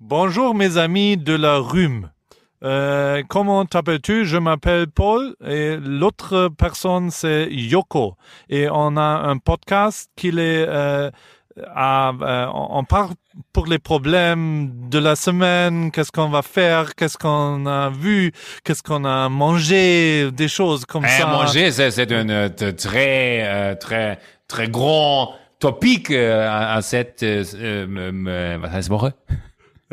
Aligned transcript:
Bonjour 0.00 0.54
mes 0.54 0.76
amis 0.76 1.16
de 1.16 1.34
la 1.34 1.58
rhume. 1.58 2.10
Euh, 2.62 3.22
comment 3.28 3.64
t'appelles-tu? 3.64 4.24
Je 4.24 4.38
m'appelle 4.38 4.86
Paul 4.86 5.34
et 5.46 5.76
l'autre 5.76 6.48
personne 6.56 7.10
c'est 7.10 7.48
Yoko. 7.50 8.16
Et 8.48 8.68
on 8.70 8.96
a 8.96 9.02
un 9.02 9.36
podcast 9.38 10.10
qui 10.16 10.28
est 10.28 10.32
euh, 10.38 11.10
à, 11.74 12.12
euh, 12.20 12.46
on 12.52 12.84
parle 12.84 13.10
pour 13.52 13.66
les 13.66 13.78
problèmes 13.78 14.88
de 14.88 14.98
la 14.98 15.14
semaine, 15.16 15.90
qu'est-ce 15.90 16.10
qu'on 16.10 16.28
va 16.30 16.42
faire, 16.42 16.94
qu'est-ce 16.94 17.18
qu'on 17.18 17.66
a 17.66 17.90
vu, 17.90 18.32
qu'est-ce 18.64 18.82
qu'on 18.82 19.04
a 19.04 19.28
mangé, 19.28 20.30
des 20.32 20.48
choses 20.48 20.84
comme 20.86 21.04
Eh, 21.04 21.08
ça. 21.20 21.26
manger, 21.26 21.70
c'est, 21.70 21.90
c'est 21.90 22.10
un 22.12 22.48
très, 22.48 23.76
très, 23.76 24.18
très 24.48 24.68
grand 24.68 25.34
topic 25.60 26.10
à, 26.10 26.74
à 26.74 26.82
cette, 26.82 27.22
euh, 27.22 27.44
euh, 27.56 28.58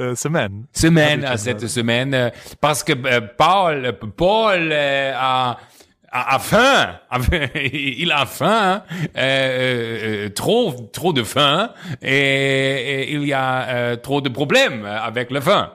euh, 0.01 0.15
semaine. 0.15 0.65
Semaine, 0.73 1.23
à 1.23 1.35
ich 1.35 1.41
cette 1.41 1.67
semaine, 1.67 2.13
euh, 2.13 2.29
parce 2.59 2.83
que 2.83 2.93
euh, 2.93 3.21
Paul, 3.37 3.93
Paul 4.17 4.69
euh, 4.71 5.13
a, 5.15 5.57
a, 6.11 6.39
faim, 6.39 6.99
il 7.55 8.11
a 8.11 8.25
faim, 8.25 8.83
euh, 9.17 10.25
euh, 10.25 10.29
trop, 10.29 10.73
trop 10.91 11.13
de 11.13 11.23
faim, 11.23 11.71
et, 12.01 13.03
et 13.03 13.13
il 13.13 13.25
y 13.25 13.33
a 13.33 13.69
euh, 13.69 13.95
trop 13.95 14.21
de 14.21 14.29
problèmes 14.29 14.85
avec 14.85 15.31
le 15.31 15.39
faim. 15.39 15.71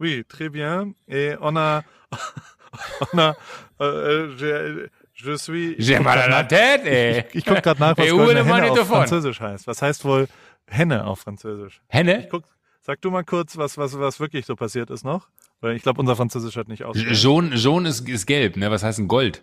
Oui, 0.00 0.24
très 0.28 0.48
bien. 0.48 0.90
Et 1.08 1.32
on 1.40 1.56
a, 1.56 1.82
on 3.12 3.18
a, 3.18 3.34
euh, 3.80 4.34
je, 4.36 4.88
je 5.14 5.36
suis. 5.36 5.74
J'ai 5.78 5.98
mal 5.98 6.18
à 6.18 6.28
la 6.28 6.44
tête 6.44 6.82
et 6.86 7.24
Ich 7.34 7.44
guck 7.44 7.62
gerade 7.62 7.80
nach, 7.80 7.96
was 7.96 8.04
Et 8.06 8.12
où 8.12 8.28
est 8.30 8.34
le? 8.34 8.84
Französisch 8.84 9.40
heißt. 9.40 9.66
Was 9.66 9.80
heißt 9.82 10.04
wohl 10.04 10.26
Henne 10.68 11.04
auf 11.06 11.20
Französisch? 11.20 11.80
Henne? 11.88 12.26
Guck, 12.30 12.44
sag 12.84 13.00
du 13.00 13.10
mal 13.10 13.24
kurz, 13.24 13.56
was, 13.56 13.76
was, 13.78 13.98
was 13.98 14.20
wirklich 14.20 14.46
so 14.46 14.54
passiert 14.56 14.90
ist 14.90 15.04
noch. 15.04 15.28
Weil 15.60 15.74
ich 15.76 15.82
glaube, 15.82 16.00
unser 16.00 16.14
Französisch 16.16 16.56
hat 16.56 16.68
nicht 16.68 16.84
aus. 16.84 16.96
Jaune, 16.96 17.54
jaune 17.56 17.88
ist, 17.88 18.06
ist 18.08 18.26
gelb, 18.26 18.56
ne? 18.56 18.70
Was 18.70 18.82
heißt 18.84 18.98
denn 18.98 19.08
Gold? 19.08 19.42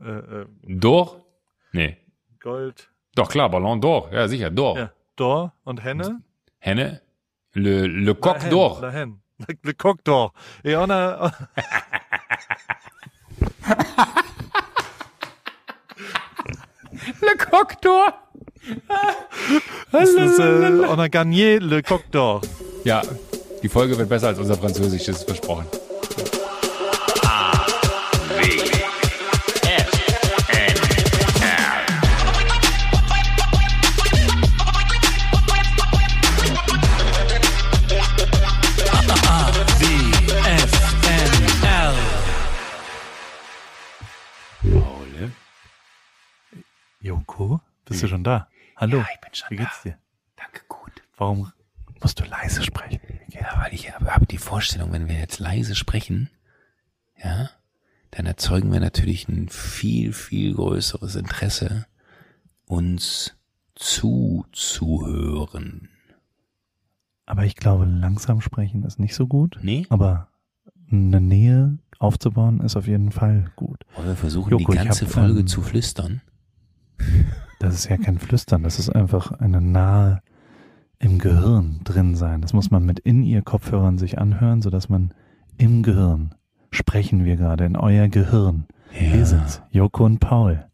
äh, 0.00 0.10
äh, 0.10 0.46
D'or? 0.66 1.24
Nee. 1.72 1.98
Gold. 2.40 2.90
Doch 3.14 3.28
klar, 3.28 3.50
Ballon 3.50 3.80
d'Or. 3.80 4.10
Ja, 4.12 4.26
sicher, 4.28 4.50
d'Or. 4.50 4.78
Ja. 4.78 4.92
Dor 5.16 5.52
und 5.64 5.84
Henne. 5.84 6.22
Henne? 6.58 7.00
Le, 7.52 7.86
le 7.86 8.14
coq 8.14 8.48
d'Or. 8.50 8.80
La 8.80 8.90
Hen. 8.90 9.20
Le, 9.38 9.54
le 9.62 9.72
coq 9.72 10.02
d'or. 10.04 10.32
Et 10.64 10.76
on 10.76 10.90
a, 10.90 11.30
Le 17.20 17.36
coq 17.50 17.80
d'Or. 17.82 18.23
Das 19.92 20.10
ist, 20.10 20.38
äh, 20.38 20.86
on 20.88 21.00
a 21.00 21.08
gagné 21.08 21.58
le 21.58 21.82
coq 21.82 22.02
d'or. 22.10 22.40
Ja, 22.84 23.02
die 23.62 23.68
Folge 23.68 23.96
wird 23.98 24.08
besser 24.08 24.28
als 24.28 24.38
unser 24.38 24.56
Französisch, 24.56 25.04
das 25.04 25.18
ist 25.18 25.24
versprochen. 25.24 25.66
Joko, 47.00 47.60
bist 47.84 48.02
du 48.02 48.08
schon 48.08 48.24
da? 48.24 48.48
Hallo. 48.76 49.04
ich 49.14 49.20
bin 49.20 49.34
schon 49.34 49.50
Wie 49.50 49.56
geht's 49.56 49.82
dir? 49.82 49.96
Danke, 50.36 50.62
gut. 50.68 51.02
Warum 51.16 51.52
musst 52.02 52.20
du 52.20 52.24
leise 52.24 52.62
sprechen? 52.62 53.00
Ja, 53.28 53.62
weil 53.62 53.72
ich 53.72 53.92
habe, 53.92 54.26
die 54.26 54.38
Vorstellung, 54.38 54.92
wenn 54.92 55.08
wir 55.08 55.18
jetzt 55.18 55.38
leise 55.38 55.74
sprechen, 55.74 56.30
ja, 57.22 57.50
dann 58.10 58.26
erzeugen 58.26 58.72
wir 58.72 58.80
natürlich 58.80 59.28
ein 59.28 59.48
viel, 59.48 60.12
viel 60.12 60.54
größeres 60.54 61.16
Interesse, 61.16 61.86
uns 62.66 63.36
zuzuhören. 63.74 65.88
Aber 67.26 67.44
ich 67.44 67.56
glaube, 67.56 67.86
langsam 67.86 68.40
sprechen 68.40 68.84
ist 68.84 68.98
nicht 68.98 69.14
so 69.14 69.26
gut. 69.26 69.58
Nee? 69.62 69.86
Aber 69.88 70.28
eine 70.90 71.20
Nähe 71.20 71.78
aufzubauen 71.98 72.60
ist 72.60 72.76
auf 72.76 72.86
jeden 72.86 73.10
Fall 73.10 73.50
gut. 73.56 73.84
Wollen 73.94 74.08
wir 74.08 74.16
versuchen, 74.16 74.50
Joko, 74.50 74.72
die 74.72 74.78
ganze 74.78 75.06
hab, 75.06 75.12
Folge 75.12 75.40
ähm, 75.40 75.46
zu 75.46 75.62
flüstern? 75.62 76.20
Das 77.64 77.74
ist 77.74 77.88
ja 77.88 77.96
kein 77.96 78.18
Flüstern, 78.18 78.62
das 78.62 78.78
ist 78.78 78.90
einfach 78.90 79.32
eine 79.32 79.60
nahe 79.60 80.20
im 80.98 81.18
Gehirn 81.18 81.80
drin 81.84 82.14
sein. 82.14 82.40
Das 82.40 82.52
muss 82.52 82.70
man 82.70 82.84
mit 82.84 82.98
in 83.00 83.22
ihr 83.22 83.42
Kopfhörern 83.42 83.98
sich 83.98 84.18
anhören, 84.18 84.62
sodass 84.62 84.88
man 84.88 85.12
im 85.58 85.82
Gehirn 85.82 86.34
sprechen 86.70 87.24
wir 87.24 87.36
gerade 87.36 87.64
in 87.64 87.76
euer 87.76 88.08
Gehirn. 88.08 88.64
Hier 88.90 89.26
sind's, 89.26 89.62
Joko 89.70 90.04
und 90.04 90.18
Paul. 90.20 90.64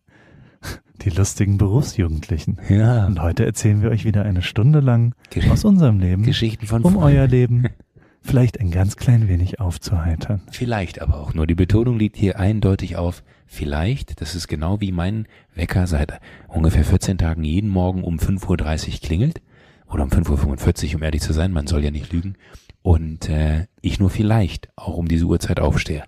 Die 1.03 1.11
lustigen 1.11 1.57
Berufsjugendlichen. 1.57 2.59
Ja. 2.69 3.07
Und 3.07 3.23
heute 3.23 3.47
erzählen 3.47 3.81
wir 3.81 3.89
euch 3.91 4.05
wieder 4.05 4.23
eine 4.25 4.43
Stunde 4.43 4.81
lang 4.81 5.15
Gesch- 5.33 5.51
aus 5.51 5.65
unserem 5.65 5.99
Leben, 5.99 6.25
Geschichten 6.25 6.67
von 6.67 6.83
um 6.83 6.95
früher. 6.95 7.03
euer 7.05 7.27
Leben 7.27 7.65
vielleicht 8.23 8.61
ein 8.61 8.71
ganz 8.71 8.97
klein 8.97 9.29
wenig 9.29 9.61
aufzuheitern. 9.61 10.43
Vielleicht 10.51 11.01
aber 11.01 11.19
auch 11.21 11.35
nur. 11.35 11.47
Die 11.47 11.55
Betonung 11.55 11.99
liegt 11.99 12.17
hier 12.17 12.39
eindeutig 12.39 12.97
auf 12.97 13.23
vielleicht. 13.47 14.21
Das 14.21 14.35
ist 14.35 14.49
genau 14.49 14.81
wie 14.81 14.93
mein 14.93 15.27
Wecker 15.55 15.87
seit 15.87 16.21
ungefähr 16.49 16.85
14 16.85 17.19
Tagen 17.19 17.45
jeden 17.45 17.71
Morgen 17.71 18.05
um 18.05 18.19
5.30 18.19 18.89
Uhr 18.95 19.01
klingelt. 19.01 19.41
Oder 19.87 20.05
um 20.05 20.11
5.45 20.11 20.91
Uhr, 20.91 20.97
um 20.97 21.03
ehrlich 21.03 21.23
zu 21.23 21.33
sein. 21.33 21.53
Man 21.53 21.67
soll 21.67 21.83
ja 21.83 21.91
nicht 21.91 22.13
lügen. 22.13 22.37
Und 22.83 23.29
äh, 23.29 23.67
ich 23.81 23.99
nur 23.99 24.11
vielleicht 24.11 24.69
auch 24.77 24.97
um 24.97 25.09
diese 25.09 25.25
Uhrzeit 25.27 25.61
aufstehe. 25.61 26.05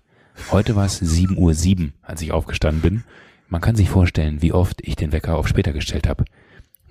Heute 0.51 0.75
war 0.75 0.85
es 0.85 1.01
7.07 1.01 1.81
Uhr, 1.81 1.89
als 2.01 2.21
ich 2.21 2.31
aufgestanden 2.31 2.81
bin. 2.81 3.03
Man 3.49 3.61
kann 3.61 3.75
sich 3.75 3.89
vorstellen, 3.89 4.41
wie 4.41 4.51
oft 4.53 4.81
ich 4.81 4.95
den 4.95 5.11
Wecker 5.11 5.37
auf 5.37 5.47
später 5.47 5.73
gestellt 5.73 6.07
habe. 6.07 6.25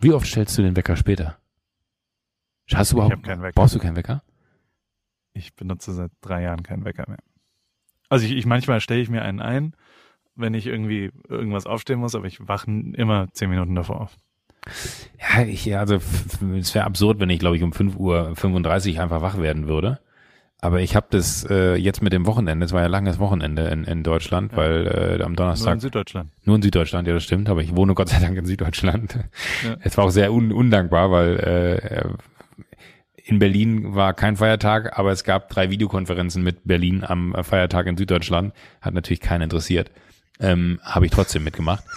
Wie 0.01 0.13
oft 0.13 0.27
stellst 0.27 0.57
du 0.59 0.63
den 0.63 0.77
Wecker 0.77 0.97
später? 0.97 1.39
Hast 2.73 2.93
du 2.93 2.97
Ich 2.97 2.99
überhaupt, 2.99 3.15
hab 3.15 3.23
keinen 3.25 3.43
Wecker. 3.43 3.53
brauchst 3.55 3.75
du 3.75 3.79
keinen 3.79 3.97
Wecker? 3.97 4.23
Ich 5.35 5.55
benutze 5.55 5.93
seit 5.93 6.11
drei 6.21 6.43
Jahren 6.43 6.63
keinen 6.63 6.85
Wecker 6.85 7.05
mehr. 7.09 7.19
Also 8.09 8.27
ich, 8.27 8.33
ich 8.33 8.47
manchmal 8.47 8.81
stelle 8.81 9.01
ich 9.01 9.09
mir 9.09 9.23
einen 9.23 9.41
ein, 9.41 9.75
wenn 10.35 10.55
ich 10.55 10.67
irgendwie 10.67 11.11
irgendwas 11.29 11.67
aufstehen 11.67 12.01
muss, 12.01 12.15
aber 12.15 12.27
ich 12.27 12.47
wache 12.47 12.71
immer 12.71 13.29
zehn 13.33 13.49
Minuten 13.51 13.75
davor 13.75 14.01
auf. 14.03 14.17
Ja, 15.19 15.43
ich, 15.43 15.77
also 15.77 15.97
es 16.59 16.75
wäre 16.75 16.85
absurd, 16.85 17.19
wenn 17.21 17.31
ich, 17.31 17.41
glaube 17.41 17.57
ich, 17.57 17.63
um 17.63 17.73
5.35 17.73 18.95
Uhr 18.97 19.03
einfach 19.03 19.23
wach 19.23 19.39
werden 19.39 19.67
würde. 19.67 19.99
Aber 20.65 20.81
ich 20.81 20.95
habe 20.95 21.09
das 21.11 21.45
äh, 21.51 21.75
jetzt 21.75 22.03
mit 22.03 22.13
dem 22.13 22.25
Wochenende, 22.25 22.65
es 22.65 22.71
war 22.71 22.83
ja 22.83 22.87
langes 22.87 23.19
Wochenende 23.19 23.63
in, 23.67 23.83
in 23.83 24.05
Deutschland, 24.05 24.53
Ja. 24.53 24.59
weil 24.59 24.87
äh, 24.87 25.23
am 25.25 25.33
Nur 25.33 25.37
Donnerstag 25.37 25.75
in 25.75 25.81
Süddeutschland. 25.81 26.31
nur 26.45 26.55
in 26.55 26.63
Süddeutschland, 26.63 27.09
ja 27.09 27.15
das 27.15 27.25
stimmt, 27.25 27.49
aber 27.49 27.63
ich 27.63 27.75
wohne 27.75 27.95
Gott 27.95 28.11
sei 28.11 28.21
Dank 28.21 28.37
in 28.39 28.47
Süddeutschland. 28.47 29.19
Ja. 29.65 29.77
Es 29.81 29.97
war 29.99 30.05
auch 30.05 30.11
sehr 30.11 30.33
un 30.33 30.53
undankbar, 30.53 31.11
weil 31.11 31.37
äh, 31.41 32.09
in 33.25 33.39
Berlin 33.39 33.95
war 33.95 34.15
kein 34.15 34.37
Feiertag, 34.37 34.99
aber 34.99 35.13
es 35.13 35.25
gab 35.25 35.49
drei 35.49 35.71
Videokonferenzen 35.71 36.43
mit 36.43 36.61
Berlin 36.65 37.05
am 37.05 37.35
Feiertag 37.43 37.87
in 37.87 37.97
Süddeutschland. 37.97 38.53
Hat 38.81 38.95
natürlich 38.95 39.21
keinen 39.21 39.43
interessiert. 39.43 39.91
Ähm, 40.41 40.81
Habe 40.83 41.07
ich 41.07 41.13
trotzdem 41.13 41.45
mitgemacht. 41.45 41.85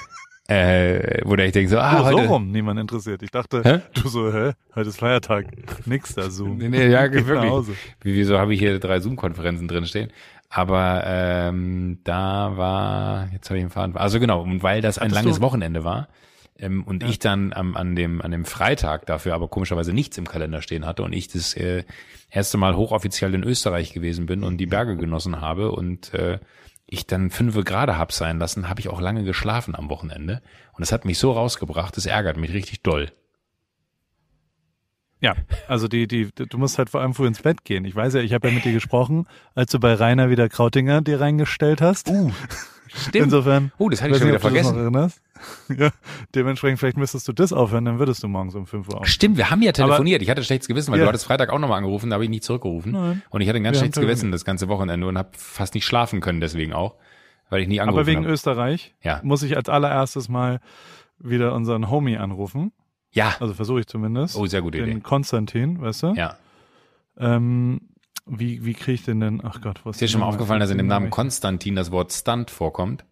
Äh, 0.48 1.22
wo 1.26 1.34
ich 1.34 1.52
denke 1.54 1.70
so, 1.72 1.80
ah, 1.80 1.96
oh, 1.96 1.98
so 1.98 2.06
heute, 2.06 2.28
rum, 2.28 2.52
niemand 2.52 2.80
interessiert. 2.80 3.24
Ich 3.24 3.32
dachte, 3.32 3.64
Hä? 3.64 3.80
du 4.00 4.08
so, 4.08 4.32
hä? 4.32 4.52
Heute 4.76 4.90
ist 4.90 5.00
Feiertag. 5.00 5.48
Nix 5.88 6.14
da, 6.14 6.30
Zoom. 6.30 6.60
Nee, 6.60 6.70
nee, 6.70 6.88
ja, 6.88 7.12
wirklich. 7.12 7.76
Wieso 8.04 8.38
habe 8.38 8.54
ich 8.54 8.60
hier 8.60 8.78
drei 8.78 9.00
Zoom-Konferenzen 9.00 9.68
drin 9.68 9.88
stehen? 9.88 10.12
Aber 10.52 11.02
ähm, 11.04 11.98
da 12.04 12.56
war, 12.58 13.28
jetzt 13.34 13.50
habe 13.50 13.58
ich 13.58 13.64
den 13.64 13.72
Faden. 13.72 13.98
Also 13.98 14.20
genau, 14.20 14.44
und 14.44 14.62
weil 14.62 14.82
das 14.82 15.00
ein 15.00 15.06
Hattest 15.06 15.16
langes 15.16 15.36
du- 15.38 15.42
Wochenende 15.42 15.84
war 15.84 16.10
ähm, 16.60 16.84
und 16.84 17.04
ich 17.04 17.20
dann 17.20 17.54
am, 17.54 17.76
an 17.76 17.96
dem 17.96 18.22
an 18.22 18.32
dem 18.32 18.46
Freitag 18.46 19.06
dafür 19.06 19.34
aber 19.34 19.48
komischerweise 19.48 19.94
nichts 19.94 20.18
im 20.18 20.28
Kalender 20.28 20.62
stehen 20.62 20.86
hatte 20.86 21.04
und 21.04 21.14
ich 21.14 21.28
das 21.28 21.54
äh, 21.56 21.84
erste 22.30 22.58
Mal 22.58 22.76
hochoffiziell 22.76 23.34
in 23.34 23.44
Österreich 23.44 23.94
gewesen 23.94 24.26
bin 24.26 24.44
und 24.44 24.58
die 24.58 24.66
Berge 24.66 24.98
genossen 24.98 25.42
habe 25.42 25.72
und 25.72 26.14
äh, 26.14 26.40
ich 26.88 27.08
dann 27.08 27.32
fünf 27.32 27.56
Grade 27.66 27.98
hab 27.98 28.12
sein 28.12 28.40
lassen, 28.40 28.70
habe 28.70 28.80
ich 28.80 28.90
auch 28.90 29.02
lange 29.02 29.24
geschlafen 29.24 29.76
am 29.76 29.90
Wochenende 29.90 30.42
und 30.74 30.82
das 30.82 30.92
hat 30.92 31.06
mich 31.06 31.18
so 31.18 31.32
rausgebracht, 31.32 31.98
das 31.98 32.06
ärgert 32.06 32.38
mich 32.38 32.54
richtig 32.54 32.84
doll. 32.84 33.12
Ja, 35.22 35.34
also 35.68 35.88
die, 35.88 36.08
die, 36.08 36.30
du 36.36 36.58
musst 36.58 36.78
halt 36.78 36.90
vor 36.90 37.02
allem 37.02 37.14
früh 37.14 37.26
ins 37.26 37.42
Bett 37.42 37.64
gehen. 37.64 37.86
Ich 37.86 37.96
weiß 37.96 38.14
ja, 38.14 38.22
ich 38.22 38.34
habe 38.34 38.48
ja 38.50 38.54
mit 38.54 38.66
dir 38.66 38.74
gesprochen, 38.74 39.28
als 39.56 39.72
du 39.72 39.80
bei 39.80 39.94
Rainer 39.94 40.30
wieder 40.30 40.50
Krautinger 40.50 41.02
dir 41.02 41.20
reingestellt 41.20 41.82
hast. 41.82 42.10
Uh, 42.10 42.32
stimmt. 42.96 43.26
Insofern. 43.26 43.72
Oh, 43.78 43.90
das 43.90 44.02
hatte 44.02 44.12
ich 44.14 44.18
schon 44.20 44.28
wieder 44.30 44.40
vergessen. 44.40 45.12
Ja, 45.78 45.90
dementsprechend, 46.34 46.80
vielleicht 46.80 46.96
müsstest 46.98 47.28
du 47.28 47.34
das 47.34 47.52
aufhören, 47.52 47.84
dann 47.84 48.00
würdest 48.00 48.24
du 48.24 48.28
morgens 48.30 48.56
um 48.56 48.66
5 48.66 48.88
Uhr 48.88 49.02
auf. 49.02 49.08
Stimmt, 49.08 49.36
wir 49.38 49.50
haben 49.52 49.62
ja 49.62 49.74
telefoniert. 49.74 50.22
ich 50.22 50.30
hatte 50.30 50.42
schlechtes 50.44 50.70
Gewissen, 50.70 50.92
weil 50.94 51.00
Ja. 51.00 51.06
du 51.06 51.10
hattest 51.10 51.26
Freitag 51.26 51.50
auch 51.50 51.60
nochmal 51.60 51.78
angerufen, 51.80 52.10
da 52.10 52.14
habe 52.16 52.24
ich 52.24 52.30
nicht 52.30 52.44
zurückgerufen. 52.46 52.94
Nein. 52.94 53.22
Und 53.30 53.42
ich 53.42 53.50
hatte 53.50 53.58
ein 53.58 53.64
ganz 53.64 53.76
Wir 53.76 53.80
schlechtes 53.82 54.02
Gewissen 54.02 54.32
das 54.32 54.46
ganze 54.46 54.70
Wochenende 54.70 55.06
und 55.08 55.18
habe 55.18 55.30
fast 55.34 55.76
nicht 55.76 55.86
schlafen 55.86 56.22
können 56.22 56.40
deswegen 56.40 56.72
auch, 56.74 56.96
weil 57.50 57.62
ich 57.62 57.68
nie 57.68 57.82
angerufen 57.82 58.00
Aber 58.00 58.08
wegen 58.08 58.22
habe. 58.24 58.32
Österreich 58.34 58.96
Ja. 59.04 59.20
muss 59.24 59.44
ich 59.44 59.58
als 59.58 59.68
allererstes 59.68 60.30
mal 60.30 60.62
wieder 61.20 61.54
unseren 61.54 61.90
Homie 61.90 62.16
anrufen. 62.18 62.72
Ja. 63.12 63.36
Also 63.42 63.54
versuche 63.54 63.82
ich 63.82 63.88
zumindest. 63.88 64.38
Oh, 64.38 64.46
sehr 64.46 64.62
gute 64.62 64.78
Den 64.78 64.90
Idee. 64.90 65.00
Konstantin, 65.02 65.82
weißt 65.82 66.04
du? 66.04 66.14
Ja. 66.16 66.38
Ähm, 67.18 67.82
wie, 68.26 68.66
wie 68.66 68.74
kriege 68.74 68.94
ich 68.94 69.04
den 69.06 69.20
denn? 69.20 69.42
Ach 69.44 69.62
Gott, 69.62 69.82
was 69.86 69.96
Ist 69.96 70.02
dir 70.02 70.08
schon 70.08 70.22
mal 70.22 70.28
aufgefallen, 70.28 70.60
dass 70.60 70.70
in 70.72 70.78
dem 70.78 70.88
Namen 70.88 71.10
Konstantin 71.10 71.76
das 71.76 71.92
Wort 71.92 72.12
Stunt 72.14 72.50
vorkommt? 72.52 73.06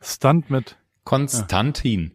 Stunt 0.00 0.50
mit. 0.50 0.76
Konstantin. 1.04 2.12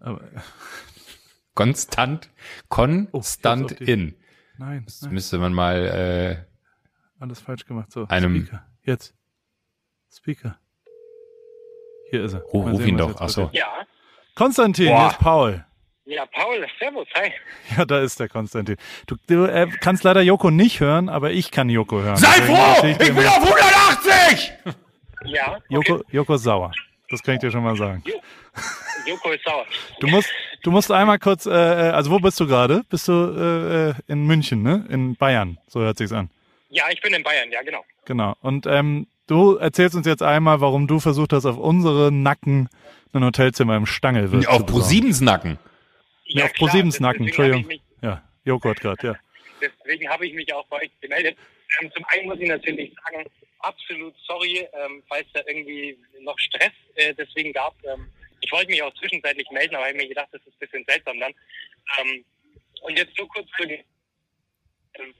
Aber, 0.00 0.22
Konstant. 1.54 2.30
Konstant 2.68 3.76
Oh, 3.80 3.84
in. 3.84 4.14
nein, 4.58 4.84
Das 4.84 5.02
nein, 5.02 5.14
müsste 5.14 5.38
man 5.38 5.52
mal, 5.52 6.46
alles 7.18 7.40
falsch 7.40 7.66
gemacht. 7.66 7.90
So, 7.90 8.06
Einem- 8.08 8.42
Speaker. 8.46 8.66
Jetzt. 8.82 9.14
Speaker. 10.10 10.58
Hier 12.10 12.24
ist 12.24 12.32
er. 12.34 12.40
äh, 12.40 12.50
ruf, 12.52 12.66
ruf 12.70 12.78
sehen, 12.78 12.88
ihn 12.90 12.96
doch. 12.96 13.08
jetzt 13.10 13.20
Ach 13.20 13.28
so. 13.28 13.44
passiert. 13.46 13.62
Ja, 13.66 13.86
Konstantin, 14.34 14.86
Boah. 14.88 14.98
hier 15.00 15.08
ist 15.10 15.18
Paul. 15.18 15.64
Ja, 16.08 16.24
Paul, 16.26 16.66
servus, 16.78 17.06
hi. 17.14 17.30
Ja, 17.76 17.84
da 17.84 18.00
ist 18.00 18.18
der 18.18 18.28
Konstantin. 18.28 18.76
Du, 19.06 19.16
du 19.26 19.44
äh, 19.44 19.66
kannst 19.80 20.04
leider 20.04 20.22
Joko 20.22 20.50
nicht 20.50 20.80
hören, 20.80 21.08
aber 21.08 21.30
ich 21.32 21.50
kann 21.50 21.68
Joko 21.68 22.00
hören. 22.00 22.16
Sei 22.16 22.28
Deswegen 22.38 22.56
froh! 22.56 22.86
Ich 22.86 22.98
bin 22.98 23.14
mal- 23.14 23.26
auf 23.26 23.36
180! 23.36 24.52
Ja, 25.26 25.52
okay. 25.56 25.62
Joko, 25.68 26.02
Joko 26.10 26.34
ist 26.34 26.42
sauer. 26.44 26.72
Das 27.10 27.22
kann 27.22 27.34
ich 27.34 27.40
dir 27.40 27.50
schon 27.50 27.62
mal 27.62 27.76
sagen. 27.76 28.02
Joko 29.06 29.30
ist 29.32 29.44
sauer. 29.44 29.64
Du 30.00 30.06
musst, 30.08 30.28
du 30.62 30.70
musst 30.70 30.90
einmal 30.90 31.18
kurz, 31.18 31.46
äh, 31.46 31.50
äh, 31.50 31.90
also 31.90 32.10
wo 32.10 32.18
bist 32.18 32.38
du 32.40 32.46
gerade? 32.46 32.82
Bist 32.88 33.08
du 33.08 33.12
äh, 33.12 33.90
äh, 33.90 33.94
in 34.06 34.26
München, 34.26 34.62
ne? 34.62 34.86
In 34.88 35.16
Bayern, 35.16 35.58
so 35.66 35.80
hört 35.80 35.98
sich's 35.98 36.12
an. 36.12 36.30
Ja, 36.70 36.84
ich 36.90 37.00
bin 37.00 37.12
in 37.14 37.22
Bayern, 37.22 37.50
ja, 37.50 37.62
genau. 37.62 37.84
Genau. 38.04 38.34
Und 38.42 38.66
ähm, 38.66 39.06
du 39.26 39.56
erzählst 39.56 39.94
uns 39.96 40.06
jetzt 40.06 40.22
einmal, 40.22 40.60
warum 40.60 40.86
du 40.86 41.00
versucht 41.00 41.32
hast, 41.32 41.46
auf 41.46 41.56
unsere 41.56 42.12
Nacken 42.12 42.68
ein 43.12 43.24
Hotelzimmer 43.24 43.76
im 43.76 43.86
Stangelwirt 43.86 44.46
Auf 44.46 44.58
zu 44.58 44.64
besorgen. 44.64 44.66
ProSiebens 44.66 45.20
Nacken. 45.20 45.58
Ja, 46.28 46.44
auf 46.44 46.52
ProSiebens 46.54 47.00
Nacken, 47.00 47.26
Entschuldigung. 47.26 47.60
ich 47.62 47.66
mich- 47.66 47.82
Ja, 48.02 48.22
hat 48.64 48.80
gerade, 48.80 49.06
ja. 49.06 49.18
Deswegen 49.60 50.08
habe 50.08 50.26
ich 50.26 50.34
mich 50.34 50.52
auch 50.54 50.66
bei 50.68 50.82
euch 50.82 50.90
gemeldet. 51.00 51.36
Ähm, 51.80 51.90
zum 51.92 52.04
einen 52.06 52.26
muss 52.26 52.38
ich 52.40 52.48
natürlich 52.48 52.94
sagen, 53.04 53.24
absolut 53.60 54.14
sorry, 54.26 54.66
ähm, 54.72 55.02
falls 55.08 55.26
da 55.32 55.40
irgendwie 55.46 55.98
noch 56.20 56.38
Stress 56.38 56.72
äh, 56.94 57.12
deswegen 57.14 57.52
gab. 57.52 57.74
Ähm, 57.84 58.10
ich 58.40 58.52
wollte 58.52 58.70
mich 58.70 58.82
auch 58.82 58.94
zwischenzeitlich 58.94 59.50
melden, 59.50 59.74
aber 59.74 59.86
ich 59.86 59.94
habe 59.94 60.02
mir 60.02 60.08
gedacht, 60.08 60.28
das 60.32 60.40
ist 60.42 60.54
ein 60.54 60.58
bisschen 60.60 60.84
seltsam 60.86 61.18
dann. 61.18 61.34
Ähm, 61.98 62.24
und 62.82 62.96
jetzt 62.98 63.18
nur 63.18 63.28
kurz 63.28 63.48
zu 63.60 63.66
den 63.66 63.82
ähm, 64.94 65.14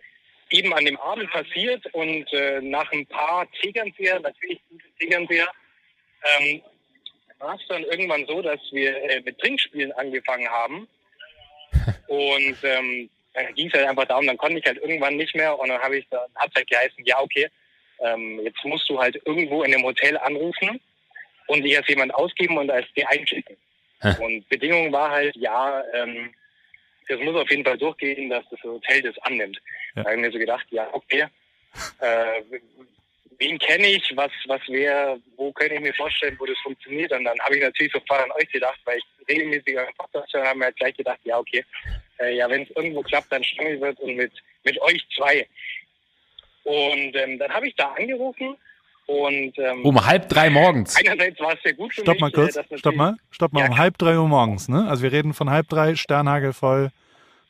eben 0.50 0.72
an 0.72 0.84
dem 0.84 0.96
Abend 0.98 1.30
passiert 1.30 1.84
und 1.94 2.32
äh, 2.32 2.60
nach 2.62 2.90
ein 2.92 3.06
paar 3.06 3.50
Tegernseher, 3.60 4.20
natürlich 4.20 4.60
gute 4.70 4.84
Tegernseher, 4.98 5.48
ähm, 6.38 6.62
war 7.38 7.54
es 7.56 7.66
dann 7.68 7.82
irgendwann 7.84 8.26
so, 8.26 8.40
dass 8.40 8.60
wir 8.72 8.96
äh, 9.10 9.20
mit 9.20 9.38
Trinkspielen 9.38 9.92
angefangen 9.92 10.48
haben. 10.48 10.88
Und 12.08 12.56
ähm, 12.62 13.08
dann 13.34 13.54
ging 13.54 13.68
es 13.68 13.74
halt 13.74 13.86
einfach 13.86 14.06
darum, 14.06 14.26
dann 14.26 14.38
konnte 14.38 14.58
ich 14.58 14.66
halt 14.66 14.78
irgendwann 14.78 15.16
nicht 15.16 15.34
mehr 15.34 15.58
und 15.58 15.68
dann 15.68 15.80
habe 15.80 15.98
ich 15.98 16.06
dann 16.10 16.26
hat 16.34 16.50
halt 16.54 16.68
geheißen, 16.68 17.04
ja 17.04 17.20
okay, 17.20 17.48
ähm, 18.00 18.40
jetzt 18.42 18.64
musst 18.64 18.88
du 18.88 18.98
halt 18.98 19.20
irgendwo 19.24 19.62
in 19.62 19.72
dem 19.72 19.84
Hotel 19.84 20.16
anrufen 20.18 20.80
und 21.46 21.62
dich 21.62 21.76
als 21.76 21.88
jemand 21.88 22.14
ausgeben 22.14 22.58
und 22.58 22.70
als 22.70 22.86
dir 22.94 23.08
einschicken. 23.08 23.56
Hä? 24.00 24.14
Und 24.20 24.48
Bedingung 24.48 24.92
war 24.92 25.10
halt, 25.10 25.36
ja, 25.36 25.82
ähm, 25.92 26.32
das 27.08 27.20
muss 27.20 27.36
auf 27.36 27.50
jeden 27.50 27.64
Fall 27.64 27.78
durchgehen, 27.78 28.30
dass 28.30 28.44
das 28.50 28.62
Hotel 28.62 29.02
das 29.02 29.18
annimmt. 29.18 29.60
Ja. 29.94 30.02
Da 30.02 30.10
habe 30.10 30.16
ich 30.16 30.26
mir 30.26 30.32
so 30.32 30.38
gedacht, 30.38 30.66
ja 30.70 30.88
okay, 30.92 31.26
äh, 32.00 32.42
wen 33.38 33.58
kenne 33.58 33.86
ich, 33.86 34.12
was 34.16 34.30
was 34.46 34.60
wäre, 34.68 35.18
wo 35.36 35.52
könnte 35.52 35.74
ich 35.74 35.80
mir 35.80 35.94
vorstellen, 35.94 36.36
wo 36.38 36.46
das 36.46 36.58
funktioniert. 36.62 37.12
Und 37.12 37.24
dann 37.24 37.38
habe 37.40 37.56
ich 37.56 37.62
natürlich 37.62 37.92
sofort 37.92 38.22
an 38.22 38.32
euch 38.32 38.48
gedacht, 38.50 38.78
weil 38.84 38.98
ich 38.98 39.04
regelmäßiger 39.28 39.86
Podcast 39.96 40.32
höre, 40.32 40.44
haben 40.46 40.60
wir 40.60 40.66
halt 40.66 40.76
gleich 40.76 40.96
gedacht, 40.96 41.20
ja 41.24 41.38
okay, 41.38 41.64
äh, 42.20 42.36
ja 42.36 42.48
wenn 42.50 42.62
es 42.62 42.70
irgendwo 42.76 43.02
klappt, 43.02 43.30
dann 43.32 43.44
Stangel 43.44 43.80
wird 43.80 43.98
und 44.00 44.16
mit 44.16 44.32
mit 44.64 44.80
euch 44.82 45.04
zwei. 45.16 45.46
Und 46.64 47.14
ähm, 47.16 47.38
dann 47.38 47.50
habe 47.52 47.66
ich 47.68 47.74
da 47.76 47.92
angerufen 47.92 48.56
und 49.06 49.58
ähm, 49.58 49.84
Um 49.86 50.04
halb 50.04 50.28
drei 50.28 50.50
morgens. 50.50 50.96
einerseits 50.96 51.40
war 51.40 51.54
es 51.54 51.62
sehr 51.62 51.72
gut 51.72 51.94
für 51.94 52.02
Stopp 52.02 52.16
mich. 52.16 52.20
mal 52.20 52.32
kurz, 52.32 52.56
äh, 52.56 52.62
dass 52.68 52.78
stopp 52.80 52.94
mal, 52.94 53.16
stopp 53.30 53.52
mal, 53.52 53.60
Ja, 53.60 53.68
um 53.68 53.78
halb 53.78 53.96
drei 53.96 54.18
Uhr 54.18 54.28
morgens, 54.28 54.68
ne? 54.68 54.86
Also 54.88 55.02
wir 55.02 55.12
reden 55.12 55.32
von 55.32 55.48
halb 55.48 55.68
drei, 55.68 55.94
Sternhagel 55.94 56.52
voll. 56.52 56.90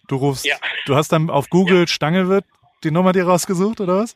Du 0.07 0.17
rufst, 0.17 0.47
Ja. 0.47 0.57
du 0.87 0.95
hast 0.95 1.11
dann 1.13 1.31
auf 1.31 1.51
Google 1.51 1.89
Stangelwirt 1.89 2.45
die 2.85 2.91
Nummer 2.93 3.13
dir 3.13 3.25
rausgesucht, 3.27 3.81
oder 3.81 3.97
was? 3.99 4.15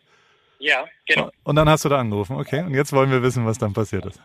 Ja, 0.62 0.87
genau. 1.06 1.29
Und 1.43 1.56
dann 1.56 1.69
hast 1.69 1.85
du 1.85 1.88
da 1.88 1.99
angerufen, 1.99 2.37
okay. 2.37 2.61
Und 2.61 2.73
jetzt 2.73 2.93
wollen 2.93 3.11
wir 3.11 3.20
wissen, 3.20 3.44
was 3.44 3.59
dann 3.59 3.73
passiert 3.73 4.06
ist. 4.06 4.20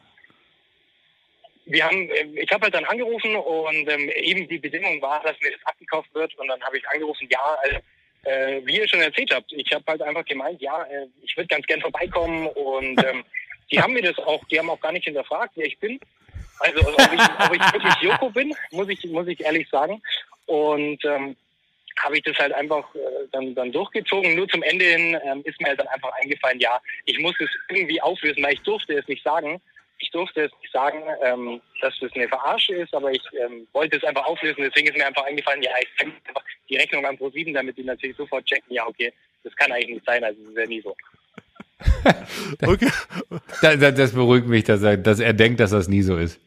wir 1.66 1.84
haben, 1.84 2.10
äh, 2.12 2.28
ich 2.44 2.52
habe 2.52 2.66
halt 2.66 2.76
dann 2.76 2.86
angerufen 2.86 3.36
und 3.36 3.90
ähm, 3.90 4.08
eben 4.16 4.48
die 4.48 4.60
Bedingung 4.60 5.02
war, 5.02 5.20
dass 5.24 5.36
mir 5.42 5.50
das 5.52 5.66
abgekauft 5.66 6.14
wird 6.14 6.38
und 6.38 6.48
dann 6.48 6.62
habe 6.62 6.78
ich 6.78 6.88
angerufen, 6.90 7.28
ja, 7.32 7.58
also, 7.64 7.78
äh, 8.26 8.62
wie 8.66 8.78
ihr 8.78 8.88
schon 8.88 9.02
erzählt 9.02 9.34
habt, 9.34 9.52
ich 9.52 9.74
habe 9.74 9.84
halt 9.88 10.04
einfach 10.04 10.26
gemeint, 10.26 10.62
ja, 10.62 10.84
äh, 10.84 11.08
ich 11.24 11.36
würde 11.36 11.48
ganz 11.48 11.66
gern 11.66 11.82
vorbeikommen 11.82 12.46
und 12.46 13.04
ähm, 13.04 13.24
die 13.72 13.82
haben 13.82 13.94
mir 13.94 14.04
das 14.04 14.20
auch, 14.20 14.44
die 14.46 14.60
haben 14.60 14.70
auch 14.70 14.80
gar 14.80 14.92
nicht 14.92 15.06
hinterfragt, 15.06 15.54
wer 15.56 15.66
ich 15.66 15.80
bin. 15.80 16.00
Also 16.60 16.82
ob 16.82 17.14
ich, 17.14 17.22
ob 17.46 17.54
ich 17.56 17.74
wirklich 17.74 17.96
Joko 18.02 18.30
bin, 18.30 18.54
muss 18.70 18.90
ich, 18.90 19.04
muss 19.06 19.28
ich 19.28 19.44
ehrlich 19.44 19.68
sagen. 19.70 20.02
Und 20.46 21.04
ähm, 21.04 21.36
habe 22.04 22.18
ich 22.18 22.24
das 22.24 22.38
halt 22.38 22.54
einfach 22.54 22.84
äh, 22.96 23.00
dann, 23.32 23.54
dann 23.56 23.72
durchgezogen. 23.72 24.36
Nur 24.36 24.48
zum 24.48 24.64
Ende 24.64 24.86
hin 24.86 25.18
ähm, 25.26 25.42
ist 25.46 25.60
mir 25.62 25.68
halt 25.70 25.80
dann 25.80 25.88
einfach 25.88 26.12
eingefallen, 26.22 26.60
ja, 26.60 26.80
ich 27.06 27.20
muss 27.20 27.36
es 27.40 27.50
irgendwie 27.70 28.02
auflösen, 28.02 28.44
weil 28.44 28.54
ich 28.54 28.62
durfte 28.62 28.94
es 28.94 29.08
nicht 29.08 29.24
sagen. 29.24 29.62
Ich 30.00 30.12
durfte 30.12 30.42
es 30.44 30.52
nicht 30.62 30.72
sagen, 30.72 31.02
ähm, 31.24 31.60
dass 31.82 31.94
das 32.00 32.12
eine 32.14 32.28
Verarsche 32.28 32.76
ist, 32.76 32.94
aber 32.94 33.10
ich 33.12 33.22
ähm, 33.44 33.68
wollte 33.74 33.98
es 33.98 34.04
einfach 34.04 34.26
auflösen. 34.26 34.62
Deswegen 34.62 34.88
ist 34.90 34.98
mir 34.98 35.08
einfach 35.08 35.24
eingefallen, 35.26 35.64
ja, 35.64 35.72
ich 35.82 35.88
sende 36.00 36.16
einfach 36.28 36.44
die 36.70 36.78
Rechnung 36.78 37.04
an 37.06 37.18
Pro7, 37.18 37.52
damit 37.54 37.78
die 37.78 37.84
natürlich 37.84 38.16
sofort 38.16 38.46
checken, 38.46 38.72
ja, 38.74 38.86
okay, 38.86 39.12
das 39.44 39.56
kann 39.56 39.72
eigentlich 39.72 39.96
nicht 39.96 40.06
sein, 40.06 40.24
also 40.24 40.40
das 40.44 40.52
ist 40.52 40.58
ja 40.58 40.66
nie 40.68 40.82
so. 40.82 40.96
Okay, 42.66 42.90
Das, 43.62 43.80
das, 43.80 43.96
das 43.96 44.12
beruhigt 44.14 44.48
mich, 44.48 44.64
dass 44.64 44.82
er, 44.84 44.98
dass 44.98 45.20
er 45.20 45.34
denkt, 45.34 45.60
dass 45.60 45.72
das 45.72 45.88
nie 45.88 46.02
so 46.04 46.18
ist. 46.18 46.40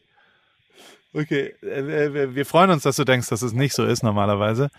okay. 1.13 1.53
Äh, 1.61 2.13
wir- 2.13 2.35
Wir 2.35 2.45
freuen 2.45 2.69
uns, 2.69 2.83
dass 2.83 2.95
du 2.95 3.03
denkst, 3.03 3.29
dass 3.29 3.41
es 3.41 3.53
nicht 3.53 3.73
so 3.73 3.85
ist 3.85 4.03
normalerweise. 4.03 4.69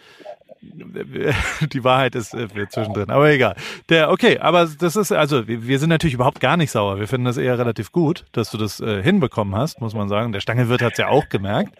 Die 1.72 1.84
Wahrheit 1.84 2.14
ist 2.14 2.34
äh, 2.34 2.46
zwischendrin, 2.68 3.10
aber 3.10 3.30
egal. 3.30 3.56
Der, 3.88 4.10
okay, 4.10 4.38
aber 4.38 4.66
das 4.66 4.94
ist, 4.96 5.10
also 5.10 5.46
wir 5.48 5.78
sind 5.78 5.88
natürlich 5.88 6.14
überhaupt 6.14 6.40
gar 6.40 6.56
nicht 6.56 6.70
sauer. 6.70 7.00
Wir 7.00 7.08
finden 7.08 7.24
das 7.24 7.36
eher 7.36 7.58
relativ 7.58 7.90
gut, 7.90 8.24
dass 8.32 8.50
du 8.50 8.58
das 8.58 8.78
äh, 8.80 9.02
hinbekommen 9.02 9.56
hast, 9.56 9.80
muss 9.80 9.94
man 9.94 10.08
sagen. 10.08 10.32
Der 10.32 10.40
Stangelwirt 10.40 10.80
hat 10.82 10.92
es 10.92 10.98
ja 10.98 11.08
auch 11.08 11.28
gemerkt. 11.28 11.74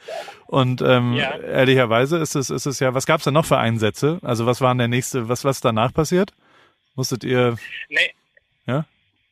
Und 0.47 0.83
ähm, 0.83 1.15
Ja. 1.15 1.37
ehrlicherweise 1.39 2.19
ist 2.19 2.35
es, 2.35 2.51
ist 2.51 2.67
es 2.67 2.81
ja, 2.81 2.93
was 2.93 3.07
gab's 3.07 3.25
denn 3.25 3.35
noch 3.35 3.47
für 3.47 3.59
Einsätze? 3.59 4.19
Also 4.23 4.47
was 4.47 4.61
waren 4.61 4.79
der 4.79 4.89
nächste, 4.89 5.29
was 5.29 5.45
was 5.45 5.61
danach 5.61 5.95
passiert? 5.95 6.33
Musstet 6.97 7.23
ihr, 7.25 7.57
Nee. 7.89 8.11
Ja? 8.67 8.85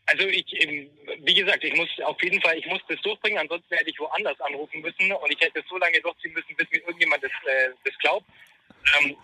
Also 0.07 0.27
ich, 0.27 0.47
ähm, 0.65 0.89
wie 1.25 1.35
gesagt, 1.35 1.63
ich 1.63 1.75
muss 1.77 1.89
auf 2.05 2.21
jeden 2.23 2.41
Fall, 2.41 2.57
ich 2.57 2.67
muss 2.67 2.81
das 2.89 3.01
durchbringen, 3.03 3.39
ansonsten 3.39 3.75
hätte 3.77 3.91
ich 3.91 3.99
woanders 4.01 4.41
anrufen 4.41 4.81
müssen 4.81 5.13
und 5.13 5.31
ich 5.33 5.41
hätte 5.41 5.59
es 5.61 5.65
so 5.69 5.77
lange 5.79 6.01
durchziehen 6.01 6.33
müssen, 6.33 6.55
bis 6.57 6.69
mir 6.71 6.79
irgendjemand 6.81 7.23
das, 7.23 7.31
äh, 7.47 7.71
das 7.85 7.99
glaubt. 7.99 8.27
Ähm, 9.01 9.15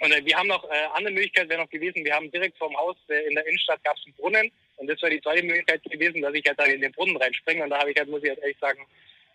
und 0.00 0.12
äh, 0.12 0.24
wir 0.24 0.36
haben 0.36 0.48
noch, 0.48 0.64
äh, 0.64 0.88
andere 0.94 1.14
Möglichkeit 1.14 1.48
wäre 1.48 1.62
noch 1.62 1.70
gewesen, 1.70 2.04
wir 2.04 2.14
haben 2.14 2.30
direkt 2.30 2.58
vorm 2.58 2.76
Haus 2.76 2.96
äh, 3.08 3.28
in 3.28 3.34
der 3.34 3.46
Innenstadt 3.46 3.82
gab 3.84 3.96
es 3.96 4.04
einen 4.04 4.14
Brunnen 4.14 4.50
und 4.76 4.86
das 4.88 5.00
wäre 5.02 5.12
die 5.12 5.20
zweite 5.20 5.42
Möglichkeit 5.42 5.82
gewesen, 5.84 6.22
dass 6.22 6.34
ich 6.34 6.44
halt 6.46 6.58
da 6.58 6.64
in 6.64 6.80
den 6.80 6.92
Brunnen 6.92 7.16
reinspringe 7.16 7.64
und 7.64 7.70
da 7.70 7.78
habe 7.78 7.90
ich 7.90 7.98
halt, 7.98 8.08
muss 8.08 8.22
ich 8.22 8.30
halt 8.30 8.40
ehrlich 8.40 8.58
sagen, 8.60 8.80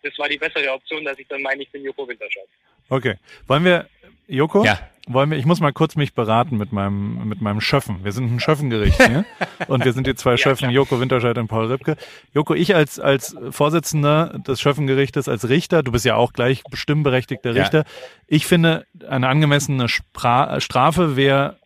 das 0.02 0.18
war 0.18 0.28
die 0.28 0.38
bessere 0.38 0.72
Option, 0.72 1.04
dass 1.04 1.18
ich 1.18 1.26
dann 1.28 1.42
meine, 1.42 1.62
ich 1.62 1.70
bin 1.70 1.84
Joko 1.84 2.06
Winterscheid. 2.08 2.48
okay. 2.88 3.14
Wollen 3.46 3.64
wir, 3.64 3.88
Joko? 4.26 4.64
Ja. 4.64 4.91
Wollen 5.08 5.30
wir, 5.32 5.36
ich 5.38 5.46
muss 5.46 5.58
mal 5.60 5.72
kurz 5.72 5.96
mich 5.96 6.14
beraten 6.14 6.56
mit 6.58 6.72
meinem, 6.72 7.26
mit 7.28 7.40
meinem 7.40 7.60
Schöffen. 7.60 8.04
Wir 8.04 8.12
sind 8.12 8.32
ein 8.32 8.38
Schöffengericht 8.38 9.02
hier. 9.04 9.24
und 9.66 9.84
wir 9.84 9.92
sind 9.92 10.06
die 10.06 10.14
zwei 10.14 10.36
Schöffen, 10.36 10.58
klar. 10.68 10.70
Joko 10.72 11.00
Winterscheid 11.00 11.36
und 11.38 11.48
Paul 11.48 11.66
Ripke. 11.66 11.96
Joko, 12.32 12.54
ich 12.54 12.74
als, 12.76 13.00
als 13.00 13.36
Vorsitzender 13.50 14.38
des 14.46 14.60
Schöffengerichtes, 14.60 15.28
als 15.28 15.48
Richter, 15.48 15.82
du 15.82 15.90
bist 15.90 16.04
ja 16.04 16.14
auch 16.14 16.32
gleich 16.32 16.62
stimmberechtigter 16.72 17.50
Ja. 17.52 17.62
Richter. 17.62 17.84
Ich 18.28 18.46
finde, 18.46 18.86
eine 19.08 19.28
angemessene 19.28 19.88
Spra 19.88 20.60
Strafe 20.60 21.16
wäre, 21.16 21.56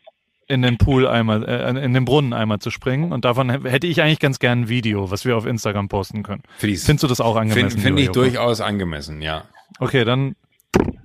in 0.49 0.63
den 0.63 0.79
Pool 0.79 1.09
einmal, 1.09 1.45
äh, 1.45 1.69
in 1.85 1.93
den 1.93 2.05
Brunnen 2.05 2.33
einmal 2.33 2.61
zu 2.61 2.71
springen. 2.71 3.13
Und 3.13 3.25
davon 3.25 3.51
hä- 3.51 3.69
hätte 3.69 3.87
ich 3.89 4.01
eigentlich 4.01 4.21
ganz 4.21 4.39
gern 4.39 4.61
ein 4.63 4.69
Video, 4.69 5.11
was 5.11 5.25
wir 5.25 5.37
auf 5.37 5.45
Instagram 5.45 5.89
posten 5.89 6.23
können. 6.23 6.43
Findest 6.59 7.03
du 7.03 7.07
das 7.09 7.21
auch 7.21 7.35
angemessen? 7.37 7.71
Finde 7.81 7.83
find 7.83 7.99
ich 7.99 8.07
Joko? 8.07 8.21
durchaus 8.21 8.61
angemessen, 8.61 9.21
ja. 9.23 9.43
Okay, 9.81 10.05
dann 10.05 10.37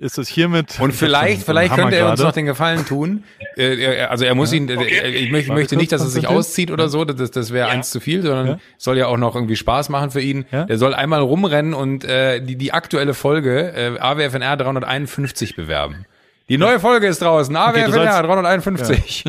ist 0.01 0.17
es 0.17 0.27
hiermit. 0.27 0.79
Und 0.79 0.93
vielleicht, 0.93 1.43
vielleicht 1.43 1.72
Hammer 1.72 1.84
könnte 1.84 1.98
er 1.98 2.10
uns 2.10 2.20
gerade. 2.20 2.27
noch 2.29 2.34
den 2.34 2.46
Gefallen 2.48 2.86
tun. 2.86 3.24
Äh, 3.55 3.75
er- 3.81 4.12
also 4.12 4.25
er 4.25 4.36
muss 4.36 4.51
ihn, 4.51 4.67
äh, 4.67 5.08
ich 5.10 5.31
möchte, 5.31 5.53
möchte 5.53 5.75
nicht, 5.75 5.91
dass 5.91 6.01
er 6.01 6.08
sich 6.08 6.27
auszieht 6.27 6.72
oder 6.72 6.89
so, 6.89 7.05
das, 7.05 7.31
das 7.31 7.51
wäre 7.53 7.67
Ja. 7.67 7.74
eins 7.74 7.91
zu 7.91 8.00
viel, 8.00 8.22
sondern 8.24 8.48
Ja. 8.48 8.58
soll 8.77 8.98
ja 8.98 9.08
auch 9.08 9.17
noch 9.17 9.36
irgendwie 9.36 9.55
Spaß 9.55 9.89
machen 9.89 10.12
für 10.12 10.20
ihn. 10.22 10.46
Ja. 10.51 10.65
Der 10.65 10.77
soll 10.77 10.93
einmal 10.93 11.22
rumrennen 11.22 11.74
und 11.74 12.03
äh, 12.03 12.41
die, 12.41 12.55
die 12.55 12.74
aktuelle 12.74 13.13
Folge 13.13 13.72
äh, 13.74 14.00
AWFNR 14.00 14.58
351 14.58 15.55
bewerben. 15.55 16.05
Die 16.50 16.58
neue 16.58 16.79
Folge 16.79 17.08
ist 17.08 17.22
draußen, 17.22 17.55
AWFNR 17.55 17.91
sollst- 17.91 18.24
351. 18.24 19.24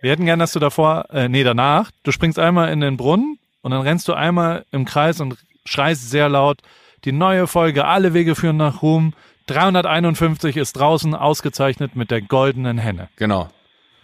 Wir 0.00 0.10
hätten 0.10 0.24
gern, 0.24 0.38
dass 0.38 0.52
du 0.52 0.58
davor, 0.58 1.06
äh, 1.12 1.28
nee, 1.28 1.44
danach, 1.44 1.90
du 2.02 2.12
springst 2.12 2.38
einmal 2.38 2.70
in 2.72 2.80
den 2.80 2.96
Brunnen 2.96 3.38
und 3.62 3.70
dann 3.70 3.80
rennst 3.82 4.08
du 4.08 4.12
einmal 4.14 4.64
im 4.70 4.84
Kreis 4.84 5.20
und 5.20 5.36
schreist 5.64 6.10
sehr 6.10 6.28
laut 6.28 6.58
die 7.04 7.12
neue 7.12 7.46
Folge 7.46 7.84
Alle 7.84 8.14
Wege 8.14 8.34
führen 8.34 8.56
nach 8.56 8.80
Ruhm. 8.82 9.12
351 9.46 10.56
ist 10.56 10.74
draußen 10.74 11.14
ausgezeichnet 11.14 11.96
mit 11.96 12.10
der 12.10 12.22
goldenen 12.22 12.78
Henne. 12.78 13.08
Genau. 13.16 13.50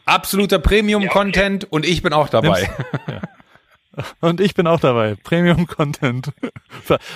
Absoluter 0.04 0.58
Premium-Content 0.58 1.70
und 1.70 1.86
ich 1.86 2.02
bin 2.02 2.12
auch 2.12 2.28
dabei. 2.28 2.68
Und 4.20 4.40
ich 4.40 4.54
bin 4.54 4.66
auch 4.66 4.80
dabei. 4.80 5.16
Premium 5.16 5.66
Content. 5.66 6.32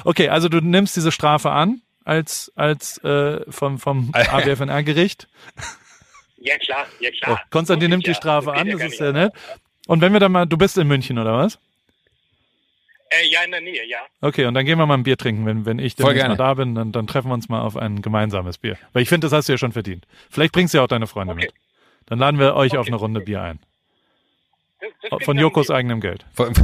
Okay, 0.05 0.29
also 0.29 0.49
du 0.49 0.61
nimmst 0.61 0.97
diese 0.97 1.13
Strafe 1.13 1.51
an 1.51 1.81
als 2.05 2.53
als 2.57 2.99
äh, 2.99 3.41
vom 3.51 3.79
vom 3.79 4.13
ABFNR 4.13 4.83
Gericht. 4.83 5.29
Ja 6.39 6.59
klar, 6.59 6.87
ja 7.01 7.11
klar. 7.11 7.41
Oh, 7.41 7.47
Konstantin 7.51 7.91
nimmt 7.91 8.07
die 8.07 8.11
ja. 8.11 8.17
Strafe 8.17 8.53
an, 8.53 8.67
ja 8.67 8.73
das 8.73 8.83
ist 8.83 8.89
nicht 8.89 8.99
sehr 8.99 9.13
nett. 9.13 9.33
Und 9.87 10.01
wenn 10.01 10.13
wir 10.13 10.21
dann 10.21 10.33
mal, 10.33 10.47
du 10.47 10.57
bist 10.57 10.77
in 10.77 10.87
München 10.87 11.19
oder 11.19 11.35
was? 11.35 11.59
Äh, 13.21 13.27
ja, 13.29 13.43
in 13.45 13.51
der 13.51 13.61
Nähe, 13.61 13.87
ja. 13.87 13.99
Okay, 14.21 14.47
und 14.47 14.55
dann 14.55 14.65
gehen 14.65 14.79
wir 14.79 14.87
mal 14.87 14.95
ein 14.95 15.03
Bier 15.03 15.17
trinken, 15.17 15.47
wenn 15.47 15.67
wenn 15.67 15.79
ich 15.79 15.97
demnächst 15.97 16.27
mal 16.27 16.37
da 16.37 16.55
bin, 16.55 16.75
dann, 16.75 16.93
dann 16.93 17.07
treffen 17.07 17.29
wir 17.29 17.35
uns 17.35 17.49
mal 17.49 17.61
auf 17.61 17.77
ein 17.77 18.03
gemeinsames 18.03 18.59
Bier. 18.59 18.77
Weil 18.93 19.03
ich 19.03 19.09
finde, 19.09 19.27
das 19.27 19.33
hast 19.33 19.49
du 19.49 19.53
ja 19.53 19.59
schon 19.59 19.73
verdient. 19.73 20.07
Vielleicht 20.31 20.53
bringst 20.53 20.75
du 20.75 20.79
ja 20.79 20.85
auch 20.85 20.89
deine 20.89 21.07
Freunde 21.07 21.35
Okay. 21.35 21.47
mit. 21.47 21.55
Dann 22.07 22.19
laden 22.19 22.39
wir 22.41 22.55
euch 22.55 22.73
auf 22.73 22.81
Okay. 22.81 22.89
eine 22.91 22.97
Runde 22.97 23.21
Bier 23.21 23.43
ein. 23.43 23.61
Das, 24.81 24.91
das 25.11 25.25
Von 25.25 25.39
Jokos 25.39 25.71
eigenem 25.71 26.01
Geld. 26.01 26.25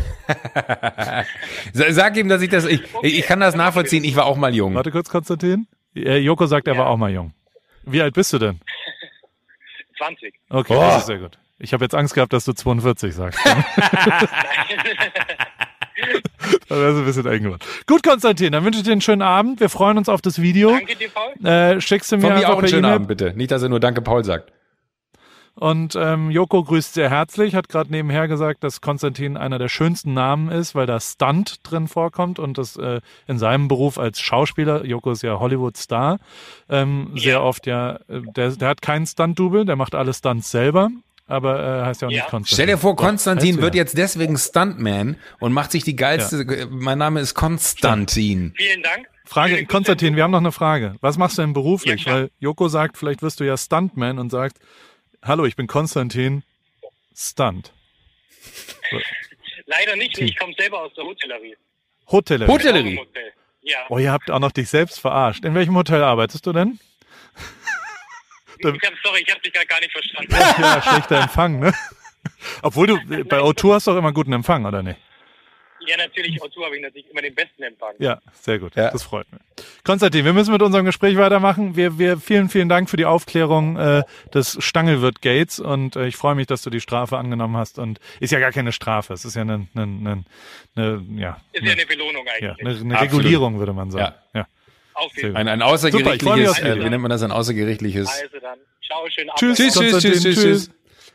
Sag 1.73 2.16
ihm, 2.16 2.28
dass 2.28 2.42
ich 2.42 2.50
das, 2.50 2.66
ich, 2.66 2.83
ich 3.02 3.23
kann 3.26 3.40
das 3.40 3.54
nachvollziehen, 3.54 4.04
ich 4.04 4.16
war 4.16 4.26
auch 4.26 4.37
mal 4.37 4.54
jung. 4.54 4.75
Warte 4.75 4.90
kurz, 4.90 5.09
Konstantin. 5.09 5.66
Äh, 5.95 6.19
Joko 6.19 6.47
sagt, 6.47 6.66
er 6.69 6.75
Ja. 6.75 6.80
war 6.80 6.88
auch 6.88 6.97
mal 6.99 7.11
jung. 7.11 7.33
Wie 7.85 8.02
alt 8.02 8.14
bist 8.14 8.33
du 8.33 8.38
denn? 8.38 8.61
20. 9.99 10.35
Okay, 10.50 10.75
Oh. 10.76 10.80
das 10.80 10.99
ist 10.99 11.07
sehr 11.07 11.19
gut. 11.19 11.38
Ich 11.59 11.73
habe 11.75 11.85
jetzt 11.85 11.95
Angst 11.95 12.14
gehabt, 12.14 12.33
dass 12.33 12.45
du 12.47 12.52
42 12.54 13.14
sagst. 13.14 13.38
Da 16.69 16.76
wäre 16.76 16.92
es 16.92 16.99
ein 16.99 17.04
bisschen 17.04 17.26
eng 17.26 17.42
geworden. 17.42 17.61
Gut, 17.87 18.02
Konstantin, 18.02 18.52
dann 18.52 18.64
wünsche 18.64 18.78
ich 18.78 18.85
dir 18.85 18.92
einen 18.92 19.00
schönen 19.00 19.23
Abend. 19.23 19.61
Wir 19.61 19.69
freuen 19.69 19.99
uns 19.99 20.09
auf 20.09 20.23
das 20.23 20.40
Video. 20.40 20.71
Danke 20.71 20.97
dir, 20.97 21.09
Paul. 21.09 21.47
Äh, 21.47 21.80
schickst 21.80 22.12
du 22.12 22.16
mir 22.16 22.23
Von 22.23 22.30
mir 22.30 22.37
einfach 22.37 22.50
auch 22.50 22.59
einen 22.59 22.69
schönen 22.69 22.85
E-Mail. 22.85 22.95
Abend, 22.95 23.09
bitte. 23.09 23.33
Nicht, 23.35 23.50
dass 23.50 23.62
er 23.62 23.69
nur 23.69 23.80
Danke 23.80 24.02
Paul 24.02 24.25
sagt. 24.25 24.52
Und 25.61 25.95
ähm, 25.95 26.30
Joko 26.30 26.62
grüßt 26.62 26.95
sehr 26.95 27.11
herzlich, 27.11 27.54
hat 27.54 27.69
gerade 27.69 27.90
nebenher 27.90 28.28
gesagt, 28.28 28.64
dass 28.64 28.80
Konstantin 28.80 29.37
einer 29.37 29.59
der 29.59 29.69
schönsten 29.69 30.14
Namen 30.14 30.50
ist, 30.50 30.75
weil 30.75 30.87
da 30.87 30.99
Stunt 31.00 31.61
drin 31.64 31.87
vorkommt 31.87 32.38
und 32.38 32.57
das 32.57 32.76
äh, 32.76 33.00
in 33.26 33.38
seinem 33.38 33.69
Beruf 33.69 33.99
als 33.99 34.21
Schauspieler, 34.21 34.87
Joko 34.87 35.11
ist 35.11 35.23
ja 35.23 35.38
Hollywood-Star, 35.38 36.19
ähm, 36.71 37.12
sehr 37.14 37.42
oft 37.42 37.66
ja, 37.66 37.97
äh, 38.09 38.23
der, 38.35 38.52
der 38.52 38.69
hat 38.69 38.80
keinen 38.80 39.07
Stunt-Double, 39.07 39.66
der 39.66 39.76
macht 39.76 39.95
alle 39.95 40.14
Stunts 40.14 40.50
selber, 40.50 40.88
aber 41.30 41.82
äh, 41.82 41.84
heißt 41.87 42.02
ja 42.02 42.08
auch 42.08 42.12
Ja. 42.12 42.22
nicht 42.22 42.30
Konstantin. 42.30 42.54
Stell 42.54 42.66
dir 42.66 42.78
vor, 42.78 42.96
Konstantin 42.96 43.56
du 43.56 43.62
wird 43.62 43.75
ja. 43.75 43.82
jetzt 43.82 43.96
deswegen 43.96 44.37
Stuntman 44.37 45.16
und 45.38 45.52
macht 45.52 45.72
sich 45.72 45.84
die 45.84 45.96
geilste, 45.96 46.68
mein 46.70 46.99
Name 46.99 47.20
ist 47.20 47.34
Konstantin. 47.34 48.52
Vielen 48.56 48.82
Dank. 48.82 49.08
Frage, 49.25 49.54
Vielen 49.54 49.68
Konstantin, 49.68 50.16
wir 50.16 50.25
haben 50.25 50.32
noch 50.32 50.38
eine 50.38 50.52
Frage. 50.52 50.96
Was 51.00 51.16
machst 51.16 51.38
du 51.38 51.42
denn 51.42 51.52
beruflich? 51.52 52.04
Ja. 52.04 52.12
Weil 52.14 52.30
Joko 52.40 52.68
sagt, 52.68 52.99
vielleicht 52.99 53.22
wirst 53.22 53.40
du 53.40 53.44
ja 53.44 53.56
Stuntman 53.56 54.18
und 54.18 54.30
sagt, 54.30 54.58
hallo, 55.22 55.44
ich 55.44 55.56
bin 55.56 55.66
Konstantin, 55.66 56.42
Stunt. 57.14 57.72
Leider 59.66 59.96
nicht, 59.96 60.18
ich 60.18 60.37
komme 60.37 60.52
selber 60.58 60.80
aus 60.82 60.92
der 60.94 61.04
Hotellerie. 61.04 61.56
Hotellerie. 62.10 62.50
Hotellerie. 62.50 63.00
Ja. 63.62 63.78
Oh, 63.88 63.99
ihr 63.99 64.10
habt 64.10 64.30
auch 64.30 64.40
noch 64.40 64.52
dich 64.52 64.68
selbst 64.68 64.99
verarscht. 64.99 65.44
In 65.44 65.54
welchem 65.54 65.76
Hotel 65.76 66.02
arbeitest 66.02 66.46
du 66.46 66.52
denn? 66.52 66.80
Ich 68.61 68.67
hab, 68.67 68.95
sorry, 69.02 69.23
ich 69.26 69.31
habe 69.31 69.40
dich 69.40 69.52
gerade 69.52 69.67
gar 69.67 69.81
nicht 69.81 69.93
verstanden. 69.93 70.33
Ja, 70.33 70.83
schlechter 70.83 71.23
Empfang, 71.23 71.59
ne? 71.61 71.73
Obwohl 72.62 72.87
du, 72.87 72.99
bei 73.25 73.38
O2 73.38 73.75
hast 73.75 73.87
du 73.87 73.93
doch 73.93 73.99
immer 73.99 74.12
guten 74.12 74.33
Empfang, 74.33 74.64
oder 74.67 74.83
nicht? 74.83 74.99
ja, 75.90 75.97
natürlich, 75.97 76.40
O2 76.40 76.64
habe 76.64 76.76
ich 76.76 76.83
natürlich 76.83 77.11
immer 77.11 77.23
den 77.23 77.35
besten 77.35 77.62
Empfang. 77.62 77.95
Ja, 77.99 78.21
sehr 78.33 78.59
gut. 78.59 78.76
Ja. 78.76 78.90
Das 78.90 79.02
freut 79.02 79.31
mich. 79.33 79.40
Konstantin, 79.85 80.25
wir 80.25 80.33
müssen 80.33 80.52
mit 80.52 80.62
unserem 80.62 80.85
Gespräch 80.85 81.17
weitermachen. 81.17 81.76
Wir, 81.76 81.99
wir, 81.99 82.19
vielen, 82.19 82.49
vielen 82.49 82.69
Dank 82.69 82.88
für 82.88 82.97
die 82.97 83.05
Aufklärung 83.05 83.76
äh, 83.76 84.02
des 84.33 84.57
Stangelwirt 84.61 85.23
Gates 85.23 85.59
und 85.59 85.97
äh, 85.97 86.07
ich 86.07 86.17
freue 86.17 86.35
mich, 86.35 86.47
dass 86.47 86.62
du 86.62 86.71
die 86.71 86.81
Strafe 86.81 87.19
angenommen 87.19 87.57
hast 87.57 87.79
und 87.79 87.99
ist 88.21 88.31
ja 88.31 88.38
gar 88.38 88.52
keine 88.52 88.73
Strafe. 88.73 89.12
Es 89.12 89.25
ist 89.25 89.35
ja 89.35 89.43
eine, 89.43 89.67
eine, 89.75 89.83
eine, 89.83 90.25
eine 90.76 91.21
ja, 91.21 91.40
Ist 91.52 91.64
ja 91.64 91.73
eine 91.73 91.87
Belohnung 91.87 92.25
ja, 92.26 92.50
eigentlich. 92.50 92.81
eine, 92.81 92.95
eine. 92.95 93.00
Regulierung, 93.00 93.59
würde 93.59 93.73
man 93.73 93.90
sagen. 93.90 94.14
Ja. 94.35 94.47
Auf 94.94 95.12
Sehr 95.12 95.25
jeden 95.25 95.28
gut. 95.28 95.37
Fall. 95.37 95.40
Ein, 95.40 95.49
ein 95.49 95.59
Super, 95.61 95.73
außergerichtliches, 95.73 96.50
aufs 96.50 96.61
äh, 96.61 96.85
wie 96.85 96.90
nennt 96.90 97.02
man 97.02 97.11
das, 97.11 97.23
ein 97.23 97.32
außergerichtliches, 97.32 98.09
Also 98.09 98.38
dann, 98.40 98.59
ciao, 98.87 99.06
schönen 99.09 99.30
Abend. 99.30 99.38
Tschüss. 99.38 99.56
tschüss, 99.59 99.75
tschüss, 100.02 100.23
tschüss, 100.23 100.42
tschüss. 100.42 100.70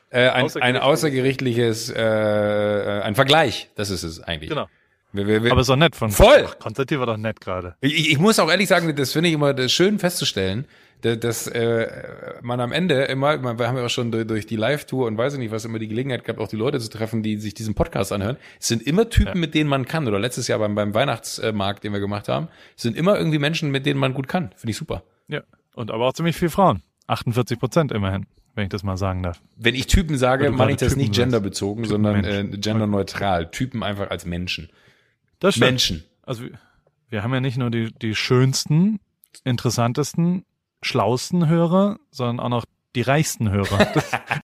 Äh, 0.09 0.29
ein, 0.29 0.49
ein 0.61 0.77
Außergerichtliches. 0.77 1.89
äh, 1.89 3.01
ein 3.03 3.15
Vergleich, 3.15 3.69
das 3.75 3.89
ist 3.89 4.03
es 4.03 4.21
eigentlich. 4.21 4.49
Genau. 4.49 4.67
Wir, 5.11 5.27
wir, 5.27 5.43
wir, 5.43 5.51
Aber 5.51 5.61
ist 5.61 5.69
doch 5.69 5.75
nett 5.77 5.95
von 5.95 6.11
Voll. 6.11 6.45
Ach, 6.47 6.59
Konstantin 6.59 6.99
war 6.99 7.05
doch 7.05 7.17
nett 7.17 7.39
gerade. 7.39 7.75
Ich, 7.79 8.11
ich 8.11 8.17
muss 8.19 8.37
auch 8.37 8.49
ehrlich 8.49 8.67
sagen, 8.67 8.93
das 8.95 9.13
finde 9.13 9.29
ich 9.29 9.35
immer 9.35 9.53
das 9.53 9.71
schön 9.71 9.97
festzustellen, 9.97 10.65
dass, 11.17 11.47
äh, 11.47 11.87
man 12.41 12.59
am 12.59 12.71
Ende 12.71 13.03
immer, 13.03 13.37
man, 13.37 13.59
wir 13.59 13.67
haben 13.67 13.77
ja 13.77 13.85
auch 13.85 13.89
schon 13.89 14.11
durch, 14.11 14.25
durch 14.27 14.45
die 14.47 14.55
Live-Tour 14.55 15.07
und 15.07 15.17
weiß 15.17 15.33
ich 15.33 15.39
nicht, 15.39 15.51
was 15.51 15.63
immer 15.65 15.77
die 15.79 15.87
Gelegenheit 15.87 16.23
gehabt, 16.23 16.39
auch 16.39 16.47
die 16.47 16.55
Leute 16.55 16.79
zu 16.79 16.89
treffen, 16.89 17.21
die 17.23 17.37
sich 17.37 17.53
diesen 17.53 17.75
Podcast 17.75 18.11
anhören. 18.11 18.37
Es 18.59 18.67
sind 18.67 18.81
immer 18.83 19.09
Typen, 19.09 19.39
mit 19.39 19.53
denen 19.53 19.69
man 19.69 19.85
kann. 19.85 20.07
Oder 20.07 20.19
letztes 20.19 20.47
Jahr 20.47 20.59
beim, 20.59 20.73
beim 20.75 20.93
Weihnachtsmarkt, 20.93 21.83
den 21.83 21.93
wir 21.93 21.99
gemacht 21.99 22.27
haben, 22.29 22.47
es 22.75 22.83
sind 22.83 22.97
immer 22.97 23.17
irgendwie 23.17 23.39
Menschen, 23.39 23.71
mit 23.71 23.85
denen 23.85 23.99
man 23.99 24.13
gut 24.13 24.27
kann. 24.27 24.51
Finde 24.55 24.71
ich 24.71 24.77
super. 24.77 25.03
Ja. 25.27 25.41
Und 25.75 25.91
aber 25.91 26.07
auch 26.07 26.13
ziemlich 26.13 26.35
viele 26.35 26.51
Frauen. 26.51 26.81
48 27.07 27.59
Prozent 27.59 27.91
immerhin, 27.91 28.25
wenn 28.55 28.63
ich 28.63 28.69
das 28.69 28.81
mal 28.83 28.97
sagen 28.97 29.21
darf. 29.21 29.39
Wenn 29.57 29.75
ich 29.75 29.87
Typen 29.87 30.17
sage, 30.17 30.49
meine 30.51 30.71
ich 30.71 30.77
das 30.77 30.95
nicht 30.95 31.07
Typen 31.07 31.13
sagst. 31.13 31.19
genderbezogen, 31.25 31.83
Typen 31.83 31.91
sondern 31.91 32.23
äh, 32.25 32.57
genderneutral. 32.57 33.51
Typen 33.51 33.83
einfach 33.83 34.09
als 34.09 34.25
Menschen. 34.25 34.69
Das 35.39 35.55
stimmt. 35.55 35.71
Menschen. 35.71 36.03
Also 36.23 36.43
wir- 36.45 36.51
wir 37.09 37.21
haben 37.23 37.33
ja 37.33 37.39
nicht 37.39 37.57
nur 37.57 37.69
die, 37.69 37.91
die 38.01 38.15
schönsten, 38.15 38.99
interessantesten, 39.43 40.43
schlausten 40.85 41.47
Hörer, 41.47 41.97
sondern 42.11 42.39
auch 42.39 42.49
noch 42.49 42.65
die 42.95 43.01
reichsten 43.01 43.49
Hörer. 43.49 43.91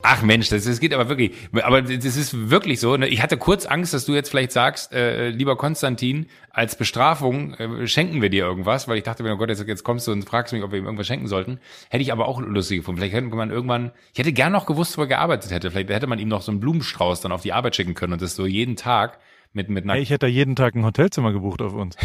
Ach 0.00 0.22
Mensch, 0.22 0.48
das, 0.48 0.64
das 0.64 0.78
geht 0.78 0.94
aber 0.94 1.08
wirklich. 1.08 1.32
Aber 1.60 1.82
das 1.82 2.16
ist 2.16 2.50
wirklich 2.50 2.78
so. 2.78 2.96
ne? 2.96 3.08
Ich 3.08 3.20
hatte 3.20 3.36
kurz 3.36 3.66
Angst, 3.66 3.94
dass 3.94 4.04
du 4.04 4.14
jetzt 4.14 4.28
vielleicht 4.28 4.52
sagst, 4.52 4.92
äh, 4.92 5.30
lieber 5.30 5.56
Konstantin, 5.56 6.26
als 6.50 6.76
Bestrafung 6.76 7.54
äh, 7.54 7.86
schenken 7.88 8.22
wir 8.22 8.30
dir 8.30 8.44
irgendwas, 8.44 8.86
weil 8.86 8.96
ich 8.98 9.02
dachte, 9.02 9.24
oh 9.24 9.36
Gott, 9.36 9.48
jetzt, 9.48 9.66
jetzt 9.66 9.82
kommst 9.82 10.06
du 10.06 10.12
und 10.12 10.22
fragst 10.22 10.52
mich, 10.52 10.62
ob 10.62 10.70
wir 10.70 10.78
ihm 10.78 10.84
irgendwas 10.84 11.08
schenken 11.08 11.26
sollten. 11.26 11.58
Hätte 11.90 12.02
ich 12.02 12.12
aber 12.12 12.28
auch 12.28 12.40
lustig 12.40 12.78
gefunden. 12.78 13.00
Vielleicht 13.00 13.14
hätte 13.14 13.26
man 13.26 13.50
irgendwann, 13.50 13.90
ich 14.12 14.20
hätte 14.20 14.32
gern 14.32 14.52
noch 14.52 14.66
gewusst, 14.66 14.98
wo 14.98 15.02
er 15.02 15.08
gearbeitet 15.08 15.50
hätte. 15.50 15.72
Vielleicht 15.72 15.90
hätte 15.90 16.06
man 16.06 16.20
ihm 16.20 16.28
noch 16.28 16.42
so 16.42 16.52
einen 16.52 16.60
Blumenstrauß 16.60 17.20
dann 17.20 17.32
auf 17.32 17.42
die 17.42 17.52
Arbeit 17.52 17.74
schicken 17.74 17.94
können 17.94 18.12
und 18.12 18.22
das 18.22 18.36
so 18.36 18.46
jeden 18.46 18.76
Tag 18.76 19.18
mit, 19.52 19.68
mit 19.70 19.84
einer 19.84 19.94
Ey, 19.94 20.02
ich 20.02 20.10
hätte 20.10 20.26
da 20.26 20.26
jeden 20.26 20.56
Tag 20.56 20.74
ein 20.74 20.84
Hotelzimmer 20.84 21.32
gebucht 21.32 21.62
auf 21.62 21.74
uns. 21.74 21.96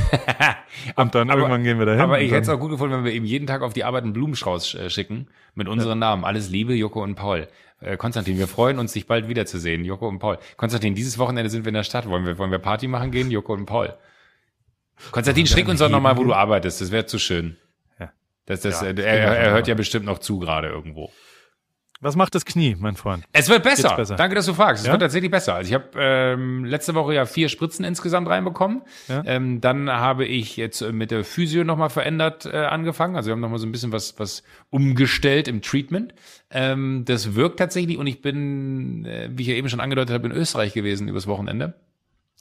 Und 0.96 1.14
dann 1.16 1.30
Aber- 1.30 1.40
irgendwann 1.42 1.64
gehen 1.64 1.78
wir 1.80 1.86
dahin. 1.86 2.02
Aber 2.02 2.16
und 2.16 2.22
ich 2.22 2.32
hätte 2.32 2.42
es 2.44 2.50
auch 2.50 2.60
gut 2.60 2.72
gefunden, 2.72 2.96
wenn 2.96 3.06
wir 3.06 3.14
ihm 3.14 3.26
jeden 3.26 3.46
Tag 3.48 3.62
auf 3.62 3.74
die 3.74 3.84
Arbeit 3.84 4.04
einen 4.04 4.14
Blumenstrauß 4.14 4.76
äh, 4.76 4.90
schicken 4.90 5.28
mit 5.54 5.68
unseren 5.68 6.00
Namen. 6.00 6.24
Alles 6.26 6.50
Liebe, 6.50 6.74
Joko 6.74 7.04
und 7.04 7.16
Paul. 7.16 7.48
Äh, 7.80 7.98
Konstantin, 7.98 8.38
wir 8.38 8.48
freuen 8.48 8.80
uns, 8.80 8.94
dich 8.94 9.06
bald 9.08 9.28
wiederzusehen, 9.28 9.84
Joko 9.86 10.08
und 10.08 10.20
Paul. 10.20 10.40
Konstantin, 10.58 10.96
dieses 10.96 11.18
Wochenende 11.20 11.50
sind 11.50 11.66
wir 11.66 11.70
in 11.70 11.76
der 11.76 11.84
Stadt. 11.84 12.08
Wollen 12.10 12.26
wir, 12.26 12.38
wollen 12.38 12.52
wir 12.52 12.60
Party 12.60 12.88
machen 12.88 13.12
gehen, 13.12 13.30
Joko 13.30 13.54
und 13.54 13.66
Paul? 13.66 13.94
Konstantin, 15.12 15.46
schick 15.48 15.68
uns 15.68 15.80
doch 15.80 15.90
nochmal, 15.90 16.18
wo 16.18 16.24
du 16.24 16.34
arbeitest. 16.34 16.80
Das 16.82 16.92
wäre 16.92 17.06
zu 17.06 17.20
schön. 17.20 17.58
Ja. 18.00 18.12
Das, 18.46 18.62
das, 18.62 18.82
Ja, 18.82 18.88
äh, 18.88 19.02
er, 19.02 19.38
er 19.38 19.52
hört 19.52 19.68
ja 19.68 19.76
bestimmt 19.76 20.06
noch 20.06 20.20
zu 20.20 20.40
gerade 20.40 20.70
irgendwo. 20.70 21.12
Was 22.04 22.16
macht 22.16 22.36
das 22.36 22.46
Knie, 22.46 22.76
mein 22.80 22.96
Freund? 22.96 23.24
Es 23.32 23.50
wird 23.50 23.64
besser. 23.64 23.96
Besser? 23.96 24.16
Danke, 24.16 24.36
dass 24.36 24.46
du 24.46 24.54
fragst. 24.54 24.82
Es 24.82 24.88
Ja? 24.88 24.94
wird 24.94 25.02
tatsächlich 25.02 25.32
besser. 25.32 25.56
Also 25.56 25.70
ich 25.70 25.74
habe 25.74 25.88
ähm, 25.98 26.66
letzte 26.66 26.94
Woche 26.96 27.14
ja 27.14 27.26
vier 27.26 27.50
Spritzen 27.50 27.86
insgesamt 27.86 28.28
reinbekommen. 28.28 28.82
Ja. 29.08 29.24
Ähm, 29.26 29.62
dann 29.62 29.90
habe 29.90 30.26
ich 30.26 30.58
jetzt 30.58 30.82
äh, 30.82 30.92
mit 30.92 31.12
der 31.12 31.24
Physio 31.24 31.64
nochmal 31.64 31.90
verändert 31.90 32.46
äh, 32.46 32.58
angefangen. 32.58 33.16
Also 33.16 33.28
wir 33.30 33.32
haben 33.34 33.40
nochmal 33.42 33.60
so 33.60 33.66
ein 33.66 33.72
bisschen 33.72 33.92
was, 33.92 34.20
was 34.20 34.44
umgestellt 34.70 35.48
im 35.48 35.62
Treatment. 35.62 36.14
Ähm, 36.52 37.04
das 37.06 37.36
wirkt 37.36 37.58
tatsächlich 37.60 37.98
und 37.98 38.08
ich 38.08 38.22
bin, 38.22 39.06
äh, 39.06 39.30
wie 39.32 39.44
ich 39.44 39.48
ja 39.48 39.56
eben 39.56 39.70
schon 39.70 39.80
angedeutet 39.80 40.14
habe, 40.14 40.28
in 40.28 40.34
Österreich 40.34 40.74
gewesen 40.74 41.08
übers 41.08 41.28
Wochenende. 41.28 41.74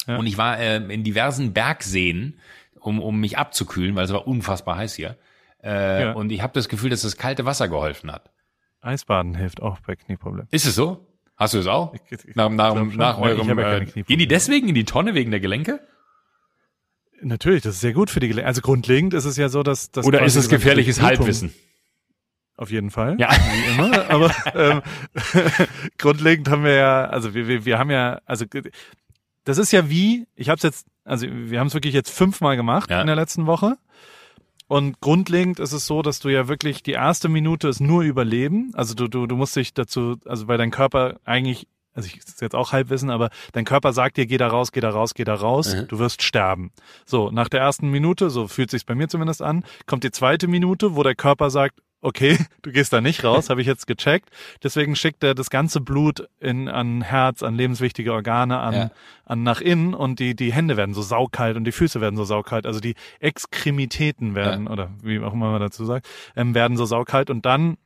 Ja. 0.06 0.16
Und 0.16 0.26
ich 0.26 0.36
war 0.36 0.58
äh, 0.58 0.76
in 0.78 1.04
diversen 1.04 1.52
Bergseen, 1.52 2.38
um, 2.80 3.00
um 3.00 3.20
mich 3.20 3.38
abzukühlen, 3.38 3.94
weil 3.94 4.04
es 4.06 4.12
war 4.12 4.26
unfassbar 4.26 4.76
heiß 4.76 4.94
hier. 4.94 5.16
Äh, 5.62 6.02
Ja. 6.02 6.12
Und 6.14 6.32
ich 6.32 6.42
habe 6.42 6.52
das 6.54 6.68
Gefühl, 6.68 6.90
dass 6.90 7.02
das 7.02 7.16
kalte 7.16 7.44
Wasser 7.44 7.68
geholfen 7.68 8.10
hat. 8.10 8.30
Eisbaden 8.82 9.34
hilft 9.34 9.62
auch 9.62 9.80
bei 9.80 9.96
Knieproblemen. 9.96 10.48
Ist 10.50 10.66
es 10.66 10.74
so? 10.74 11.06
Hast 11.36 11.54
du 11.54 11.58
es 11.58 11.66
auch? 11.66 11.94
Nach 12.34 12.48
nach, 12.50 12.74
nach 12.74 13.18
eurem. 13.18 13.58
ja 13.58 13.78
äh, 13.78 13.84
gehen 13.86 14.18
die 14.18 14.28
deswegen 14.28 14.68
in 14.68 14.74
die 14.74 14.84
Tonne 14.84 15.14
wegen 15.14 15.30
der 15.30 15.40
Gelenke? 15.40 15.80
Natürlich, 17.20 17.62
das 17.62 17.74
ist 17.76 17.80
sehr 17.80 17.92
gut 17.92 18.10
für 18.10 18.20
die 18.20 18.28
Gelenke. 18.28 18.46
Also 18.46 18.60
grundlegend 18.60 19.14
ist 19.14 19.24
es 19.24 19.36
ja 19.36 19.48
so, 19.48 19.62
dass 19.62 19.90
das 19.90 20.04
Oder 20.06 20.22
ist 20.22 20.36
es 20.36 20.48
gefährliches 20.48 21.00
Halbwissen? 21.00 21.54
Auf 22.56 22.70
jeden 22.70 22.90
Fall. 22.90 23.16
Ja. 23.18 23.30
Wie 23.30 23.70
immer. 23.72 24.10
Aber 24.10 24.30
ähm, 24.54 24.82
grundlegend 25.98 26.48
haben 26.48 26.64
wir 26.64 26.74
ja, 26.74 27.04
also 27.06 27.34
wir, 27.34 27.48
wir, 27.48 27.64
wir 27.64 27.78
haben 27.78 27.90
ja, 27.90 28.20
also 28.26 28.44
das 29.44 29.58
ist 29.58 29.72
ja 29.72 29.88
wie, 29.88 30.26
ich 30.36 30.48
habe 30.48 30.56
es 30.56 30.62
jetzt, 30.62 30.86
also 31.04 31.26
wir 31.28 31.58
haben 31.58 31.68
es 31.68 31.74
wirklich 31.74 31.94
jetzt 31.94 32.10
fünfmal 32.10 32.56
gemacht 32.56 32.90
Ja. 32.90 33.00
in 33.00 33.06
der 33.06 33.16
letzten 33.16 33.46
Woche. 33.46 33.78
Und 34.68 35.00
grundlegend 35.00 35.60
ist 35.60 35.72
es 35.72 35.86
so, 35.86 36.02
dass 36.02 36.18
du 36.20 36.28
ja 36.28 36.48
wirklich 36.48 36.82
die 36.82 36.92
erste 36.92 37.28
Minute 37.28 37.68
ist 37.68 37.80
nur 37.80 38.02
Überleben. 38.02 38.70
Also 38.74 38.94
du, 38.94 39.08
du, 39.08 39.26
du 39.26 39.36
musst 39.36 39.54
dich 39.56 39.74
dazu, 39.74 40.16
also 40.24 40.48
weil 40.48 40.58
dein 40.58 40.70
Körper 40.70 41.18
eigentlich 41.24 41.66
also 41.94 42.06
ich 42.06 42.16
ist 42.16 42.40
jetzt 42.40 42.54
auch 42.54 42.72
Halbwissen, 42.72 43.10
aber 43.10 43.28
dein 43.52 43.66
Körper 43.66 43.92
sagt 43.92 44.16
dir, 44.16 44.24
geh 44.24 44.38
da 44.38 44.48
raus, 44.48 44.72
geh 44.72 44.80
da 44.80 44.88
raus, 44.88 45.12
geh 45.12 45.24
da 45.24 45.34
raus, 45.34 45.74
Mhm. 45.74 45.88
du 45.88 45.98
wirst 45.98 46.22
sterben. 46.22 46.72
So, 47.04 47.30
nach 47.30 47.50
der 47.50 47.60
ersten 47.60 47.90
Minute, 47.90 48.30
so 48.30 48.48
fühlt 48.48 48.70
sich's 48.70 48.84
bei 48.84 48.94
mir 48.94 49.08
zumindest 49.08 49.42
an, 49.42 49.62
kommt 49.84 50.02
die 50.02 50.10
zweite 50.10 50.48
Minute, 50.48 50.96
wo 50.96 51.02
der 51.02 51.14
Körper 51.14 51.50
sagt, 51.50 51.80
okay, 52.02 52.36
du 52.62 52.70
gehst 52.72 52.92
da 52.92 53.00
nicht 53.00 53.24
raus, 53.24 53.48
habe 53.48 53.60
ich 53.62 53.66
jetzt 53.66 53.86
gecheckt. 53.86 54.28
Deswegen 54.62 54.94
schickt 54.96 55.22
er 55.24 55.34
das 55.34 55.48
ganze 55.48 55.80
Blut 55.80 56.28
in, 56.40 56.68
an 56.68 57.00
Herz, 57.02 57.42
an 57.42 57.54
lebenswichtige 57.54 58.12
Organe, 58.12 58.58
an, 58.58 58.74
Ja. 58.74 58.90
an 59.24 59.42
nach 59.42 59.60
innen 59.60 59.94
und 59.94 60.18
die, 60.18 60.34
die 60.34 60.52
Hände 60.52 60.76
werden 60.76 60.94
so 60.94 61.02
saukalt 61.02 61.56
und 61.56 61.64
die 61.64 61.72
Füße 61.72 62.00
werden 62.00 62.16
so 62.16 62.24
saukalt. 62.24 62.66
Also 62.66 62.80
die 62.80 62.94
Extremitäten 63.20 64.34
werden, 64.34 64.68
oder 64.68 64.90
wie 65.02 65.20
auch 65.20 65.32
immer 65.32 65.50
man 65.50 65.60
dazu 65.60 65.84
sagt, 65.84 66.06
ähm, 66.36 66.54
werden 66.54 66.76
so 66.76 66.84
saukalt 66.84 67.30
und 67.30 67.46
dann 67.46 67.76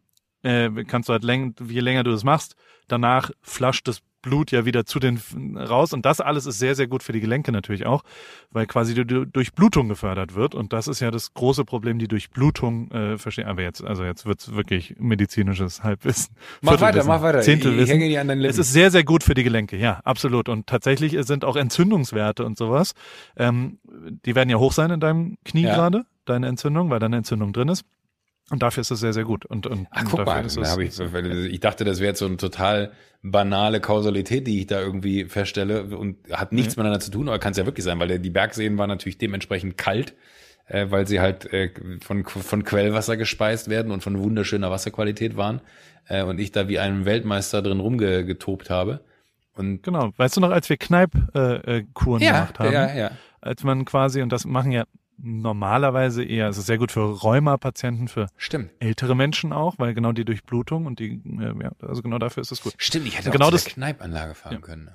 äh, 0.42 0.70
kannst 0.84 1.08
du 1.08 1.12
halt 1.12 1.24
läng 1.24 1.54
je 1.68 1.80
länger 1.80 2.04
du 2.04 2.10
das 2.10 2.24
machst, 2.24 2.56
danach 2.88 3.30
flasht 3.42 3.86
das 3.88 4.00
Blut 4.26 4.50
ja 4.50 4.64
wieder 4.64 4.84
zu 4.84 4.98
den 4.98 5.20
raus 5.56 5.92
und 5.92 6.04
das 6.04 6.20
alles 6.20 6.46
ist 6.46 6.58
sehr, 6.58 6.74
sehr 6.74 6.88
gut 6.88 7.04
für 7.04 7.12
die 7.12 7.20
Gelenke 7.20 7.52
natürlich 7.52 7.86
auch, 7.86 8.02
weil 8.50 8.66
quasi 8.66 8.92
die 8.92 9.04
Du- 9.06 9.24
Durchblutung 9.24 9.88
gefördert 9.88 10.34
wird 10.34 10.56
und 10.56 10.72
das 10.72 10.88
ist 10.88 10.98
ja 10.98 11.12
das 11.12 11.32
große 11.32 11.64
Problem, 11.64 12.00
die 12.00 12.08
Durchblutung 12.08 12.90
äh, 12.90 13.18
verstehen. 13.18 13.46
Aber 13.46 13.62
jetzt, 13.62 13.84
also 13.84 14.02
jetzt 14.04 14.26
wird's 14.26 14.52
wirklich 14.54 14.96
medizinisches 14.98 15.84
Halbwissen. 15.84 16.34
Mach 16.60 16.80
weiter, 16.80 17.04
mach 17.04 17.22
weiter. 17.22 17.38
Ich, 17.38 17.46
ich 17.46 17.52
Zehntelwissen. 17.62 18.00
deinen 18.00 18.38
Lippen. 18.40 18.50
Es 18.50 18.58
ist 18.58 18.72
sehr, 18.72 18.90
sehr 18.90 19.04
gut 19.04 19.22
für 19.22 19.34
die 19.34 19.44
Gelenke, 19.44 19.76
ja, 19.76 20.00
absolut. 20.02 20.48
Und 20.48 20.66
tatsächlich 20.66 21.16
sind 21.24 21.44
auch 21.44 21.54
Entzündungswerte 21.56 22.44
und 22.44 22.58
sowas, 22.58 22.94
ähm, 23.36 23.78
die 24.24 24.34
werden 24.34 24.50
ja 24.50 24.56
hoch 24.58 24.72
sein 24.72 24.90
in 24.90 24.98
deinem 25.00 25.38
Knie 25.44 25.62
Ja. 25.62 25.74
gerade, 25.76 26.04
deine 26.24 26.48
Entzündung, 26.48 26.90
weil 26.90 26.98
da 26.98 27.06
eine 27.06 27.18
Entzündung 27.18 27.52
drin 27.52 27.68
ist. 27.68 27.84
Und 28.50 28.62
dafür 28.62 28.82
ist 28.82 28.90
es 28.92 29.00
sehr, 29.00 29.12
sehr 29.12 29.24
gut. 29.24 29.44
Und, 29.44 29.66
und, 29.66 29.88
Ach, 29.90 30.04
guck 30.04 30.18
dafür 30.24 30.34
mal, 30.34 30.44
ist 30.46 30.56
es- 30.56 30.76
ich, 30.76 31.52
ich 31.52 31.60
dachte, 31.60 31.84
das 31.84 31.98
wäre 31.98 32.10
jetzt 32.10 32.20
so 32.20 32.26
eine 32.26 32.36
total 32.36 32.92
banale 33.22 33.80
Kausalität, 33.80 34.46
die 34.46 34.60
ich 34.60 34.66
da 34.68 34.80
irgendwie 34.80 35.24
feststelle 35.24 35.84
und 35.96 36.16
hat 36.30 36.52
nichts 36.52 36.76
miteinander 36.76 37.00
zu 37.00 37.10
tun, 37.10 37.28
aber 37.28 37.40
kann 37.40 37.50
es 37.52 37.58
ja 37.58 37.66
wirklich 37.66 37.84
sein, 37.84 37.98
weil 37.98 38.18
die 38.20 38.30
Bergseen 38.30 38.78
waren 38.78 38.88
natürlich 38.88 39.18
dementsprechend 39.18 39.76
kalt, 39.76 40.14
äh, 40.68 40.86
weil 40.90 41.08
sie 41.08 41.18
halt 41.18 41.52
äh, 41.52 41.70
von, 42.04 42.24
von 42.24 42.62
Quellwasser 42.62 43.16
gespeist 43.16 43.68
werden 43.68 43.90
und 43.90 44.02
von 44.04 44.16
wunderschöner 44.22 44.70
Wasserqualität 44.70 45.36
waren 45.36 45.60
äh, 46.08 46.22
und 46.22 46.38
ich 46.38 46.52
da 46.52 46.68
wie 46.68 46.78
ein 46.78 47.04
Weltmeister 47.04 47.62
drin 47.62 47.80
rumgetobt 47.80 48.70
habe. 48.70 49.00
Und 49.54 49.82
Genau. 49.82 50.12
Weißt 50.16 50.36
du 50.36 50.40
noch, 50.40 50.50
als 50.50 50.68
wir 50.68 50.76
Kneipp-Kuren 50.76 51.60
äh, 51.64 51.84
Kuren 51.94 52.20
gemacht 52.22 52.58
haben? 52.60 52.72
ja, 52.72 52.94
ja. 52.94 53.10
Als 53.40 53.64
man 53.64 53.84
quasi, 53.84 54.22
und 54.22 54.30
das 54.30 54.44
machen 54.44 54.70
ja 54.70 54.84
normalerweise 55.18 56.22
eher, 56.24 56.48
es 56.48 56.58
ist 56.58 56.66
sehr 56.66 56.78
gut 56.78 56.92
für 56.92 57.00
Rheuma-Patienten, 57.20 58.08
für 58.08 58.26
Stimmt. 58.36 58.70
ältere 58.80 59.14
Menschen 59.16 59.52
auch, 59.52 59.74
weil 59.78 59.94
genau 59.94 60.12
die 60.12 60.24
Durchblutung 60.24 60.86
und 60.86 60.98
die, 60.98 61.20
äh, 61.40 61.62
ja, 61.62 61.70
also 61.82 62.02
genau 62.02 62.18
dafür 62.18 62.42
ist 62.42 62.52
es 62.52 62.60
gut. 62.62 62.74
Stimmt, 62.78 63.06
ich 63.06 63.18
hätte 63.18 63.30
Genau 63.30 63.46
auch 63.46 63.50
zu 63.50 63.56
das- 63.56 63.64
Kneipanlage 63.66 64.34
fahren 64.34 64.54
Ja. 64.54 64.58
können. 64.60 64.90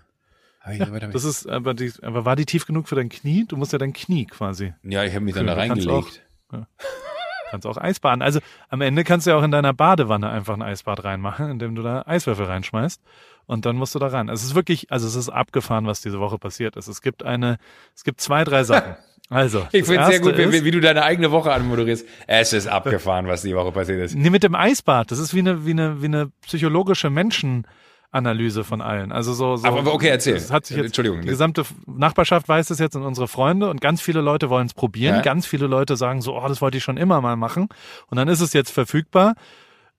Ich, 0.72 0.78
Ja, 0.78 0.86
das 0.86 1.24
ist, 1.24 1.50
aber, 1.50 1.74
die, 1.74 1.92
aber 2.04 2.24
war 2.24 2.36
die 2.36 2.46
tief 2.46 2.68
genug 2.68 2.88
für 2.88 2.94
dein 2.96 3.10
Knie? 3.10 3.46
Du 3.48 3.58
musst 3.58 3.74
ja 3.74 3.80
dein 3.80 3.94
Knie 3.94 4.28
quasi. 4.28 4.74
ja, 4.84 5.04
ich 5.04 5.14
habe 5.16 5.26
mich 5.26 5.34
dann 5.34 5.48
da 5.48 5.56
Du 5.56 5.68
kannst 5.68 5.88
reingelegt. 5.88 6.22
Kannst 7.50 7.68
auch 7.68 7.78
Eisbaden. 7.78 8.22
Also 8.22 8.40
am 8.70 8.80
Ende 8.82 9.04
kannst 9.04 9.26
du 9.28 9.32
ja 9.32 9.38
auch 9.38 9.44
in 9.44 9.52
deiner 9.52 9.74
Badewanne 9.74 10.30
einfach 10.30 10.54
ein 10.54 10.62
Eisbad 10.62 11.04
reinmachen, 11.04 11.50
indem 11.50 11.76
du 11.76 11.82
da 11.82 12.04
Eiswürfel 12.06 12.46
reinschmeißt. 12.46 13.02
Und 13.46 13.66
dann 13.66 13.76
musst 13.76 13.94
du 13.96 14.00
da 14.00 14.08
rein. 14.08 14.30
Also 14.30 14.42
es 14.44 14.50
ist 14.52 14.56
wirklich, 14.56 14.90
also 14.92 15.06
es 15.08 15.16
ist 15.16 15.28
abgefahren, 15.30 15.86
was 15.86 16.00
diese 16.02 16.20
Woche 16.20 16.38
passiert 16.38 16.78
ist. 16.78 16.88
Es 16.88 17.02
gibt 17.02 17.24
eine, 17.24 17.58
es 17.96 18.04
gibt 18.06 18.22
zwei, 18.22 18.44
drei 18.46 18.64
Sachen. 18.64 18.96
Also. 19.32 19.66
Ich 19.72 19.86
finde 19.86 20.06
sehr 20.08 20.20
gut, 20.20 20.38
wie, 20.38 20.66
wie 20.66 20.72
du 20.72 20.82
deine 20.82 21.04
eigene 21.04 21.32
Woche 21.32 21.52
anmoderierst. 21.54 22.06
Es 22.28 22.52
ist 22.54 22.68
abgefahren, 22.68 23.28
was 23.28 23.42
die 23.44 23.56
Woche 23.56 23.72
passiert 23.72 24.02
ist. 24.02 24.14
Nee, 24.16 24.30
mit 24.30 24.44
dem 24.44 24.56
Eisbad. 24.56 25.10
Das 25.10 25.20
ist 25.20 25.34
wie 25.34 25.40
eine, 25.40 25.66
wie 25.66 25.72
eine, 25.72 26.02
wie 26.02 26.06
eine 26.08 26.32
psychologische 26.46 27.10
Menschenanalyse 27.10 28.64
von 28.64 28.82
allen. 28.82 29.12
Also 29.12 29.34
so, 29.34 29.56
so. 29.56 29.68
Aber- 29.68 29.80
aber 29.80 29.94
okay, 29.94 30.10
erzähl. 30.10 30.34
Das 30.34 30.52
hat 30.52 30.66
sich 30.66 30.76
jetzt, 30.78 30.88
Entschuldigung. 30.88 31.22
Die 31.22 31.28
gesamte 31.30 31.64
Nachbarschaft 31.88 32.50
weiß 32.50 32.68
das 32.68 32.80
jetzt 32.80 32.96
und 32.96 33.04
unsere 33.04 33.28
Freunde 33.28 33.70
und 33.70 33.80
ganz 33.82 34.02
viele 34.02 34.22
Leute 34.22 34.50
wollen 34.50 34.68
es 34.68 34.74
probieren. 34.74 35.16
Ja. 35.16 35.22
Ganz 35.22 35.46
viele 35.46 35.68
Leute 35.68 35.96
sagen 35.96 36.22
so, 36.22 36.36
oh, 36.38 36.48
das 36.48 36.62
wollte 36.62 36.78
ich 36.78 36.84
schon 36.84 36.98
immer 36.98 37.22
mal 37.22 37.38
machen. 37.38 37.70
Und 38.08 38.18
dann 38.18 38.28
ist 38.28 38.42
es 38.42 38.54
jetzt 38.54 38.72
verfügbar. 38.72 39.36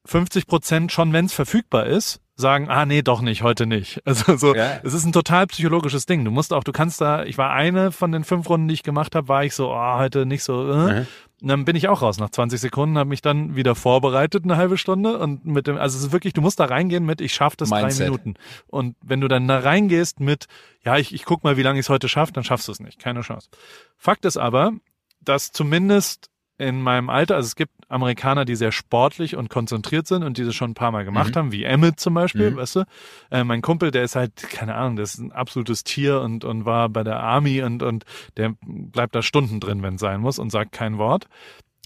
50 0.04 0.46
Prozent 0.46 0.92
schon, 0.92 1.12
wenn 1.12 1.26
es 1.26 1.32
verfügbar 1.32 1.86
ist, 1.86 2.20
sagen, 2.34 2.68
ah 2.68 2.86
nee, 2.86 3.02
doch 3.02 3.20
nicht, 3.20 3.42
heute 3.42 3.66
nicht. 3.66 4.00
Also 4.06 4.36
so, 4.36 4.54
Ja. 4.54 4.80
es 4.82 4.94
ist 4.94 5.04
ein 5.04 5.12
total 5.12 5.46
psychologisches 5.46 6.06
Ding. 6.06 6.24
Du 6.24 6.30
musst 6.30 6.52
auch, 6.52 6.64
du 6.64 6.72
kannst 6.72 7.00
da, 7.00 7.24
ich 7.24 7.38
war 7.38 7.50
eine 7.52 7.92
von 7.92 8.10
den 8.10 8.24
fünf 8.24 8.48
Runden, 8.48 8.68
die 8.68 8.74
ich 8.74 8.82
gemacht 8.82 9.14
habe, 9.14 9.28
war 9.28 9.44
ich 9.44 9.54
so, 9.54 9.70
oh, 9.72 9.94
heute 9.98 10.26
nicht 10.26 10.42
so, 10.42 10.70
äh. 10.70 11.00
Mhm. 11.02 11.06
Und 11.42 11.48
dann 11.48 11.64
bin 11.64 11.74
ich 11.74 11.88
auch 11.88 12.02
raus 12.02 12.18
nach 12.18 12.30
20 12.30 12.60
Sekunden, 12.60 12.96
habe 12.98 13.08
mich 13.08 13.20
dann 13.20 13.56
wieder 13.56 13.74
vorbereitet, 13.74 14.44
eine 14.44 14.56
halbe 14.56 14.78
Stunde 14.78 15.18
und 15.18 15.44
mit 15.44 15.66
dem, 15.66 15.76
also 15.76 15.98
es 15.98 16.04
ist 16.04 16.12
wirklich, 16.12 16.34
du 16.34 16.40
musst 16.40 16.60
da 16.60 16.66
reingehen 16.66 17.04
mit, 17.04 17.20
ich 17.20 17.34
schaff 17.34 17.56
das 17.56 17.68
drei 17.70 17.80
Mindset. 17.82 18.06
Minuten. 18.10 18.34
Und 18.68 18.94
wenn 19.02 19.20
du 19.20 19.26
dann 19.26 19.48
da 19.48 19.58
reingehst 19.58 20.20
mit, 20.20 20.46
ja, 20.84 20.98
ich, 20.98 21.12
ich 21.12 21.24
guck 21.24 21.42
mal, 21.42 21.56
wie 21.56 21.62
lange 21.62 21.80
ich 21.80 21.86
es 21.86 21.90
heute 21.90 22.08
schaffe, 22.08 22.32
dann 22.32 22.44
schaffst 22.44 22.68
du 22.68 22.72
es 22.72 22.78
nicht. 22.78 23.00
Keine 23.00 23.22
Chance. 23.22 23.48
Fakt 23.96 24.24
ist 24.24 24.36
aber, 24.36 24.72
dass 25.20 25.50
zumindest 25.50 26.30
in 26.58 26.80
meinem 26.80 27.10
Alter, 27.10 27.34
also 27.34 27.46
es 27.48 27.56
gibt 27.56 27.72
Amerikaner, 27.92 28.44
die 28.44 28.56
sehr 28.56 28.72
sportlich 28.72 29.36
und 29.36 29.48
konzentriert 29.50 30.06
sind 30.06 30.22
und 30.24 30.38
die 30.38 30.44
das 30.44 30.54
schon 30.54 30.70
ein 30.70 30.74
paar 30.74 30.90
Mal 30.90 31.04
gemacht 31.04 31.34
Mhm. 31.34 31.38
haben, 31.38 31.52
wie 31.52 31.64
Emmett 31.64 32.00
zum 32.00 32.14
Beispiel, 32.14 32.50
Mhm. 32.50 32.56
weißt 32.56 32.76
du. 32.76 32.84
Äh, 33.30 33.44
mein 33.44 33.62
Kumpel, 33.62 33.90
der 33.90 34.02
ist 34.04 34.16
halt, 34.16 34.34
keine 34.36 34.74
Ahnung, 34.74 34.96
der 34.96 35.04
ist 35.04 35.18
ein 35.18 35.32
absolutes 35.32 35.84
Tier 35.84 36.20
und, 36.20 36.44
und 36.44 36.64
war 36.64 36.88
bei 36.88 37.04
der 37.04 37.20
Army 37.20 37.62
und, 37.62 37.82
und 37.82 38.04
der 38.36 38.54
bleibt 38.62 39.14
da 39.14 39.22
Stunden 39.22 39.60
drin, 39.60 39.82
wenn 39.82 39.94
es 39.94 40.00
sein 40.00 40.20
muss 40.20 40.38
und 40.38 40.50
sagt 40.50 40.72
kein 40.72 40.98
Wort. 40.98 41.26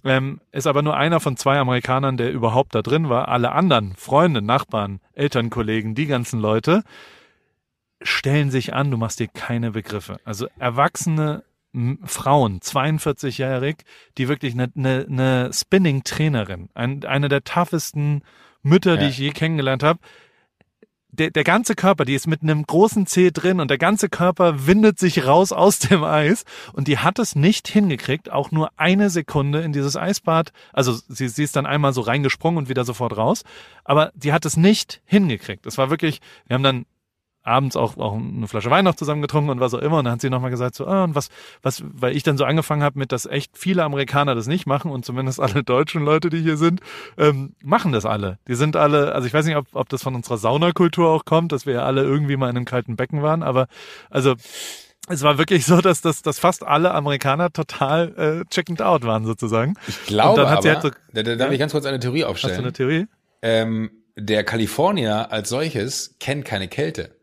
Ähm, 0.05 0.41
ist 0.53 0.69
aber 0.69 0.83
nur 0.83 0.97
einer 0.97 1.19
von 1.19 1.37
zwei 1.37 1.59
Amerikanern, 1.59 2.17
der 2.17 2.31
überhaupt 2.33 2.75
da 2.77 2.83
drin 2.83 3.09
war. 3.09 3.27
Alle 3.29 3.51
anderen, 3.53 3.95
Freunde, 3.97 4.41
Nachbarn, 4.41 5.01
Elternkollegen, 5.15 5.95
die 5.97 6.07
ganzen 6.07 6.39
Leute, 6.41 6.85
stellen 8.03 8.51
sich 8.51 8.75
an, 8.75 8.91
du 8.91 8.97
machst 8.99 9.21
dir 9.21 9.29
keine 9.29 9.73
Begriffe. 9.73 10.19
Also 10.25 10.47
erwachsene 10.59 11.43
Frauen, 12.05 12.61
42-jährig, 12.61 13.77
die 14.19 14.29
wirklich 14.29 14.55
eine, 14.55 14.71
eine, 14.77 15.07
eine 15.09 15.51
Spinning-Trainerin, 15.53 16.71
ein, 16.75 17.05
eine 17.05 17.29
der 17.29 17.45
toughesten 17.45 18.23
Mütter, 18.63 18.97
die 18.97 19.05
Ja. 19.05 19.09
ich 19.11 19.19
je 19.19 19.31
kennengelernt 19.31 19.83
habe. 19.83 19.99
Der, 21.11 21.31
der 21.31 21.45
ganze 21.45 21.75
Körper, 21.75 22.05
die 22.05 22.15
ist 22.15 22.27
mit 22.27 22.43
einem 22.43 22.65
großen 22.67 23.07
Zeh 23.07 23.31
drin 23.31 23.61
und 23.61 23.71
der 23.71 23.79
ganze 23.79 24.11
Körper 24.11 24.67
windet 24.67 24.99
sich 24.99 25.25
raus 25.25 25.51
aus 25.51 25.79
dem 25.79 26.05
Eis 26.05 26.45
und 26.75 26.89
die 26.89 26.99
hat 26.99 27.19
es 27.19 27.35
nicht 27.35 27.69
hingekriegt, 27.69 28.31
auch 28.31 28.51
nur 28.51 28.71
eine 28.77 29.09
Sekunde 29.09 29.61
in 29.63 29.73
dieses 29.73 29.97
Eisbad, 29.97 30.53
also 30.75 30.93
sie, 31.09 31.29
sie 31.29 31.45
ist 31.45 31.57
dann 31.57 31.65
einmal 31.65 31.95
so 31.95 32.03
reingesprungen 32.03 32.59
und 32.59 32.69
wieder 32.69 32.85
sofort 32.85 33.17
raus, 33.17 33.45
aber 33.85 34.13
die 34.15 34.33
hat 34.35 34.45
es 34.45 34.59
nicht 34.59 35.01
hingekriegt. 35.07 35.65
Es 35.65 35.79
war 35.79 35.89
wirklich, 35.89 36.21
wir 36.49 36.55
haben 36.55 36.63
dann 36.63 36.85
abends 37.47 37.77
auch, 37.77 37.97
auch 37.97 38.15
eine 38.17 38.49
Flasche 38.49 38.71
Wein 38.71 38.85
noch 38.85 38.95
zusammen 38.97 39.23
getrunken 39.23 39.51
und 39.51 39.61
was 39.61 39.73
auch 39.73 39.79
immer. 39.81 39.99
Und 39.99 40.05
dann 40.05 40.15
hat 40.15 40.21
sie 40.21 40.31
nochmal 40.31 40.51
gesagt, 40.51 40.75
so, 40.75 40.87
ah, 40.87 41.05
und 41.05 41.15
was, 41.15 41.29
was, 41.63 41.83
weil 41.87 42.17
ich 42.17 42.23
dann 42.23 42.37
so 42.37 42.45
angefangen 42.45 42.83
habe 42.83 42.99
mit, 42.99 43.13
dass 43.13 43.25
echt 43.27 43.57
viele 43.57 43.85
Amerikaner 43.85 44.35
das 44.35 44.47
nicht 44.47 44.67
machen 44.67 44.91
und 44.91 45.05
zumindest 45.05 45.41
alle 45.41 45.63
deutschen 45.65 46.05
Leute, 46.05 46.29
die 46.29 46.41
hier 46.43 46.57
sind, 46.57 46.81
ähm, 47.17 47.55
machen 47.63 47.93
das 47.93 48.05
alle. 48.05 48.39
Die 48.49 48.55
sind 48.55 48.77
alle, 48.77 49.13
also 49.15 49.27
ich 49.27 49.33
weiß 49.35 49.47
nicht, 49.47 49.57
ob, 49.57 49.67
ob 49.73 49.89
das 49.89 50.03
von 50.03 50.15
unserer 50.15 50.39
Saunakultur 50.39 51.09
auch 51.09 51.25
kommt, 51.25 51.53
dass 51.53 51.67
wir 51.67 51.75
ja 51.75 51.83
alle 51.85 52.03
irgendwie 52.03 52.37
mal 52.37 52.51
in 52.51 52.57
einem 52.57 52.65
kalten 52.67 52.97
Becken 52.97 53.23
waren, 53.23 53.43
aber 53.43 53.67
also 54.11 54.35
es 55.09 55.23
war 55.23 55.39
wirklich 55.39 55.65
so, 55.65 55.81
dass, 55.81 56.01
dass, 56.01 56.23
dass 56.23 56.41
fast 56.41 56.65
alle 56.65 56.93
Amerikaner 56.93 57.53
total 57.53 58.43
äh, 58.45 58.45
chickened 58.53 58.83
out 58.83 59.05
waren 59.05 59.25
sozusagen. 59.25 59.75
Ich 59.87 60.05
glaube 60.07 60.31
Und 60.31 60.37
dann 60.39 60.47
hat 60.49 60.53
aber, 60.55 60.63
sie 60.63 60.71
halt 60.71 60.83
so- 60.83 60.91
da, 61.13 61.23
da 61.23 61.37
darf 61.37 61.47
Ja? 61.49 61.53
ich 61.53 61.59
ganz 61.61 61.71
kurz 61.73 61.87
eine 61.87 62.01
Theorie 62.01 62.23
Hast 62.25 62.27
du 62.27 62.31
aufstellen. 62.33 62.59
eine 62.61 62.73
Theorie? 62.73 63.07
ähm, 63.43 63.91
der 64.19 64.45
Kalifornier 64.45 65.31
als 65.31 65.51
solches 65.51 66.17
kennt 66.19 66.45
keine 66.47 66.69
Kälte. 66.69 67.16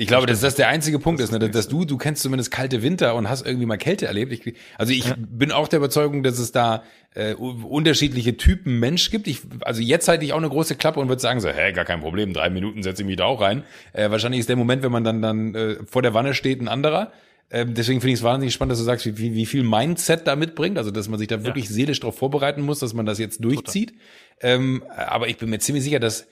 Ja. 0.00 0.02
Ich 0.02 0.08
glaube, 0.08 0.26
dass 0.26 0.40
das 0.40 0.54
der 0.54 0.68
einzige 0.68 0.98
Punkt 0.98 1.20
Das 1.20 1.28
ist, 1.30 1.38
ne? 1.38 1.50
dass 1.50 1.68
du, 1.68 1.84
du 1.84 1.98
kennst 1.98 2.22
zumindest 2.22 2.50
kalte 2.50 2.82
Winter 2.82 3.14
und 3.14 3.28
hast 3.28 3.46
irgendwie 3.46 3.66
mal 3.66 3.76
Kälte 3.76 4.06
erlebt. 4.06 4.32
Ich, 4.32 4.54
also 4.78 4.94
ich 4.94 5.04
Ja. 5.04 5.14
bin 5.18 5.52
auch 5.52 5.68
der 5.68 5.76
Überzeugung, 5.76 6.22
dass 6.22 6.38
es 6.38 6.52
da 6.52 6.84
äh, 7.14 7.34
unterschiedliche 7.34 8.38
Typen 8.38 8.78
Mensch 8.78 9.10
gibt. 9.10 9.26
Ich, 9.26 9.42
also 9.60 9.82
jetzt 9.82 10.08
halte 10.08 10.24
ich 10.24 10.32
auch 10.32 10.38
eine 10.38 10.48
große 10.48 10.76
Klappe 10.76 11.00
und 11.00 11.08
würde 11.08 11.20
sagen 11.20 11.40
so, 11.40 11.50
hä, 11.50 11.72
gar 11.72 11.84
kein 11.84 12.00
Problem, 12.00 12.32
drei 12.32 12.48
Minuten 12.48 12.82
setze 12.82 13.02
ich 13.02 13.06
mich 13.06 13.16
da 13.16 13.24
auch 13.24 13.42
rein. 13.42 13.62
Äh, 13.92 14.10
wahrscheinlich 14.10 14.40
ist 14.40 14.48
der 14.48 14.56
Moment, 14.56 14.82
wenn 14.82 14.92
man 14.92 15.04
dann 15.04 15.20
dann 15.20 15.54
äh, 15.54 15.76
vor 15.84 16.00
der 16.00 16.14
Wanne 16.14 16.32
steht, 16.32 16.62
ein 16.62 16.68
anderer. 16.68 17.12
Ähm, 17.50 17.74
deswegen 17.74 18.00
finde 18.00 18.12
ich 18.12 18.20
es 18.20 18.22
wahnsinnig 18.22 18.54
spannend, 18.54 18.72
dass 18.72 18.78
du 18.78 18.84
sagst, 18.84 19.04
wie, 19.04 19.34
wie, 19.34 19.44
viel 19.44 19.64
Mindset 19.64 20.26
da 20.26 20.34
mitbringt, 20.34 20.78
also 20.78 20.90
dass 20.90 21.08
man 21.08 21.18
sich 21.18 21.28
da 21.28 21.44
wirklich 21.44 21.68
seelisch 21.68 22.00
darauf 22.00 22.16
vorbereiten 22.16 22.62
muss, 22.62 22.78
dass 22.78 22.94
man 22.94 23.04
das 23.04 23.18
jetzt 23.18 23.44
durchzieht. 23.44 23.92
Ähm, 24.40 24.82
aber 24.96 25.28
ich 25.28 25.36
bin 25.36 25.50
mir 25.50 25.58
ziemlich 25.58 25.84
sicher, 25.84 25.98
dass 25.98 26.26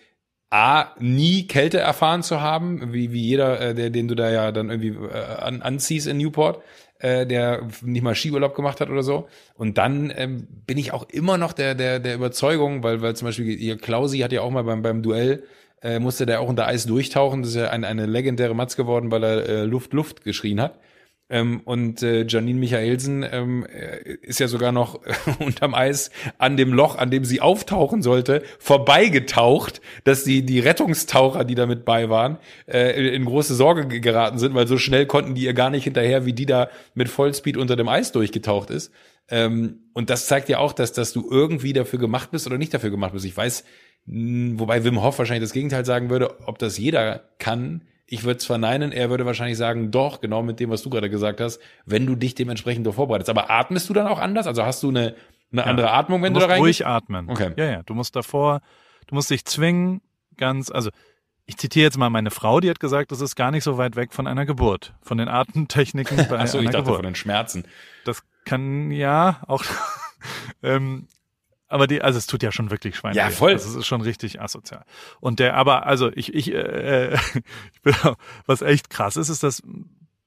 A, 0.50 0.94
nie 0.98 1.46
Kälte 1.46 1.78
erfahren 1.78 2.22
zu 2.22 2.40
haben, 2.40 2.92
wie, 2.92 3.12
wie 3.12 3.20
jeder, 3.20 3.60
äh, 3.60 3.74
der, 3.74 3.90
den 3.90 4.08
du 4.08 4.14
da 4.14 4.30
ja 4.30 4.50
dann 4.50 4.70
irgendwie 4.70 4.96
äh, 5.06 5.18
an, 5.40 5.60
anziehst 5.60 6.06
in 6.06 6.16
Newport, 6.16 6.62
äh, 7.00 7.26
der 7.26 7.68
nicht 7.82 8.02
mal 8.02 8.14
Skiurlaub 8.14 8.54
gemacht 8.54 8.80
hat 8.80 8.88
oder 8.88 9.02
so. 9.02 9.28
Und 9.54 9.76
dann 9.76 10.10
ähm, 10.16 10.46
bin 10.66 10.78
ich 10.78 10.92
auch 10.92 11.08
immer 11.10 11.36
noch 11.36 11.52
der, 11.52 11.74
der, 11.74 12.00
der 12.00 12.14
Überzeugung, 12.14 12.82
weil, 12.82 13.02
weil 13.02 13.14
zum 13.14 13.26
Beispiel 13.26 13.46
ihr 13.46 13.76
Klausi 13.76 14.20
hat 14.20 14.32
ja 14.32 14.40
auch 14.40 14.50
mal 14.50 14.64
beim, 14.64 14.80
beim 14.80 15.02
Duell, 15.02 15.44
äh, 15.82 15.98
musste 15.98 16.24
der 16.24 16.40
auch 16.40 16.48
unter 16.48 16.66
Eis 16.66 16.86
durchtauchen. 16.86 17.42
Das 17.42 17.50
ist 17.50 17.56
ja 17.56 17.70
ein, 17.70 17.84
eine 17.84 18.06
legendäre 18.06 18.54
Matz 18.54 18.74
geworden, 18.74 19.10
weil 19.10 19.24
er 19.24 19.48
äh, 19.48 19.64
Luft, 19.64 19.92
Luft 19.92 20.24
geschrien 20.24 20.60
hat. 20.60 20.78
Ähm, 21.30 21.60
und 21.64 22.02
äh, 22.02 22.24
Janine 22.26 22.58
Michaelsen 22.58 23.24
ähm, 23.30 23.66
äh, 23.66 24.14
ist 24.22 24.40
ja 24.40 24.48
sogar 24.48 24.72
noch 24.72 25.00
unterm 25.40 25.74
Eis 25.74 26.10
an 26.38 26.56
dem 26.56 26.72
Loch, 26.72 26.96
an 26.96 27.10
dem 27.10 27.24
sie 27.24 27.40
auftauchen 27.40 28.00
sollte, 28.00 28.42
vorbeigetaucht, 28.58 29.82
dass 30.04 30.24
die, 30.24 30.44
die 30.44 30.60
Rettungstaucher, 30.60 31.44
die 31.44 31.54
da 31.54 31.66
mit 31.66 31.84
bei 31.84 32.08
waren, 32.08 32.38
äh, 32.66 33.14
in 33.14 33.26
große 33.26 33.54
Sorge 33.54 34.00
geraten 34.00 34.38
sind, 34.38 34.54
weil 34.54 34.66
so 34.66 34.78
schnell 34.78 35.06
konnten 35.06 35.34
die 35.34 35.44
ihr 35.44 35.54
gar 35.54 35.70
nicht 35.70 35.84
hinterher, 35.84 36.24
wie 36.24 36.32
die 36.32 36.46
da 36.46 36.70
mit 36.94 37.08
Vollspeed 37.10 37.58
unter 37.58 37.76
dem 37.76 37.88
Eis 37.88 38.12
durchgetaucht 38.12 38.70
ist. 38.70 38.90
Ähm, 39.30 39.80
und 39.92 40.08
das 40.08 40.26
zeigt 40.26 40.48
ja 40.48 40.58
auch, 40.58 40.72
dass, 40.72 40.92
dass 40.92 41.12
du 41.12 41.28
irgendwie 41.30 41.74
dafür 41.74 41.98
gemacht 41.98 42.30
bist 42.30 42.46
oder 42.46 42.56
nicht 42.56 42.72
dafür 42.72 42.90
gemacht 42.90 43.12
bist. 43.12 43.26
Ich 43.26 43.36
weiß, 43.36 43.64
mh, 44.06 44.58
wobei 44.58 44.82
Wim 44.84 45.02
Hof 45.02 45.18
wahrscheinlich 45.18 45.46
das 45.46 45.52
Gegenteil 45.52 45.84
sagen 45.84 46.08
würde, 46.08 46.46
ob 46.46 46.58
das 46.58 46.78
jeder 46.78 47.28
kann, 47.38 47.82
ich 48.10 48.24
würde 48.24 48.38
es 48.38 48.46
verneinen, 48.46 48.90
er 48.90 49.10
würde 49.10 49.26
wahrscheinlich 49.26 49.58
sagen, 49.58 49.90
doch, 49.90 50.20
genau 50.20 50.42
mit 50.42 50.60
dem, 50.60 50.70
was 50.70 50.82
du 50.82 50.88
gerade 50.88 51.10
gesagt 51.10 51.40
hast, 51.40 51.60
wenn 51.84 52.06
du 52.06 52.16
dich 52.16 52.34
dementsprechend 52.34 52.86
doch 52.86 52.94
vorbereitest. 52.94 53.28
Aber 53.28 53.50
atmest 53.50 53.88
du 53.90 53.94
dann 53.94 54.06
auch 54.06 54.18
anders? 54.18 54.46
Also 54.46 54.64
hast 54.64 54.82
du 54.82 54.88
eine, 54.88 55.14
eine 55.52 55.60
ja. 55.60 55.64
andere 55.64 55.92
Atmung, 55.92 56.22
wenn 56.22 56.32
du, 56.32 56.40
du 56.40 56.46
da 56.46 56.52
reingehst? 56.52 56.80
ruhig 56.80 56.86
atmen. 56.86 57.28
Okay. 57.28 57.52
Ja, 57.56 57.64
ja. 57.66 57.82
Du 57.82 57.92
musst 57.92 58.16
davor, 58.16 58.62
du 59.06 59.14
musst 59.14 59.30
dich 59.30 59.44
zwingen, 59.44 60.00
ganz, 60.38 60.70
also 60.70 60.88
ich 61.44 61.58
zitiere 61.58 61.84
jetzt 61.84 61.98
mal 61.98 62.08
meine 62.08 62.30
Frau, 62.30 62.60
die 62.60 62.70
hat 62.70 62.80
gesagt, 62.80 63.12
das 63.12 63.20
ist 63.20 63.36
gar 63.36 63.50
nicht 63.50 63.64
so 63.64 63.76
weit 63.76 63.94
weg 63.94 64.14
von 64.14 64.26
einer 64.26 64.46
Geburt, 64.46 64.94
von 65.02 65.18
den 65.18 65.28
Atemtechniken 65.28 66.16
bei 66.30 66.38
Achso, 66.38 66.58
einer 66.58 66.66
ich 66.66 66.70
dachte 66.70 66.84
Geburt. 66.84 66.96
von 66.96 67.04
den 67.04 67.14
Schmerzen. 67.14 67.64
Das 68.04 68.22
kann 68.46 68.90
ja 68.90 69.42
auch. 69.46 69.64
ähm, 70.62 71.08
aber 71.68 71.86
die, 71.86 72.02
also 72.02 72.18
es 72.18 72.26
tut 72.26 72.42
ja 72.42 72.50
schon 72.50 72.70
wirklich 72.70 72.96
Schweine. 72.96 73.16
Ja, 73.16 73.30
voll. 73.30 73.52
Das 73.52 73.66
ist 73.66 73.86
schon 73.86 74.00
richtig 74.00 74.40
asozial. 74.40 74.84
Und 75.20 75.38
der, 75.38 75.54
aber 75.54 75.86
also 75.86 76.10
ich, 76.14 76.34
ich, 76.34 76.52
äh, 76.52 77.14
ich 77.72 77.82
bin, 77.82 77.94
was 78.46 78.62
echt 78.62 78.90
krass 78.90 79.16
ist, 79.16 79.28
ist, 79.28 79.42
dass 79.42 79.62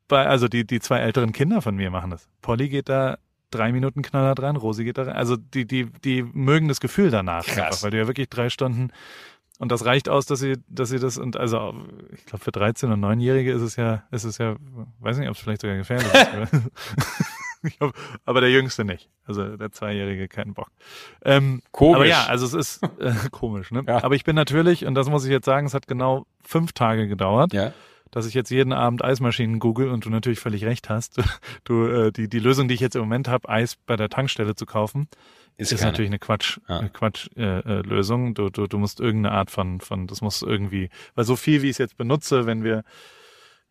bei, 0.07 0.25
also 0.27 0.47
die, 0.47 0.65
die 0.65 0.79
zwei 0.79 0.99
älteren 0.99 1.31
Kinder 1.31 1.61
von 1.61 1.75
mir 1.75 1.89
machen 1.89 2.11
das. 2.11 2.27
Polly 2.41 2.69
geht 2.69 2.89
da 2.89 3.17
drei 3.49 3.71
Minuten 3.71 4.01
Knaller 4.01 4.35
dran, 4.35 4.55
Rosi 4.55 4.83
geht 4.83 4.97
da 4.97 5.03
rein. 5.03 5.15
Also 5.15 5.35
die, 5.35 5.65
die, 5.65 5.85
die 6.03 6.23
mögen 6.23 6.67
das 6.67 6.79
Gefühl 6.79 7.09
danach 7.11 7.45
Krass. 7.45 7.57
einfach, 7.57 7.83
weil 7.83 7.91
du 7.91 7.97
ja 7.97 8.07
wirklich 8.07 8.29
drei 8.29 8.49
Stunden 8.49 8.91
und 9.61 9.71
das 9.71 9.85
reicht 9.85 10.09
aus, 10.09 10.25
dass 10.25 10.39
sie, 10.39 10.55
dass 10.69 10.89
sie 10.89 10.97
das 10.97 11.19
und 11.19 11.37
also 11.37 11.75
ich 12.13 12.25
glaube 12.25 12.43
für 12.43 12.51
13 12.51 12.91
und 12.91 12.99
9-Jährige 12.99 13.51
ist 13.51 13.61
es 13.61 13.75
ja, 13.75 14.03
ist 14.09 14.23
es 14.23 14.39
ja, 14.39 14.55
weiß 14.99 15.19
nicht, 15.19 15.29
ob 15.29 15.35
es 15.35 15.41
vielleicht 15.41 15.61
sogar 15.61 15.77
gefährlich 15.77 16.11
ist. 16.11 16.53
Glaub, 17.77 17.93
aber 18.25 18.41
der 18.41 18.49
Jüngste 18.51 18.83
nicht. 18.85 19.09
Also 19.25 19.55
der 19.57 19.71
Zweijährige 19.71 20.27
keinen 20.27 20.53
Bock. 20.53 20.69
Ähm, 21.23 21.61
Komisch. 21.71 21.95
Aber 21.95 22.05
ja, 22.05 22.25
also 22.25 22.45
es 22.45 22.53
ist 22.53 22.83
äh, 22.99 23.13
komisch. 23.31 23.71
Ne? 23.71 23.83
Ja. 23.87 24.03
Aber 24.03 24.15
ich 24.15 24.23
bin 24.23 24.35
natürlich, 24.35 24.85
und 24.85 24.95
das 24.95 25.09
muss 25.09 25.25
ich 25.25 25.31
jetzt 25.31 25.45
sagen, 25.45 25.67
es 25.67 25.73
hat 25.73 25.87
genau 25.87 26.25
fünf 26.43 26.73
Tage 26.73 27.07
gedauert, 27.07 27.53
Ja. 27.53 27.73
dass 28.09 28.25
ich 28.25 28.33
jetzt 28.33 28.49
jeden 28.49 28.73
Abend 28.73 29.03
Eismaschinen 29.03 29.59
google 29.59 29.89
und 29.89 30.05
du 30.05 30.09
natürlich 30.09 30.39
völlig 30.39 30.65
recht 30.65 30.89
hast. 30.89 31.17
Du, 31.63 31.85
äh, 31.85 32.11
die, 32.11 32.27
die 32.27 32.39
Lösung, 32.39 32.67
die 32.67 32.73
ich 32.73 32.79
jetzt 32.79 32.95
im 32.95 33.01
Moment 33.01 33.27
habe, 33.27 33.47
Eis 33.47 33.75
bei 33.75 33.95
der 33.95 34.09
Tankstelle 34.09 34.55
zu 34.55 34.65
kaufen, 34.65 35.07
Ist, 35.57 35.71
ist 35.71 35.83
natürlich 35.83 36.09
eine 36.09 36.17
Quatsch, 36.19 36.57
Ja. 36.67 36.79
eine 36.79 36.89
Quatsch 36.89 37.29
äh, 37.37 37.59
äh, 37.59 37.81
Lösung. 37.83 38.33
Du, 38.33 38.49
du, 38.49 38.65
du 38.65 38.77
musst 38.79 38.99
irgendeine 38.99 39.35
Art 39.35 39.51
von, 39.51 39.79
von, 39.79 40.07
das 40.07 40.21
muss 40.21 40.41
irgendwie, 40.41 40.89
weil 41.13 41.25
so 41.25 41.35
viel 41.35 41.61
wie 41.61 41.67
ich 41.67 41.73
es 41.73 41.77
jetzt 41.77 41.97
benutze, 41.97 42.47
wenn 42.47 42.63
wir, 42.63 42.83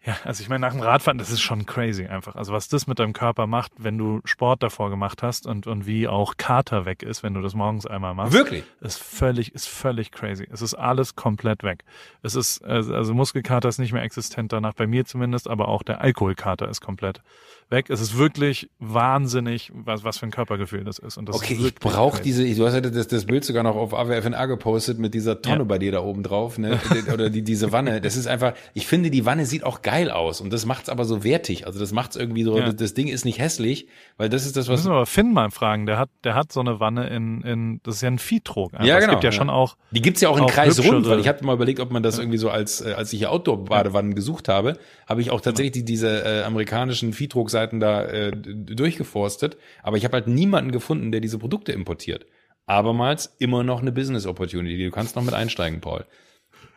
ja, 0.05 0.17
also 0.25 0.43
ich 0.43 0.49
meine, 0.49 0.61
nach 0.61 0.73
dem 0.73 0.81
Radfahren, 0.81 1.19
das 1.19 1.31
ist 1.31 1.41
schon 1.43 1.67
crazy 1.67 2.07
einfach. 2.07 2.35
Also 2.35 2.53
was 2.55 2.69
das 2.69 2.87
mit 2.87 2.99
deinem 2.99 3.13
Körper 3.13 3.47
macht, 3.47 3.73
wenn 3.77 3.99
du 3.99 4.21
Sport 4.25 4.63
davor 4.63 4.89
gemacht 4.89 5.23
hast 5.23 5.47
und, 5.47 5.67
und 5.67 5.87
wie 5.87 6.09
auch 6.09 6.37
Kater 6.39 6.87
weg 6.87 7.03
ist, 7.03 7.23
wenn 7.23 7.35
du 7.35 7.43
das 7.43 7.53
morgens 7.55 7.85
einmal 7.87 8.15
machst. 8.15 8.33
Wirklich? 8.33 8.65
Ist 8.81 8.99
völlig, 9.03 9.55
ist 9.55 9.69
völlig 9.69 10.11
crazy. 10.11 10.49
Es 10.51 10.63
ist 10.63 10.73
alles 10.75 11.17
komplett 11.17 11.63
weg. 11.65 11.85
Es 12.23 12.35
ist, 12.35 12.65
also 12.65 12.95
also 12.95 13.13
Muskelkater 13.15 13.69
ist 13.69 13.79
nicht 13.79 13.93
mehr 13.93 14.03
existent 14.03 14.53
danach, 14.53 14.73
bei 14.73 14.87
mir 14.87 15.05
zumindest, 15.05 15.49
aber 15.49 15.69
auch 15.69 15.83
der 15.83 16.01
Alkoholkater 16.01 16.69
ist 16.69 16.81
komplett 16.81 17.21
weg. 17.69 17.91
Es 17.91 18.01
ist 18.01 18.17
wirklich 18.17 18.71
wahnsinnig, 18.79 19.71
was, 19.75 20.03
was 20.03 20.19
für 20.19 20.27
ein 20.27 20.31
Körpergefühl 20.31 20.85
das 20.85 20.99
ist. 20.99 21.19
Und 21.19 21.29
das 21.29 21.37
Okay, 21.37 21.55
ist 21.55 21.65
ich 21.67 21.75
brauche 21.75 22.23
diese, 22.23 22.43
du 22.55 22.67
hast 22.67 22.75
ja 22.75 22.81
das, 22.81 23.07
das 23.09 23.27
Bild 23.27 23.45
sogar 23.45 23.63
noch 23.63 23.77
auf 23.77 23.93
AWFNA 23.95 24.47
gepostet 24.47 24.99
mit 24.99 25.13
dieser 25.15 25.43
Tonne 25.43 25.59
Ja. 25.59 25.65
bei 25.65 25.79
dir 25.79 25.93
da 25.93 26.01
oben 26.01 26.23
drauf, 26.23 26.57
ne? 26.59 26.81
Oder 27.13 27.29
die, 27.31 27.43
diese 27.43 27.71
Wanne. 27.73 28.01
Das 28.01 28.17
ist 28.17 28.27
einfach, 28.27 28.55
ich 28.75 28.87
finde, 28.87 29.11
die 29.11 29.27
Wanne 29.27 29.45
sieht 29.47 29.63
auch 29.65 29.83
geil 29.83 29.90
aus 30.11 30.41
und 30.41 30.53
das 30.53 30.65
macht's 30.67 30.89
aber 30.89 31.05
so 31.05 31.25
wertig. 31.25 31.67
Also 31.67 31.79
das 31.81 31.93
macht's 31.93 32.17
irgendwie 32.17 32.45
so, 32.45 32.57
Ja. 32.57 32.73
das, 32.73 32.95
Ding 32.95 33.09
ist 33.09 33.25
nicht 33.25 33.39
hässlich, 33.39 33.89
weil 34.17 34.29
das 34.29 34.47
ist 34.47 34.57
das, 34.57 34.69
was. 34.69 34.81
Müssen 34.81 34.91
wir 34.93 34.97
aber 34.97 35.07
Finn 35.07 35.33
mal 35.33 35.51
fragen. 35.51 35.87
Der 35.87 35.99
hat, 35.99 36.09
der 36.25 36.35
hat 36.35 36.53
so 36.53 36.61
eine 36.61 36.81
Wanne 36.81 37.09
in, 37.09 37.43
in, 37.43 37.81
das 37.83 37.97
ist 37.97 38.01
ja 38.03 38.09
ein 38.09 38.19
Viehtrog. 38.19 38.73
einfach. 38.73 38.87
Ja, 38.87 38.97
Es 38.97 39.01
genau, 39.05 39.13
gibt 39.15 39.25
ja, 39.25 39.31
ja. 39.31 39.37
schon 39.37 39.51
auch, 39.51 39.77
Die 39.91 40.01
gibt's 40.01 40.21
ja 40.21 40.29
auch 40.29 40.39
in 40.39 40.45
Auch 40.45 40.51
Kreis 40.51 40.79
rund, 40.79 40.89
hübschere. 40.99 41.11
weil 41.13 41.21
ich 41.21 41.29
habe 41.29 41.45
mal 41.45 41.55
überlegt, 41.55 41.81
ob 41.81 41.91
man 41.91 42.03
das 42.03 42.19
irgendwie 42.19 42.39
so 42.39 42.49
als, 42.51 42.81
äh, 42.81 42.93
als 42.93 43.13
ich 43.13 43.19
hier 43.19 43.31
Outdoor-Badewannen 43.33 44.15
gesucht 44.15 44.49
habe, 44.49 44.79
habe 45.09 45.21
ich 45.21 45.31
auch 45.31 45.41
tatsächlich 45.41 45.73
die, 45.73 45.85
diese 45.85 46.25
äh, 46.25 46.43
amerikanischen 46.45 47.13
Viehtrog-Seiten 47.13 47.81
da 47.81 48.05
äh, 48.05 48.33
durchgeforstet, 48.35 49.57
aber 49.83 49.97
ich 49.97 50.05
habe 50.05 50.15
halt 50.15 50.27
niemanden 50.29 50.73
gefunden, 50.73 51.13
der 51.13 51.21
diese 51.21 51.39
Produkte 51.39 51.73
importiert. 51.73 52.27
Abermals 52.67 53.35
immer 53.39 53.65
noch 53.65 53.81
eine 53.81 53.91
Business 53.93 54.27
Opportunity. 54.27 54.85
Du 54.85 54.91
kannst 54.91 55.17
noch 55.17 55.25
mit 55.25 55.35
einsteigen, 55.35 55.81
Paul. 55.81 56.05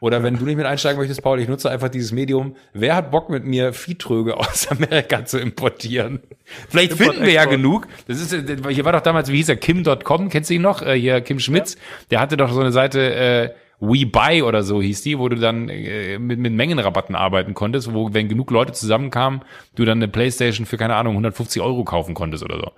Oder 0.04 0.22
wenn 0.22 0.38
du 0.38 0.44
nicht 0.44 0.58
mit 0.58 0.66
einsteigen 0.66 1.00
möchtest, 1.00 1.22
Paul, 1.24 1.40
ich 1.40 1.48
nutze 1.48 1.72
einfach 1.72 1.88
dieses 1.88 2.12
Medium. 2.12 2.58
Wer 2.74 2.98
hat 2.98 3.10
Bock 3.10 3.30
mit 3.30 3.46
mir 3.46 3.72
Viehtröge 3.72 4.36
aus 4.38 4.68
Amerika 4.68 5.24
zu 5.24 5.40
importieren? 5.40 6.20
Vielleicht 6.68 6.92
Import, 6.92 7.12
finden 7.12 7.26
wir 7.26 7.32
ja 7.32 7.46
genug. 7.46 7.88
Das 8.08 8.20
ist, 8.20 8.34
äh, 8.34 8.58
hier 8.74 8.84
war 8.84 8.92
doch 8.92 9.00
damals, 9.00 9.32
wie 9.32 9.38
hieß 9.38 9.48
er, 9.48 9.56
Kim.com, 9.56 10.28
kennst 10.28 10.50
du 10.50 10.56
ihn 10.56 10.62
noch? 10.62 10.82
Äh, 10.82 11.00
hier, 11.00 11.22
Kim 11.22 11.40
Schmitz. 11.40 11.78
Der 12.12 12.20
hatte 12.20 12.36
doch 12.36 12.52
so 12.52 12.60
eine 12.60 12.74
Seite, 12.74 13.16
äh, 13.16 13.50
WeBuy 13.80 14.42
oder 14.42 14.64
so 14.64 14.82
hieß 14.82 15.04
die, 15.04 15.20
wo 15.20 15.30
du 15.30 15.38
dann 15.38 15.70
äh, 15.70 16.20
mit, 16.20 16.38
mit 16.38 16.52
Mengenrabatten 16.52 17.16
arbeiten 17.16 17.54
konntest, 17.54 17.94
wo, 17.94 18.14
wenn 18.14 18.28
genug 18.28 18.52
Leute 18.52 18.74
zusammenkamen, 18.74 19.44
du 19.76 19.86
dann 19.86 20.00
eine 20.00 20.10
Playstation 20.10 20.66
für, 20.66 20.76
keine 20.76 20.96
Ahnung, 20.96 21.14
150 21.14 21.62
Euro 21.62 21.86
kaufen 21.86 22.14
konntest 22.14 22.44
oder 22.44 22.58
so. 22.58 22.72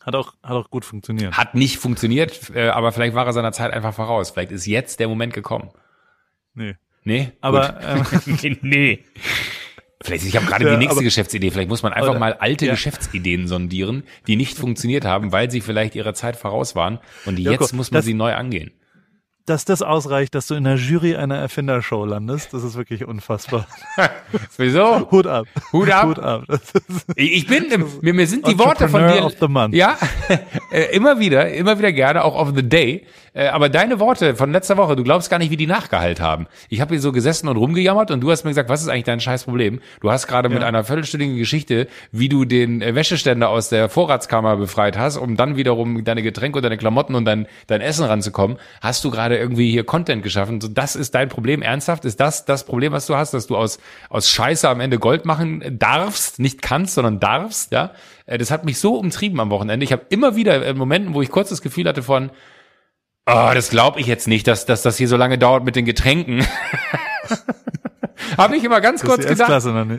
hat 0.00 0.14
auch, 0.14 0.32
hat 0.42 0.52
auch 0.52 0.70
gut 0.70 0.86
funktioniert. 0.86 1.36
Hat 1.36 1.54
nicht 1.54 1.76
funktioniert, 1.76 2.52
äh, 2.54 2.68
aber 2.68 2.90
vielleicht 2.92 3.14
war 3.14 3.26
er 3.26 3.34
seiner 3.34 3.52
Zeit 3.52 3.70
einfach 3.70 3.92
voraus. 3.92 4.30
Vielleicht 4.30 4.52
ist 4.52 4.64
jetzt 4.64 4.98
der 4.98 5.08
Moment 5.08 5.34
gekommen. 5.34 5.68
Nee. 6.54 6.74
Nee? 7.04 7.32
Aber, 7.40 7.80
ähm, 7.82 8.04
nee, 8.42 8.58
nee. 8.62 9.04
Vielleicht, 10.04 10.24
ich 10.26 10.34
habe 10.36 10.46
gerade 10.46 10.64
Ja, 10.64 10.70
die 10.72 10.76
nächste 10.78 10.96
aber- 10.96 11.02
Geschäftsidee. 11.04 11.50
Vielleicht 11.50 11.68
muss 11.68 11.82
man 11.82 11.92
einfach 11.92 12.10
Oder- 12.10 12.18
mal 12.18 12.34
alte 12.34 12.66
ja. 12.66 12.72
Geschäftsideen 12.72 13.46
sondieren, 13.46 14.02
die 14.26 14.36
nicht 14.36 14.56
funktioniert 14.58 15.04
haben, 15.04 15.30
weil 15.32 15.50
sie 15.50 15.60
vielleicht 15.60 15.94
ihrer 15.94 16.14
Zeit 16.14 16.36
voraus 16.36 16.74
waren. 16.74 16.98
Und 17.24 17.38
Joko, 17.38 17.62
jetzt 17.62 17.72
muss 17.72 17.90
man 17.92 17.98
das- 17.98 18.04
sie 18.04 18.14
neu 18.14 18.34
angehen. 18.34 18.72
Dass 19.46 19.64
das 19.64 19.82
ausreicht, 19.82 20.34
dass 20.34 20.46
du 20.46 20.54
in 20.54 20.64
der 20.64 20.76
Jury 20.76 21.16
einer 21.16 21.36
Erfindershow 21.36 22.04
landest, 22.04 22.52
das 22.54 22.62
ist 22.64 22.76
wirklich 22.76 23.04
unfassbar. 23.06 23.66
Wieso? 24.56 25.10
Hut 25.10 25.26
ab. 25.26 25.46
Hut 25.72 25.90
ab. 25.90 26.06
Hut 26.06 26.18
ab. 26.18 26.44
Ich 27.16 27.46
bin, 27.46 27.66
mir, 28.00 28.14
mir 28.14 28.26
sind 28.26 28.46
die 28.46 28.58
Worte 28.58 28.88
von 28.88 29.00
dir. 29.08 29.24
of 29.24 29.34
the 29.40 29.48
Month. 29.48 29.74
Ja, 29.74 29.96
äh, 30.72 30.94
immer 30.94 31.18
wieder, 31.18 31.52
immer 31.52 31.78
wieder 31.78 31.92
gerne, 31.92 32.24
auch 32.24 32.34
of 32.34 32.52
the 32.54 32.62
day. 32.68 33.06
Äh, 33.34 33.48
Aber 33.48 33.68
deine 33.70 33.98
Worte 33.98 34.36
von 34.36 34.52
letzter 34.52 34.76
Woche, 34.76 34.94
du 34.94 35.04
glaubst 35.04 35.30
gar 35.30 35.38
nicht, 35.38 35.50
wie 35.50 35.56
die 35.56 35.66
nachgehalt 35.66 36.20
haben. 36.20 36.46
Ich 36.68 36.80
habe 36.82 36.92
hier 36.94 37.00
so 37.00 37.12
gesessen 37.12 37.48
und 37.48 37.56
rumgejammert 37.56 38.10
und 38.10 38.20
du 38.20 38.30
hast 38.30 38.44
mir 38.44 38.50
gesagt, 38.50 38.68
was 38.68 38.82
ist 38.82 38.88
eigentlich 38.88 39.04
dein 39.04 39.20
scheiß 39.20 39.44
Problem? 39.44 39.80
Du 40.00 40.10
hast 40.10 40.26
gerade 40.26 40.48
mit 40.50 40.60
Ja. 40.60 40.68
einer 40.68 40.84
viertelstündigen 40.84 41.36
Geschichte, 41.38 41.88
wie 42.10 42.28
du 42.28 42.44
den 42.44 42.82
äh, 42.82 42.94
Wäscheständer 42.94 43.48
aus 43.48 43.70
der 43.70 43.88
Vorratskammer 43.88 44.56
befreit 44.56 44.98
hast, 44.98 45.16
um 45.16 45.36
dann 45.36 45.56
wiederum 45.56 46.04
deine 46.04 46.22
Getränke 46.22 46.58
und 46.58 46.62
deine 46.62 46.76
Klamotten 46.76 47.14
und 47.14 47.24
dein, 47.24 47.46
dein 47.68 47.80
Essen 47.80 48.04
ranzukommen, 48.04 48.58
hast 48.82 49.02
du 49.04 49.10
gerade 49.10 49.31
irgendwie 49.38 49.70
hier 49.70 49.84
Content 49.84 50.22
geschaffen. 50.22 50.60
So, 50.60 50.68
das 50.68 50.96
ist 50.96 51.14
dein 51.14 51.28
Problem. 51.28 51.62
Ernsthaft? 51.62 52.04
Ist 52.04 52.20
das 52.20 52.44
das 52.44 52.64
Problem, 52.64 52.92
was 52.92 53.06
du 53.06 53.16
hast, 53.16 53.34
dass 53.34 53.46
du 53.46 53.56
aus, 53.56 53.78
aus 54.08 54.28
Scheiße 54.28 54.68
am 54.68 54.80
Ende 54.80 54.98
Gold 54.98 55.24
machen 55.24 55.62
darfst, 55.78 56.38
nicht 56.38 56.62
kannst, 56.62 56.94
sondern 56.94 57.20
darfst, 57.20 57.72
ja? 57.72 57.92
Äh, 58.26 58.38
Das 58.38 58.50
hat 58.50 58.64
mich 58.64 58.78
so 58.78 58.96
umtrieben 58.96 59.40
am 59.40 59.50
Wochenende. 59.50 59.84
Ich 59.84 59.92
habe 59.92 60.06
immer 60.08 60.36
wieder 60.36 60.64
äh, 60.64 60.74
Momenten, 60.74 61.14
wo 61.14 61.22
ich 61.22 61.30
kurz 61.30 61.48
das 61.50 61.62
Gefühl 61.62 61.88
hatte 61.88 62.02
von, 62.02 62.30
oh, 63.26 63.50
das 63.54 63.70
glaube 63.70 64.00
ich 64.00 64.06
jetzt 64.06 64.28
nicht, 64.28 64.46
dass, 64.46 64.66
dass 64.66 64.82
das 64.82 64.96
hier 64.96 65.08
so 65.08 65.16
lange 65.16 65.38
dauert 65.38 65.64
mit 65.64 65.76
den 65.76 65.84
Getränken. 65.84 66.46
habe 68.36 68.56
ich 68.56 68.64
immer 68.64 68.80
ganz 68.80 69.02
kurz 69.02 69.26
gedacht. 69.26 69.48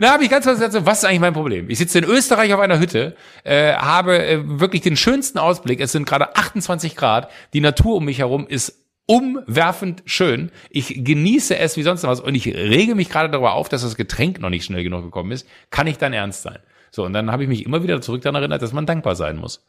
Na, 0.00 0.12
habe 0.12 0.24
ich 0.24 0.30
ganz 0.30 0.44
kurz 0.44 0.56
gesagt, 0.56 0.72
so, 0.72 0.86
was 0.86 0.98
ist 0.98 1.04
eigentlich 1.04 1.20
mein 1.20 1.32
Problem? 1.32 1.70
Ich 1.70 1.78
sitze 1.78 1.98
in 1.98 2.04
Österreich 2.04 2.52
auf 2.52 2.60
einer 2.60 2.78
Hütte, 2.78 3.16
äh, 3.44 3.74
habe 3.74 4.18
äh, 4.24 4.40
wirklich 4.60 4.82
den 4.82 4.96
schönsten 4.96 5.38
Ausblick. 5.38 5.80
Es 5.80 5.92
sind 5.92 6.06
gerade 6.06 6.36
28 6.36 6.96
Grad. 6.96 7.30
Die 7.52 7.60
Natur 7.60 7.96
um 7.96 8.04
mich 8.04 8.18
herum 8.18 8.46
ist 8.46 8.83
umwerfend 9.06 10.02
schön. 10.06 10.50
Ich 10.70 11.04
genieße 11.04 11.56
es 11.58 11.76
wie 11.76 11.82
sonst 11.82 12.02
noch 12.02 12.10
was 12.10 12.20
und 12.20 12.34
ich 12.34 12.46
rege 12.46 12.94
mich 12.94 13.08
gerade 13.10 13.30
darüber 13.30 13.52
auf, 13.54 13.68
dass 13.68 13.82
das 13.82 13.96
Getränk 13.96 14.40
noch 14.40 14.50
nicht 14.50 14.64
schnell 14.64 14.82
genug 14.82 15.02
gekommen 15.04 15.30
ist. 15.32 15.46
Kann 15.70 15.86
ich 15.86 15.98
dann 15.98 16.12
ernst 16.12 16.42
sein? 16.42 16.58
So, 16.90 17.04
und 17.04 17.12
dann 17.12 17.30
habe 17.30 17.42
ich 17.42 17.48
mich 17.48 17.66
immer 17.66 17.82
wieder 17.82 18.00
zurück 18.00 18.22
daran 18.22 18.36
erinnert, 18.36 18.62
dass 18.62 18.72
man 18.72 18.86
dankbar 18.86 19.14
sein 19.16 19.36
muss. 19.36 19.64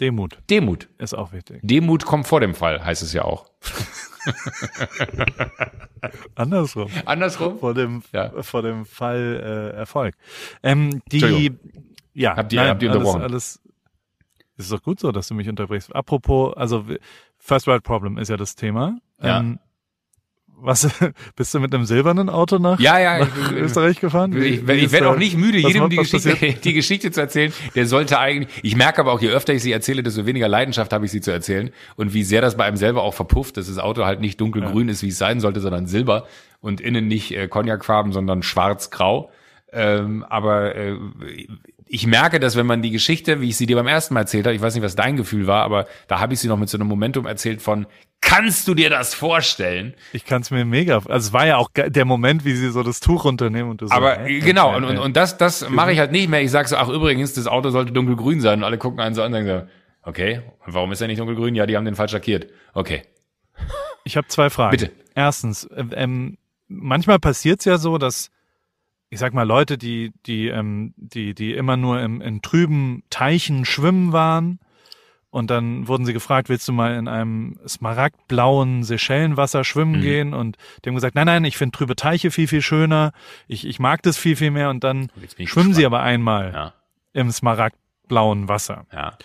Demut 0.00 0.38
Demut. 0.50 0.88
ist 0.98 1.14
auch 1.14 1.32
wichtig. 1.32 1.60
Demut 1.62 2.04
kommt 2.04 2.26
vor 2.26 2.40
dem 2.40 2.54
Fall, 2.54 2.84
heißt 2.84 3.02
es 3.02 3.12
ja 3.12 3.22
auch. 3.22 3.46
Andersrum. 6.34 6.90
Andersrum? 7.04 7.58
Vor 7.58 7.74
dem, 7.74 8.02
Ja. 8.12 8.30
vor 8.42 8.62
dem 8.62 8.84
Fall 8.86 9.72
äh, 9.74 9.76
Erfolg. 9.78 10.14
Ähm, 10.62 11.00
die, 11.10 11.52
ja, 12.12 12.36
Habt 12.36 12.52
ihr- 12.52 12.68
habt 12.68 12.82
ihr 12.82 12.90
unterbrochen? 12.90 13.22
Alles, 13.22 13.60
alles 13.64 13.73
ist 14.56 14.72
doch 14.72 14.82
gut 14.82 15.00
so, 15.00 15.12
dass 15.12 15.28
du 15.28 15.34
mich 15.34 15.48
unterbrichst. 15.48 15.94
Apropos, 15.94 16.56
also 16.56 16.84
First 17.38 17.66
World 17.66 17.82
Problem 17.82 18.18
ist 18.18 18.28
ja 18.28 18.36
das 18.36 18.54
Thema. 18.56 18.98
Ja. 19.22 19.40
Ähm, 19.40 19.58
Was, 20.56 20.88
bist 21.36 21.52
du 21.52 21.60
mit 21.60 21.74
einem 21.74 21.84
silbernen 21.84 22.30
Auto 22.30 22.58
nach, 22.58 22.78
Ja, 22.78 22.98
ja, 23.00 23.18
nach 23.24 23.50
ich- 23.52 23.56
Österreich 23.58 24.00
gefahren? 24.00 24.32
Wie- 24.34 24.44
Ich, 24.46 24.68
ich 24.68 24.92
werde 24.92 25.08
auch 25.10 25.16
nicht 25.18 25.36
müde, 25.36 25.58
jedem 25.58 25.90
die? 25.90 25.96
Geschichte, 25.96 26.36
die 26.64 26.72
Geschichte 26.72 27.10
zu 27.10 27.20
erzählen. 27.20 27.52
Der 27.74 27.86
sollte 27.86 28.18
eigentlich, 28.20 28.48
ich 28.62 28.76
merke 28.76 29.00
aber 29.00 29.12
auch, 29.12 29.20
je 29.20 29.28
öfter 29.30 29.52
ich 29.52 29.62
sie 29.62 29.72
erzähle, 29.72 30.02
desto 30.04 30.24
weniger 30.26 30.46
Leidenschaft 30.48 30.92
habe 30.92 31.04
ich 31.04 31.10
sie 31.10 31.20
zu 31.20 31.32
erzählen. 31.32 31.70
Und 31.96 32.14
wie 32.14 32.22
sehr 32.22 32.40
das 32.40 32.56
bei 32.56 32.64
einem 32.64 32.76
selber 32.76 33.02
auch 33.02 33.14
verpufft, 33.14 33.56
dass 33.56 33.66
das 33.66 33.78
Auto 33.78 34.04
halt 34.04 34.20
nicht 34.20 34.40
dunkelgrün 34.40 34.88
ist, 34.88 35.02
wie 35.02 35.08
es 35.08 35.18
sein 35.18 35.40
sollte, 35.40 35.60
sondern 35.60 35.86
silber. 35.86 36.26
Und 36.60 36.80
innen 36.80 37.08
nicht 37.08 37.32
äh, 37.36 37.48
Cognacfarben, 37.48 38.12
sondern 38.12 38.42
schwarz-grau. 38.42 39.30
Ähm, 39.72 40.24
aber 40.28 40.76
äh, 40.76 40.96
ich 41.94 42.08
merke, 42.08 42.40
dass 42.40 42.56
wenn 42.56 42.66
man 42.66 42.82
die 42.82 42.90
Geschichte, 42.90 43.40
wie 43.40 43.50
ich 43.50 43.56
sie 43.56 43.66
dir 43.66 43.76
beim 43.76 43.86
ersten 43.86 44.14
Mal 44.14 44.20
erzählt 44.22 44.46
habe, 44.46 44.56
ich 44.56 44.60
weiß 44.60 44.74
nicht, 44.74 44.82
was 44.82 44.96
dein 44.96 45.14
Gefühl 45.16 45.46
war, 45.46 45.62
aber 45.62 45.86
da 46.08 46.18
habe 46.18 46.34
ich 46.34 46.40
sie 46.40 46.48
noch 46.48 46.56
mit 46.56 46.68
so 46.68 46.76
einem 46.76 46.88
Momentum 46.88 47.24
erzählt 47.24 47.62
von, 47.62 47.86
kannst 48.20 48.66
du 48.66 48.74
dir 48.74 48.90
das 48.90 49.14
vorstellen? 49.14 49.94
Ich 50.12 50.24
kann 50.24 50.42
es 50.42 50.50
mir 50.50 50.64
mega, 50.64 50.96
also 50.96 51.14
es 51.14 51.32
war 51.32 51.46
ja 51.46 51.56
auch 51.56 51.70
der 51.72 52.04
Moment, 52.04 52.44
wie 52.44 52.56
sie 52.56 52.70
so 52.70 52.82
das 52.82 52.98
Tuch 52.98 53.24
runternehmen 53.24 53.70
und 53.70 53.80
du 53.80 53.86
so, 53.86 53.94
Aber 53.94 54.18
hä? 54.24 54.40
genau, 54.40 54.76
und, 54.76 54.82
und, 54.82 54.98
und 54.98 55.16
das, 55.16 55.38
das 55.38 55.70
mache 55.70 55.92
ich 55.92 56.00
halt 56.00 56.10
nicht 56.10 56.28
mehr. 56.28 56.42
Ich 56.42 56.50
sage 56.50 56.66
so, 56.66 56.76
ach 56.76 56.88
übrigens, 56.88 57.32
das 57.34 57.46
Auto 57.46 57.70
sollte 57.70 57.92
dunkelgrün 57.92 58.40
sein. 58.40 58.58
Und 58.58 58.64
alle 58.64 58.76
gucken 58.76 58.98
einen 58.98 59.14
so 59.14 59.22
an 59.22 59.32
und 59.32 59.44
sagen 59.44 59.46
so, 59.46 59.68
okay, 60.02 60.40
und 60.66 60.74
warum 60.74 60.90
ist 60.90 61.00
er 61.00 61.06
nicht 61.06 61.20
dunkelgrün? 61.20 61.54
Ja, 61.54 61.64
die 61.64 61.76
haben 61.76 61.84
den 61.84 61.94
falsch 61.94 62.12
lackiert. 62.12 62.48
Okay. 62.72 63.02
Ich 64.02 64.16
habe 64.16 64.26
zwei 64.26 64.50
Fragen. 64.50 64.72
Bitte. 64.72 64.90
Erstens, 65.14 65.62
äh, 65.66 65.84
ähm, 65.94 66.38
manchmal 66.66 67.20
passiert 67.20 67.60
es 67.60 67.66
ja 67.66 67.78
so, 67.78 67.98
dass 67.98 68.32
ich 69.14 69.20
sag 69.20 69.32
mal 69.32 69.44
Leute, 69.46 69.78
die 69.78 70.12
die 70.26 70.48
ähm, 70.48 70.92
die 70.96 71.34
die 71.34 71.54
immer 71.54 71.76
nur 71.76 72.00
im, 72.00 72.20
in 72.20 72.42
trüben 72.42 73.04
Teichen 73.10 73.64
schwimmen 73.64 74.12
waren 74.12 74.58
und 75.30 75.50
dann 75.50 75.86
wurden 75.88 76.04
sie 76.04 76.12
gefragt, 76.12 76.48
willst 76.48 76.66
du 76.68 76.72
mal 76.72 76.94
in 76.96 77.06
einem 77.08 77.58
smaragdblauen 77.66 78.82
Seychellenwasser 78.82 79.62
schwimmen 79.64 79.98
Mhm. 79.98 80.02
gehen 80.02 80.34
und 80.34 80.56
die 80.84 80.88
haben 80.88 80.94
gesagt, 80.96 81.14
nein, 81.14 81.26
nein, 81.26 81.44
ich 81.44 81.56
finde 81.56 81.76
trübe 81.76 81.96
Teiche 81.96 82.30
viel 82.30 82.48
viel 82.48 82.62
schöner, 82.62 83.12
ich 83.46 83.66
ich 83.66 83.78
mag 83.78 84.02
das 84.02 84.18
viel 84.18 84.36
viel 84.36 84.50
mehr 84.50 84.70
und 84.70 84.82
dann 84.84 85.10
schwimmen 85.46 85.72
sie 85.74 85.82
gespannt. 85.82 85.86
aber 85.86 86.00
einmal 86.02 86.52
Ja, 86.52 86.72
im 87.12 87.30
smaragdblauen 87.30 88.48
Wasser 88.48 88.86
ja. 88.92 89.16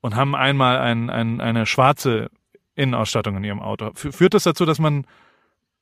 und 0.00 0.14
haben 0.16 0.34
einmal 0.36 0.78
ein, 0.78 1.10
ein, 1.10 1.40
eine 1.40 1.66
schwarze 1.66 2.30
Innenausstattung 2.76 3.36
in 3.36 3.44
ihrem 3.44 3.60
Auto. 3.60 3.86
Fü- 3.88 4.12
Führt 4.12 4.34
das 4.34 4.44
dazu, 4.44 4.64
dass 4.64 4.78
man 4.78 5.04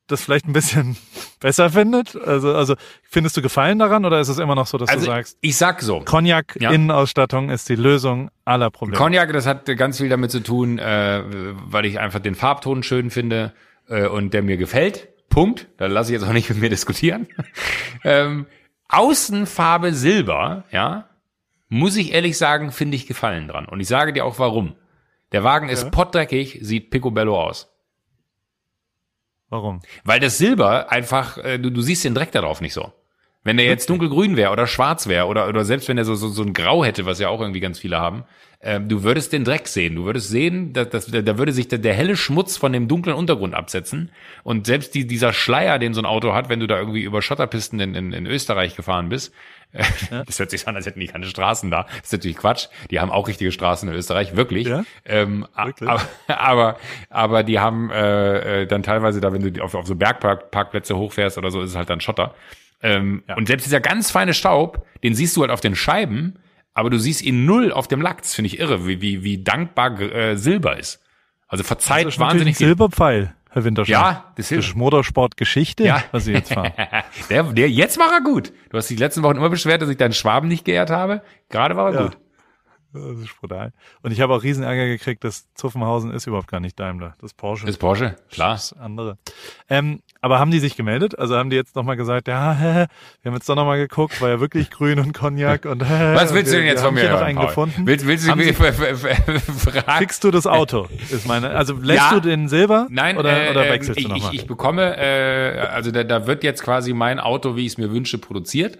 das 0.07 0.23
vielleicht 0.23 0.47
ein 0.47 0.53
bisschen 0.53 0.97
besser 1.40 1.71
findet? 1.71 2.16
Also, 2.16 2.55
also 2.55 2.75
findest 3.03 3.37
du 3.37 3.42
Gefallen 3.42 3.79
daran 3.79 4.05
oder 4.05 4.21
ist 4.21 4.29
es 4.29 4.38
immer 4.38 4.55
noch 4.55 4.66
so, 4.66 4.79
dass 4.79 4.88
Also 4.88 5.07
du 5.07 5.12
sagst, 5.12 5.37
ich 5.40 5.57
sag 5.57 5.83
so, 5.83 6.01
Cognac 6.01 6.57
Ja. 6.61 6.71
Innenausstattung 6.71 7.51
ist 7.51 7.69
die 7.69 7.77
Lösung 7.77 8.31
aller 8.45 8.71
Probleme? 8.71 8.99
Cognac, 8.99 9.33
das 9.33 9.47
hat 9.47 9.66
ganz 9.77 9.99
viel 9.99 10.09
damit 10.09 10.31
zu 10.31 10.40
tun, 10.40 10.79
äh, 10.79 11.23
weil 11.27 11.85
ich 11.87 11.99
einfach 11.99 12.21
den 12.21 12.35
Farbton 12.35 12.83
schön 12.83 13.11
finde 13.11 13.53
äh, 13.88 14.07
und 14.07 14.33
der 14.35 14.42
mir 14.42 14.57
gefällt. 14.57 15.09
Punkt. 15.29 15.66
Da 15.77 15.87
lasse 15.87 16.12
ich 16.14 16.21
jetzt 16.21 16.29
auch 16.29 16.33
nicht 16.33 16.49
mit 16.49 16.61
mir 16.61 16.71
diskutieren. 16.71 17.27
ähm, 18.05 18.47
Außenfarbe 18.88 19.92
Silber, 19.92 20.64
ja, 20.71 21.09
muss 21.69 21.97
ich 21.97 22.12
ehrlich 22.14 22.38
sagen, 22.38 22.71
finde 22.71 22.95
ich 22.97 23.07
Gefallen 23.09 23.49
dran. 23.49 23.66
Und 23.66 23.81
ich 23.81 23.88
sage 23.88 24.12
dir 24.12 24.25
auch 24.25 24.38
warum. 24.38 24.77
Der 25.33 25.42
Wagen 25.42 25.69
ist 25.69 25.83
Ja. 25.83 25.90
pottdreckig, 25.90 26.61
sieht 26.62 26.90
picobello 26.90 27.38
aus. 27.40 27.69
Warum? 29.48 29.80
Weil 30.04 30.20
das 30.20 30.38
Silber 30.38 30.90
einfach, 30.90 31.38
äh, 31.38 31.59
du, 31.59 31.70
du 31.70 31.80
siehst 31.80 32.04
den 32.04 32.14
Dreck 32.14 32.32
darauf 32.32 32.61
nicht 32.61 32.74
so. 32.74 32.92
Wenn 33.44 33.59
der 33.59 33.66
jetzt 33.66 33.88
dunkelgrün 33.88 34.37
wäre 34.37 34.50
oder 34.50 34.66
schwarz 34.66 35.06
wäre 35.06 35.26
oder, 35.26 35.48
oder 35.48 35.64
selbst 35.64 35.88
wenn 35.88 35.98
er 35.98 36.04
so, 36.04 36.16
so, 36.16 36.28
so 36.28 36.42
ein 36.42 36.52
Grau 36.52 36.85
hätte, 36.85 37.06
was 37.06 37.20
ja 37.20 37.28
auch 37.28 37.40
irgendwie 37.40 37.61
ganz 37.61 37.78
viele 37.78 37.98
haben, 37.98 38.24
ähm, 38.61 38.88
du 38.88 39.04
würdest 39.04 39.32
den 39.32 39.44
Dreck 39.44 39.68
sehen. 39.68 39.94
Du 39.94 40.04
würdest 40.04 40.28
sehen, 40.30 40.72
dass, 40.72 40.88
dass, 40.88 41.06
da 41.06 41.38
würde 41.38 41.52
sich 41.52 41.68
der, 41.68 41.78
der 41.78 41.94
helle 41.94 42.16
Schmutz 42.16 42.56
von 42.56 42.72
dem 42.72 42.88
dunklen 42.88 43.14
Untergrund 43.14 43.54
absetzen. 43.54 44.11
Und 44.42 44.66
selbst 44.66 44.96
die, 44.96 45.06
dieser 45.06 45.32
Schleier, 45.32 45.78
den 45.78 45.94
so 45.94 46.00
ein 46.00 46.06
Auto 46.06 46.35
hat, 46.35 46.48
wenn 46.48 46.59
du 46.59 46.66
da 46.66 46.76
irgendwie 46.76 47.02
über 47.02 47.22
Schotterpisten 47.22 47.78
in, 47.78 47.94
in, 47.94 48.12
in 48.12 48.26
Österreich 48.26 48.74
gefahren 48.74 49.09
bist, 49.09 49.32
äh, 49.72 49.85
das 50.26 50.38
hört 50.38 50.50
sich 50.50 50.62
so 50.62 50.66
an, 50.66 50.76
als 50.76 50.87
hätten 50.87 51.00
die 51.00 51.07
keine 51.07 51.26
Straßen 51.26 51.70
da. 51.70 51.85
Das 51.85 52.07
ist 52.07 52.12
natürlich 52.12 52.37
Quatsch. 52.37 52.68
Die 52.90 53.00
haben 53.00 53.11
auch 53.11 53.29
richtige 53.29 53.52
Straßen 53.52 53.88
in 53.88 53.94
Österreich, 53.94 54.37
wirklich. 54.37 54.66
Ja? 54.66 54.85
Ähm, 55.05 55.46
Wirklich? 55.57 55.88
aber, 55.88 56.02
aber, 56.29 56.76
aber 57.11 57.42
die 57.42 57.59
haben 57.59 57.90
äh, 57.90 58.62
äh, 58.62 58.66
dann 58.66 58.83
teilweise 58.83 59.20
da, 59.20 59.33
wenn 59.33 59.52
du 59.52 59.62
auf, 59.62 59.74
auf 59.74 59.87
so 59.87 59.94
Bergparkplätze 59.94 60.96
hochfährst 60.96 61.38
oder 61.38 61.50
so, 61.50 61.61
ist 61.62 61.70
es 61.70 61.76
halt 61.76 61.90
dann 61.90 62.00
Schotter. 62.00 62.35
Ähm, 62.83 63.22
Ja. 63.29 63.37
Und 63.37 63.48
selbst 63.48 63.66
dieser 63.66 63.81
ganz 63.81 64.11
feine 64.11 64.35
Staub, 64.35 64.87
den 65.02 65.14
siehst 65.14 65.37
du 65.37 65.42
halt 65.42 65.50
auf 65.50 65.61
den 65.61 65.74
Scheiben, 65.76 66.38
aber 66.74 66.90
du 66.90 66.98
siehst 66.98 67.22
ihn 67.22 67.46
null 67.46 67.72
auf 67.72 67.88
dem 67.88 68.02
Lack. 68.02 68.22
Das 68.22 68.35
finde 68.35 68.48
ich 68.48 68.59
irre, 68.59 68.87
wie, 68.87 69.00
wie, 69.00 69.22
wie 69.22 69.42
dankbar 69.42 69.98
äh, 70.00 70.37
Silber 70.37 70.79
ist. 70.79 71.00
Also 71.48 71.64
verzeiht 71.64 72.18
wahnsinnig 72.18 72.57
viel. 72.57 72.66
Silberpfeil, 72.66 73.35
Herr 73.57 73.64
Winterscheid. 73.64 73.95
Ja, 73.95 74.25
das 74.37 74.53
ist 74.53 74.77
Motorsportgeschichte, 74.77 75.83
Ja. 75.83 76.03
was 76.12 76.27
Sie 76.27 76.33
jetzt 76.33 76.53
fahren. 76.53 76.73
der, 77.31 77.42
der, 77.45 77.71
jetzt 77.71 77.99
war 77.99 78.12
er 78.12 78.21
gut. 78.21 78.53
Du 78.71 78.77
hast 78.77 78.90
dich 78.90 78.99
die 78.99 79.03
letzten 79.03 79.23
Wochen 79.23 79.37
immer 79.37 79.49
beschwert, 79.49 79.81
dass 79.81 79.88
ich 79.88 79.97
deinen 79.97 80.12
Schwaben 80.12 80.47
nicht 80.49 80.66
geehrt 80.66 80.90
habe. 80.90 81.23
Gerade 81.49 81.75
war 81.75 81.88
er 81.90 81.95
Ja. 81.95 82.03
gut. 82.03 82.19
Das 82.96 83.18
ist 83.20 83.38
brutal. 83.40 83.72
Und 84.02 84.11
ich 84.12 84.20
habe 84.20 84.35
auch 84.35 84.42
riesen 84.42 84.64
Ärger 84.64 84.87
gekriegt, 84.87 85.22
dass 85.24 85.46
Zuffenhausen 85.54 86.11
ist 86.12 86.26
überhaupt 86.26 86.48
gar 86.48 86.61
nicht 86.61 86.78
Daimler. 86.80 87.14
Das 87.20 87.30
ist 87.32 87.37
Porsche. 87.37 87.66
Ist 87.68 87.78
Porsche, 87.78 88.16
klar. 88.30 88.52
Das 88.54 88.72
andere. 88.72 89.18
Ähm, 89.68 90.00
aber 90.20 90.38
haben 90.38 90.50
die 90.50 90.59
sich 90.59 90.76
gemeldet? 90.76 91.18
Also 91.18 91.37
haben 91.37 91.50
die 91.50 91.56
jetzt 91.56 91.76
nochmal 91.76 91.96
gesagt, 91.96 92.28
ja, 92.28 92.52
hä, 92.54 92.87
wir 93.22 93.30
haben 93.30 93.37
jetzt 93.37 93.48
doch 93.48 93.54
nochmal 93.56 93.78
geguckt, 93.78 94.20
war 94.20 94.28
ja 94.30 94.40
wirklich 94.40 94.70
grün 94.70 94.98
und 94.98 95.12
Cognac 95.12 95.64
und 95.66 95.82
hä, 95.88 96.14
Was 96.14 96.32
willst 96.35 96.52
du 96.52 96.56
wir- 96.56 96.61
denn 96.62 96.68
jetzt 96.68 96.82
von 96.82 96.94
mir 96.94 97.04
noch 97.04 97.11
hören, 97.18 97.24
einen 97.24 97.40
gefunden? 97.40 97.87
Willst, 97.87 98.06
willst 98.06 98.26
du 98.26 98.30
Haben 98.30 98.42
Sie- 98.42 98.52
fragen? 98.52 99.98
Kriegst 99.98 100.24
du 100.24 100.30
das 100.30 100.46
Auto? 100.46 100.88
Ist 101.11 101.26
meine, 101.26 101.50
also 101.50 101.74
lässt 101.74 101.98
Ja. 102.00 102.14
du 102.14 102.20
den 102.20 102.48
Silber? 102.48 102.87
Nein, 102.90 103.18
oder, 103.18 103.46
äh, 103.46 103.50
oder 103.50 103.66
ähm, 103.66 103.72
wechselst 103.72 103.98
ich, 104.00 104.06
du 104.06 104.12
nochmal? 104.12 104.35
Ich, 104.35 104.40
ich 104.42 104.46
bekomme, 104.46 104.96
äh, 104.96 105.59
also 105.61 105.90
da, 105.90 106.04
da 106.04 106.26
wird 106.26 106.44
jetzt 106.44 106.62
quasi 106.62 106.92
mein 106.92 107.18
Auto, 107.20 107.56
wie 107.56 107.62
ich 107.66 107.72
es 107.72 107.78
mir 107.78 107.90
wünsche, 107.92 108.18
produziert. 108.18 108.78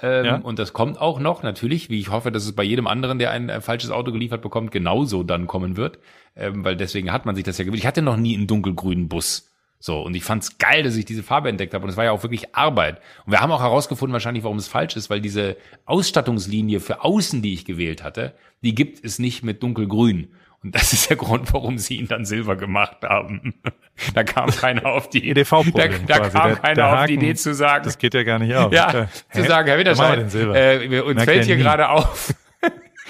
Ähm, 0.00 0.24
Ja. 0.24 0.36
Und 0.36 0.58
das 0.58 0.72
kommt 0.72 1.00
auch 1.00 1.20
noch, 1.20 1.42
natürlich, 1.42 1.90
wie 1.90 2.00
ich 2.00 2.10
hoffe, 2.10 2.32
dass 2.32 2.44
es 2.44 2.52
bei 2.52 2.62
jedem 2.62 2.86
anderen, 2.86 3.18
der 3.18 3.30
ein 3.30 3.48
äh, 3.48 3.60
falsches 3.60 3.90
Auto 3.90 4.12
geliefert 4.12 4.42
bekommt, 4.42 4.70
genauso 4.70 5.22
dann 5.22 5.46
kommen 5.46 5.76
wird. 5.76 5.98
Ähm, 6.34 6.64
weil 6.64 6.76
deswegen 6.76 7.12
hat 7.12 7.26
man 7.26 7.34
sich 7.34 7.44
das 7.44 7.58
ja 7.58 7.64
gewöhnt. 7.64 7.78
Ich 7.78 7.86
hatte 7.86 8.02
noch 8.02 8.16
nie 8.16 8.36
einen 8.36 8.46
dunkelgrünen 8.46 9.08
Bus. 9.08 9.48
So, 9.78 10.00
und 10.00 10.14
ich 10.14 10.22
fand's 10.22 10.58
geil, 10.58 10.84
dass 10.84 10.94
ich 10.96 11.04
diese 11.04 11.24
Farbe 11.24 11.48
entdeckt 11.48 11.74
habe. 11.74 11.82
Und 11.84 11.90
es 11.90 11.96
war 11.96 12.04
ja 12.04 12.12
auch 12.12 12.22
wirklich 12.22 12.54
Arbeit. 12.54 13.00
Und 13.26 13.32
wir 13.32 13.40
haben 13.40 13.50
auch 13.50 13.60
herausgefunden, 13.60 14.12
wahrscheinlich, 14.12 14.44
warum 14.44 14.58
es 14.58 14.68
falsch 14.68 14.94
ist, 14.96 15.10
weil 15.10 15.20
diese 15.20 15.56
Ausstattungslinie 15.86 16.78
für 16.78 17.02
außen, 17.02 17.42
die 17.42 17.52
ich 17.52 17.64
gewählt 17.64 18.04
hatte, 18.04 18.32
die 18.62 18.74
gibt 18.76 19.04
es 19.04 19.18
nicht 19.18 19.42
mit 19.42 19.62
dunkelgrün. 19.62 20.28
Und 20.64 20.74
das 20.74 20.92
ist 20.92 21.10
der 21.10 21.16
Grund, 21.16 21.52
warum 21.52 21.76
sie 21.78 21.96
ihn 21.96 22.06
dann 22.08 22.24
silber 22.24 22.54
gemacht 22.56 22.98
haben. 23.02 23.54
da 24.14 24.22
kam 24.24 24.48
keiner 24.50 24.86
auf 24.86 25.08
die 25.10 25.28
EDV-Problem 25.30 26.06
Da, 26.06 26.18
da 26.20 26.28
kam 26.28 26.48
Der- 26.50 26.56
keiner 26.60 26.74
der 26.74 26.86
auf 26.86 26.92
die 27.06 27.14
Haken, 27.14 27.24
Idee 27.24 27.34
zu 27.34 27.54
sagen, 27.54 27.84
das 27.84 27.98
geht 27.98 28.14
ja 28.14 28.22
gar 28.22 28.38
nicht 28.38 28.54
auf. 28.56 28.72
ja, 28.72 29.02
Äh, 29.02 29.06
zu 29.32 29.42
sagen, 29.44 29.68
Herr 29.68 29.78
Widerscheid, 29.78 30.30
Silber. 30.30 30.54
äh, 30.54 31.00
uns 31.00 31.14
Merkt 31.16 31.30
fällt 31.30 31.44
hier 31.46 31.56
gerade 31.56 31.88
auf, 31.88 32.32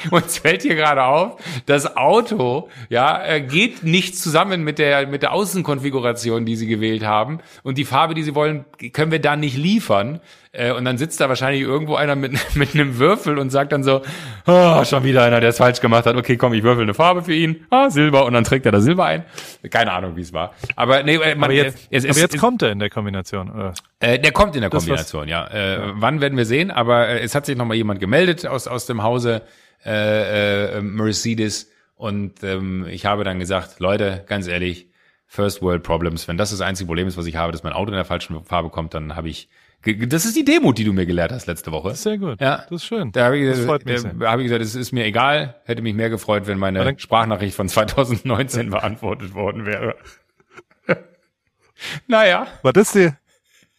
uns 0.11 0.39
fällt 0.39 0.63
hier 0.63 0.75
gerade 0.75 1.05
auf, 1.05 1.37
das 1.67 1.97
Auto, 1.97 2.69
ja, 2.89 3.25
äh, 3.25 3.41
geht 3.41 3.83
nicht 3.83 4.19
zusammen 4.19 4.65
mit 4.65 4.79
der, 4.79 5.07
mit 5.07 5.23
der 5.23 5.33
Außenkonfiguration, 5.33 6.45
die 6.45 6.57
Sie 6.57 6.67
gewählt 6.67 7.05
haben. 7.05 7.41
Und 7.63 7.79
die 7.79 7.85
Farbe, 7.85 8.15
die 8.15 8.23
Sie 8.23 8.35
wollen, 8.35 8.65
können 8.93 9.13
wir 9.13 9.21
da 9.21 9.37
nicht 9.37 9.57
liefern. 9.57 10.21
Äh, 10.55 10.73
Und 10.73 10.85
dann 10.85 10.99
sitzt 10.99 11.19
da 11.21 11.31
wahrscheinlich 11.31 11.63
irgendwo 11.63 11.95
einer 11.95 12.15
mit, 12.15 12.33
mit 12.55 12.75
einem 12.75 12.99
Würfel 12.99 13.39
und 13.39 13.51
sagt 13.51 13.73
dann 13.73 13.83
so, 13.83 14.03
ah, 14.45 14.85
schon 14.85 15.03
wieder 15.05 15.23
einer, 15.25 15.41
der 15.41 15.51
es 15.51 15.57
falsch 15.57 15.81
gemacht 15.81 16.05
hat. 16.05 16.15
Okay, 16.17 16.37
komm, 16.37 16.53
ich 16.53 16.63
würfel 16.63 16.83
eine 16.83 16.95
Farbe 16.95 17.23
für 17.23 17.33
ihn. 17.35 17.65
Ah, 17.71 17.89
Silber. 17.89 18.27
Und 18.27 18.35
dann 18.35 18.45
trägt 18.45 18.67
er 18.67 18.73
da 18.73 18.81
Silber 18.81 19.07
ein. 19.07 19.25
Keine 19.71 19.93
Ahnung, 19.93 20.17
wie 20.17 20.21
es 20.21 20.33
war. 20.33 20.53
Aber 20.77 21.03
nee, 21.03 21.15
äh, 21.15 21.35
man, 21.35 21.45
aber 21.45 21.55
jetzt, 21.55 21.91
äh, 21.91 21.97
es, 21.97 22.05
aber 22.05 22.11
es, 22.11 22.21
jetzt 22.21 22.35
es, 22.35 22.41
kommt 22.41 22.61
er 22.63 22.71
in 22.71 22.81
der 22.81 22.91
Kombination. 22.91 23.51
Oder? 23.51 23.75
äh, 24.01 24.19
der 24.19 24.33
kommt 24.33 24.55
in 24.55 24.61
der 24.61 24.71
Kombination, 24.71 25.27
ja. 25.29 25.47
Äh, 25.47 25.93
Wann 25.95 26.21
werden 26.21 26.37
wir 26.37 26.45
sehen? 26.45 26.71
Aber 26.71 27.09
äh, 27.09 27.21
es 27.21 27.35
hat 27.35 27.47
sich 27.47 27.57
noch 27.57 27.65
mal 27.65 27.75
jemand 27.75 28.01
gemeldet 28.01 28.47
aus 28.47 28.69
aus 28.69 28.85
dem 28.87 29.03
Hause 29.03 29.43
äh, 29.85 30.79
äh, 30.79 30.81
Mercedes 30.81 31.71
und 31.97 32.43
ähm, 32.43 32.87
ich 32.89 33.07
habe 33.07 33.25
dann 33.25 33.39
gesagt, 33.39 33.79
Leute, 33.79 34.25
ganz 34.27 34.47
ehrlich, 34.49 34.89
First 35.27 35.63
World 35.63 35.83
Problems. 35.83 36.29
Wenn 36.29 36.37
das 36.37 36.51
das 36.51 36.61
einzige 36.61 36.87
Problem 36.89 37.09
ist, 37.09 37.17
was 37.17 37.27
ich 37.27 37.37
habe, 37.37 37.53
dass 37.53 37.63
mein 37.63 37.73
Auto 37.73 37.91
in 37.91 37.97
der 37.97 38.05
falschen 38.05 38.45
Farbe 38.45 38.69
kommt, 38.71 38.93
dann 38.95 39.17
habe 39.17 39.29
ich. 39.29 39.49
Das 40.09 40.25
ist 40.25 40.37
die 40.37 40.45
Demut, 40.45 40.79
die 40.79 40.85
du 40.85 40.93
mir 40.93 41.07
gelehrt 41.07 41.33
hast 41.33 41.47
letzte 41.47 41.73
Woche. 41.73 41.95
Sehr 41.95 42.19
gut. 42.19 42.41
Ja. 42.41 42.59
Das 42.59 42.71
ist 42.83 42.85
schön. 42.85 43.11
Da 43.13 43.25
habe 43.25 43.39
ich, 43.39 43.47
das 43.49 43.59
gesagt, 43.59 43.69
freut 43.83 43.87
mich 43.87 43.95
äh, 43.95 43.99
sehr. 43.99 44.15
da 44.15 44.31
habe 44.31 44.43
ich 44.43 44.47
gesagt, 44.47 44.63
es 44.63 44.75
ist 44.75 44.93
mir 44.93 45.05
egal. 45.05 45.57
Hätte 45.65 45.83
mich 45.83 45.95
mehr 45.95 46.11
gefreut, 46.11 46.47
wenn 46.47 46.59
meine 46.59 46.85
dann- 46.85 46.99
Sprachnachricht 46.99 47.57
von 47.57 47.69
2019 47.69 48.71
beantwortet 48.71 49.35
worden 49.35 49.65
wäre. 49.65 49.97
naja. 52.07 52.47
War 52.63 52.73
das 52.73 52.93
die, 52.93 53.11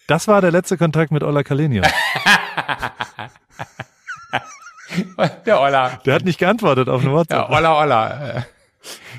das 0.08 0.28
war 0.28 0.42
der 0.42 0.52
letzte 0.52 0.78
Kontakt 0.78 1.12
mit 1.12 1.24
Ola 1.24 1.44
Kalenius. 1.44 1.88
Der 5.46 5.60
Olla. 5.62 6.00
Der 6.06 6.14
hat 6.16 6.26
nicht 6.26 6.40
geantwortet 6.40 6.90
auf 6.90 7.02
eine 7.02 7.10
Ja, 7.12 7.16
WhatsApp. 7.18 7.50
Olla, 7.50 7.82
Olla. 7.82 8.30
Äh, 8.38 8.42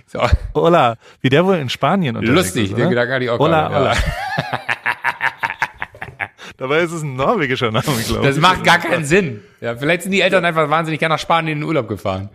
So, 0.06 0.20
Ola, 0.52 0.96
wie 1.22 1.28
der 1.30 1.44
wohl 1.46 1.56
in 1.56 1.68
Spanien 1.70 2.16
unterwegs 2.16 2.36
lustig, 2.54 2.70
ist, 2.70 2.76
den? 2.78 2.90
Gedanken 2.90 3.12
hatte 3.14 3.24
ich 3.24 3.30
auch 3.30 3.38
gerade, 3.38 3.72
ja. 3.74 3.80
Ola. 3.80 3.94
Dabei 6.56 6.80
ist 6.80 6.92
es 6.92 7.02
ein 7.02 7.16
norwegischer 7.16 7.70
Name, 7.72 7.84
glaube 8.06 8.26
Das 8.26 8.36
ich. 8.36 8.42
macht 8.42 8.62
gar 8.64 8.78
keinen 8.78 9.04
Sinn. 9.04 9.40
Ja, 9.60 9.74
vielleicht 9.76 10.02
sind 10.02 10.12
die 10.12 10.20
Eltern 10.20 10.44
einfach 10.44 10.70
wahnsinnig 10.70 11.00
gerne 11.00 11.14
nach 11.14 11.18
Spanien 11.18 11.54
in 11.54 11.60
den 11.60 11.64
Urlaub 11.68 11.88
gefahren. 11.88 12.30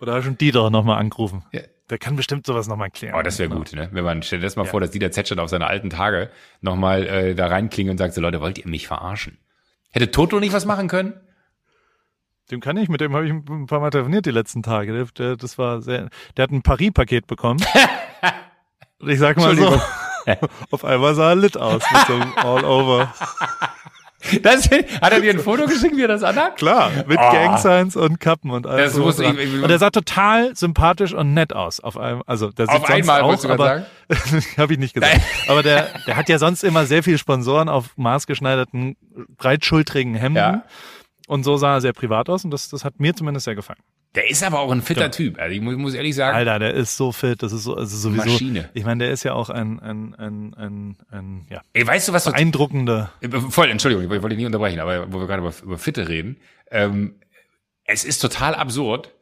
Oder 0.00 0.14
hast 0.14 0.20
du 0.22 0.26
schon 0.30 0.38
Dieter 0.38 0.70
nochmal 0.70 0.98
angerufen? 0.98 1.44
Ja. 1.52 1.60
Der 1.90 1.98
kann 1.98 2.16
bestimmt 2.16 2.46
sowas 2.46 2.68
nochmal 2.68 2.90
klären. 2.90 3.14
Oh, 3.18 3.22
das 3.22 3.38
wäre 3.38 3.50
gut, 3.50 3.72
ne? 3.74 3.88
Wenn 3.92 4.02
man, 4.04 4.22
stell 4.22 4.38
dir 4.38 4.46
das 4.46 4.56
mal 4.56 4.64
Ja. 4.64 4.70
vor, 4.70 4.80
dass 4.80 4.90
Dieter 4.92 5.10
Zetschert 5.10 5.38
auf 5.38 5.50
seine 5.50 5.66
alten 5.66 5.90
Tage 5.90 6.30
nochmal 6.62 7.06
äh, 7.06 7.34
da 7.34 7.48
reinklingt 7.48 7.90
und 7.90 7.98
sagt 7.98 8.14
so, 8.14 8.20
Leute, 8.22 8.40
wollt 8.40 8.58
ihr 8.58 8.66
mich 8.66 8.86
verarschen? 8.86 9.36
Hätte 9.90 10.10
Toto 10.10 10.40
nicht 10.40 10.54
was 10.54 10.64
machen 10.64 10.88
können? 10.88 11.14
Dem 12.52 12.60
kann 12.60 12.76
ich, 12.76 12.88
mit 12.90 13.00
dem 13.00 13.14
habe 13.14 13.26
ich 13.26 13.32
ein 13.32 13.66
paar 13.66 13.80
Mal 13.80 13.88
telefoniert 13.90 14.26
die 14.26 14.30
letzten 14.30 14.62
Tage. 14.62 14.92
Der, 14.92 15.06
der, 15.16 15.36
das 15.36 15.56
war 15.56 15.80
sehr, 15.80 16.10
der 16.36 16.42
hat 16.42 16.50
ein 16.50 16.62
Paris-Paket 16.62 17.26
bekommen. 17.26 17.64
Und 19.00 19.08
ich 19.08 19.18
sag 19.18 19.38
mal 19.38 19.56
so, 19.56 19.80
auf 20.70 20.84
einmal 20.84 21.14
sah 21.14 21.30
er 21.30 21.36
lit 21.36 21.56
aus 21.56 21.82
mit 21.90 22.06
so 22.06 22.12
einem 22.14 22.32
All-Over. 22.36 23.12
Das, 24.40 24.70
hat 24.70 25.12
er 25.12 25.20
dir 25.20 25.32
ein 25.32 25.40
Foto 25.40 25.66
geschickt, 25.66 25.96
wie 25.96 26.02
er 26.02 26.06
das 26.08 26.22
anhat? 26.22 26.54
Klar, 26.54 26.92
mit 27.08 27.18
Oh. 27.20 27.32
Gangsigns 27.32 27.96
und 27.96 28.20
Kappen 28.20 28.52
und 28.52 28.68
alles. 28.68 28.92
Das 28.92 29.02
muss 29.02 29.18
ich- 29.18 29.36
ich- 29.36 29.60
und 29.60 29.68
er 29.68 29.78
sah 29.80 29.90
total 29.90 30.54
sympathisch 30.54 31.12
und 31.12 31.34
nett 31.34 31.52
aus. 31.52 31.80
Auf 31.80 31.98
einem, 31.98 32.22
also 32.24 32.52
der 32.52 32.66
sieht 32.66 32.76
Auf 32.76 32.86
sonst 32.86 32.90
einmal, 33.10 33.22
auch, 33.22 33.44
aber 33.46 33.84
habe 34.58 34.72
ich 34.72 34.78
nicht 34.78 34.94
gesagt. 34.94 35.20
aber 35.48 35.64
der, 35.64 35.88
der 36.06 36.16
hat 36.16 36.28
ja 36.28 36.38
sonst 36.38 36.62
immer 36.62 36.86
sehr 36.86 37.02
viele 37.02 37.18
Sponsoren 37.18 37.68
auf 37.68 37.96
maßgeschneiderten, 37.96 38.96
breitschultrigen 39.38 40.14
Hemden. 40.14 40.36
Ja. 40.36 40.62
Und 41.32 41.44
so 41.44 41.56
sah 41.56 41.76
er 41.76 41.80
sehr 41.80 41.94
privat 41.94 42.28
aus 42.28 42.44
und 42.44 42.50
das, 42.50 42.68
das 42.68 42.84
hat 42.84 43.00
mir 43.00 43.14
zumindest 43.14 43.44
sehr 43.44 43.54
gefallen. 43.54 43.78
Der 44.14 44.28
ist 44.28 44.44
aber 44.44 44.60
auch 44.60 44.70
ein 44.70 44.82
fitter 44.82 45.10
Typ. 45.10 45.38
Also 45.38 45.54
ich 45.54 45.62
muss, 45.62 45.76
muss 45.76 45.94
ehrlich 45.94 46.14
sagen, 46.14 46.36
Alter, 46.36 46.58
der 46.58 46.74
ist 46.74 46.94
so 46.94 47.10
fit, 47.10 47.42
das 47.42 47.54
ist 47.54 47.62
so, 47.62 47.74
also 47.74 47.96
sowieso. 47.96 48.32
Maschine. 48.32 48.68
Ich 48.74 48.84
meine, 48.84 49.04
der 49.04 49.14
ist 49.14 49.22
ja 49.22 49.32
auch 49.32 49.48
ein, 49.48 49.80
ein, 49.80 50.14
ein, 50.14 50.52
ein, 50.52 50.96
ein 51.10 51.46
ja, 51.48 51.62
ey, 51.72 51.86
weißt 51.86 52.08
du 52.08 52.12
was? 52.12 52.26
beeindruckender. 52.26 53.12
Voll, 53.48 53.70
Entschuldigung, 53.70 54.04
ich 54.04 54.10
wollte 54.10 54.28
dich 54.28 54.36
nicht 54.36 54.44
unterbrechen, 54.44 54.78
aber 54.78 55.10
wo 55.10 55.20
wir 55.20 55.26
gerade 55.26 55.40
über, 55.40 55.54
über 55.62 55.78
Fitte 55.78 56.06
reden, 56.06 56.36
ähm, 56.70 57.14
es 57.84 58.04
ist 58.04 58.18
total 58.18 58.54
absurd. 58.54 59.14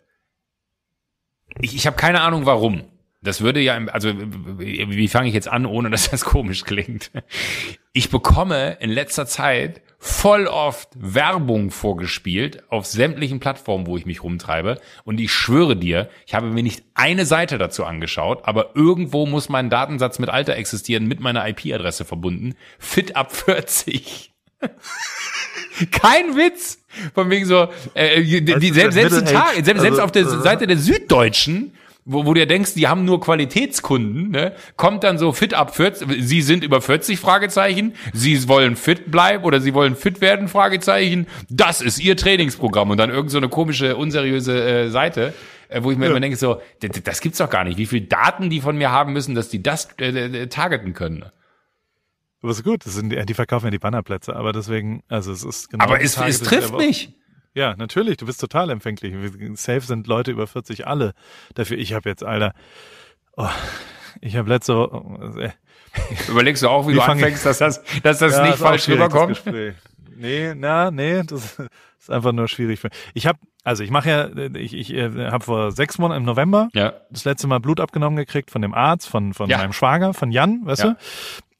Ich, 1.60 1.76
ich 1.76 1.86
habe 1.86 1.96
keine 1.96 2.22
Ahnung, 2.22 2.44
warum. 2.44 2.82
Das 3.22 3.40
würde 3.40 3.60
ja, 3.60 3.76
also 3.76 4.12
wie 4.16 5.06
fange 5.06 5.28
ich 5.28 5.34
jetzt 5.34 5.46
an, 5.46 5.64
ohne 5.64 5.90
dass 5.90 6.10
das 6.10 6.24
komisch 6.24 6.64
klingt? 6.64 7.12
Ich 7.92 8.10
bekomme 8.10 8.78
in 8.80 8.90
letzter 8.90 9.26
Zeit 9.26 9.80
voll 10.02 10.46
oft 10.46 10.88
Werbung 10.96 11.70
vorgespielt 11.70 12.64
auf 12.70 12.86
sämtlichen 12.86 13.38
Plattformen, 13.38 13.86
wo 13.86 13.98
ich 13.98 14.06
mich 14.06 14.22
rumtreibe. 14.22 14.80
Und 15.04 15.20
ich 15.20 15.30
schwöre 15.30 15.76
dir, 15.76 16.08
ich 16.26 16.34
habe 16.34 16.46
mir 16.46 16.62
nicht 16.62 16.82
eine 16.94 17.26
Seite 17.26 17.58
dazu 17.58 17.84
angeschaut, 17.84 18.40
aber 18.44 18.74
irgendwo 18.74 19.26
muss 19.26 19.50
mein 19.50 19.68
Datensatz 19.68 20.18
mit 20.18 20.30
Alter 20.30 20.56
existieren, 20.56 21.06
mit 21.06 21.20
meiner 21.20 21.46
IP-Adresse 21.46 22.06
verbunden. 22.06 22.54
Fit 22.78 23.14
ab 23.14 23.30
40. 23.36 24.32
Kein 25.90 26.34
Witz. 26.34 26.82
Von 27.14 27.28
wegen 27.30 27.44
so, 27.44 27.68
äh, 27.94 28.22
die, 28.22 28.42
die, 28.44 28.54
du, 28.54 28.74
selbst, 28.74 28.94
selbst, 28.94 29.20
die 29.20 29.32
Tag, 29.32 29.52
selbst, 29.62 29.82
selbst 29.82 30.00
auf 30.00 30.12
der 30.12 30.22
äh, 30.22 30.40
Seite 30.40 30.66
der 30.66 30.78
Süddeutschen, 30.78 31.74
wo, 32.04 32.26
wo 32.26 32.34
du 32.34 32.40
ja 32.40 32.46
denkst, 32.46 32.74
die 32.74 32.88
haben 32.88 33.04
nur 33.04 33.20
Qualitätskunden, 33.20 34.30
ne, 34.30 34.54
kommt 34.76 35.04
dann 35.04 35.18
so 35.18 35.32
fit 35.32 35.54
ab 35.54 35.74
40, 35.74 36.08
sie 36.24 36.42
sind 36.42 36.64
über 36.64 36.80
40, 36.80 37.18
Fragezeichen, 37.18 37.94
sie 38.12 38.48
wollen 38.48 38.76
fit 38.76 39.10
bleiben 39.10 39.44
oder 39.44 39.60
sie 39.60 39.74
wollen 39.74 39.96
fit 39.96 40.20
werden, 40.20 40.48
Fragezeichen, 40.48 41.26
das 41.48 41.80
ist 41.80 41.98
ihr 41.98 42.16
Trainingsprogramm 42.16 42.90
und 42.90 42.98
dann 42.98 43.10
irgend 43.10 43.30
so 43.30 43.38
eine 43.38 43.48
komische, 43.48 43.96
unseriöse 43.96 44.62
äh, 44.62 44.90
Seite, 44.90 45.34
äh, 45.68 45.82
wo 45.82 45.90
ich 45.90 45.98
mir 45.98 46.06
immer 46.06 46.20
denke, 46.20 46.36
so, 46.36 46.60
das 46.80 47.20
gibt's 47.20 47.38
doch 47.38 47.50
gar 47.50 47.64
nicht, 47.64 47.78
wie 47.78 47.86
viel 47.86 48.02
Daten 48.02 48.50
die 48.50 48.60
von 48.60 48.76
mir 48.76 48.90
haben 48.90 49.12
müssen, 49.12 49.34
dass 49.34 49.48
die 49.48 49.62
das 49.62 49.88
äh, 49.98 50.08
äh, 50.08 50.46
targeten 50.48 50.94
können. 50.94 51.24
Aber 52.42 52.52
ist 52.52 52.64
gut, 52.64 52.86
das 52.86 52.94
sind, 52.94 53.10
die 53.10 53.34
verkaufen 53.34 53.66
ja 53.66 53.70
die 53.70 53.78
Bannerplätze, 53.78 54.34
aber 54.34 54.52
deswegen, 54.52 55.02
also 55.08 55.30
es 55.30 55.44
ist 55.44 55.68
genau. 55.68 55.84
Aber 55.84 56.00
es, 56.00 56.16
es 56.16 56.40
trifft 56.40 56.74
mich. 56.74 57.14
Ja, 57.54 57.74
natürlich, 57.76 58.16
du 58.16 58.26
bist 58.26 58.40
total 58.40 58.70
empfänglich. 58.70 59.12
Safe 59.58 59.80
sind 59.80 60.06
Leute 60.06 60.30
über 60.30 60.46
40 60.46 60.86
alle 60.86 61.14
dafür. 61.54 61.78
Ich 61.78 61.92
habe 61.92 62.08
jetzt, 62.08 62.22
Alter, 62.24 62.52
oh, 63.36 63.48
ich 64.20 64.36
habe 64.36 64.48
letzte 64.48 64.76
Woche, 64.76 65.42
äh, 65.42 65.50
Überlegst 66.30 66.62
du 66.62 66.68
auch, 66.68 66.86
wie, 66.86 66.92
Wie 66.92 66.94
du 66.96 67.02
anfängst, 67.02 67.44
dass 67.44 67.58
das, 67.58 67.82
dass 68.04 68.18
das 68.18 68.34
Ja, 68.36 68.42
nicht 68.42 68.54
auch 68.54 68.58
falsch 68.58 68.86
das 68.86 68.94
rüberkommt? 68.94 69.42
Nee, 70.16 70.54
na, 70.54 70.90
nee, 70.92 71.22
das 71.26 71.58
ist 71.98 72.10
einfach 72.10 72.30
nur 72.32 72.46
schwierig. 72.46 72.78
für- 72.78 72.90
Ich 73.14 73.26
habe, 73.26 73.38
also 73.64 73.82
ich 73.82 73.90
mache 73.90 74.08
ja, 74.08 74.28
ich, 74.54 74.74
ich 74.74 74.92
äh, 74.94 75.10
habe 75.30 75.44
vor 75.44 75.72
sechs 75.72 75.98
Monaten 75.98 76.20
im 76.20 76.26
November 76.26 76.68
Ja. 76.74 76.92
das 77.10 77.24
letzte 77.24 77.48
Mal 77.48 77.58
Blut 77.58 77.80
abgenommen 77.80 78.16
gekriegt 78.16 78.52
von 78.52 78.62
dem 78.62 78.72
Arzt, 78.74 79.08
von, 79.08 79.34
von 79.34 79.50
Ja. 79.50 79.58
meinem 79.58 79.72
Schwager, 79.72 80.14
von 80.14 80.30
Jan, 80.30 80.60
weißt 80.64 80.84
Ja. 80.84 80.90
du? 80.90 80.96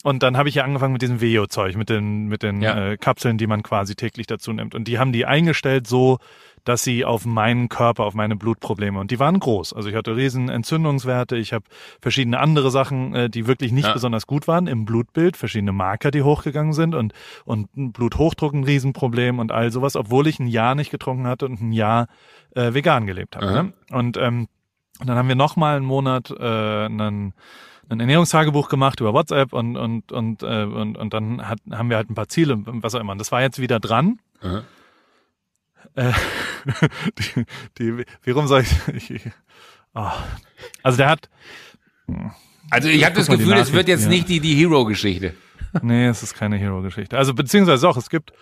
Und 0.03 0.23
dann 0.23 0.37
habe 0.39 0.49
ich 0.49 0.55
ja 0.55 0.65
angefangen 0.65 0.95
mit 0.95 1.03
diesem 1.03 1.21
Veo-Zeug, 1.21 1.77
mit 1.77 1.91
den, 1.91 2.27
mit 2.27 2.43
den 2.43 2.63
Ja. 2.63 2.93
äh, 2.93 2.97
Kapseln, 2.97 3.37
die 3.37 3.47
man 3.47 3.63
quasi 3.63 3.95
täglich 3.97 4.27
dazu 4.27 4.53
nimmt. 4.53 4.75
Und 4.75 4.89
die 4.89 4.99
haben 4.99 5.13
die 5.13 5.27
eingestellt 5.27 5.87
so, 5.87 6.19
dass 6.65 6.83
sie 6.83 7.05
auf 7.05 7.25
meinen 7.27 7.69
Körper, 7.69 8.05
auf 8.05 8.15
meine 8.15 8.37
Blutprobleme, 8.37 8.99
und 8.99 9.11
die 9.11 9.19
waren 9.19 9.39
groß. 9.41 9.73
Also 9.75 9.89
ich 9.89 9.95
hatte 9.95 10.15
riesen 10.17 10.49
Entzündungswerte, 10.51 11.37
ich 11.37 11.53
habe 11.55 11.65
verschiedene 12.03 12.39
andere 12.39 12.71
Sachen, 12.71 13.15
äh, 13.15 13.31
die 13.31 13.47
wirklich 13.47 13.73
nicht 13.73 13.87
Ja. 13.89 13.93
besonders 13.95 14.27
gut 14.27 14.47
waren 14.49 14.67
im 14.67 14.85
Blutbild, 14.85 15.37
verschiedene 15.39 15.73
Marker, 15.73 16.11
die 16.11 16.23
hochgegangen 16.23 16.73
sind 16.75 16.95
und, 16.95 17.13
und 17.45 17.69
Bluthochdruck 17.93 18.53
ein 18.55 18.65
Riesenproblem 18.65 19.39
und 19.39 19.53
all 19.53 19.71
sowas, 19.71 19.97
obwohl 19.97 20.27
ich 20.27 20.39
ein 20.39 20.47
Jahr 20.49 20.75
nicht 20.75 20.91
getrunken 20.91 21.27
hatte 21.27 21.47
und 21.47 21.61
ein 21.63 21.73
Jahr 21.73 22.09
äh, 22.55 22.73
vegan 22.75 23.07
gelebt 23.07 23.37
habe. 23.37 23.47
Aha. 23.47 23.63
Ne? 23.65 23.73
Und 23.91 24.17
ähm, 24.17 24.49
und 25.01 25.07
dann 25.07 25.17
haben 25.17 25.29
wir 25.29 25.35
noch 25.35 25.57
mal 25.57 25.77
einen 25.79 25.87
Monat 25.87 26.31
äh, 26.31 26.45
einen, 26.45 27.33
ein 27.91 28.01
Ernährungstagebuch 28.01 28.69
gemacht 28.69 29.01
über 29.01 29.13
WhatsApp 29.13 29.53
und 29.53 29.77
und 29.77 30.13
und 30.13 30.43
äh, 30.43 30.65
und, 30.65 30.97
und 30.97 31.13
dann 31.13 31.47
hat, 31.47 31.59
haben 31.71 31.91
wir 31.91 31.97
halt 31.97 32.09
ein 32.09 32.15
paar 32.15 32.29
Ziele, 32.29 32.57
was 32.65 32.95
auch 32.95 33.01
immer. 33.01 33.13
Und 33.13 33.19
das 33.19 33.33
war 33.33 33.43
jetzt 33.43 33.61
wieder 33.61 33.81
dran. 33.81 34.21
Aha. 34.41 34.63
Äh, 35.95 36.13
die, 37.19 37.45
die, 37.79 38.05
wie 38.23 38.31
rum 38.31 38.47
soll 38.47 38.63
ich? 38.63 39.11
ich 39.11 39.23
oh. 39.95 40.11
Also 40.83 40.99
der 40.99 41.09
hat, 41.09 41.29
Also 42.71 42.89
ich 42.89 43.05
habe 43.05 43.17
das 43.17 43.27
Gefühl, 43.27 43.55
es 43.55 43.73
wird 43.73 43.89
jetzt 43.89 44.05
Nachrichten, 44.05 44.11
nicht 44.11 44.29
die, 44.29 44.41
die 44.41 44.55
Hero-Geschichte. 44.55 45.35
nee, 45.83 46.07
es 46.07 46.23
ist 46.23 46.35
keine 46.35 46.57
Hero-Geschichte. 46.57 47.19
Also 47.19 47.35
beziehungsweise 47.35 47.89
auch, 47.89 47.97
es 47.97 48.09
gibt 48.09 48.33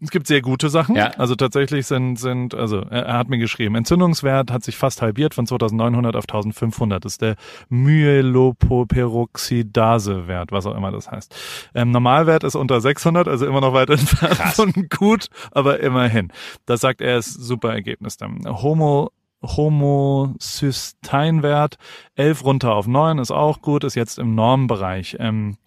es 0.00 0.10
gibt 0.10 0.26
sehr 0.26 0.42
gute 0.42 0.68
Sachen. 0.68 0.94
Ja. 0.94 1.12
Also 1.16 1.36
tatsächlich 1.36 1.86
sind, 1.86 2.16
sind, 2.16 2.54
also 2.54 2.80
er, 2.80 3.16
hat 3.16 3.30
mir 3.30 3.38
geschrieben, 3.38 3.76
Entzündungswert 3.76 4.50
hat 4.50 4.62
sich 4.62 4.76
fast 4.76 5.00
halbiert 5.00 5.32
von 5.32 5.46
2900 5.46 6.16
auf 6.16 6.24
1500. 6.24 7.02
Das 7.04 7.12
ist 7.12 7.22
der 7.22 7.36
Myeloperoxidase-Wert, 7.70 10.52
was 10.52 10.66
auch 10.66 10.76
immer 10.76 10.92
das 10.92 11.10
heißt. 11.10 11.34
Ähm, 11.74 11.92
Normalwert 11.92 12.44
ist 12.44 12.56
unter 12.56 12.82
600, 12.82 13.26
also 13.26 13.46
immer 13.46 13.62
noch 13.62 13.72
weit 13.72 13.88
entfernt 13.96 14.36
Krass. 14.36 14.56
von 14.56 14.74
gut, 14.94 15.28
aber 15.52 15.80
immerhin. 15.80 16.30
Das 16.66 16.82
sagt 16.82 17.00
er, 17.00 17.16
ist 17.16 17.32
super 17.32 17.72
Ergebnis 17.72 18.18
dann. 18.18 18.42
Homo 18.44 19.12
Homocysteinwert 19.42 21.76
11 22.16 22.44
runter 22.44 22.74
auf 22.74 22.86
9 22.86 23.18
ist 23.18 23.30
auch 23.30 23.60
gut, 23.60 23.84
ist 23.84 23.94
jetzt 23.94 24.18
im 24.18 24.34
Normbereich. 24.34 25.18
Ähm, 25.20 25.58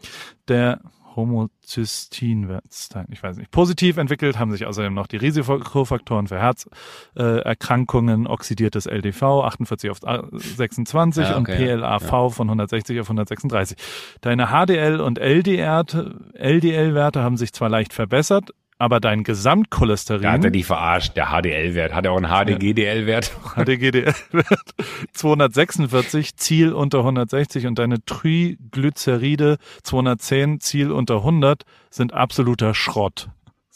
der 0.48 0.80
Homozysteinwert, 1.20 2.64
ich 3.10 3.22
weiß 3.22 3.38
nicht. 3.38 3.52
Positiv 3.52 3.98
entwickelt 3.98 4.40
haben 4.40 4.52
sich 4.52 4.66
außerdem 4.66 4.94
noch 4.94 5.08
die 5.08 5.18
Risikofaktoren 5.18 6.28
für 6.28 6.40
Herzerkrankungen, 6.40 8.26
äh, 8.26 8.30
oxidiertes 8.30 8.86
LDV 8.86 9.44
48 9.44 9.90
auf 9.90 10.00
26 10.34 11.30
Ja, 11.30 11.38
und 11.38 11.50
okay, 11.50 11.68
ja. 11.70 11.76
PLAV 11.78 12.34
von 12.34 12.48
160 12.48 13.00
auf 13.00 13.08
136. 13.08 13.78
Deine 14.22 14.48
HDL 14.48 15.00
und 15.00 15.20
LDR, 15.20 15.86
LDL-Werte 16.34 17.22
haben 17.22 17.38
sich 17.38 17.54
zwar 17.54 17.70
leicht 17.70 17.94
verbessert, 17.94 18.52
aber 18.80 19.00
dein 19.02 19.24
Gesamtcholesterin 19.24 20.24
Da 20.24 20.32
hat 20.32 20.46
er 20.46 20.52
die 20.52 20.64
verarscht, 20.64 21.16
der 21.18 21.28
HDL-Wert. 21.28 21.94
Hat 21.94 22.06
er 22.06 22.14
auch 22.14 22.18
einen 22.18 22.32
HDGDL-Wert? 22.32 23.32
HDGDL-Wert 23.56 24.74
246, 25.14 26.38
Ziel 26.38 26.72
unter 26.74 27.00
160 27.00 27.68
und 27.68 27.78
deine 27.78 28.04
Triglyceride 28.06 29.58
210, 29.84 30.62
Ziel 30.62 30.92
unter 30.92 31.18
100 31.18 31.64
sind 31.90 32.14
absoluter 32.14 32.74
Schrott. 32.74 33.30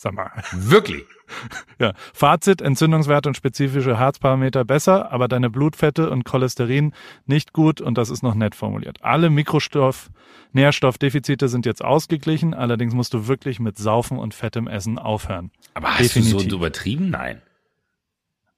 Sag 0.03 0.13
mal. 0.13 0.31
Wirklich? 0.51 1.03
Ja. 1.79 1.93
Fazit, 2.13 2.61
Entzündungswerte 2.61 3.27
und 3.29 3.35
spezifische 3.35 3.97
Herzparameter 3.97 4.65
besser, 4.65 5.11
aber 5.11 5.27
deine 5.29 5.49
Blutfette 5.49 6.09
und 6.11 6.25
Cholesterin 6.25 6.93
nicht 7.25 7.53
gut 7.53 7.79
und 7.81 7.97
das 7.97 8.09
ist 8.11 8.21
noch 8.21 8.35
nett 8.35 8.53
formuliert. 8.53 8.97
Alle 9.01 9.29
Mikrostoff, 9.31 10.11
Nährstoffdefizite 10.51 11.47
sind 11.47 11.65
jetzt 11.65 11.83
ausgeglichen, 11.83 12.53
allerdings 12.53 12.93
musst 12.93 13.13
du 13.13 13.27
wirklich 13.27 13.59
mit 13.59 13.77
Saufen 13.77 14.19
und 14.19 14.33
fettem 14.35 14.67
Essen 14.67 14.99
aufhören. 14.99 15.49
Aber 15.73 15.97
hast 15.97 16.15
du 16.15 16.21
so 16.21 16.37
Definitiv. 16.37 16.53
übertrieben? 16.53 17.09
Nein. 17.09 17.41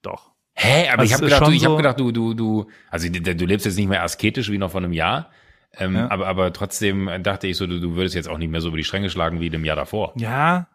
Doch. 0.02 0.32
Hä, 0.56 0.90
aber 0.90 1.02
Also 1.02 1.12
ich 1.12 1.14
habe 1.14 1.24
gedacht, 1.26 1.48
du, 1.48 1.52
ich 1.52 1.64
habe 1.66 1.74
so- 1.74 1.78
gedacht, 1.78 2.00
du, 2.00 2.12
du, 2.12 2.34
du, 2.34 2.68
also 2.90 3.08
du, 3.10 3.46
lebst 3.46 3.66
jetzt 3.66 3.78
nicht 3.78 3.88
mehr 3.90 4.04
asketisch 4.04 4.50
wie 4.52 4.58
noch 4.58 4.72
vor 4.72 4.82
einem 4.82 4.94
Jahr. 4.94 5.30
Ähm, 5.78 5.96
Ja. 5.96 6.10
aber, 6.10 6.28
aber 6.28 6.52
trotzdem 6.52 7.10
dachte 7.22 7.48
ich 7.48 7.58
so, 7.58 7.68
du, 7.68 7.80
du 7.80 7.96
würdest 7.96 8.16
jetzt 8.16 8.28
auch 8.28 8.38
nicht 8.38 8.50
mehr 8.50 8.62
so 8.62 8.70
über 8.70 8.78
die 8.78 8.84
Stränge 8.84 9.10
schlagen 9.10 9.40
wie 9.40 9.48
im 9.48 9.66
Jahr 9.66 9.76
davor. 9.76 10.14
Ja, 10.18 10.68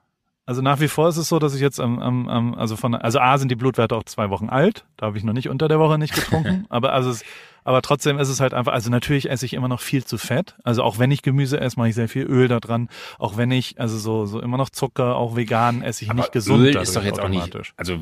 also 0.50 0.62
nach 0.62 0.80
wie 0.80 0.88
vor 0.88 1.08
ist 1.08 1.16
es 1.16 1.28
so, 1.28 1.38
dass 1.38 1.54
ich 1.54 1.60
jetzt 1.60 1.78
am, 1.78 2.00
am, 2.00 2.28
am 2.28 2.54
also 2.54 2.74
von, 2.74 2.96
also 2.96 3.20
A 3.20 3.38
sind 3.38 3.52
die 3.52 3.54
Blutwerte 3.54 3.94
auch 3.94 4.02
zwei 4.02 4.30
Wochen 4.30 4.48
alt. 4.48 4.84
Da 4.96 5.06
habe 5.06 5.16
ich 5.16 5.22
noch 5.22 5.32
nicht 5.32 5.48
unter 5.48 5.68
der 5.68 5.78
Woche 5.78 5.96
nicht 5.96 6.12
getrunken. 6.12 6.66
aber 6.70 6.92
also 6.92 7.10
es, 7.10 7.22
aber 7.64 7.82
trotzdem 7.82 8.18
ist 8.18 8.28
es 8.28 8.40
halt 8.40 8.54
einfach, 8.54 8.72
also 8.72 8.90
natürlich 8.90 9.30
esse 9.30 9.46
ich 9.46 9.54
immer 9.54 9.68
noch 9.68 9.80
viel 9.80 10.04
zu 10.04 10.18
fett. 10.18 10.56
Also 10.64 10.82
auch 10.82 10.98
wenn 10.98 11.10
ich 11.10 11.22
Gemüse 11.22 11.60
esse, 11.60 11.78
mache 11.78 11.88
ich 11.88 11.94
sehr 11.94 12.08
viel 12.08 12.24
Öl 12.24 12.48
da 12.48 12.60
dran. 12.60 12.88
Auch 13.18 13.36
wenn 13.36 13.50
ich, 13.50 13.80
also 13.80 13.98
so, 13.98 14.26
so 14.26 14.40
immer 14.40 14.56
noch 14.56 14.70
Zucker, 14.70 15.16
auch 15.16 15.36
vegan 15.36 15.82
esse 15.82 16.04
ich 16.04 16.10
aber 16.10 16.20
nicht 16.20 16.32
gesund. 16.32 16.64
Öl 16.64 16.76
ist 16.76 16.96
doch 16.96 17.04
jetzt 17.04 17.20
auch 17.20 17.28
nicht, 17.28 17.56
also 17.76 17.98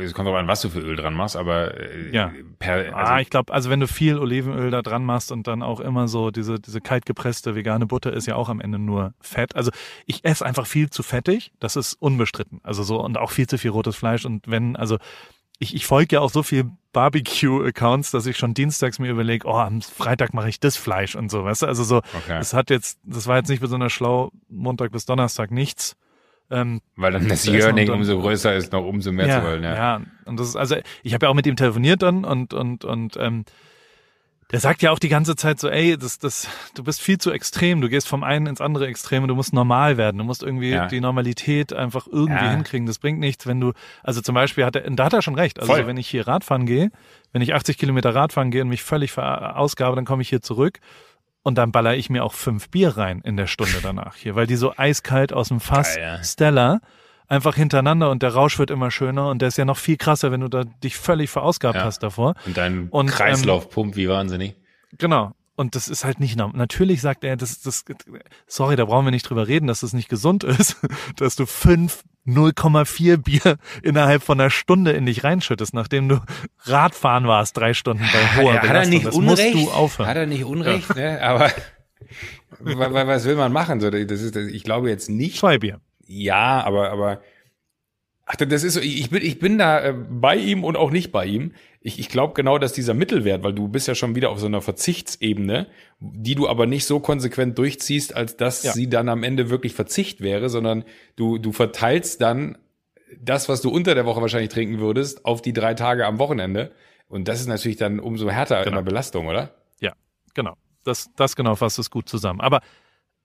es 0.00 0.14
kommt 0.14 0.28
drauf 0.28 0.36
an, 0.36 0.48
was 0.48 0.60
du 0.60 0.68
für 0.68 0.80
Öl 0.80 0.96
dran 0.96 1.14
machst, 1.14 1.36
aber 1.36 1.78
äh, 1.78 2.10
ja. 2.12 2.32
per, 2.58 2.96
also 2.96 3.12
ah, 3.12 3.20
ich 3.20 3.30
glaube, 3.30 3.52
also 3.52 3.70
wenn 3.70 3.80
du 3.80 3.86
viel 3.86 4.18
Olivenöl 4.18 4.70
da 4.70 4.82
dran 4.82 5.04
machst 5.04 5.32
und 5.32 5.46
dann 5.46 5.62
auch 5.62 5.80
immer 5.80 6.08
so 6.08 6.30
diese, 6.30 6.58
diese 6.60 6.80
kaltgepresste 6.80 7.54
vegane 7.54 7.86
Butter 7.86 8.12
ist 8.12 8.26
ja 8.26 8.36
auch 8.36 8.48
am 8.48 8.60
Ende 8.60 8.78
nur 8.78 9.14
Fett. 9.20 9.56
Also 9.56 9.70
ich 10.06 10.24
esse 10.24 10.44
einfach 10.44 10.66
viel 10.66 10.90
zu 10.90 11.02
fettig, 11.02 11.52
das 11.60 11.76
ist 11.76 11.94
unbestritten. 11.94 12.60
Also 12.62 12.82
so 12.82 13.02
und 13.02 13.18
auch 13.18 13.30
viel 13.30 13.46
zu 13.46 13.58
viel 13.58 13.70
rotes 13.70 13.96
Fleisch 13.96 14.24
und 14.24 14.48
wenn, 14.48 14.76
also 14.76 14.98
ich, 15.58 15.74
ich 15.74 15.86
folge 15.86 16.16
ja 16.16 16.20
auch 16.20 16.30
so 16.30 16.42
viel 16.42 16.70
Barbecue-Accounts, 16.92 18.10
dass 18.10 18.26
ich 18.26 18.36
schon 18.36 18.54
dienstags 18.54 18.98
mir 18.98 19.10
überlege, 19.10 19.46
oh, 19.46 19.54
am 19.54 19.82
Freitag 19.82 20.34
mache 20.34 20.48
ich 20.48 20.60
das 20.60 20.76
Fleisch 20.76 21.14
und 21.14 21.30
so, 21.30 21.44
weißt 21.44 21.62
du? 21.62 21.66
Also 21.66 21.84
so, 21.84 21.98
okay. 21.98 22.38
das 22.38 22.54
hat 22.54 22.70
jetzt, 22.70 22.98
das 23.04 23.26
war 23.26 23.36
jetzt 23.36 23.48
nicht 23.48 23.60
besonders 23.60 23.92
schlau, 23.92 24.30
Montag 24.48 24.92
bis 24.92 25.04
Donnerstag 25.04 25.50
nichts. 25.50 25.96
Ähm, 26.48 26.80
Weil 26.94 27.12
dann 27.12 27.28
das 27.28 27.46
Yearning 27.46 27.90
umso 27.90 28.20
größer 28.20 28.54
ist, 28.54 28.72
noch 28.72 28.84
umso 28.84 29.10
mehr 29.12 29.26
ja, 29.26 29.40
zu 29.40 29.46
wollen, 29.46 29.64
ja. 29.64 29.74
Ja, 29.74 30.00
und 30.26 30.38
das 30.38 30.48
ist, 30.50 30.56
also 30.56 30.76
ich 31.02 31.12
habe 31.12 31.26
ja 31.26 31.30
auch 31.30 31.34
mit 31.34 31.46
ihm 31.46 31.56
telefoniert 31.56 32.02
dann 32.02 32.24
und 32.24 32.54
und 32.54 32.84
und 32.84 33.16
ähm, 33.18 33.44
der 34.52 34.60
sagt 34.60 34.82
ja 34.82 34.92
auch 34.92 35.00
die 35.00 35.08
ganze 35.08 35.34
Zeit 35.34 35.58
so, 35.58 35.68
ey, 35.68 35.98
das, 35.98 36.18
das, 36.18 36.48
du 36.74 36.84
bist 36.84 37.00
viel 37.00 37.18
zu 37.18 37.32
extrem, 37.32 37.80
du 37.80 37.88
gehst 37.88 38.06
vom 38.06 38.22
einen 38.22 38.46
ins 38.46 38.60
andere 38.60 38.86
Extrem 38.86 39.24
und 39.24 39.28
du 39.28 39.34
musst 39.34 39.52
normal 39.52 39.96
werden, 39.96 40.18
du 40.18 40.24
musst 40.24 40.44
irgendwie 40.44 40.70
ja. 40.70 40.86
die 40.86 41.00
Normalität 41.00 41.72
einfach 41.72 42.06
irgendwie 42.06 42.44
ja. 42.44 42.50
hinkriegen. 42.50 42.86
Das 42.86 42.98
bringt 43.00 43.18
nichts, 43.18 43.46
wenn 43.46 43.60
du, 43.60 43.72
also 44.04 44.20
zum 44.20 44.36
Beispiel 44.36 44.64
hat 44.64 44.76
er, 44.76 44.88
da 44.88 45.04
hat 45.06 45.12
er 45.12 45.22
schon 45.22 45.34
recht. 45.34 45.58
Also 45.58 45.72
Voll. 45.72 45.86
wenn 45.86 45.96
ich 45.96 46.08
hier 46.08 46.28
Radfahren 46.28 46.64
gehe, 46.64 46.90
wenn 47.32 47.42
ich 47.42 47.54
80 47.54 47.76
Kilometer 47.76 48.14
Radfahren 48.14 48.52
gehe 48.52 48.62
und 48.62 48.68
mich 48.68 48.84
völlig 48.84 49.10
verausgabe, 49.10 49.96
dann 49.96 50.04
komme 50.04 50.22
ich 50.22 50.28
hier 50.28 50.42
zurück 50.42 50.78
und 51.42 51.58
dann 51.58 51.72
baller 51.72 51.96
ich 51.96 52.08
mir 52.08 52.24
auch 52.24 52.32
fünf 52.32 52.70
Bier 52.70 52.96
rein 52.96 53.22
in 53.24 53.36
der 53.36 53.48
Stunde 53.48 53.78
danach 53.82 54.14
hier, 54.14 54.36
weil 54.36 54.46
die 54.46 54.56
so 54.56 54.72
eiskalt 54.76 55.32
aus 55.32 55.48
dem 55.48 55.58
Fass 55.58 55.96
Geil, 55.96 56.04
ja. 56.04 56.24
Stella 56.24 56.80
einfach 57.28 57.56
hintereinander 57.56 58.10
und 58.10 58.22
der 58.22 58.34
Rausch 58.34 58.58
wird 58.58 58.70
immer 58.70 58.90
schöner 58.90 59.28
und 59.28 59.40
der 59.42 59.48
ist 59.48 59.58
ja 59.58 59.64
noch 59.64 59.78
viel 59.78 59.96
krasser, 59.96 60.32
wenn 60.32 60.40
du 60.40 60.48
da 60.48 60.64
dich 60.64 60.96
völlig 60.96 61.30
verausgabt 61.30 61.76
ja. 61.76 61.84
hast 61.84 62.02
davor. 62.02 62.34
Und 62.46 62.56
dein 62.56 62.88
und, 62.90 63.10
Kreislauf 63.10 63.64
ähm, 63.64 63.70
pumpt 63.70 63.96
wie 63.96 64.08
wahnsinnig. 64.08 64.54
Genau. 64.98 65.32
Und 65.56 65.74
das 65.74 65.88
ist 65.88 66.04
halt 66.04 66.20
nicht 66.20 66.36
normal. 66.36 66.58
Natürlich 66.58 67.00
sagt 67.00 67.24
er, 67.24 67.36
das, 67.36 67.62
das, 67.62 67.84
sorry, 68.46 68.76
da 68.76 68.84
brauchen 68.84 69.06
wir 69.06 69.10
nicht 69.10 69.28
drüber 69.28 69.48
reden, 69.48 69.66
dass 69.66 69.80
das 69.80 69.94
nicht 69.94 70.10
gesund 70.10 70.44
ist, 70.44 70.76
dass 71.16 71.34
du 71.34 71.46
fünf 71.46 72.04
0,4 72.26 73.16
Bier 73.18 73.56
innerhalb 73.82 74.22
von 74.22 74.40
einer 74.40 74.50
Stunde 74.50 74.92
in 74.92 75.06
dich 75.06 75.24
reinschüttest, 75.24 75.72
nachdem 75.74 76.08
du 76.08 76.20
Radfahren 76.64 77.26
warst, 77.26 77.56
drei 77.56 77.72
Stunden 77.72 78.02
bei 78.02 78.42
hoher 78.42 78.54
ja, 78.54 78.60
Belastung. 78.60 78.68
Hat 78.68 78.76
er 78.76 78.86
nicht 78.88 79.06
das 79.06 79.14
Unrecht? 79.14 79.54
musst 79.54 79.68
du 79.68 79.70
aufhören. 79.70 80.08
Hat 80.08 80.16
er 80.16 80.26
nicht 80.26 80.44
Unrecht, 80.44 80.88
ja. 80.90 80.94
ne? 80.94 81.22
aber 81.22 81.50
was 83.06 83.24
will 83.24 83.36
man 83.36 83.52
machen? 83.52 83.78
das 83.78 83.92
ist, 83.92 84.36
ich 84.36 84.64
glaube 84.64 84.90
jetzt 84.90 85.08
nicht. 85.08 85.38
Zwei 85.38 85.58
Bier. 85.58 85.80
Ja, 86.06 86.62
aber, 86.64 86.90
aber, 86.90 87.20
ach, 88.24 88.36
das 88.36 88.62
ist 88.62 88.74
so, 88.74 88.80
ich 88.80 89.10
bin, 89.10 89.22
ich 89.22 89.38
bin 89.38 89.58
da 89.58 89.80
äh, 89.80 89.92
bei 89.92 90.36
ihm 90.36 90.64
und 90.64 90.76
auch 90.76 90.90
nicht 90.90 91.12
bei 91.12 91.26
ihm. 91.26 91.52
Ich, 91.80 91.98
ich 91.98 92.08
glaube 92.08 92.34
genau, 92.34 92.58
dass 92.58 92.72
dieser 92.72 92.94
Mittelwert, 92.94 93.42
weil 93.42 93.52
du 93.52 93.68
bist 93.68 93.88
ja 93.88 93.94
schon 93.94 94.14
wieder 94.14 94.30
auf 94.30 94.40
so 94.40 94.46
einer 94.46 94.60
Verzichtsebene, 94.60 95.68
die 96.00 96.34
du 96.34 96.48
aber 96.48 96.66
nicht 96.66 96.84
so 96.84 97.00
konsequent 97.00 97.58
durchziehst, 97.58 98.14
als 98.14 98.36
dass 98.36 98.62
ja. 98.62 98.72
sie 98.72 98.88
dann 98.88 99.08
am 99.08 99.22
Ende 99.22 99.50
wirklich 99.50 99.74
Verzicht 99.74 100.20
wäre, 100.20 100.48
sondern 100.48 100.84
du, 101.16 101.38
du 101.38 101.52
verteilst 101.52 102.20
dann 102.20 102.58
das, 103.20 103.48
was 103.48 103.62
du 103.62 103.70
unter 103.70 103.94
der 103.94 104.04
Woche 104.04 104.20
wahrscheinlich 104.20 104.50
trinken 104.50 104.80
würdest, 104.80 105.24
auf 105.24 105.42
die 105.42 105.52
drei 105.52 105.74
Tage 105.74 106.06
am 106.06 106.18
Wochenende. 106.18 106.72
Und 107.08 107.28
das 107.28 107.40
ist 107.40 107.46
natürlich 107.46 107.76
dann 107.76 108.00
umso 108.00 108.28
härter 108.30 108.64
genau. 108.64 108.68
in 108.68 108.84
der 108.84 108.90
Belastung, 108.90 109.28
oder? 109.28 109.54
Ja, 109.80 109.92
genau. 110.34 110.56
Das, 110.82 111.08
das 111.16 111.36
genau 111.36 111.54
fasst 111.54 111.78
es 111.78 111.90
gut 111.90 112.08
zusammen. 112.08 112.40
Aber 112.40 112.60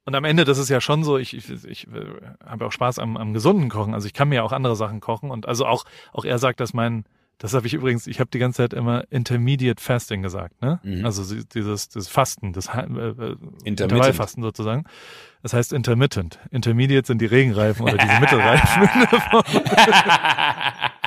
und 0.05 0.15
am 0.15 0.23
Ende, 0.23 0.45
das 0.45 0.57
ist 0.57 0.69
ja 0.69 0.81
schon 0.81 1.03
so, 1.03 1.17
ich, 1.17 1.35
ich, 1.35 1.63
ich 1.65 1.87
äh, 1.87 2.05
habe 2.45 2.65
auch 2.65 2.71
Spaß 2.71 2.97
am, 2.99 3.17
am 3.17 3.33
gesunden 3.33 3.69
Kochen. 3.69 3.93
Also 3.93 4.07
ich 4.07 4.13
kann 4.13 4.29
mir 4.29 4.43
auch 4.43 4.51
andere 4.51 4.75
Sachen 4.75 4.99
kochen. 4.99 5.29
Und 5.29 5.47
also 5.47 5.65
auch, 5.65 5.85
auch 6.11 6.25
er 6.25 6.39
sagt, 6.39 6.59
dass 6.59 6.73
mein, 6.73 7.05
das 7.37 7.53
habe 7.53 7.67
ich 7.67 7.73
übrigens, 7.73 8.07
ich 8.07 8.19
habe 8.19 8.29
die 8.31 8.39
ganze 8.39 8.57
Zeit 8.57 8.73
immer 8.73 9.03
Intermediate 9.11 9.81
Fasting 9.81 10.23
gesagt, 10.23 10.61
ne? 10.61 10.79
Mhm. 10.83 11.05
Also 11.05 11.23
dieses, 11.23 11.89
dieses 11.89 12.07
Fasten, 12.07 12.53
das 12.53 12.67
äh, 12.67 12.81
äh 12.81 13.35
Intervallfasten 13.63 14.41
sozusagen. 14.43 14.85
Das 15.43 15.53
heißt 15.53 15.73
intermittent. 15.73 16.39
Intermediate 16.51 17.07
sind 17.07 17.21
die 17.21 17.25
Regenreifen 17.27 17.83
oder 17.83 17.97
diese 17.97 18.19
Mittelreifen. 18.19 18.89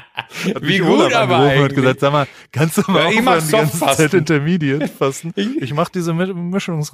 Wie 0.60 0.78
gut 0.78 1.12
aber 1.12 1.38
eigentlich. 1.38 1.62
Und 1.62 1.74
gesagt, 1.74 2.00
sag 2.00 2.12
mal, 2.12 2.26
kannst 2.52 2.78
du 2.78 2.82
mal 2.90 3.12
ja, 3.12 3.18
aufhören, 3.18 3.44
die 3.46 3.52
ganze 3.52 3.78
Zeit 3.78 4.14
Intermediate 4.14 4.88
fasten? 4.98 5.32
Ich, 5.36 5.62
ich 5.62 5.74
mache 5.74 5.92
diese 5.94 6.12
Mischungs... 6.12 6.92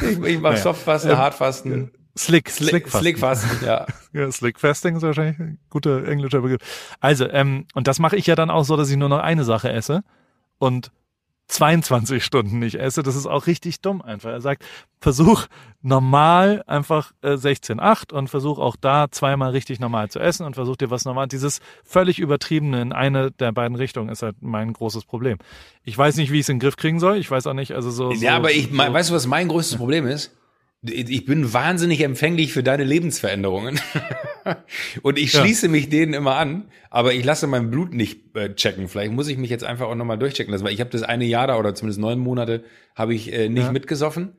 ich, 0.00 0.02
ich 0.02 0.40
mache 0.40 0.52
naja. 0.52 0.56
Softfasten, 0.56 1.16
Hardfasten. 1.16 1.90
Slick, 2.16 2.50
Slick, 2.50 2.88
Slick 2.88 3.18
Fasten, 3.18 3.64
ja. 3.64 3.86
ja. 4.12 4.30
Slick 4.32 4.58
Fasting 4.58 4.96
ist 4.96 5.02
wahrscheinlich 5.02 5.38
ein 5.38 5.58
guter 5.70 6.06
englischer 6.06 6.40
Begriff. 6.40 6.60
Also, 7.00 7.28
ähm, 7.30 7.66
und 7.74 7.86
das 7.86 7.98
mache 7.98 8.16
ich 8.16 8.26
ja 8.26 8.34
dann 8.34 8.50
auch 8.50 8.64
so, 8.64 8.76
dass 8.76 8.90
ich 8.90 8.96
nur 8.96 9.08
noch 9.08 9.20
eine 9.20 9.44
Sache 9.44 9.70
esse 9.70 10.02
und 10.58 10.90
22 11.50 12.24
Stunden 12.24 12.60
nicht 12.60 12.76
esse. 12.76 13.02
Das 13.02 13.16
ist 13.16 13.26
auch 13.26 13.46
richtig 13.46 13.80
dumm 13.80 14.02
einfach. 14.02 14.30
Er 14.30 14.40
sagt, 14.40 14.64
versuch 15.00 15.46
normal 15.82 16.62
einfach 16.66 17.12
äh, 17.22 17.32
16,8 17.32 18.12
und 18.12 18.28
versuch 18.28 18.58
auch 18.58 18.76
da 18.80 19.10
zweimal 19.10 19.50
richtig 19.50 19.80
normal 19.80 20.10
zu 20.10 20.20
essen 20.20 20.46
und 20.46 20.54
versuch 20.54 20.76
dir 20.76 20.90
was 20.90 21.04
normal. 21.04 21.26
Dieses 21.26 21.60
völlig 21.84 22.20
übertriebene 22.20 22.80
in 22.80 22.92
eine 22.92 23.32
der 23.32 23.50
beiden 23.50 23.76
Richtungen 23.76 24.10
ist 24.10 24.22
halt 24.22 24.36
mein 24.40 24.72
großes 24.72 25.04
Problem. 25.04 25.38
Ich 25.82 25.98
weiß 25.98 26.16
nicht, 26.16 26.30
wie 26.30 26.36
ich 26.36 26.42
es 26.42 26.48
in 26.48 26.56
den 26.56 26.60
Griff 26.60 26.76
kriegen 26.76 27.00
soll. 27.00 27.16
Ich 27.16 27.30
weiß 27.30 27.48
auch 27.48 27.54
nicht, 27.54 27.72
also 27.72 27.90
so. 27.90 28.12
Ja, 28.12 28.18
so, 28.18 28.28
aber 28.28 28.52
ich, 28.52 28.70
so, 28.70 28.78
weißt 28.78 29.10
du, 29.10 29.14
was 29.14 29.26
mein 29.26 29.48
größtes 29.48 29.76
Problem 29.76 30.06
ist? 30.06 30.36
Ich 30.82 31.26
bin 31.26 31.52
wahnsinnig 31.52 32.00
empfänglich 32.00 32.52
für 32.52 32.62
deine 32.62 32.84
Lebensveränderungen. 32.84 33.78
und 35.02 35.18
ich 35.18 35.32
schließe 35.32 35.66
ja. 35.66 35.72
mich 35.72 35.90
denen 35.90 36.14
immer 36.14 36.36
an, 36.36 36.70
aber 36.88 37.12
ich 37.12 37.24
lasse 37.24 37.46
mein 37.46 37.70
Blut 37.70 37.92
nicht 37.92 38.34
äh, 38.34 38.54
checken. 38.54 38.88
Vielleicht 38.88 39.12
muss 39.12 39.28
ich 39.28 39.36
mich 39.36 39.50
jetzt 39.50 39.64
einfach 39.64 39.88
auch 39.88 39.94
nochmal 39.94 40.18
durchchecken 40.18 40.52
lassen, 40.52 40.64
weil 40.64 40.72
ich 40.72 40.80
habe 40.80 40.90
das 40.90 41.02
eine 41.02 41.26
Jahr 41.26 41.48
da 41.48 41.58
oder 41.58 41.74
zumindest 41.74 42.00
neun 42.00 42.18
Monate 42.18 42.64
habe 42.94 43.14
ich 43.14 43.32
äh, 43.32 43.50
nicht 43.50 43.66
ja. 43.66 43.72
mitgesoffen. 43.72 44.32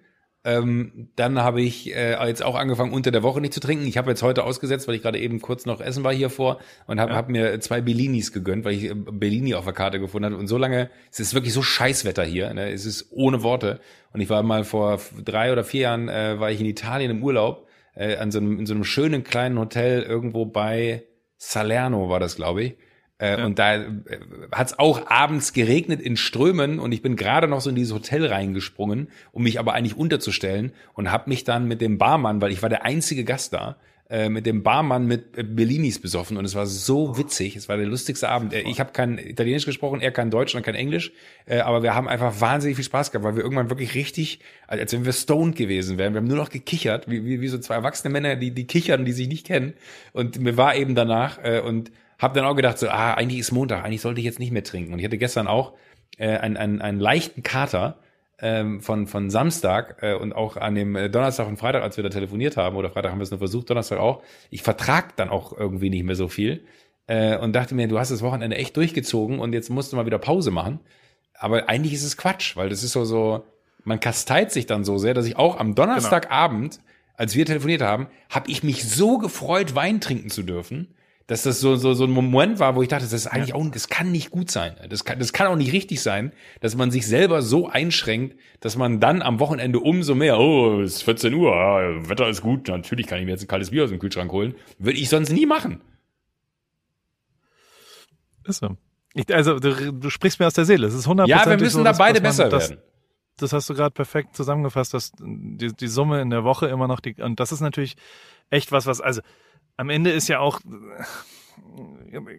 Ähm, 0.43 1.09
dann 1.15 1.39
habe 1.39 1.61
ich 1.61 1.95
äh, 1.95 2.17
jetzt 2.27 2.43
auch 2.43 2.55
angefangen, 2.55 2.93
unter 2.93 3.11
der 3.11 3.21
Woche 3.21 3.39
nicht 3.41 3.53
zu 3.53 3.59
trinken. 3.59 3.85
Ich 3.85 3.97
habe 3.97 4.09
jetzt 4.09 4.23
heute 4.23 4.43
ausgesetzt, 4.43 4.87
weil 4.87 4.95
ich 4.95 5.03
gerade 5.03 5.19
eben 5.19 5.39
kurz 5.39 5.67
noch 5.67 5.79
essen 5.81 6.03
war 6.03 6.13
hier 6.13 6.31
vor 6.31 6.59
und 6.87 6.99
habe 6.99 7.11
ja. 7.11 7.17
hab 7.17 7.29
mir 7.29 7.59
zwei 7.59 7.81
Bellinis 7.81 8.31
gegönnt, 8.33 8.65
weil 8.65 8.73
ich 8.73 8.85
äh, 8.85 8.95
Bellini 8.95 9.53
auf 9.53 9.65
der 9.65 9.73
Karte 9.73 9.99
gefunden 9.99 10.25
habe. 10.25 10.37
Und 10.37 10.47
so 10.47 10.57
lange, 10.57 10.89
es 11.11 11.19
ist 11.19 11.35
wirklich 11.35 11.53
so 11.53 11.61
Scheißwetter 11.61 12.23
hier. 12.23 12.51
Ne? 12.55 12.71
Es 12.71 12.85
ist 12.85 13.11
ohne 13.11 13.43
Worte. 13.43 13.79
Und 14.13 14.21
ich 14.21 14.29
war 14.29 14.41
mal 14.41 14.63
vor 14.63 14.99
drei 15.23 15.51
oder 15.51 15.63
vier 15.63 15.81
Jahren, 15.81 16.09
äh, 16.09 16.39
war 16.39 16.49
ich 16.49 16.59
in 16.59 16.65
Italien 16.65 17.11
im 17.11 17.23
Urlaub, 17.23 17.67
äh, 17.93 18.17
an 18.17 18.31
so 18.31 18.39
einem, 18.39 18.57
in 18.57 18.65
so 18.65 18.73
einem 18.73 18.83
schönen 18.83 19.23
kleinen 19.23 19.59
Hotel 19.59 20.01
irgendwo 20.01 20.45
bei 20.45 21.03
Salerno 21.37 22.09
war 22.09 22.19
das, 22.19 22.35
glaube 22.35 22.63
ich. 22.63 22.77
Äh, 23.21 23.37
ja. 23.37 23.45
Und 23.45 23.59
da 23.59 23.75
äh, 23.75 23.87
hat 24.51 24.67
es 24.67 24.79
auch 24.79 25.07
abends 25.07 25.53
geregnet 25.53 26.01
in 26.01 26.17
Strömen 26.17 26.79
und 26.79 26.91
ich 26.91 27.03
bin 27.03 27.15
gerade 27.15 27.47
noch 27.47 27.61
so 27.61 27.69
in 27.69 27.75
dieses 27.75 27.93
Hotel 27.93 28.25
reingesprungen, 28.25 29.09
um 29.31 29.43
mich 29.43 29.59
aber 29.59 29.73
eigentlich 29.73 29.95
unterzustellen 29.95 30.71
und 30.95 31.11
habe 31.11 31.29
mich 31.29 31.43
dann 31.43 31.67
mit 31.67 31.81
dem 31.81 31.99
Barmann, 31.99 32.41
weil 32.41 32.51
ich 32.51 32.63
war 32.63 32.69
der 32.69 32.83
einzige 32.83 33.23
Gast 33.23 33.53
da, 33.53 33.77
äh, 34.09 34.27
mit 34.27 34.47
dem 34.47 34.63
Barmann 34.63 35.05
mit 35.05 35.37
äh, 35.37 35.43
Bellinis 35.43 36.01
besoffen 36.01 36.35
und 36.35 36.45
es 36.45 36.55
war 36.55 36.65
so 36.65 37.17
witzig. 37.17 37.55
Es 37.55 37.69
war 37.69 37.77
der 37.77 37.85
lustigste 37.85 38.27
Abend. 38.27 38.53
Ich 38.53 38.79
habe 38.79 38.91
kein 38.91 39.19
Italienisch 39.19 39.65
gesprochen, 39.65 40.01
er 40.01 40.11
kein 40.11 40.31
Deutsch 40.31 40.55
und 40.55 40.63
kein 40.63 40.75
Englisch, 40.75 41.13
äh, 41.45 41.59
aber 41.59 41.83
wir 41.83 41.93
haben 41.93 42.09
einfach 42.09 42.41
wahnsinnig 42.41 42.75
viel 42.75 42.83
Spaß 42.83 43.11
gehabt, 43.11 43.23
weil 43.23 43.35
wir 43.35 43.43
irgendwann 43.43 43.69
wirklich 43.69 43.93
richtig, 43.93 44.39
als 44.67 44.91
wenn 44.93 45.05
wir 45.05 45.13
stoned 45.13 45.55
gewesen 45.55 45.99
wären. 45.99 46.13
Wir 46.13 46.21
haben 46.21 46.27
nur 46.27 46.37
noch 46.37 46.49
gekichert, 46.49 47.09
wie, 47.09 47.23
wie, 47.23 47.39
wie 47.39 47.47
so 47.47 47.59
zwei 47.59 47.75
erwachsene 47.75 48.11
Männer, 48.11 48.35
die 48.35 48.51
die 48.51 48.65
kichern, 48.65 49.05
die 49.05 49.13
sich 49.13 49.27
nicht 49.27 49.45
kennen. 49.45 49.73
Und 50.11 50.39
mir 50.39 50.57
war 50.57 50.75
eben 50.75 50.95
danach 50.95 51.37
äh, 51.43 51.61
und 51.61 51.91
hab 52.21 52.35
dann 52.35 52.45
auch 52.45 52.55
gedacht, 52.55 52.77
so, 52.77 52.87
ah, 52.87 53.15
eigentlich 53.15 53.39
ist 53.39 53.51
Montag, 53.51 53.83
eigentlich 53.83 54.01
sollte 54.01 54.19
ich 54.21 54.25
jetzt 54.25 54.39
nicht 54.39 54.51
mehr 54.51 54.63
trinken. 54.63 54.93
Und 54.93 54.99
ich 54.99 55.05
hatte 55.05 55.17
gestern 55.17 55.47
auch 55.47 55.73
äh, 56.17 56.37
einen, 56.37 56.55
einen, 56.55 56.81
einen 56.81 56.99
leichten 56.99 57.41
Kater 57.41 57.97
ähm, 58.39 58.79
von, 58.79 59.07
von 59.07 59.31
Samstag 59.31 59.97
äh, 60.01 60.13
und 60.13 60.33
auch 60.33 60.55
an 60.55 60.75
dem 60.75 60.95
äh, 60.95 61.09
Donnerstag 61.09 61.47
und 61.47 61.57
Freitag, 61.57 61.81
als 61.81 61.97
wir 61.97 62.03
da 62.03 62.09
telefoniert 62.09 62.57
haben, 62.57 62.75
oder 62.75 62.91
Freitag 62.91 63.11
haben 63.11 63.17
wir 63.17 63.23
es 63.23 63.31
nur 63.31 63.39
versucht, 63.39 63.71
Donnerstag 63.71 63.99
auch. 63.99 64.21
Ich 64.51 64.61
vertrag 64.61 65.15
dann 65.15 65.29
auch 65.29 65.57
irgendwie 65.57 65.89
nicht 65.89 66.03
mehr 66.03 66.15
so 66.15 66.27
viel 66.27 66.63
äh, 67.07 67.37
und 67.37 67.53
dachte 67.53 67.73
mir, 67.73 67.87
du 67.87 67.97
hast 67.97 68.11
das 68.11 68.21
Wochenende 68.21 68.55
echt 68.55 68.77
durchgezogen 68.77 69.39
und 69.39 69.53
jetzt 69.53 69.69
musst 69.69 69.91
du 69.91 69.95
mal 69.95 70.05
wieder 70.05 70.19
Pause 70.19 70.51
machen. 70.51 70.79
Aber 71.33 71.69
eigentlich 71.69 71.93
ist 71.93 72.03
es 72.03 72.17
Quatsch, 72.17 72.55
weil 72.55 72.69
das 72.69 72.83
ist 72.83 72.91
so, 72.91 73.03
so, 73.03 73.43
man 73.83 73.99
kasteit 73.99 74.51
sich 74.51 74.67
dann 74.67 74.83
so 74.83 74.99
sehr, 74.99 75.15
dass 75.15 75.25
ich 75.25 75.37
auch 75.37 75.59
am 75.59 75.73
Donnerstagabend, 75.73 76.75
genau. 76.75 76.85
als 77.15 77.35
wir 77.35 77.47
telefoniert 77.47 77.81
haben, 77.81 78.07
habe 78.29 78.51
ich 78.51 78.61
mich 78.61 78.87
so 78.87 79.17
gefreut, 79.17 79.73
Wein 79.73 80.01
trinken 80.01 80.29
zu 80.29 80.43
dürfen 80.43 80.93
dass 81.31 81.43
das 81.43 81.61
so, 81.61 81.77
so, 81.77 81.93
so 81.93 82.03
ein 82.03 82.11
Moment 82.11 82.59
war, 82.59 82.75
wo 82.75 82.81
ich 82.81 82.89
dachte, 82.89 83.05
das 83.05 83.13
ist 83.13 83.27
eigentlich 83.27 83.51
ja. 83.51 83.55
auch, 83.55 83.65
das 83.71 83.87
kann 83.87 84.11
nicht 84.11 84.31
gut 84.31 84.51
sein. 84.51 84.75
Das 84.89 85.05
kann, 85.05 85.17
das 85.17 85.31
kann 85.31 85.47
auch 85.47 85.55
nicht 85.55 85.71
richtig 85.71 86.01
sein, 86.01 86.33
dass 86.59 86.75
man 86.75 86.91
sich 86.91 87.07
selber 87.07 87.41
so 87.41 87.69
einschränkt, 87.69 88.35
dass 88.59 88.75
man 88.75 88.99
dann 88.99 89.21
am 89.21 89.39
Wochenende 89.39 89.79
umso 89.79 90.13
mehr, 90.13 90.37
oh, 90.37 90.81
es 90.81 90.95
ist 90.95 91.03
14 91.03 91.33
Uhr, 91.33 91.55
ja, 91.55 92.09
Wetter 92.09 92.27
ist 92.27 92.41
gut, 92.41 92.67
natürlich 92.67 93.07
kann 93.07 93.19
ich 93.19 93.23
mir 93.23 93.31
jetzt 93.31 93.45
ein 93.45 93.47
kaltes 93.47 93.71
Bier 93.71 93.85
aus 93.85 93.91
dem 93.91 93.99
Kühlschrank 93.99 94.29
holen. 94.29 94.55
Würde 94.77 94.99
ich 94.99 95.07
sonst 95.07 95.31
nie 95.31 95.45
machen. 95.45 95.79
Ist 98.43 98.59
so. 98.59 98.75
Ich, 99.13 99.33
also 99.33 99.57
du, 99.57 99.93
du 99.93 100.09
sprichst 100.09 100.37
mir 100.37 100.47
aus 100.47 100.53
der 100.53 100.65
Seele. 100.65 100.85
Es 100.85 100.93
ist 100.93 101.07
100% 101.07 101.27
Ja, 101.27 101.49
wir 101.49 101.57
müssen 101.57 101.77
so, 101.77 101.83
da 101.85 101.93
beide 101.93 102.19
besser 102.19 102.49
das, 102.49 102.71
werden. 102.71 102.81
das 103.37 103.53
hast 103.53 103.69
du 103.69 103.73
gerade 103.73 103.91
perfekt 103.91 104.35
zusammengefasst, 104.35 104.93
dass 104.93 105.13
die, 105.17 105.73
die 105.73 105.87
Summe 105.87 106.19
in 106.19 106.29
der 106.29 106.43
Woche 106.43 106.67
immer 106.67 106.89
noch 106.89 106.99
die, 106.99 107.15
und 107.21 107.39
das 107.39 107.53
ist 107.53 107.61
natürlich 107.61 107.95
echt 108.49 108.73
was, 108.73 108.85
was, 108.85 108.99
also 108.99 109.21
am 109.81 109.89
Ende 109.89 110.11
ist 110.11 110.27
ja 110.27 110.39
auch, 110.39 110.59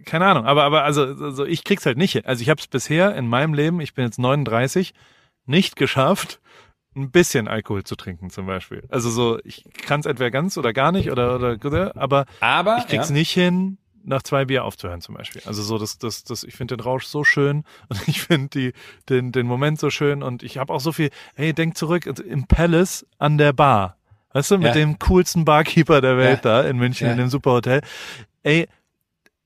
keine 0.05 0.27
Ahnung, 0.27 0.47
aber, 0.47 0.63
aber 0.63 0.85
also, 0.85 1.03
also 1.03 1.45
ich 1.45 1.65
krieg's 1.65 1.85
halt 1.85 1.99
nicht 1.99 2.13
hin. 2.13 2.23
Also 2.25 2.41
ich 2.41 2.49
habe 2.49 2.61
es 2.61 2.69
bisher 2.69 3.17
in 3.17 3.27
meinem 3.27 3.53
Leben, 3.53 3.81
ich 3.81 3.95
bin 3.95 4.05
jetzt 4.05 4.21
39, 4.21 4.95
nicht 5.45 5.75
geschafft, 5.75 6.41
ein 6.95 7.11
bisschen 7.11 7.49
Alkohol 7.49 7.83
zu 7.83 7.97
trinken 7.97 8.31
zum 8.31 8.47
Beispiel. 8.47 8.85
Also 8.91 9.11
so, 9.11 9.41
ich 9.43 9.65
kann 9.87 10.01
es 10.01 10.07
entweder 10.07 10.31
ganz 10.31 10.57
oder 10.57 10.73
gar 10.73 10.93
nicht 10.93 11.11
oder, 11.11 11.35
oder 11.35 11.97
aber 11.97 12.27
Aber 12.39 12.79
ich 12.79 12.87
krieg's 12.87 13.09
ja, 13.09 13.15
nicht 13.15 13.33
hin, 13.33 13.79
nach 14.05 14.23
zwei 14.23 14.45
Bier 14.45 14.65
aufzuhören 14.65 15.01
zum 15.01 15.17
Beispiel. 15.17 15.43
Also 15.45 15.65
so, 15.65 15.79
das, 15.79 15.99
das, 15.99 16.23
das, 16.23 16.45
ich 16.45 16.55
finde 16.55 16.77
den 16.77 16.85
Rausch 16.85 17.07
so 17.07 17.25
schön 17.25 17.65
und 17.89 18.07
ich 18.07 18.23
finde 18.23 18.49
die, 18.51 18.73
den, 19.09 19.33
den 19.33 19.49
Moment 19.49 19.81
so 19.81 19.91
schön 19.91 20.23
und 20.23 20.45
ich 20.45 20.59
habe 20.59 20.73
auch 20.73 20.81
so 20.81 20.93
viel, 20.93 21.11
hey, 21.35 21.53
denk 21.53 21.77
zurück 21.77 22.07
im 22.07 22.47
Palace 22.47 23.05
an 23.19 23.37
der 23.37 23.53
Bar. 23.53 23.97
Weißt 24.33 24.51
du, 24.51 24.59
mit 24.59 24.69
Ja. 24.69 24.73
dem 24.73 24.99
coolsten 24.99 25.45
Barkeeper 25.45 26.01
der 26.01 26.17
Welt 26.17 26.45
Ja. 26.45 26.63
da 26.63 26.69
in 26.69 26.77
München 26.79 27.07
Ja. 27.07 27.13
in 27.13 27.19
dem 27.19 27.29
Superhotel. 27.29 27.81
Ey, 28.43 28.69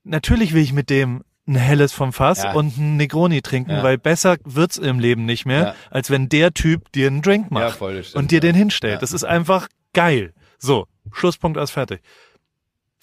natürlich 0.03 0.53
will 0.53 0.61
ich 0.63 0.73
mit 0.73 0.89
dem 0.89 1.23
ein 1.47 1.55
helles 1.55 1.93
vom 1.93 2.11
Fass 2.11 2.43
und 2.55 2.77
ein 2.77 2.97
Negroni 2.97 3.41
trinken, 3.41 3.81
weil 3.81 3.97
besser 3.97 4.35
wird's 4.43 4.77
im 4.77 4.99
Leben 4.99 5.25
nicht 5.25 5.45
mehr, 5.45 5.75
als 5.89 6.09
wenn 6.09 6.27
der 6.27 6.53
Typ 6.53 6.91
dir 6.91 7.07
einen 7.07 7.21
Drink 7.21 7.51
macht 7.51 7.63
Ja, 7.63 7.69
voll, 7.71 8.03
stimmt, 8.03 8.15
und 8.23 8.31
dir 8.31 8.41
den 8.41 8.53
hinstellt. 8.53 9.01
Das 9.01 9.13
ist 9.13 9.23
einfach 9.23 9.69
geil. 9.93 10.33
So, 10.57 10.87
Schlusspunkt 11.13 11.57
aus 11.57 11.71
fertig. 11.71 12.01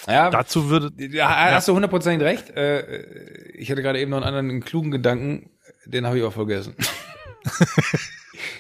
ja, 0.07 0.28
Dazu 0.28 0.68
würde 0.68 0.91
Ja, 0.99 1.53
hast 1.53 1.68
du 1.68 1.72
hundertprozentig 1.74 2.26
recht. 2.26 2.51
Äh, 2.51 3.03
ich 3.55 3.70
hatte 3.70 3.80
gerade 3.80 3.99
eben 3.99 4.11
noch 4.11 4.18
einen 4.18 4.26
anderen 4.26 4.51
einen 4.51 4.64
klugen 4.64 4.91
Gedanken, 4.91 5.49
den 5.87 6.05
habe 6.07 6.18
ich 6.18 6.24
auch 6.24 6.32
vergessen. 6.32 6.74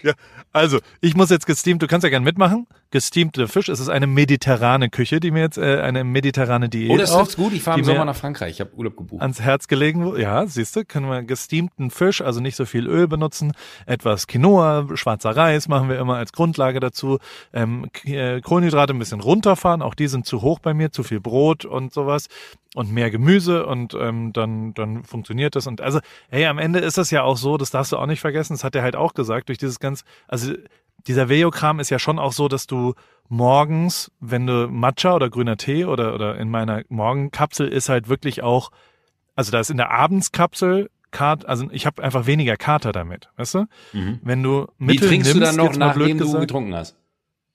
Ja, 0.02 0.12
also, 0.52 0.78
ich 1.00 1.14
muss 1.16 1.30
jetzt 1.30 1.46
gesteamt, 1.46 1.82
du 1.82 1.86
kannst 1.86 2.04
ja 2.04 2.10
gerne 2.10 2.24
mitmachen. 2.24 2.66
Gesteamte 2.94 3.48
Fisch, 3.48 3.68
es 3.68 3.80
ist 3.80 3.88
eine 3.88 4.06
mediterrane 4.06 4.88
Küche, 4.88 5.18
die 5.18 5.32
mir 5.32 5.40
jetzt, 5.40 5.58
äh, 5.58 5.80
eine 5.80 6.04
mediterrane 6.04 6.68
Diät 6.68 6.92
Oh, 6.92 6.96
das 6.96 7.10
auch 7.10 7.22
trifft's 7.22 7.34
gut. 7.34 7.52
Ich 7.52 7.60
fahre 7.60 7.80
im 7.80 7.84
Sommer 7.84 8.04
nach 8.04 8.14
Frankreich. 8.14 8.52
Ich 8.52 8.60
habe 8.60 8.72
Urlaub 8.76 8.96
gebucht. 8.96 9.20
ans 9.20 9.40
Herz 9.40 9.66
gelegen. 9.66 10.04
wurde. 10.04 10.22
Ja, 10.22 10.46
siehst 10.46 10.76
du, 10.76 10.84
können 10.84 11.06
wir 11.10 11.24
gesteamten 11.24 11.90
Fisch, 11.90 12.20
also 12.20 12.38
nicht 12.38 12.54
so 12.54 12.66
viel 12.66 12.86
Öl 12.86 13.08
benutzen, 13.08 13.52
etwas 13.86 14.28
Quinoa, 14.28 14.86
schwarzer 14.94 15.36
Reis 15.36 15.66
machen 15.66 15.88
wir 15.88 15.98
immer 15.98 16.18
als 16.18 16.30
Grundlage 16.30 16.78
dazu, 16.78 17.18
ähm, 17.52 17.90
äh, 18.04 18.40
Kohlenhydrate 18.40 18.94
ein 18.94 19.00
bisschen 19.00 19.20
runterfahren, 19.20 19.82
auch 19.82 19.96
die 19.96 20.06
sind 20.06 20.24
zu 20.24 20.42
hoch 20.42 20.60
bei 20.60 20.72
mir, 20.72 20.92
zu 20.92 21.02
viel 21.02 21.18
Brot 21.18 21.64
und 21.64 21.92
sowas 21.92 22.28
und 22.76 22.92
mehr 22.92 23.10
Gemüse 23.10 23.66
und 23.66 23.94
ähm, 23.94 24.32
dann 24.32 24.74
dann 24.74 25.04
funktioniert 25.04 25.54
das 25.54 25.66
und 25.68 25.80
also 25.80 26.00
hey 26.28 26.46
am 26.46 26.58
Ende 26.58 26.80
ist 26.80 26.98
das 26.98 27.12
ja 27.12 27.22
auch 27.22 27.36
so 27.36 27.56
das 27.56 27.70
darfst 27.70 27.92
du 27.92 27.96
auch 27.96 28.06
nicht 28.06 28.20
vergessen 28.20 28.52
das 28.54 28.64
hat 28.64 28.74
er 28.74 28.82
halt 28.82 28.96
auch 28.96 29.14
gesagt 29.14 29.48
durch 29.48 29.58
dieses 29.58 29.78
ganz 29.78 30.04
also 30.26 30.54
dieser 31.06 31.28
Veo-Kram 31.28 31.80
ist 31.80 31.90
ja 31.90 31.98
schon 31.98 32.18
auch 32.18 32.32
so 32.32 32.48
dass 32.48 32.66
du 32.66 32.94
morgens 33.28 34.10
wenn 34.20 34.46
du 34.46 34.68
Matcha 34.68 35.14
oder 35.14 35.30
grüner 35.30 35.56
Tee 35.56 35.84
oder 35.84 36.14
oder 36.14 36.36
in 36.38 36.50
meiner 36.50 36.82
Morgenkapsel 36.88 37.68
ist 37.68 37.88
halt 37.88 38.08
wirklich 38.08 38.42
auch 38.42 38.70
also 39.34 39.50
da 39.50 39.60
ist 39.60 39.70
in 39.70 39.76
der 39.76 39.90
Abendskapsel 39.90 40.90
Kat, 41.14 41.46
also 41.46 41.68
ich 41.70 41.86
habe 41.86 42.02
einfach 42.02 42.26
weniger 42.26 42.56
Kater 42.56 42.90
damit, 42.90 43.30
weißt 43.36 43.54
du? 43.54 43.66
Wenn 43.92 44.42
du 44.42 44.62
Mhm. 44.62 44.66
Wie 44.78 44.84
Mittel 44.84 45.08
trinkst 45.08 45.34
nimmst, 45.34 45.52
du 45.52 45.58
dann 45.58 45.64
noch, 45.64 45.76
nachdem 45.76 46.18
du 46.18 46.24
gesagt, 46.24 46.40
getrunken 46.40 46.74
hast? 46.74 46.96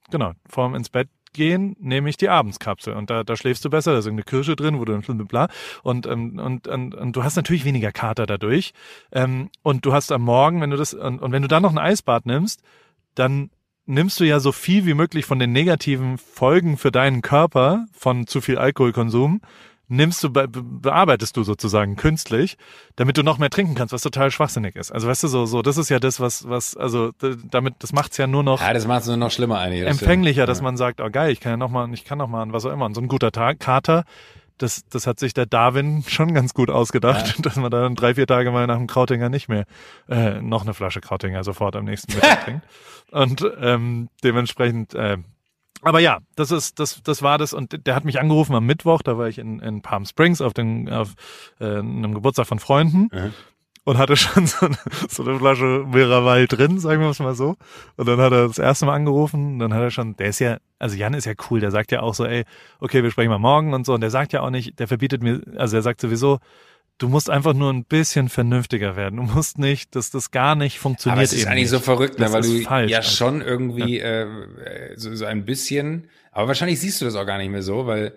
Genau, 0.10 0.32
vorm 0.47 0.76
ins 0.76 0.89
Bett 0.89 1.10
gehen 1.34 1.76
nehme 1.80 2.10
ich 2.10 2.18
die 2.18 2.30
Abendskapsel 2.30 2.93
und 2.93 3.10
da, 3.10 3.24
da 3.24 3.36
schläfst 3.36 3.64
du 3.66 3.70
besser, 3.70 3.91
da 3.91 4.00
ist 4.00 4.06
irgendeine 4.06 4.26
Kirsche 4.26 4.56
drin, 4.56 4.80
wo 4.80 4.86
du 4.86 4.93
dann 4.97 5.28
bla 5.28 5.47
und, 5.84 6.08
ähm, 6.08 6.39
und, 6.39 6.68
und, 6.68 6.95
und 6.95 7.16
du 7.16 7.24
hast 7.24 7.36
natürlich 7.36 7.66
weniger 7.66 7.91
Kater 7.91 8.26
dadurch 8.26 8.72
ähm, 9.12 9.50
und 9.62 9.86
du 9.86 9.93
hast 9.93 10.12
am 10.12 10.24
Morgen, 10.24 10.62
wenn 10.62 10.72
du 10.72 10.78
das 10.78 10.93
und, 10.93 11.22
und 11.22 11.32
wenn 11.32 11.41
du 11.41 11.47
dann 11.47 11.62
noch 11.62 11.72
ein 11.72 11.78
Eisbad 11.78 12.26
nimmst, 12.26 12.64
dann 13.20 13.51
nimmst 13.86 14.20
du 14.20 14.24
ja 14.24 14.39
so 14.39 14.51
viel 14.51 14.86
wie 14.86 14.93
möglich 14.93 15.26
von 15.26 15.39
den 15.39 15.51
negativen 15.51 16.17
Folgen 16.17 16.78
für 16.78 16.91
deinen 16.91 17.22
Körper 17.22 17.86
von 17.93 18.28
zu 18.28 18.41
viel 18.41 18.57
Alkoholkonsum 18.57 19.41
nimmst 19.91 20.24
du, 20.24 20.30
be 20.30 20.47
be- 20.47 20.61
bearbeitest 20.61 21.36
du 21.36 21.41
sozusagen 21.41 21.95
künstlich, 21.95 22.57
damit 22.95 23.17
du 23.17 23.24
noch 23.24 23.39
mehr 23.39 23.49
trinken 23.49 23.74
kannst, 23.74 23.91
was 23.91 24.03
total 24.03 24.30
schwachsinnig 24.30 24.76
ist. 24.76 24.91
Also 24.91 25.07
weißt 25.07 25.24
du, 25.24 25.28
so, 25.28 25.47
so, 25.47 25.63
das 25.63 25.78
ist 25.78 25.89
ja 25.89 25.97
das, 25.99 26.20
was, 26.20 26.47
was, 26.47 26.78
also 26.78 27.11
damit, 27.49 27.74
das 27.80 27.91
macht's 27.91 28.17
ja 28.17 28.28
nur 28.28 28.43
noch 28.43 28.61
Ja, 28.61 28.72
das 28.74 28.86
macht 28.86 29.01
es 29.01 29.07
nur 29.07 29.17
noch 29.17 29.32
schlimmer 29.32 29.57
eigentlich. 29.57 29.82
Das 29.82 29.99
empfänglicher, 29.99 30.43
stimmt. 30.43 30.49
dass 30.49 30.61
man 30.61 30.78
sagt, 30.78 31.01
oh 31.01 31.09
geil, 31.09 31.32
ich 31.32 31.39
kann 31.39 31.53
ja 31.53 31.57
noch 31.57 31.72
mal, 31.72 31.91
ich 31.91 32.05
kann 32.05 32.20
noch 32.20 32.28
mal 32.28 32.43
an 32.43 32.53
was 32.53 32.65
auch 32.65 32.72
immer. 32.72 32.86
Und 32.86 32.93
so 32.93 33.01
ein 33.01 33.07
guter 33.07 33.32
Tag, 33.32 33.59
Kater, 33.59 34.03
das, 34.60 34.88
das 34.89 35.07
hat 35.07 35.20
sich 35.20 35.34
der 35.34 35.45
Darwin 35.45 36.03
schon 36.07 36.34
ganz 36.34 36.53
gut 36.53 36.70
ausgedacht, 36.70 37.45
dass 37.45 37.55
man 37.55 37.72
dann 37.72 37.95
drei, 37.95 38.16
vier 38.16 38.28
Tage 38.28 38.51
mal 38.51 38.68
nach 38.68 38.78
dem 38.78 38.88
Krautinger 38.88 39.30
nicht 39.30 39.49
mehr 39.49 39.66
äh, 40.07 40.41
noch 40.41 40.62
eine 40.62 40.74
Flasche 40.74 41.01
Krautinger 41.01 41.43
sofort 41.43 41.76
am 41.76 41.86
nächsten 41.86 42.14
Mittag 42.14 42.43
trinkt. 42.45 42.66
Und 43.12 43.43
ähm, 43.60 44.10
dementsprechend, 44.24 44.93
äh, 44.93 45.18
aber 45.82 45.99
ja, 45.99 46.20
das 46.36 46.51
ist, 46.51 46.80
das, 46.80 47.01
das 47.03 47.22
war 47.22 47.38
das. 47.38 47.53
Und 47.53 47.88
der 47.88 47.95
hat 47.95 48.03
mich 48.03 48.20
angerufen 48.20 48.53
am 48.53 48.66
Mittwoch, 48.66 49.01
da 49.01 49.18
war 49.18 49.28
ich 49.28 49.38
in, 49.39 49.60
in 49.60 49.82
Palm 49.82 50.05
Springs 50.05 50.41
auf, 50.41 50.53
den, 50.53 50.89
auf 50.89 51.14
äh, 51.60 51.78
einem 51.78 52.14
Geburtstag 52.14 52.47
von 52.47 52.60
Freunden 52.60 53.10
Mhm. 53.12 53.34
Und 53.90 53.98
hatte 53.98 54.16
schon 54.16 54.46
so 54.48 54.66
eine, 54.68 54.78
so 55.10 55.24
eine 55.24 55.40
Flasche 55.40 55.86
Miraval 55.92 56.48
drin, 56.48 56.80
sagen 56.80 57.02
wir 57.02 57.10
es 57.10 57.20
mal 57.20 57.34
so. 57.36 57.56
Und 57.98 58.08
dann 58.08 58.20
hat 58.20 58.32
er 58.32 58.48
das 58.48 58.60
erste 58.60 58.86
Mal 58.86 58.94
angerufen, 58.96 59.54
und 59.54 59.60
dann 59.60 59.74
hat 59.74 59.82
er 59.82 59.92
schon, 59.92 60.16
der 60.18 60.28
ist 60.28 60.40
ja, 60.40 60.58
also 60.78 60.96
Jan 60.96 61.14
ist 61.14 61.26
ja 61.26 61.34
cool, 61.50 61.60
der 61.60 61.72
sagt 61.72 61.92
ja 61.92 62.02
auch 62.02 62.14
so, 62.14 62.26
ey, 62.26 62.44
okay, 62.80 63.04
wir 63.04 63.12
sprechen 63.12 63.30
mal 63.30 63.40
morgen 63.40 63.74
und 63.74 63.86
so. 63.86 63.94
Und 63.94 64.02
der 64.02 64.12
sagt 64.12 64.32
ja 64.32 64.42
auch 64.42 64.52
nicht, 64.52 64.80
der 64.80 64.88
verbietet 64.88 65.24
mir, 65.24 65.42
also 65.56 65.76
er 65.76 65.82
sagt 65.82 66.02
sowieso, 66.02 66.40
du 67.00 67.08
musst 67.10 67.30
einfach 67.30 67.54
nur 67.54 67.72
ein 67.74 67.84
bisschen 67.86 68.30
vernünftiger 68.30 68.96
werden. 68.96 69.18
Du 69.18 69.24
musst 69.24 69.58
nicht, 69.58 69.96
dass 69.96 70.12
das 70.12 70.32
gar 70.32 70.56
nicht 70.56 70.80
funktioniert. 70.80 71.18
Aber 71.18 71.24
es 71.24 71.34
ist 71.34 71.48
eigentlich 71.48 71.62
nicht. 71.64 71.70
so 71.72 71.80
verrückt, 71.80 72.20
ne, 72.20 72.32
weil 72.32 72.42
du 72.44 72.62
falsch, 72.62 72.92
ja 72.92 72.98
Alter. 73.00 73.10
schon 73.10 73.42
irgendwie 73.42 74.00
äh, 74.00 74.24
äh, 74.24 74.94
so, 74.98 75.16
so 75.16 75.26
ein 75.26 75.46
bisschen, 75.46 76.10
aber 76.32 76.50
wahrscheinlich 76.50 76.80
siehst 76.80 77.02
du 77.02 77.06
das 77.06 77.16
auch 77.16 77.26
gar 77.26 77.38
nicht 77.40 77.50
mehr 77.50 77.64
so, 77.64 77.88
weil 77.88 78.14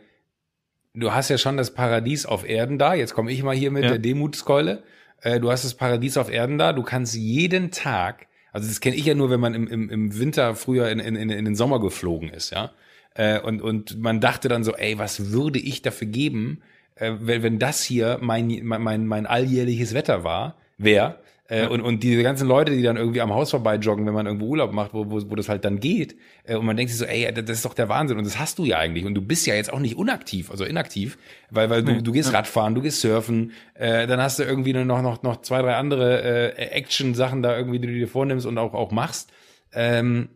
du 0.95 1.13
hast 1.13 1.31
ja 1.31 1.39
schon 1.39 1.57
das 1.57 1.73
Paradies 1.73 2.27
auf 2.27 2.47
Erden 2.47 2.79
da. 2.79 2.93
Jetzt 2.95 3.15
komme 3.15 3.33
ich 3.33 3.43
mal 3.43 3.55
hier 3.57 3.71
mit 3.71 3.85
Ja. 3.85 3.91
der 3.91 3.99
Demutskeule. 3.99 4.83
Äh, 5.23 5.41
du 5.41 5.51
hast 5.51 5.65
das 5.65 5.75
Paradies 5.75 6.17
auf 6.17 6.31
Erden 6.31 6.59
da. 6.59 6.73
Du 6.73 6.83
kannst 6.83 7.15
jeden 7.15 7.71
Tag, 7.71 8.27
also 8.53 8.69
das 8.69 8.81
kenne 8.81 8.97
ich 8.97 9.07
ja 9.07 9.15
nur, 9.15 9.31
wenn 9.31 9.41
man 9.41 9.55
im, 9.55 9.67
im, 9.67 9.91
im 9.91 10.19
Winter 10.19 10.55
früher 10.55 10.91
in, 10.91 10.99
in, 10.99 11.17
in, 11.17 11.45
den 11.45 11.55
Sommer 11.55 11.81
geflogen 11.81 12.29
ist, 12.29 12.51
ja. 12.51 12.73
Äh, 13.15 13.41
und, 13.41 13.61
und 13.61 14.01
man 14.01 14.21
dachte 14.21 14.49
dann 14.49 14.65
so, 14.65 14.75
ey, 14.75 14.99
was 14.99 15.33
würde 15.33 15.59
ich 15.59 15.83
dafür 15.83 16.09
geben, 16.09 16.63
äh, 16.97 17.13
wenn, 17.21 17.43
wenn 17.43 17.59
das 17.59 17.83
hier 17.83 18.19
mein, 18.21 18.61
mein, 18.63 18.83
mein, 18.83 19.07
mein 19.07 19.27
alljährliches 19.27 19.95
Wetter 19.95 20.25
war, 20.25 20.57
wäre. 20.79 21.19
Äh, 21.53 21.67
und, 21.67 21.83
und 21.83 22.03
diese 22.03 22.23
ganzen 22.23 22.49
Leute, 22.49 22.73
die 22.73 22.81
dann 22.81 22.97
irgendwie 22.97 23.21
am 23.21 23.35
Haus 23.35 23.51
vorbei 23.51 23.77
joggen, 23.77 24.07
wenn 24.07 24.15
man 24.15 24.25
irgendwo 24.25 24.47
Urlaub 24.47 24.73
macht, 24.73 24.95
wo, 24.95 25.11
wo, 25.11 25.21
wo 25.31 25.35
das 25.35 25.51
halt 25.51 25.67
dann 25.67 25.81
geht, 25.81 26.17
äh, 26.45 26.57
und 26.57 26.65
man 26.65 26.79
denkt 26.79 26.91
sich 26.91 26.99
so, 26.99 27.05
ey, 27.05 27.31
das 27.31 27.59
ist 27.59 27.67
doch 27.67 27.75
der 27.75 27.91
Wahnsinn. 27.91 28.17
Und 28.17 28.25
das 28.25 28.39
hast 28.39 28.59
du 28.59 28.65
ja 28.65 28.79
eigentlich. 28.79 29.05
Und 29.05 29.15
du 29.15 29.21
bist 29.21 29.47
ja 29.47 29.55
jetzt 29.55 29.71
auch 29.71 29.79
nicht 29.79 29.97
unaktiv, 29.97 30.51
also 30.51 30.65
inaktiv, 30.65 31.19
weil, 31.51 31.69
weil 31.69 31.83
du, 31.83 32.03
du 32.03 32.13
gehst 32.13 32.33
Radfahren, 32.33 32.75
du 32.75 32.81
gehst 32.81 33.03
surfen, 33.03 33.53
äh, 33.75 34.07
dann 34.07 34.19
hast 34.19 34.39
du 34.39 34.45
irgendwie 34.45 34.73
noch, 34.73 35.03
noch, 35.03 35.23
noch 35.23 35.43
zwei, 35.43 35.61
drei 35.61 35.77
andere 35.77 36.57
äh, 36.57 36.69
Action-Sachen 36.69 37.43
da 37.43 37.55
irgendwie, 37.55 37.81
die 37.81 37.87
du 37.87 37.93
dir 37.93 38.09
vornimmst 38.09 38.47
und 38.47 38.57
auch, 38.57 38.73
auch 38.73 38.91
machst. 38.91 39.31
Ähm, 39.75 40.31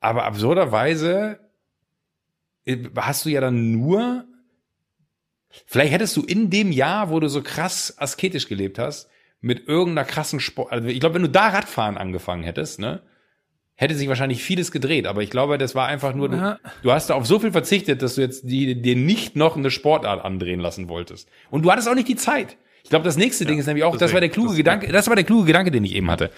aber 0.00 0.24
absurderweise 0.24 1.38
äh, 2.66 2.76
hast 2.96 3.24
du 3.24 3.30
ja 3.30 3.40
dann 3.40 3.72
nur, 3.72 4.26
vielleicht 5.64 5.94
hättest 5.94 6.14
du 6.18 6.22
in 6.22 6.50
dem 6.50 6.70
Jahr, 6.70 7.08
wo 7.08 7.18
du 7.18 7.30
so 7.30 7.40
krass 7.40 7.94
asketisch 7.96 8.46
gelebt 8.46 8.78
hast, 8.78 9.08
mit 9.40 9.68
irgendeiner 9.68 10.06
krassen 10.06 10.40
Sport, 10.40 10.72
also 10.72 10.88
ich 10.88 11.00
glaube, 11.00 11.14
wenn 11.16 11.22
du 11.22 11.28
da 11.28 11.48
Radfahren 11.48 11.96
angefangen 11.98 12.42
hättest, 12.42 12.78
ne, 12.80 13.02
hätte 13.74 13.94
sich 13.94 14.08
wahrscheinlich 14.08 14.42
vieles 14.42 14.72
gedreht, 14.72 15.06
aber 15.06 15.22
ich 15.22 15.30
glaube, 15.30 15.58
das 15.58 15.74
war 15.74 15.86
einfach 15.86 16.14
nur, 16.14 16.30
du, 16.30 16.36
Ja. 16.36 16.58
du 16.82 16.92
hast 16.92 17.10
da 17.10 17.14
auf 17.14 17.26
so 17.26 17.38
viel 17.38 17.52
verzichtet, 17.52 18.00
dass 18.02 18.14
du 18.14 18.22
jetzt 18.22 18.44
die, 18.48 18.80
dir 18.80 18.96
nicht 18.96 19.36
noch 19.36 19.56
eine 19.56 19.70
Sportart 19.70 20.24
andrehen 20.24 20.60
lassen 20.60 20.88
wolltest. 20.88 21.28
Und 21.50 21.62
du 21.62 21.70
hattest 21.70 21.86
auch 21.88 21.94
nicht 21.94 22.08
die 22.08 22.16
Zeit. 22.16 22.56
Ich 22.84 22.90
glaube, 22.90 23.04
das 23.04 23.16
nächste 23.18 23.44
Ding 23.44 23.58
ist 23.58 23.66
nämlich 23.66 23.84
auch, 23.84 23.96
das 23.98 24.12
war 24.14 24.20
der 24.20 24.28
deswegen, 24.30 24.32
kluge 24.32 24.48
das- 24.48 24.56
Gedanke, 24.56 24.92
das 24.92 25.08
war 25.08 25.16
der 25.16 25.24
kluge 25.24 25.46
Gedanke, 25.46 25.70
den 25.70 25.84
ich 25.84 25.94
eben 25.94 26.10
hatte. 26.10 26.30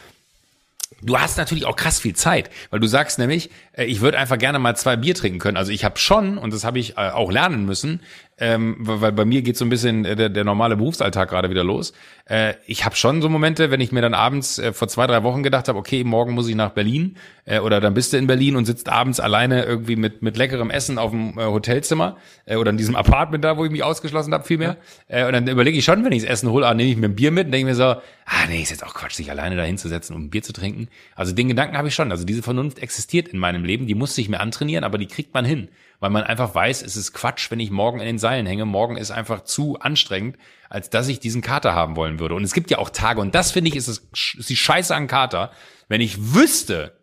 Du 1.01 1.16
hast 1.18 1.38
natürlich 1.38 1.64
auch 1.64 1.76
krass 1.76 2.01
viel 2.01 2.16
Zeit, 2.16 2.51
weil 2.70 2.80
du 2.80 2.88
sagst 2.88 3.18
nämlich, 3.20 3.51
ich 3.87 4.01
würde 4.01 4.18
einfach 4.18 4.39
gerne 4.39 4.59
mal 4.59 4.76
zwei 4.76 4.97
Bier 4.97 5.14
trinken 5.14 5.39
können. 5.39 5.57
Also 5.57 5.72
ich 5.72 5.85
habe 5.85 5.99
schon, 5.99 6.39
und 6.39 6.53
das 6.53 6.64
habe 6.64 6.79
ich 6.79 6.97
äh, 6.97 7.11
auch 7.11 7.31
lernen 7.31 7.64
müssen, 7.64 8.01
ähm, 8.41 8.76
weil 8.79 9.12
bei 9.12 9.24
mir 9.24 9.43
geht 9.43 9.57
so 9.57 9.64
ein 9.64 9.68
bisschen 9.68 10.05
äh, 10.05 10.14
der, 10.14 10.29
der 10.29 10.45
normale 10.45 10.76
Berufsalltag 10.76 11.29
gerade 11.29 11.51
wieder 11.51 11.64
los. 11.64 11.93
Äh, 12.26 12.55
ich 12.66 12.85
habe 12.85 12.95
schon 12.95 13.20
so 13.20 13.29
Momente, 13.29 13.70
wenn 13.70 13.81
ich 13.81 13.91
mir 13.91 14.01
dann 14.01 14.14
abends 14.14 14.59
äh, 14.59 14.72
vor 14.72 14.89
zwei, 14.89 15.07
drei 15.07 15.22
Wochen 15.24 15.43
gedacht 15.43 15.68
habe, 15.68 15.79
okay, 15.79 16.05
morgen 16.05 16.35
muss 16.35 16.49
ich 16.49 16.55
nach 16.55 16.70
Berlin 16.70 17.16
äh, 17.45 17.59
oder 17.59 17.81
dann 17.81 17.95
bist 17.95 18.12
du 18.12 18.16
in 18.16 18.26
Berlin 18.26 18.55
und 18.57 18.64
sitzt 18.64 18.89
abends 18.89 19.18
alleine 19.18 19.64
irgendwie 19.64 19.97
mit, 19.97 20.22
mit 20.22 20.37
leckerem 20.37 20.70
Essen 20.70 20.99
auf 20.99 21.11
dem 21.11 21.39
äh, 21.39 21.45
Hotelzimmer 21.45 22.16
äh, 22.47 22.57
oder 22.57 22.70
in 22.70 22.76
diesem 22.76 22.95
Apartment 23.09 23.45
da, 23.45 23.57
wo 23.57 23.64
ich 23.64 23.72
mich 23.72 23.83
ausgeschlossen 23.83 24.33
habe, 24.33 24.45
vielmehr. 24.45 24.76
Äh, 25.09 25.26
und 25.26 25.33
dann 25.33 25.49
überlege 25.49 25.76
ich 25.76 25.85
schon, 25.85 26.05
wenn 26.05 26.12
ich 26.12 26.22
das 26.22 26.31
Essen 26.31 26.51
hole, 26.51 26.66
ah, 26.66 26.74
nehme 26.74 26.91
ich 26.91 26.97
mir 26.97 27.07
ein 27.07 27.16
Bier 27.16 27.33
mit 27.33 27.47
und 27.47 27.53
denke 27.53 27.66
mir 27.66 27.74
so, 27.74 27.85
ah 27.85 28.47
nee, 28.49 28.62
ist 28.62 28.70
jetzt 28.70 28.85
auch 28.85 28.95
Quatsch, 28.95 29.14
sich 29.14 29.31
alleine 29.31 29.57
da 29.57 29.64
hinzusetzen, 29.64 30.14
um 30.14 30.24
ein 30.24 30.31
Bier 30.31 30.43
zu 30.43 30.53
trinken. 30.53 30.89
Also 31.16 31.33
den 31.33 31.49
Gedanken 31.49 31.76
habe 31.76 31.89
ich 31.89 31.95
schon. 31.95 32.12
Also 32.12 32.24
diese 32.24 32.43
Vernunft 32.43 32.79
existiert 32.79 33.29
in 33.29 33.39
meinem 33.39 33.64
Leben, 33.69 33.87
die 33.87 33.95
musste 33.95 34.21
ich 34.21 34.29
mir 34.29 34.41
antrainieren, 34.41 34.85
aber 34.85 34.99
die 34.99 35.07
kriegt 35.07 35.33
man 35.35 35.45
hin. 35.45 35.69
weil 36.01 36.11
man 36.11 36.23
einfach 36.23 36.55
weiß, 36.55 36.83
es 36.83 36.97
ist 36.97 37.12
Quatsch, 37.12 37.51
wenn 37.51 37.61
ich 37.61 37.71
morgen 37.71 38.01
in 38.01 38.07
den 38.07 38.19
Seilen 38.19 38.47
hänge. 38.47 38.64
Morgen 38.64 38.97
ist 38.97 39.11
einfach 39.11 39.43
zu 39.43 39.79
anstrengend, 39.81 40.37
als 40.69 40.91
dass 40.91 41.09
ich 41.09 41.21
diesen 41.21 41.43
Kater 41.43 41.75
haben 41.75 41.97
wollen 41.97 42.21
würde. 42.21 42.35
Und 42.35 42.45
es 42.45 42.53
gibt 42.53 42.71
ja 42.71 42.79
auch 42.79 42.91
Tage, 42.91 43.21
und 43.21 43.35
das 43.35 43.51
finde 43.51 43.71
ich, 43.71 43.77
ist, 43.77 43.89
es, 43.89 44.09
ist 44.39 44.49
die 44.49 44.57
Scheiße 44.57 44.95
an 44.95 45.09
Kater. 45.09 45.51
Wenn 45.89 46.01
ich 46.01 46.35
wüsste, 46.35 46.99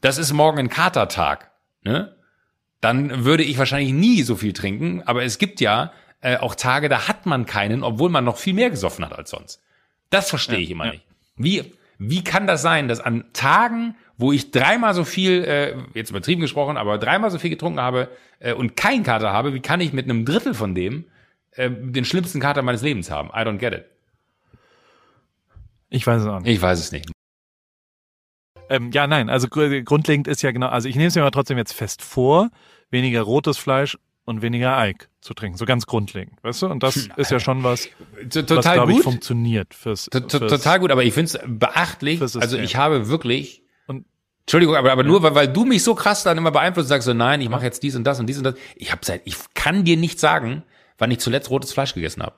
das 0.00 0.18
ist 0.18 0.32
morgen 0.32 0.58
ein 0.58 0.68
Katertag, 0.70 1.52
ne? 1.82 2.16
dann 2.80 3.24
würde 3.24 3.44
ich 3.44 3.58
wahrscheinlich 3.58 3.92
nie 3.92 4.22
so 4.22 4.36
viel 4.36 4.52
trinken. 4.52 5.02
Aber 5.02 5.22
es 5.22 5.38
gibt 5.38 5.60
ja 5.60 5.92
äh, 6.20 6.36
auch 6.36 6.54
Tage, 6.54 6.88
da 6.88 7.08
hat 7.08 7.26
man 7.26 7.46
keinen, 7.46 7.82
obwohl 7.82 8.10
man 8.10 8.24
noch 8.24 8.38
viel 8.38 8.54
mehr 8.54 8.70
gesoffen 8.70 9.04
hat 9.04 9.16
als 9.16 9.30
sonst. 9.30 9.60
Das 10.10 10.30
verstehe 10.30 10.58
ja, 10.58 10.62
ich 10.62 10.70
immer 10.70 10.86
ja. 10.86 10.92
nicht. 10.92 11.04
Wie, 11.36 11.72
wie 11.98 12.24
kann 12.24 12.46
das 12.46 12.62
sein, 12.62 12.88
dass 12.88 13.00
an 13.00 13.24
Tagen, 13.32 13.96
wo 14.16 14.32
ich 14.32 14.50
dreimal 14.50 14.94
so 14.94 15.04
viel, 15.04 15.44
äh, 15.44 15.76
jetzt 15.94 16.10
übertrieben 16.10 16.40
gesprochen, 16.40 16.76
aber 16.76 16.98
dreimal 16.98 17.30
so 17.30 17.38
viel 17.38 17.50
getrunken 17.50 17.80
habe 17.80 18.08
äh, 18.38 18.52
und 18.52 18.76
keinen 18.76 19.02
Kater 19.02 19.32
habe, 19.32 19.54
wie 19.54 19.60
kann 19.60 19.80
ich 19.80 19.92
mit 19.92 20.04
einem 20.04 20.24
Drittel 20.24 20.54
von 20.54 20.74
dem 20.74 21.04
äh, 21.52 21.70
den 21.70 22.04
schlimmsten 22.04 22.40
Kater 22.40 22.62
meines 22.62 22.82
Lebens 22.82 23.10
haben? 23.10 23.28
I 23.28 23.46
don't 23.46 23.58
get 23.58 23.72
it. 23.72 23.84
Ich 25.90 26.06
weiß 26.06 26.22
es 26.22 26.26
auch 26.26 26.40
nicht. 26.40 26.52
Ich 26.52 26.62
weiß 26.62 26.78
es 26.78 26.92
nicht. 26.92 27.10
Ähm, 28.70 28.90
ja, 28.92 29.06
nein, 29.06 29.28
also 29.28 29.48
grundlegend 29.48 30.28
ist 30.28 30.40
ja 30.40 30.50
genau, 30.50 30.68
also 30.68 30.88
ich 30.88 30.96
nehme 30.96 31.08
es 31.08 31.14
mir 31.14 31.20
aber 31.20 31.30
trotzdem 31.30 31.58
jetzt 31.58 31.74
fest 31.74 32.00
vor, 32.00 32.50
weniger 32.90 33.20
rotes 33.20 33.58
Fleisch 33.58 33.98
und 34.24 34.40
weniger 34.40 34.78
Eik 34.78 35.10
zu 35.20 35.34
trinken, 35.34 35.58
so 35.58 35.66
ganz 35.66 35.84
grundlegend, 35.84 36.42
weißt 36.42 36.62
du? 36.62 36.66
Und 36.68 36.82
das 36.82 37.08
ist 37.16 37.30
ja 37.30 37.38
schon 37.38 37.62
was, 37.64 37.90
total 38.30 38.56
was, 38.56 38.72
glaube 38.72 38.92
ich, 38.92 39.02
funktioniert 39.02 39.74
fürs, 39.74 40.08
fürs 40.10 40.26
Total 40.26 40.80
gut, 40.80 40.90
aber 40.90 41.04
ich 41.04 41.12
finde 41.12 41.32
es 41.32 41.40
beachtlich, 41.44 42.22
also 42.22 42.56
ich 42.56 42.76
habe 42.76 43.08
wirklich 43.08 43.61
Entschuldigung, 44.42 44.76
aber, 44.76 44.92
aber 44.92 45.04
nur 45.04 45.22
weil, 45.22 45.34
weil 45.34 45.48
du 45.48 45.64
mich 45.64 45.82
so 45.82 45.94
krass 45.94 46.24
dann 46.24 46.36
immer 46.36 46.50
beeinflusst, 46.50 46.88
sagst 46.88 47.06
so, 47.06 47.14
nein, 47.14 47.40
ich 47.40 47.48
mache 47.48 47.64
jetzt 47.64 47.82
dies 47.82 47.94
und 47.94 48.04
das 48.04 48.18
und 48.18 48.26
dies 48.26 48.38
und 48.38 48.44
das. 48.44 48.54
Ich 48.74 48.90
habe 48.90 49.04
seit, 49.04 49.22
ich 49.24 49.36
kann 49.54 49.84
dir 49.84 49.96
nicht 49.96 50.18
sagen, 50.18 50.64
wann 50.98 51.10
ich 51.10 51.20
zuletzt 51.20 51.50
rotes 51.50 51.72
Fleisch 51.72 51.94
gegessen 51.94 52.22
habe. 52.22 52.34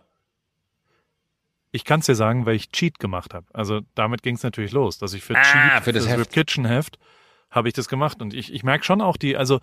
Ich 1.73 1.85
kann 1.85 2.01
es 2.01 2.07
dir 2.07 2.15
sagen, 2.15 2.47
weil 2.47 2.55
ich 2.55 2.71
Cheat 2.71 2.99
gemacht 2.99 3.35
habe. 3.35 3.47
Also 3.53 3.81
damit 3.95 4.23
ging 4.23 4.37
es 4.37 4.43
natürlich 4.43 4.73
los, 4.73 4.99
dass 4.99 5.13
ich 5.13 5.25
für 5.25 5.35
ah, 5.35 5.43
Cheat, 5.43 5.85
für 5.85 5.93
das, 5.93 6.05
das 6.05 6.13
Heft. 6.13 6.33
Kitchen 6.33 6.65
Heft, 6.67 6.99
habe 7.51 7.69
ich 7.69 7.75
das 7.75 7.89
gemacht. 7.89 8.23
Und 8.23 8.33
ich, 8.35 8.53
ich 8.53 8.63
merke 8.63 8.85
schon 8.85 9.01
auch 9.01 9.17
die, 9.17 9.37
also 9.37 9.61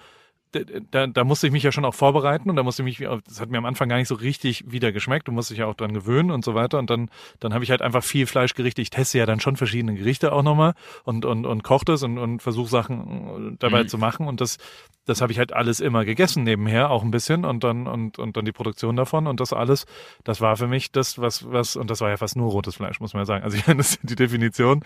da, 0.91 1.07
da 1.07 1.23
musste 1.23 1.47
ich 1.47 1.53
mich 1.53 1.63
ja 1.63 1.71
schon 1.71 1.85
auch 1.85 1.93
vorbereiten 1.93 2.49
und 2.49 2.55
da 2.55 2.63
musste 2.63 2.83
ich 2.83 2.99
mich, 2.99 3.09
das 3.25 3.39
hat 3.39 3.49
mir 3.49 3.57
am 3.57 3.65
Anfang 3.65 3.87
gar 3.87 3.97
nicht 3.97 4.07
so 4.07 4.15
richtig 4.15 4.69
wieder 4.69 4.91
geschmeckt, 4.91 5.27
du 5.27 5.31
musst 5.31 5.49
dich 5.49 5.59
ja 5.59 5.65
auch 5.65 5.75
dran 5.75 5.93
gewöhnen 5.93 6.31
und 6.31 6.43
so 6.43 6.55
weiter. 6.55 6.77
Und 6.79 6.89
dann, 6.89 7.09
dann 7.39 7.53
habe 7.53 7.63
ich 7.63 7.71
halt 7.71 7.81
einfach 7.81 8.03
viel 8.03 8.27
Fleischgerichte, 8.27 8.81
ich 8.81 8.89
teste 8.89 9.17
ja 9.17 9.25
dann 9.25 9.39
schon 9.39 9.55
verschiedene 9.55 9.95
Gerichte 9.95 10.33
auch 10.33 10.43
nochmal 10.43 10.73
und, 11.03 11.25
und, 11.25 11.45
und 11.45 11.63
koche 11.63 11.85
das 11.85 12.03
und, 12.03 12.17
und 12.17 12.41
versuche 12.41 12.69
Sachen 12.69 13.55
dabei 13.59 13.83
mhm. 13.83 13.87
zu 13.87 13.97
machen. 13.97 14.27
Und 14.27 14.41
das, 14.41 14.57
das 15.05 15.21
habe 15.21 15.31
ich 15.31 15.39
halt 15.39 15.53
alles 15.53 15.79
immer 15.79 16.03
gegessen 16.03 16.43
nebenher, 16.43 16.89
auch 16.89 17.03
ein 17.03 17.11
bisschen 17.11 17.45
und 17.45 17.63
dann, 17.63 17.87
und, 17.87 18.19
und 18.19 18.35
dann 18.35 18.45
die 18.45 18.51
Produktion 18.51 18.95
davon. 18.95 19.27
Und 19.27 19.39
das 19.39 19.53
alles, 19.53 19.85
das 20.23 20.41
war 20.41 20.57
für 20.57 20.67
mich 20.67 20.91
das, 20.91 21.17
was, 21.19 21.49
was, 21.49 21.75
und 21.75 21.89
das 21.89 22.01
war 22.01 22.09
ja 22.09 22.17
fast 22.17 22.35
nur 22.35 22.51
rotes 22.51 22.75
Fleisch, 22.75 22.99
muss 22.99 23.13
man 23.13 23.21
ja 23.21 23.25
sagen. 23.25 23.43
Also 23.43 23.57
ich 23.57 23.67
meine, 23.67 23.77
das 23.77 23.91
ist 23.91 23.99
die 24.03 24.15
Definition, 24.15 24.83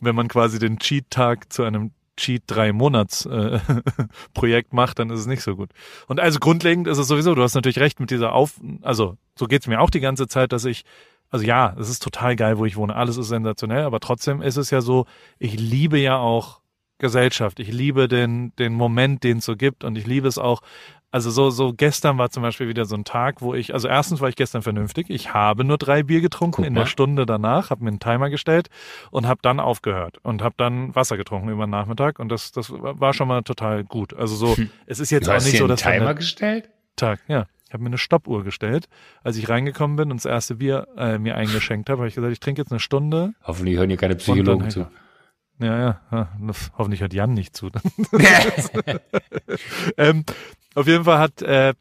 wenn 0.00 0.16
man 0.16 0.28
quasi 0.28 0.58
den 0.58 0.78
Cheat-Tag 0.78 1.52
zu 1.52 1.62
einem 1.62 1.92
Cheat 2.16 2.44
drei 2.46 2.72
Monats 2.72 3.26
äh, 3.26 3.60
Projekt 4.34 4.72
macht, 4.72 4.98
dann 4.98 5.10
ist 5.10 5.20
es 5.20 5.26
nicht 5.26 5.42
so 5.42 5.56
gut. 5.56 5.70
Und 6.06 6.20
also 6.20 6.38
grundlegend 6.38 6.86
ist 6.86 6.98
es 6.98 7.08
sowieso, 7.08 7.34
du 7.34 7.42
hast 7.42 7.54
natürlich 7.54 7.78
recht 7.78 8.00
mit 8.00 8.10
dieser 8.10 8.32
Auf, 8.32 8.60
also 8.82 9.16
so 9.34 9.46
geht's 9.46 9.66
mir 9.66 9.80
auch 9.80 9.90
die 9.90 10.00
ganze 10.00 10.26
Zeit, 10.26 10.52
dass 10.52 10.64
ich, 10.64 10.84
also 11.30 11.44
ja, 11.44 11.74
es 11.78 11.88
ist 11.88 12.02
total 12.02 12.36
geil, 12.36 12.58
wo 12.58 12.64
ich 12.64 12.76
wohne, 12.76 12.94
alles 12.94 13.16
ist 13.16 13.28
sensationell, 13.28 13.84
aber 13.84 14.00
trotzdem 14.00 14.42
ist 14.42 14.56
es 14.56 14.70
ja 14.70 14.80
so, 14.80 15.06
ich 15.38 15.58
liebe 15.58 15.98
ja 15.98 16.16
auch 16.16 16.60
Gesellschaft, 16.98 17.60
ich 17.60 17.70
liebe 17.70 18.08
den, 18.08 18.54
den 18.56 18.72
Moment, 18.72 19.22
den 19.22 19.38
es 19.38 19.44
so 19.44 19.56
gibt 19.56 19.84
und 19.84 19.98
ich 19.98 20.06
liebe 20.06 20.28
es 20.28 20.38
auch, 20.38 20.62
also 21.12 21.30
so, 21.30 21.50
so 21.50 21.72
gestern 21.72 22.18
war 22.18 22.30
zum 22.30 22.42
Beispiel 22.42 22.68
wieder 22.68 22.84
so 22.84 22.94
ein 22.94 23.04
Tag, 23.04 23.40
wo 23.40 23.54
ich, 23.54 23.72
also 23.72 23.88
erstens 23.88 24.20
war 24.20 24.28
ich 24.28 24.36
gestern 24.36 24.62
vernünftig. 24.62 25.08
Ich 25.08 25.32
habe 25.32 25.64
nur 25.64 25.78
drei 25.78 26.02
Bier 26.02 26.20
getrunken 26.20 26.64
in 26.64 26.74
der 26.74 26.86
Stunde 26.86 27.26
danach, 27.26 27.70
habe 27.70 27.84
mir 27.84 27.90
einen 27.90 28.00
Timer 28.00 28.28
gestellt 28.28 28.68
und 29.10 29.26
habe 29.26 29.40
dann 29.42 29.60
aufgehört 29.60 30.18
und 30.22 30.42
habe 30.42 30.56
dann 30.58 30.94
Wasser 30.94 31.16
getrunken 31.16 31.48
über 31.48 31.66
den 31.66 31.70
Nachmittag 31.70 32.18
und 32.18 32.28
das, 32.28 32.52
das 32.52 32.70
war 32.70 33.14
schon 33.14 33.28
mal 33.28 33.42
total 33.42 33.84
gut. 33.84 34.14
Also 34.14 34.34
so, 34.36 34.56
hm. 34.56 34.70
es 34.86 35.00
ist 35.00 35.10
jetzt 35.10 35.28
du 35.28 35.32
auch 35.32 35.42
nicht 35.42 35.56
so, 35.56 35.66
dass 35.66 35.86
einen 35.86 36.00
Timer 36.00 36.14
gestellt? 36.14 36.68
Tag, 36.96 37.20
ja. 37.28 37.46
Ich 37.66 37.72
habe 37.72 37.82
mir 37.82 37.88
eine 37.88 37.98
Stoppuhr 37.98 38.44
gestellt. 38.44 38.88
Als 39.24 39.36
ich 39.36 39.48
reingekommen 39.48 39.96
bin 39.96 40.10
und 40.12 40.18
das 40.18 40.24
erste 40.24 40.56
Bier 40.56 40.86
äh, 40.96 41.18
mir 41.18 41.34
eingeschenkt 41.34 41.90
habe, 41.90 42.00
habe 42.00 42.08
ich 42.08 42.14
gesagt, 42.14 42.32
ich 42.32 42.40
trinke 42.40 42.60
jetzt 42.60 42.70
eine 42.70 42.78
Stunde. 42.78 43.32
Hoffentlich 43.42 43.76
hören 43.76 43.88
hier 43.88 43.96
keine 43.96 44.14
Psychologen 44.14 44.70
zu. 44.70 44.86
Ja, 45.58 46.00
ja, 46.10 46.28
hoffentlich 46.76 47.00
hört 47.00 47.14
Jan 47.14 47.32
nicht 47.32 47.56
zu. 47.56 47.70
ähm, 49.96 50.24
auf 50.76 50.86
jeden 50.86 51.04
Fall 51.04 51.18
hat 51.18 51.42
äh, 51.42 51.74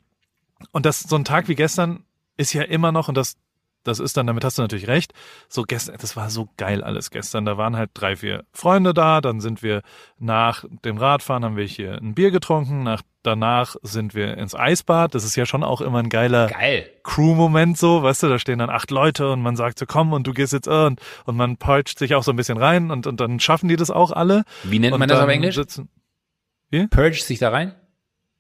und 0.71 0.85
das 0.85 1.01
so 1.01 1.15
ein 1.15 1.25
Tag 1.25 1.47
wie 1.47 1.55
gestern 1.55 2.03
ist 2.37 2.53
ja 2.53 2.63
immer 2.63 2.91
noch, 2.91 3.07
und 3.07 3.15
das, 3.15 3.37
das 3.83 3.99
ist 3.99 4.17
dann, 4.17 4.27
damit 4.27 4.43
hast 4.43 4.57
du 4.57 4.61
natürlich 4.61 4.87
recht, 4.87 5.13
so 5.47 5.63
gestern, 5.63 5.97
das 5.99 6.15
war 6.15 6.29
so 6.29 6.49
geil 6.57 6.83
alles 6.83 7.11
gestern. 7.11 7.45
Da 7.45 7.57
waren 7.57 7.77
halt 7.77 7.91
drei, 7.93 8.15
vier 8.15 8.43
Freunde 8.51 8.93
da, 8.93 9.21
dann 9.21 9.39
sind 9.41 9.61
wir 9.61 9.83
nach 10.17 10.65
dem 10.83 10.97
Radfahren, 10.97 11.45
haben 11.45 11.55
wir 11.55 11.65
hier 11.65 11.93
ein 12.01 12.15
Bier 12.15 12.31
getrunken, 12.31 12.83
nach 12.83 13.03
danach 13.21 13.75
sind 13.81 14.13
wir 14.13 14.37
ins 14.37 14.55
Eisbad. 14.55 15.15
Das 15.15 15.23
ist 15.23 15.35
ja 15.35 15.45
schon 15.45 15.63
auch 15.63 15.81
immer 15.81 15.99
ein 15.99 16.09
geiler 16.09 16.47
Geil. 16.47 16.89
Crew-Moment 17.03 17.77
so, 17.77 18.03
weißt 18.03 18.23
du, 18.23 18.29
da 18.29 18.39
stehen 18.39 18.59
dann 18.59 18.69
acht 18.69 18.91
Leute 18.91 19.31
und 19.31 19.41
man 19.41 19.55
sagt 19.55 19.79
so, 19.79 19.85
komm 19.85 20.13
und 20.13 20.27
du 20.27 20.33
gehst 20.33 20.53
jetzt 20.53 20.67
äh, 20.67 20.85
und, 20.85 20.99
und 21.25 21.35
man 21.35 21.57
peitscht 21.57 21.99
sich 21.99 22.15
auch 22.15 22.23
so 22.23 22.31
ein 22.31 22.35
bisschen 22.35 22.57
rein 22.57 22.91
und, 22.91 23.07
und 23.07 23.19
dann 23.19 23.39
schaffen 23.39 23.67
die 23.67 23.75
das 23.75 23.91
auch 23.91 24.11
alle. 24.11 24.43
Wie 24.63 24.79
nennt 24.79 24.97
man 24.97 25.09
das 25.09 25.19
auf 25.19 25.29
Englisch? 25.29 25.55
Sitzen, 25.55 25.89
wie? 26.69 26.87
Purge 26.87 27.17
sich 27.17 27.39
da 27.39 27.49
rein? 27.49 27.75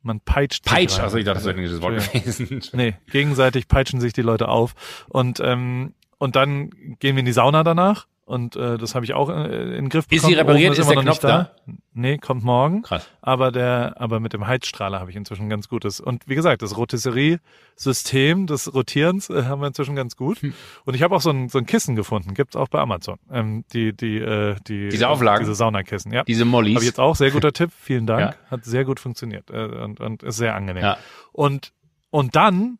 Man 0.05 0.19
peitscht 0.19 0.65
Peitscht, 0.65 0.99
also 0.99 1.17
ich 1.17 1.25
dachte, 1.25 1.37
das 1.37 1.45
wäre 1.45 1.55
ein 1.55 1.63
englisches 1.63 1.81
Wort 1.81 2.13
gewesen. 2.13 2.61
Nee, 2.73 2.93
gegenseitig 3.11 3.67
peitschen 3.67 3.99
sich 3.99 4.13
die 4.13 4.21
Leute 4.21 4.49
auf. 4.49 4.75
Und, 5.09 5.39
ähm, 5.39 5.95
und 6.19 6.35
dann 6.35 6.69
gehen 6.99 7.15
wir 7.15 7.21
in 7.21 7.25
die 7.25 7.31
Sauna 7.31 7.63
danach 7.63 8.05
und 8.25 8.55
äh, 8.55 8.79
das 8.79 8.95
habe 8.95 9.05
ich 9.05 9.13
auch 9.13 9.29
äh, 9.29 9.33
in 9.33 9.85
den 9.85 9.89
Griff 9.89 10.07
bekommen. 10.07 10.31
Ist 10.31 10.35
sie 10.35 10.39
repariert? 10.39 10.73
Ist, 10.73 10.79
ist 10.79 10.89
der 10.89 11.01
Knopf 11.01 11.19
da? 11.19 11.51
da? 11.65 11.73
Nee, 11.93 12.17
kommt 12.17 12.43
morgen. 12.43 12.81
Krass. 12.81 13.07
Aber 13.21 13.51
der, 13.51 13.95
aber 14.01 14.19
mit 14.19 14.33
dem 14.33 14.47
Heizstrahler 14.47 14.99
habe 14.99 15.11
ich 15.11 15.15
inzwischen 15.15 15.47
ganz 15.47 15.69
gutes. 15.69 15.99
Und 15.99 16.27
wie 16.27 16.33
gesagt, 16.33 16.63
das 16.63 16.75
Rotisserie-System 16.75 18.47
des 18.47 18.73
Rotierens 18.73 19.29
äh, 19.29 19.43
haben 19.43 19.61
wir 19.61 19.67
inzwischen 19.67 19.95
ganz 19.95 20.15
gut. 20.15 20.39
Hm. 20.41 20.55
Und 20.85 20.95
ich 20.95 21.03
habe 21.03 21.15
auch 21.15 21.21
so 21.21 21.29
ein, 21.29 21.49
so 21.49 21.59
ein 21.59 21.67
Kissen 21.67 21.95
gefunden, 21.95 22.33
gibt's 22.33 22.55
auch 22.55 22.67
bei 22.67 22.79
Amazon. 22.79 23.19
Ähm, 23.31 23.63
die, 23.73 23.93
die, 23.93 24.17
äh, 24.17 24.55
die 24.67 24.89
diese 24.89 25.07
Auflagen, 25.07 25.43
diese 25.45 25.55
Saunakissen, 25.55 26.11
ja. 26.11 26.23
Diese 26.23 26.45
Mollys. 26.45 26.75
Habe 26.75 26.83
ich 26.83 26.89
jetzt 26.89 26.99
auch 26.99 27.15
sehr 27.15 27.29
guter 27.29 27.53
Tipp. 27.53 27.69
Vielen 27.79 28.07
Dank. 28.07 28.21
Ja. 28.21 28.51
Hat 28.51 28.65
sehr 28.65 28.85
gut 28.85 28.99
funktioniert 28.99 29.51
äh, 29.51 29.65
und, 29.65 29.99
und 29.99 30.23
ist 30.23 30.37
sehr 30.37 30.55
angenehm. 30.55 30.83
Ja. 30.83 30.97
Und 31.31 31.73
und 32.09 32.35
dann 32.37 32.79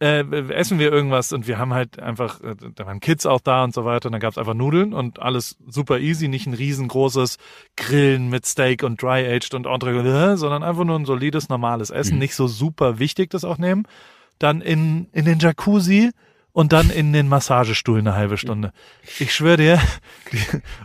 äh, 0.00 0.24
essen 0.52 0.78
wir 0.78 0.90
irgendwas 0.90 1.32
und 1.32 1.46
wir 1.46 1.58
haben 1.58 1.74
halt 1.74 1.98
einfach, 1.98 2.40
äh, 2.40 2.56
da 2.74 2.86
waren 2.86 3.00
Kids 3.00 3.26
auch 3.26 3.40
da 3.40 3.64
und 3.64 3.74
so 3.74 3.84
weiter 3.84 4.06
und 4.06 4.12
dann 4.12 4.20
gab's 4.20 4.38
einfach 4.38 4.54
Nudeln 4.54 4.94
und 4.94 5.20
alles 5.20 5.58
super 5.68 6.00
easy, 6.00 6.28
nicht 6.28 6.46
ein 6.46 6.54
riesengroßes 6.54 7.36
Grillen 7.76 8.30
mit 8.30 8.46
Steak 8.46 8.82
und 8.82 9.02
Dry-Aged 9.02 9.54
und 9.54 9.66
Entre, 9.66 10.36
sondern 10.38 10.62
einfach 10.62 10.84
nur 10.84 10.98
ein 10.98 11.04
solides, 11.04 11.50
normales 11.50 11.90
Essen, 11.90 12.14
mhm. 12.14 12.20
nicht 12.20 12.34
so 12.34 12.46
super 12.46 12.98
wichtig 12.98 13.30
das 13.30 13.44
auch 13.44 13.58
nehmen. 13.58 13.86
Dann 14.38 14.62
in, 14.62 15.08
in 15.12 15.26
den 15.26 15.38
Jacuzzi 15.38 16.12
und 16.52 16.72
dann 16.72 16.90
in 16.90 17.12
den 17.12 17.28
Massagestuhl 17.28 17.98
eine 17.98 18.14
halbe 18.14 18.36
Stunde. 18.36 18.72
Ich 19.18 19.34
schwöre 19.34 19.56
dir, 19.56 19.80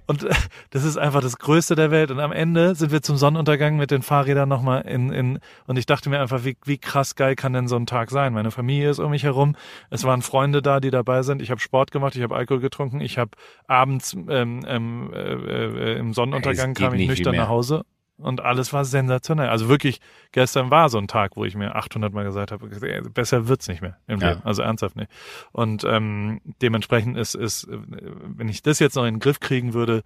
und 0.07 0.27
das 0.69 0.83
ist 0.83 0.97
einfach 0.97 1.21
das 1.21 1.37
Größte 1.37 1.75
der 1.75 1.91
Welt. 1.91 2.11
Und 2.11 2.19
am 2.19 2.31
Ende 2.31 2.75
sind 2.75 2.91
wir 2.91 3.01
zum 3.01 3.17
Sonnenuntergang 3.17 3.77
mit 3.77 3.91
den 3.91 4.01
Fahrrädern 4.01 4.47
nochmal 4.49 4.81
in, 4.81 5.11
in, 5.11 5.39
und 5.67 5.77
ich 5.77 5.85
dachte 5.85 6.09
mir 6.09 6.19
einfach, 6.19 6.45
wie, 6.45 6.57
wie 6.65 6.77
krass 6.77 7.15
geil 7.15 7.35
kann 7.35 7.53
denn 7.53 7.67
so 7.67 7.75
ein 7.75 7.85
Tag 7.85 8.11
sein? 8.11 8.33
Meine 8.33 8.51
Familie 8.51 8.89
ist 8.89 8.99
um 8.99 9.11
mich 9.11 9.23
herum, 9.23 9.55
es 9.89 10.03
waren 10.03 10.21
Freunde 10.21 10.61
da, 10.61 10.79
die 10.79 10.91
dabei 10.91 11.23
sind. 11.23 11.41
Ich 11.41 11.51
habe 11.51 11.59
Sport 11.59 11.91
gemacht, 11.91 12.15
ich 12.15 12.21
habe 12.21 12.35
Alkohol 12.35 12.61
getrunken, 12.61 13.01
ich 13.01 13.17
habe 13.17 13.31
abends 13.67 14.13
ähm, 14.13 14.65
ähm, 14.67 15.11
äh, 15.13 15.17
äh, 15.17 15.97
im 15.97 16.13
Sonnenuntergang 16.13 16.73
kam 16.73 16.93
ich 16.93 17.07
nüchtern 17.07 17.35
nach 17.35 17.49
Hause 17.49 17.85
und 18.17 18.41
alles 18.41 18.71
war 18.71 18.85
sensationell. 18.85 19.49
Also 19.49 19.67
wirklich, 19.67 19.99
gestern 20.31 20.71
war 20.71 20.89
so 20.89 20.97
ein 20.97 21.07
Tag, 21.07 21.35
wo 21.35 21.45
ich 21.45 21.55
mir 21.55 21.75
800 21.75 22.13
Mal 22.13 22.23
gesagt 22.23 22.51
habe, 22.51 22.67
besser 23.09 23.47
wird's 23.47 23.67
nicht 23.67 23.81
mehr 23.81 23.97
im 24.07 24.19
ja. 24.19 24.29
Leben. 24.29 24.41
Also 24.43 24.61
ernsthaft 24.61 24.95
nicht. 24.95 25.11
Und 25.51 25.83
ähm, 25.83 26.41
dementsprechend 26.61 27.17
ist, 27.17 27.35
ist, 27.35 27.67
wenn 27.69 28.47
ich 28.47 28.61
das 28.61 28.79
jetzt 28.79 28.95
noch 28.95 29.05
in 29.05 29.15
den 29.15 29.19
Griff 29.19 29.39
kriegen 29.39 29.73
würde, 29.73 30.03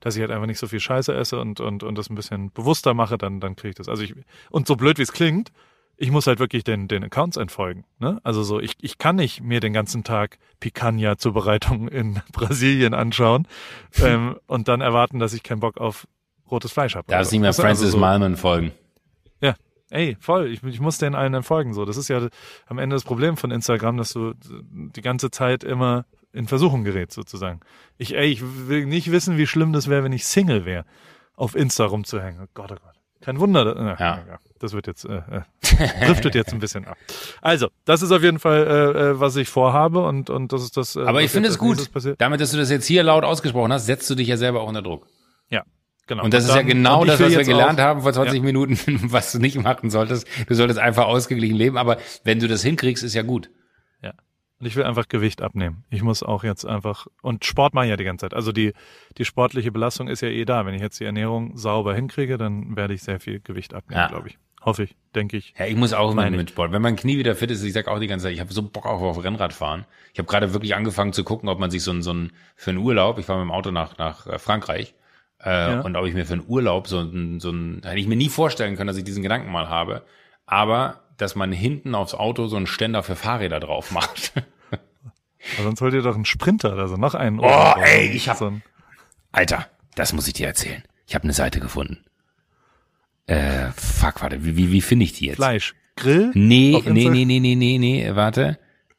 dass 0.00 0.16
ich 0.16 0.20
halt 0.20 0.32
einfach 0.32 0.46
nicht 0.46 0.58
so 0.58 0.66
viel 0.66 0.80
Scheiße 0.80 1.14
esse 1.14 1.38
und, 1.38 1.60
und, 1.60 1.84
und 1.84 1.96
das 1.96 2.10
ein 2.10 2.16
bisschen 2.16 2.50
bewusster 2.50 2.94
mache, 2.94 3.16
dann, 3.16 3.38
dann 3.38 3.54
kriege 3.54 3.70
ich 3.70 3.76
das. 3.76 3.88
Also 3.88 4.02
ich, 4.02 4.14
und 4.50 4.66
so 4.66 4.74
blöd 4.74 4.98
wie 4.98 5.02
es 5.02 5.12
klingt, 5.12 5.52
ich 5.96 6.10
muss 6.10 6.26
halt 6.26 6.40
wirklich 6.40 6.64
den, 6.64 6.88
den 6.88 7.04
Accounts 7.04 7.36
entfolgen. 7.36 7.84
Ne? 8.00 8.20
Also 8.24 8.42
so, 8.42 8.58
ich, 8.58 8.74
ich 8.80 8.98
kann 8.98 9.16
nicht 9.16 9.40
mir 9.40 9.60
den 9.60 9.72
ganzen 9.72 10.02
Tag 10.02 10.38
Picanha-Zubereitung 10.58 11.86
in 11.86 12.20
Brasilien 12.32 12.94
anschauen 12.94 13.46
ähm, 14.00 14.36
und 14.46 14.66
dann 14.66 14.80
erwarten, 14.80 15.20
dass 15.20 15.32
ich 15.32 15.44
keinen 15.44 15.60
Bock 15.60 15.78
auf 15.78 16.08
rotes 16.52 16.70
Fleisch 16.72 16.94
habe. 16.94 17.06
Darf 17.08 17.30
nicht 17.32 17.40
mehr 17.40 17.48
also 17.48 17.62
Francis 17.62 17.86
also 17.86 17.96
so, 17.96 18.00
Malman 18.00 18.36
folgen. 18.36 18.72
Ja, 19.40 19.54
ey, 19.90 20.16
voll. 20.20 20.48
Ich, 20.48 20.62
ich 20.62 20.80
muss 20.80 20.98
den 20.98 21.14
allen 21.14 21.32
dann 21.32 21.42
folgen. 21.42 21.74
So, 21.74 21.84
das 21.84 21.96
ist 21.96 22.08
ja 22.08 22.28
am 22.66 22.78
Ende 22.78 22.94
das 22.94 23.04
Problem 23.04 23.36
von 23.36 23.50
Instagram, 23.50 23.96
dass 23.96 24.12
du 24.12 24.34
die 24.38 25.02
ganze 25.02 25.30
Zeit 25.30 25.64
immer 25.64 26.04
in 26.32 26.46
Versuchung 26.46 26.84
gerätst, 26.84 27.14
sozusagen. 27.14 27.60
Ich, 27.98 28.14
ey, 28.14 28.26
ich 28.30 28.42
will 28.68 28.86
nicht 28.86 29.10
wissen, 29.10 29.36
wie 29.36 29.46
schlimm 29.46 29.72
das 29.72 29.88
wäre, 29.88 30.04
wenn 30.04 30.12
ich 30.12 30.24
Single 30.26 30.64
wäre, 30.64 30.84
auf 31.34 31.54
Insta 31.54 31.84
rumzuhängen. 31.84 32.42
Oh 32.44 32.48
Gott, 32.54 32.72
oh 32.72 32.76
Gott. 32.82 32.94
Kein 33.22 33.38
Wunder. 33.38 33.76
äh, 33.76 34.02
Ja. 34.02 34.18
ja. 34.26 34.38
Das 34.58 34.72
wird 34.72 34.86
jetzt, 34.86 35.04
äh, 35.04 35.16
äh, 35.16 35.42
driftet 36.06 36.34
jetzt 36.34 36.52
ein 36.52 36.60
bisschen 36.60 36.86
ab. 36.86 36.96
Also, 37.40 37.68
das 37.84 38.02
ist 38.02 38.12
auf 38.12 38.22
jeden 38.22 38.38
Fall, 38.38 38.66
äh, 38.66 39.00
äh, 39.10 39.20
was 39.20 39.36
ich 39.36 39.48
vorhabe 39.48 40.04
und, 40.06 40.30
und 40.30 40.52
das 40.52 40.62
ist 40.62 40.76
das. 40.76 40.96
Äh, 40.96 41.02
Aber 41.02 41.22
ich 41.22 41.30
finde 41.30 41.48
es 41.48 41.58
gut. 41.58 41.90
Damit, 42.18 42.40
dass 42.40 42.52
du 42.52 42.56
das 42.56 42.70
jetzt 42.70 42.86
hier 42.86 43.02
laut 43.02 43.24
ausgesprochen 43.24 43.72
hast, 43.72 43.86
setzt 43.86 44.08
du 44.08 44.14
dich 44.14 44.28
ja 44.28 44.36
selber 44.36 44.60
auch 44.60 44.68
unter 44.68 44.82
Druck. 44.82 45.06
Ja, 45.50 45.64
genau. 46.06 46.24
Und 46.24 46.34
das 46.34 46.44
ist 46.44 46.54
ja 46.54 46.62
genau 46.62 47.02
und 47.02 47.08
das, 47.08 47.20
was 47.20 47.30
wir 47.30 47.44
gelernt 47.44 47.80
auch- 47.80 47.84
haben 47.84 48.02
vor 48.02 48.12
20 48.12 48.42
Minuten, 48.42 48.76
was 49.12 49.32
du 49.32 49.38
nicht 49.38 49.60
machen 49.60 49.90
solltest. 49.90 50.26
Du 50.48 50.54
solltest 50.54 50.78
einfach 50.78 51.06
ausgeglichen 51.06 51.56
leben. 51.56 51.76
Aber 51.76 51.98
wenn 52.24 52.40
du 52.40 52.48
das 52.48 52.62
hinkriegst, 52.62 53.02
ist 53.04 53.14
ja 53.14 53.22
gut. 53.22 53.50
Ja. 54.02 54.12
Und 54.60 54.66
ich 54.66 54.76
will 54.76 54.84
einfach 54.84 55.08
Gewicht 55.08 55.42
abnehmen. 55.42 55.84
Ich 55.90 56.02
muss 56.02 56.22
auch 56.22 56.44
jetzt 56.44 56.64
einfach, 56.64 57.06
und 57.22 57.44
Sport 57.44 57.74
mache 57.74 57.86
ich 57.86 57.90
ja 57.90 57.96
die 57.96 58.04
ganze 58.04 58.24
Zeit. 58.26 58.34
Also 58.34 58.52
die, 58.52 58.72
die 59.18 59.24
sportliche 59.24 59.72
Belastung 59.72 60.08
ist 60.08 60.20
ja 60.22 60.28
eh 60.28 60.44
da. 60.44 60.64
Wenn 60.66 60.74
ich 60.74 60.82
jetzt 60.82 61.00
die 61.00 61.04
Ernährung 61.04 61.56
sauber 61.56 61.94
hinkriege, 61.94 62.38
dann 62.38 62.76
werde 62.76 62.94
ich 62.94 63.02
sehr 63.02 63.18
viel 63.20 63.40
Gewicht 63.40 63.74
abnehmen, 63.74 64.00
Ja. 64.02 64.08
glaube 64.08 64.28
ich. 64.28 64.38
Hoffe 64.64 64.84
ich, 64.84 64.94
denke 65.16 65.36
ich. 65.36 65.54
Ja, 65.58 65.66
ich 65.66 65.74
muss 65.74 65.92
auch 65.92 66.12
immer 66.12 66.30
mit 66.30 66.50
Sport. 66.50 66.70
Wenn 66.70 66.82
mein 66.82 66.94
Knie 66.94 67.18
wieder 67.18 67.34
fit 67.34 67.50
ist, 67.50 67.64
ich 67.64 67.72
sag 67.72 67.88
auch 67.88 67.98
die 67.98 68.06
ganze 68.06 68.26
Zeit, 68.26 68.34
ich 68.34 68.38
habe 68.38 68.52
so 68.52 68.62
Bock 68.62 68.86
auch 68.86 69.00
auf 69.00 69.24
Rennradfahren. 69.24 69.86
Ich 70.12 70.20
habe 70.20 70.28
gerade 70.28 70.52
wirklich 70.52 70.76
angefangen 70.76 71.12
zu 71.12 71.24
gucken, 71.24 71.48
ob 71.48 71.58
man 71.58 71.72
sich 71.72 71.82
so 71.82 71.90
ein, 71.90 72.00
so 72.00 72.12
ein 72.12 72.30
für 72.54 72.70
einen 72.70 72.78
Urlaub, 72.78 73.18
ich 73.18 73.26
fahre 73.26 73.40
mit 73.40 73.48
dem 73.48 73.50
Auto 73.50 73.72
nach, 73.72 73.98
nach 73.98 74.28
äh, 74.28 74.38
Frankreich, 74.38 74.94
äh, 75.44 75.72
Ja. 75.72 75.80
und 75.80 75.96
ob 75.96 76.06
ich 76.06 76.14
mir 76.14 76.24
für 76.26 76.34
einen 76.34 76.44
Urlaub 76.46 76.88
so 76.88 77.00
ein, 77.00 77.40
so 77.40 77.50
ein, 77.50 77.80
hätte 77.84 77.98
ich 77.98 78.06
mir 78.06 78.16
nie 78.16 78.28
vorstellen 78.28 78.76
können, 78.76 78.88
dass 78.88 78.96
ich 78.96 79.04
diesen 79.04 79.22
Gedanken 79.22 79.50
mal 79.50 79.68
habe, 79.68 80.02
aber 80.46 81.00
dass 81.18 81.34
man 81.34 81.52
hinten 81.52 81.94
aufs 81.94 82.14
Auto 82.14 82.46
so 82.46 82.56
einen 82.56 82.66
Ständer 82.66 83.02
für 83.02 83.16
Fahrräder 83.16 83.60
drauf 83.60 83.90
macht. 83.92 84.32
Aber 85.56 85.64
sonst 85.64 85.80
holt 85.80 85.92
ihr 85.92 86.02
doch 86.02 86.14
einen 86.14 86.24
Sprinter 86.24 86.72
oder 86.72 86.86
so, 86.86 86.96
noch 86.96 87.14
einen. 87.16 87.40
Oh, 87.40 87.74
ey, 87.82 88.06
ich 88.10 88.28
hab- 88.28 88.36
So 88.36 88.46
ein, 88.46 88.62
Alter, 89.32 89.66
das 89.96 90.12
muss 90.12 90.28
ich 90.28 90.34
dir 90.34 90.46
erzählen. 90.46 90.84
Ich 91.06 91.16
habe 91.16 91.24
eine 91.24 91.32
Seite 91.32 91.58
gefunden. 91.58 92.04
Äh, 93.26 93.70
fuck, 93.76 94.22
warte, 94.22 94.44
wie, 94.44 94.56
wie, 94.56 94.70
wie 94.70 94.80
finde 94.80 95.04
ich 95.04 95.12
die 95.14 95.26
jetzt? 95.26 95.36
Fleisch. 95.36 95.74
Grill? 95.96 96.30
Nee, 96.34 96.80
nee, 96.86 97.08
nee, 97.08 97.24
nee, 97.24 97.40
nee, 97.40 97.54
nee, 97.56 97.78
nee, 97.78 98.10
warte. 98.14 98.58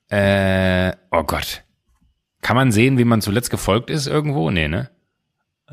Äh, 0.10 0.92
oh 1.12 1.24
Gott. 1.24 1.64
Kann 2.42 2.56
man 2.58 2.72
sehen, 2.74 2.98
wie 2.98 3.06
man 3.06 3.22
zuletzt 3.22 3.50
gefolgt 3.50 3.90
ist 3.90 4.08
irgendwo? 4.08 4.52
Nee, 4.52 4.68
ne? 4.68 4.90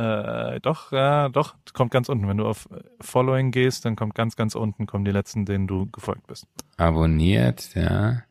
Äh, 0.00 0.60
doch, 0.60 0.92
ja, 0.92 1.28
doch. 1.28 1.56
Kommt 1.74 1.90
ganz 1.90 2.08
unten. 2.08 2.26
Wenn 2.26 2.38
du 2.38 2.46
auf 2.46 2.68
Following 3.02 3.50
gehst, 3.50 3.84
dann 3.84 3.96
kommt 3.96 4.14
ganz, 4.14 4.34
ganz 4.34 4.54
unten 4.54 4.86
kommen 4.86 5.04
die 5.04 5.10
letzten, 5.10 5.44
denen 5.44 5.66
du 5.66 5.90
gefolgt 5.90 6.26
bist. 6.26 6.46
Abonniert, 6.78 7.74
ja. 7.74 8.22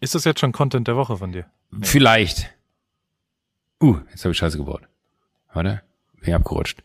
Ist 0.00 0.14
das 0.14 0.24
jetzt 0.24 0.40
schon 0.40 0.52
Content 0.52 0.86
der 0.86 0.96
Woche 0.96 1.16
von 1.16 1.32
dir? 1.32 1.46
Vielleicht. 1.80 2.54
Uh, 3.82 4.00
jetzt 4.10 4.24
habe 4.24 4.32
ich 4.32 4.38
Scheiße 4.38 4.58
gebaut. 4.58 4.82
Warte, 5.54 5.80
bin 6.20 6.28
ich 6.28 6.34
abgerutscht. 6.34 6.82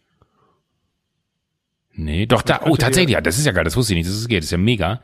Nee, 1.92 2.28
doch 2.28 2.44
da. 2.44 2.62
Oh, 2.64 2.78
tatsächlich, 2.78 3.14
ja, 3.14 3.20
das 3.20 3.38
ist 3.38 3.46
ja 3.46 3.52
geil, 3.52 3.66
das 3.66 3.76
wusste 3.76 3.94
ich 3.94 3.98
nicht, 3.98 4.08
dass 4.08 4.16
es 4.16 4.30
geht, 4.30 4.40
das 4.40 4.46
ist 4.46 4.52
ja 4.52 4.58
mega. 4.58 5.02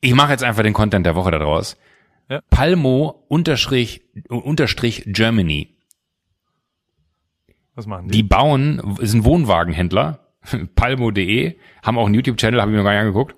Ich 0.00 0.12
mache 0.12 0.32
jetzt 0.32 0.44
einfach 0.44 0.62
den 0.62 0.74
Content 0.74 1.06
der 1.06 1.14
Woche 1.14 1.30
da 1.30 1.38
draus. 1.38 1.78
Ja. 2.28 2.40
Palmo 2.50 3.24
unterstrich, 3.28 4.02
unterstrich 4.28 5.04
Germany. 5.06 5.70
Was 7.74 7.86
machen 7.86 8.08
Die 8.08 8.18
die? 8.18 8.22
bauen, 8.22 8.80
ein 9.00 9.24
Wohnwagenhändler, 9.24 10.20
palmo.de, 10.74 11.56
haben 11.82 11.98
auch 11.98 12.06
einen 12.06 12.14
YouTube-Channel, 12.14 12.60
habe 12.60 12.70
ich 12.70 12.76
mir 12.76 12.84
gar 12.84 12.92
nicht 12.92 13.00
angeguckt. 13.00 13.34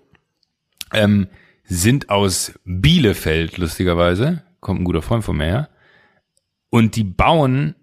Ähm, 0.92 1.28
sind 1.64 2.10
aus 2.10 2.58
Bielefeld, 2.64 3.58
lustigerweise. 3.58 4.42
Kommt 4.60 4.80
ein 4.80 4.84
guter 4.84 5.02
Freund 5.02 5.24
von 5.24 5.36
mir 5.36 5.44
her. 5.46 5.68
Und 6.70 6.96
die 6.96 7.04
bauen 7.04 7.74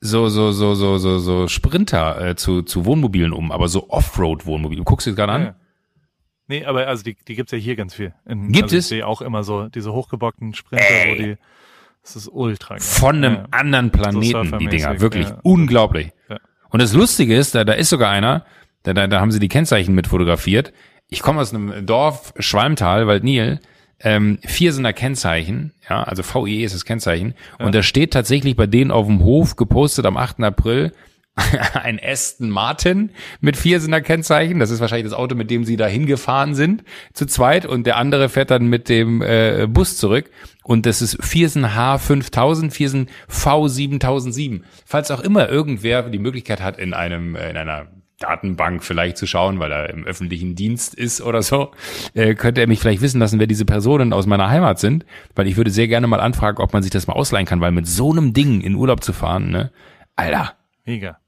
so, 0.00 0.28
so, 0.28 0.50
so, 0.50 0.74
so, 0.74 0.98
so, 0.98 1.18
so 1.18 1.46
Sprinter 1.46 2.30
äh, 2.30 2.34
zu, 2.36 2.62
zu 2.62 2.84
Wohnmobilen 2.84 3.32
um, 3.32 3.52
aber 3.52 3.68
so 3.68 3.88
Offroad-Wohnmobile. 3.90 4.82
Guckst 4.82 5.06
du 5.06 5.10
das 5.10 5.16
gerade 5.16 5.32
an? 5.32 5.42
Ja, 5.42 5.48
ja. 5.48 5.54
Nee, 6.48 6.64
aber 6.64 6.86
also 6.86 7.02
die, 7.02 7.16
die 7.26 7.34
gibt's 7.34 7.52
ja 7.52 7.58
hier 7.58 7.76
ganz 7.76 7.94
viel. 7.94 8.12
In, 8.26 8.52
Gibt 8.52 8.64
also 8.64 8.76
es? 8.76 8.84
Ich 8.84 8.88
sehe 8.88 9.06
auch 9.06 9.22
immer 9.22 9.42
so 9.42 9.68
diese 9.68 9.92
hochgebockten 9.92 10.54
Sprinter, 10.54 10.84
wo 11.08 11.14
die, 11.14 11.36
das 12.02 12.16
ist 12.16 12.28
ultra 12.28 12.74
geil. 12.74 12.82
Von 12.82 13.16
einem 13.16 13.34
Ja. 13.34 13.46
anderen 13.50 13.90
Planeten, 13.90 14.20
die 14.20 14.30
surfermäßig, 14.30 14.70
Dinger. 14.70 15.00
Wirklich 15.00 15.28
ja. 15.28 15.38
unglaublich. 15.42 16.10
Ja. 16.28 16.38
Und 16.70 16.82
das 16.82 16.92
Lustige 16.94 17.36
ist, 17.36 17.54
da, 17.54 17.64
da 17.64 17.74
ist 17.74 17.90
sogar 17.90 18.10
einer, 18.10 18.44
da, 18.82 18.92
da, 18.92 19.06
da 19.06 19.20
haben 19.20 19.30
sie 19.30 19.38
die 19.38 19.48
Kennzeichen 19.48 19.94
mit 19.94 20.08
fotografiert. 20.08 20.72
Ich 21.08 21.20
komme 21.20 21.40
aus 21.40 21.54
einem 21.54 21.86
Dorf, 21.86 22.32
Schwalmtal, 22.38 23.06
Waldnil, 23.06 23.60
ähm, 24.00 24.38
vier 24.44 24.72
sind 24.72 24.82
da 24.82 24.92
Kennzeichen, 24.92 25.72
ja, 25.88 26.02
also 26.02 26.22
VIE 26.24 26.64
ist 26.64 26.74
das 26.74 26.84
Kennzeichen. 26.84 27.34
Und 27.58 27.74
da 27.74 27.84
steht 27.84 28.12
tatsächlich 28.12 28.56
bei 28.56 28.66
denen 28.66 28.90
auf 28.90 29.06
dem 29.06 29.22
Hof 29.22 29.54
gepostet 29.54 30.06
am 30.06 30.16
8. 30.16 30.40
April 30.42 30.92
ein 31.74 31.98
Aston 32.02 32.50
Martin 32.50 33.10
mit 33.40 33.56
vier 33.56 33.80
sind 33.80 33.92
da 33.92 34.00
Kennzeichen. 34.00 34.58
Das 34.58 34.70
ist 34.70 34.80
wahrscheinlich 34.80 35.10
das 35.10 35.18
Auto, 35.18 35.34
mit 35.34 35.50
dem 35.50 35.64
sie 35.64 35.76
da 35.76 35.86
hingefahren 35.86 36.54
sind, 36.54 36.84
zu 37.14 37.26
zweit. 37.26 37.64
Und 37.64 37.86
der 37.86 37.96
andere 37.96 38.28
fährt 38.28 38.50
dann 38.50 38.66
mit 38.66 38.88
dem 38.88 39.22
äh, 39.22 39.66
Bus 39.68 39.96
zurück. 39.96 40.30
Und 40.62 40.84
das 40.84 41.00
ist 41.00 41.24
Viersen 41.24 41.66
H5000, 41.66 42.70
Viersen 42.70 43.08
V7007. 43.30 44.62
Falls 44.84 45.10
auch 45.10 45.20
immer 45.20 45.48
irgendwer 45.48 46.02
die 46.02 46.18
Möglichkeit 46.18 46.60
hat, 46.60 46.78
in 46.78 46.92
einem, 46.92 47.34
äh, 47.34 47.48
in 47.50 47.56
einer 47.56 47.86
Datenbank 48.18 48.84
vielleicht 48.84 49.16
zu 49.16 49.26
schauen, 49.26 49.58
weil 49.58 49.72
er 49.72 49.90
im 49.90 50.04
öffentlichen 50.04 50.54
Dienst 50.54 50.94
ist 50.94 51.22
oder 51.22 51.42
so, 51.42 51.72
äh, 52.14 52.34
könnte 52.34 52.60
er 52.60 52.66
mich 52.66 52.78
vielleicht 52.78 53.00
wissen 53.00 53.18
lassen, 53.18 53.40
wer 53.40 53.48
diese 53.48 53.64
Personen 53.64 54.12
aus 54.12 54.26
meiner 54.26 54.48
Heimat 54.48 54.78
sind, 54.78 55.06
weil 55.34 55.48
ich 55.48 55.56
würde 55.56 55.70
sehr 55.70 55.88
gerne 55.88 56.06
mal 56.06 56.20
anfragen, 56.20 56.58
ob 56.58 56.72
man 56.72 56.82
sich 56.82 56.92
das 56.92 57.06
mal 57.06 57.14
ausleihen 57.14 57.46
kann, 57.46 57.60
weil 57.60 57.72
mit 57.72 57.88
so 57.88 58.12
einem 58.12 58.32
Ding 58.32 58.60
in 58.60 58.76
Urlaub 58.76 59.02
zu 59.02 59.12
fahren, 59.12 59.50
ne, 59.50 59.72
Alter, 60.14 60.56
Mega. 60.84 61.21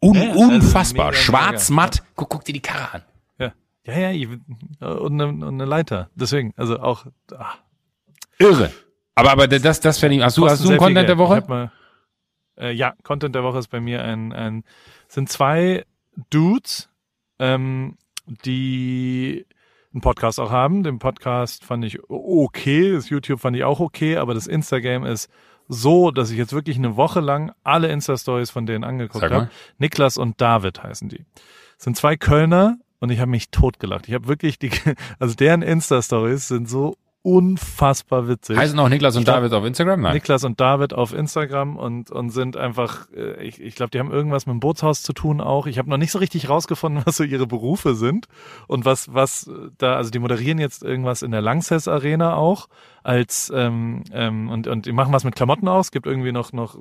Un 0.00 0.14
Ja, 0.14 0.30
also 0.30 0.40
unfassbar, 0.40 1.06
mega, 1.06 1.16
schwarz 1.16 1.70
mega. 1.70 1.82
matt, 1.82 2.02
guck, 2.14 2.28
guck 2.28 2.44
dir 2.44 2.52
die 2.52 2.60
Karre 2.60 2.94
an. 2.94 3.02
Ja. 3.38 3.52
Ja, 3.84 4.10
ja, 4.10 4.28
und, 4.80 5.20
eine, 5.20 5.26
und 5.28 5.44
eine 5.44 5.64
Leiter. 5.64 6.10
Deswegen, 6.14 6.52
also 6.56 6.78
auch, 6.78 7.06
ah, 7.32 7.54
Irre. 8.38 8.70
Aber, 9.14 9.30
aber 9.30 9.48
das, 9.48 9.80
das 9.80 9.98
fände 9.98 10.16
ich, 10.16 10.22
hast 10.22 10.36
du, 10.36 10.48
hast 10.48 10.64
du 10.64 10.68
einen 10.68 10.78
Content 10.78 11.08
der 11.08 11.18
Woche? 11.18 11.42
Mal, 11.48 11.72
äh, 12.58 12.72
ja, 12.72 12.94
Content 13.02 13.34
der 13.34 13.42
Woche 13.42 13.58
ist 13.58 13.68
bei 13.68 13.80
mir 13.80 14.02
ein, 14.02 14.32
ein 14.32 14.64
sind 15.08 15.28
zwei 15.28 15.84
Dudes, 16.30 16.90
ähm, 17.38 17.96
die 18.26 19.46
einen 19.92 20.02
Podcast 20.02 20.38
auch 20.38 20.50
haben. 20.50 20.82
Den 20.82 20.98
Podcast 20.98 21.64
fand 21.64 21.84
ich 21.84 21.98
okay, 22.10 22.92
das 22.92 23.08
YouTube 23.08 23.40
fand 23.40 23.56
ich 23.56 23.64
auch 23.64 23.80
okay, 23.80 24.16
aber 24.16 24.34
das 24.34 24.46
Instagram 24.46 25.04
ist 25.04 25.30
so, 25.68 26.10
dass 26.10 26.30
ich 26.30 26.38
jetzt 26.38 26.52
wirklich 26.52 26.76
eine 26.76 26.96
Woche 26.96 27.20
lang 27.20 27.52
alle 27.64 27.88
Insta-Stories 27.88 28.50
von 28.50 28.66
denen 28.66 28.84
angeguckt 28.84 29.24
habe. 29.24 29.50
Niklas 29.78 30.16
und 30.16 30.40
David 30.40 30.82
heißen 30.82 31.08
die. 31.08 31.24
Das 31.76 31.84
sind 31.84 31.96
zwei 31.96 32.16
Kölner 32.16 32.78
und 33.00 33.10
ich 33.10 33.20
habe 33.20 33.30
mich 33.30 33.50
totgelacht. 33.50 34.08
Ich 34.08 34.14
habe 34.14 34.28
wirklich 34.28 34.58
die, 34.58 34.70
also 35.18 35.34
deren 35.34 35.62
Insta-Stories 35.62 36.48
sind 36.48 36.68
so 36.68 36.96
unfassbar 37.26 38.28
witzig. 38.28 38.56
Heißen 38.56 38.78
auch 38.78 38.88
Niklas 38.88 39.16
und 39.16 39.24
glaub- 39.24 39.38
David 39.38 39.52
auf 39.52 39.64
Instagram? 39.64 40.00
Nein. 40.00 40.14
Niklas 40.14 40.44
und 40.44 40.60
David 40.60 40.94
auf 40.94 41.12
Instagram 41.12 41.76
und, 41.76 42.12
und 42.12 42.30
sind 42.30 42.56
einfach, 42.56 43.10
äh, 43.10 43.42
ich, 43.42 43.60
ich 43.60 43.74
glaube, 43.74 43.90
die 43.90 43.98
haben 43.98 44.12
irgendwas 44.12 44.46
mit 44.46 44.52
dem 44.52 44.60
Bootshaus 44.60 45.02
zu 45.02 45.12
tun 45.12 45.40
auch. 45.40 45.66
Ich 45.66 45.78
habe 45.78 45.90
noch 45.90 45.96
nicht 45.96 46.12
so 46.12 46.20
richtig 46.20 46.48
rausgefunden, 46.48 47.02
was 47.04 47.16
so 47.16 47.24
ihre 47.24 47.48
Berufe 47.48 47.96
sind 47.96 48.28
und 48.68 48.84
was, 48.84 49.12
was 49.12 49.48
äh, 49.48 49.70
da, 49.76 49.96
also 49.96 50.10
die 50.10 50.20
moderieren 50.20 50.58
jetzt 50.58 50.84
irgendwas 50.84 51.22
in 51.22 51.32
der 51.32 51.40
Lanxess 51.40 51.88
Arena 51.88 52.36
auch 52.36 52.68
als 53.02 53.52
ähm, 53.52 54.04
ähm, 54.12 54.48
und, 54.48 54.68
und 54.68 54.86
die 54.86 54.92
machen 54.92 55.12
was 55.12 55.24
mit 55.24 55.34
Klamotten 55.34 55.66
aus, 55.66 55.90
gibt 55.90 56.06
irgendwie 56.06 56.32
noch, 56.32 56.52
noch, 56.52 56.78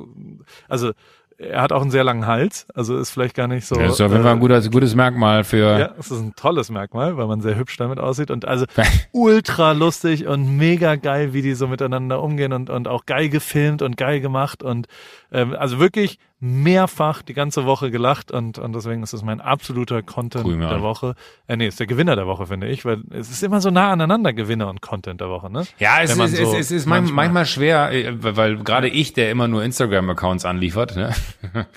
also 0.69 0.91
er 1.37 1.61
hat 1.61 1.73
auch 1.73 1.81
einen 1.81 1.91
sehr 1.91 2.03
langen 2.03 2.27
Hals, 2.27 2.65
also 2.73 2.97
ist 2.97 3.11
vielleicht 3.11 3.35
gar 3.35 3.47
nicht 3.47 3.65
so. 3.65 3.75
das 3.75 3.93
ist 3.93 4.01
auf 4.01 4.11
jeden 4.11 4.23
Fall 4.23 4.33
ein 4.33 4.37
äh, 4.37 4.41
gutes, 4.41 4.71
gutes 4.71 4.95
Merkmal 4.95 5.43
für, 5.43 5.79
ja, 5.79 5.93
es 5.99 6.09
ist 6.09 6.19
ein 6.19 6.33
tolles 6.35 6.69
Merkmal, 6.69 7.17
weil 7.17 7.27
man 7.27 7.41
sehr 7.41 7.57
hübsch 7.57 7.75
damit 7.77 7.99
aussieht 7.99 8.31
und 8.31 8.47
also 8.47 8.65
ultra 9.11 9.73
lustig 9.73 10.27
und 10.27 10.55
mega 10.57 10.95
geil, 10.95 11.33
wie 11.33 11.41
die 11.41 11.53
so 11.53 11.67
miteinander 11.67 12.21
umgehen 12.23 12.53
und, 12.53 12.69
und 12.69 12.87
auch 12.87 13.05
geil 13.05 13.29
gefilmt 13.29 13.81
und 13.81 13.97
geil 13.97 14.21
gemacht 14.21 14.63
und 14.63 14.87
ähm, 15.35 15.53
also 15.53 15.79
wirklich 15.79 16.17
mehrfach 16.39 17.21
die 17.21 17.33
ganze 17.33 17.65
Woche 17.65 17.91
gelacht 17.91 18.31
und, 18.31 18.57
und 18.57 18.73
deswegen 18.73 19.03
ist 19.03 19.13
es 19.13 19.21
mein 19.21 19.41
absoluter 19.41 20.01
Content 20.01 20.47
mir 20.47 20.69
der. 20.69 20.81
Woche. 20.81 21.15
Äh, 21.47 21.57
nee, 21.57 21.67
ist 21.67 21.79
der 21.79 21.87
Gewinner 21.87 22.15
der 22.15 22.25
Woche, 22.25 22.47
finde 22.47 22.67
ich, 22.67 22.85
weil 22.85 23.03
es 23.11 23.29
ist 23.29 23.43
immer 23.43 23.59
so 23.59 23.69
nah 23.69 23.91
aneinander 23.91 24.31
Gewinner 24.31 24.69
und 24.69 24.81
Content 24.81 25.19
der 25.19 25.29
Woche, 25.29 25.51
ne? 25.51 25.65
Ja, 25.77 26.01
es 26.01 26.11
ist, 26.11 26.17
so 26.17 26.23
es, 26.23 26.53
es 26.53 26.71
ist 26.71 26.85
manchmal, 26.85 27.25
manchmal 27.25 27.45
schwer, 27.45 27.91
äh, 27.91 28.23
weil, 28.23 28.37
weil 28.37 28.57
gerade 28.63 28.87
ich, 28.87 29.13
der 29.13 29.29
immer 29.29 29.47
nur 29.47 29.63
Instagram-Accounts 29.63 30.45
anliefert, 30.45 30.95
ne? 30.95 31.13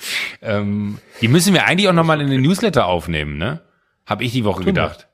ähm, 0.42 0.98
die 1.20 1.28
müssen 1.28 1.52
wir 1.52 1.66
eigentlich 1.66 1.88
auch 1.88 1.94
nochmal 1.94 2.20
in 2.20 2.30
den 2.30 2.42
Newsletter 2.42 2.86
aufnehmen, 2.86 3.38
ne? 3.38 3.60
Hab 4.06 4.22
ich 4.22 4.32
die 4.32 4.44
Woche 4.44 4.58
Tun 4.58 4.66
wir. 4.66 4.72
gedacht. 4.74 5.08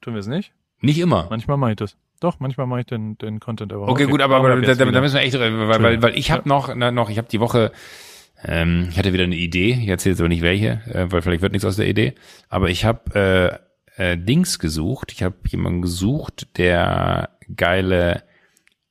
Tun 0.00 0.14
wir 0.14 0.20
es 0.20 0.28
nicht? 0.28 0.52
Nicht 0.80 0.98
immer. 0.98 1.26
Manchmal 1.28 1.56
mache 1.56 1.72
ich 1.72 1.76
das. 1.76 1.96
Doch, 2.20 2.40
manchmal 2.40 2.66
mache 2.66 2.80
ich 2.80 2.86
den, 2.86 3.16
den 3.18 3.38
Content 3.38 3.72
Woche. 3.72 3.90
Okay, 3.90 4.06
gut, 4.06 4.20
aber, 4.20 4.36
aber 4.36 4.52
ab 4.52 4.62
da, 4.62 4.74
da, 4.74 4.84
da 4.84 5.00
müssen 5.00 5.14
wir 5.14 5.22
echt, 5.22 5.38
weil, 5.38 5.68
weil, 5.68 6.02
weil 6.02 6.18
ich 6.18 6.30
habe 6.30 6.48
noch, 6.48 6.74
na, 6.74 6.90
noch, 6.90 7.10
ich 7.10 7.18
habe 7.18 7.28
die 7.28 7.38
Woche, 7.38 7.70
ähm, 8.44 8.88
ich 8.90 8.98
hatte 8.98 9.12
wieder 9.12 9.24
eine 9.24 9.36
Idee, 9.36 9.78
ich 9.80 9.88
erzähle 9.88 10.14
jetzt 10.14 10.20
aber 10.20 10.28
nicht 10.28 10.42
welche, 10.42 10.80
äh, 10.92 11.10
weil 11.10 11.22
vielleicht 11.22 11.42
wird 11.42 11.52
nichts 11.52 11.64
aus 11.64 11.76
der 11.76 11.88
Idee, 11.88 12.14
aber 12.48 12.70
ich 12.70 12.84
habe 12.84 13.60
äh, 13.96 14.12
äh, 14.12 14.18
Dings 14.18 14.58
gesucht, 14.58 15.12
ich 15.12 15.22
habe 15.22 15.36
jemanden 15.46 15.82
gesucht, 15.82 16.58
der 16.58 17.30
geile 17.54 18.24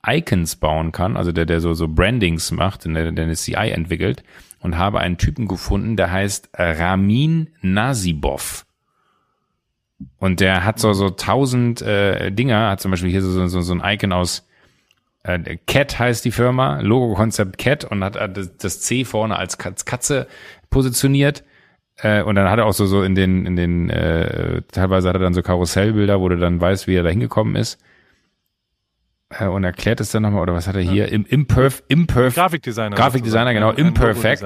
Icons 0.06 0.56
bauen 0.56 0.92
kann, 0.92 1.16
also 1.16 1.30
der, 1.30 1.44
der 1.44 1.60
so, 1.60 1.74
so 1.74 1.86
Brandings 1.86 2.50
macht, 2.50 2.86
der, 2.86 3.12
der 3.12 3.24
eine 3.24 3.34
CI 3.34 3.70
entwickelt. 3.70 4.22
und 4.60 4.78
habe 4.78 5.00
einen 5.00 5.18
Typen 5.18 5.48
gefunden, 5.48 5.96
der 5.96 6.10
heißt 6.10 6.50
Ramin 6.54 7.50
Nasibov. 7.60 8.64
Und 10.18 10.40
der 10.40 10.64
hat 10.64 10.78
so 10.78 10.92
so 10.92 11.10
tausend 11.10 11.82
äh, 11.82 12.30
Dinger, 12.30 12.70
hat 12.70 12.80
zum 12.80 12.90
Beispiel 12.90 13.10
hier 13.10 13.22
so, 13.22 13.48
so, 13.48 13.60
so 13.60 13.72
ein 13.72 13.82
Icon 13.84 14.12
aus 14.12 14.46
äh, 15.24 15.56
Cat 15.66 15.98
heißt 15.98 16.24
die 16.24 16.30
Firma, 16.30 16.80
Logo-Konzept 16.80 17.58
Cat 17.58 17.84
und 17.84 18.02
hat 18.04 18.16
äh, 18.16 18.28
das, 18.28 18.56
das 18.56 18.80
C 18.80 19.04
vorne 19.04 19.36
als 19.36 19.58
Katze 19.58 20.26
positioniert. 20.70 21.44
Äh, 21.96 22.22
und 22.22 22.36
dann 22.36 22.48
hat 22.48 22.58
er 22.58 22.66
auch 22.66 22.72
so, 22.72 22.86
so 22.86 23.02
in 23.02 23.14
den, 23.14 23.44
in 23.44 23.56
den, 23.56 23.90
äh, 23.90 24.62
teilweise 24.72 25.08
hat 25.08 25.16
er 25.16 25.20
dann 25.20 25.34
so 25.34 25.42
Karussellbilder, 25.42 26.20
wo 26.20 26.28
du 26.28 26.36
dann 26.36 26.60
weißt, 26.60 26.86
wie 26.86 26.94
er 26.94 27.02
da 27.02 27.10
hingekommen 27.10 27.56
ist. 27.56 27.78
Äh, 29.30 29.46
und 29.46 29.64
erklärt 29.64 30.00
es 30.00 30.12
dann 30.12 30.22
nochmal, 30.22 30.42
oder 30.42 30.54
was 30.54 30.68
hat 30.68 30.76
er 30.76 30.82
hier? 30.82 31.10
Im 31.10 31.26
Imperf, 31.26 31.82
Imperf, 31.88 32.34
Grafikdesigner. 32.34 32.96
Grafikdesigner, 32.96 33.52
genau, 33.52 33.72
Imperfect 33.72 34.44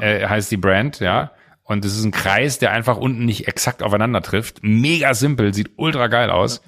äh, 0.00 0.26
heißt 0.26 0.50
die 0.50 0.56
Brand, 0.56 1.00
ja. 1.00 1.32
Und 1.64 1.84
es 1.84 1.96
ist 1.96 2.04
ein 2.04 2.10
Kreis, 2.12 2.58
der 2.58 2.72
einfach 2.72 2.96
unten 2.98 3.24
nicht 3.24 3.48
exakt 3.48 3.82
aufeinander 3.82 4.20
trifft. 4.22 4.58
Mega 4.62 5.14
simpel, 5.14 5.54
sieht 5.54 5.72
ultra 5.76 6.08
geil 6.08 6.30
aus. 6.30 6.60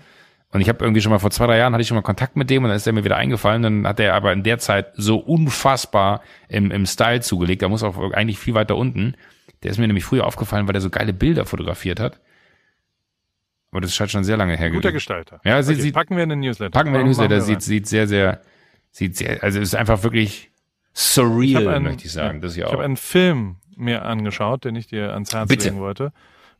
Und 0.50 0.60
ich 0.62 0.68
habe 0.70 0.82
irgendwie 0.82 1.02
schon 1.02 1.10
mal 1.12 1.18
vor 1.18 1.30
zwei, 1.30 1.46
drei 1.46 1.58
Jahren 1.58 1.74
hatte 1.74 1.82
ich 1.82 1.88
schon 1.88 1.96
mal 1.96 2.02
Kontakt 2.02 2.34
mit 2.36 2.48
dem 2.48 2.62
und 2.62 2.68
dann 2.70 2.76
ist 2.76 2.86
er 2.86 2.92
mir 2.94 3.04
wieder 3.04 3.16
eingefallen. 3.16 3.62
Dann 3.62 3.86
hat 3.86 4.00
er 4.00 4.14
aber 4.14 4.32
in 4.32 4.42
der 4.42 4.58
Zeit 4.58 4.92
so 4.94 5.18
unfassbar 5.18 6.22
im, 6.48 6.70
im 6.70 6.86
Style 6.86 7.20
zugelegt. 7.20 7.60
Da 7.62 7.68
muss 7.68 7.82
auch 7.82 7.98
eigentlich 8.12 8.38
viel 8.38 8.54
weiter 8.54 8.76
unten. 8.76 9.16
Der 9.62 9.70
ist 9.70 9.78
mir 9.78 9.86
nämlich 9.86 10.04
früher 10.04 10.24
aufgefallen, 10.26 10.66
weil 10.66 10.74
er 10.74 10.80
so 10.80 10.88
geile 10.88 11.12
Bilder 11.12 11.44
fotografiert 11.44 12.00
hat. 12.00 12.20
Aber 13.70 13.80
das 13.82 13.90
ist 13.90 14.00
halt 14.00 14.10
schon 14.10 14.24
sehr 14.24 14.36
lange 14.38 14.56
her. 14.56 14.70
Guter. 14.70 14.92
Gestalter. 14.92 15.40
Ja, 15.44 15.62
sie 15.62 15.72
okay, 15.74 15.82
sieht- 15.82 15.94
packen 15.94 16.16
wir 16.16 16.22
in 16.22 16.30
den 16.30 16.40
Newsletter. 16.40 16.70
Packen 16.70 16.92
wir 16.92 16.98
den 17.00 17.08
Machen- 17.08 17.16
machen 17.16 17.28
Newsletter, 17.28 17.40
sieht, 17.42 17.62
sieht 17.62 17.86
sehr, 17.86 18.06
sehr, 18.08 18.40
sieht 18.92 19.16
sehr, 19.16 19.42
also 19.42 19.58
es 19.60 19.68
ist 19.68 19.74
einfach 19.74 20.02
wirklich 20.04 20.50
surreal, 20.96 21.62
Ich 21.62 21.68
einen- 21.68 21.84
möchte 21.84 22.06
ich 22.06 22.12
sagen. 22.12 22.40
das 22.40 22.52
ist 22.52 22.56
ja 22.58 22.66
Ich 22.66 22.72
habe 22.72 22.80
auch. 22.82 22.84
einen 22.84 22.96
Film 22.96 23.56
mir 23.76 24.04
angeschaut, 24.04 24.64
den 24.64 24.74
ich 24.76 24.86
dir 24.86 25.12
ans 25.12 25.34
Herz 25.34 25.48
Bitte. 25.48 25.68
legen 25.68 25.80
wollte. 25.80 26.12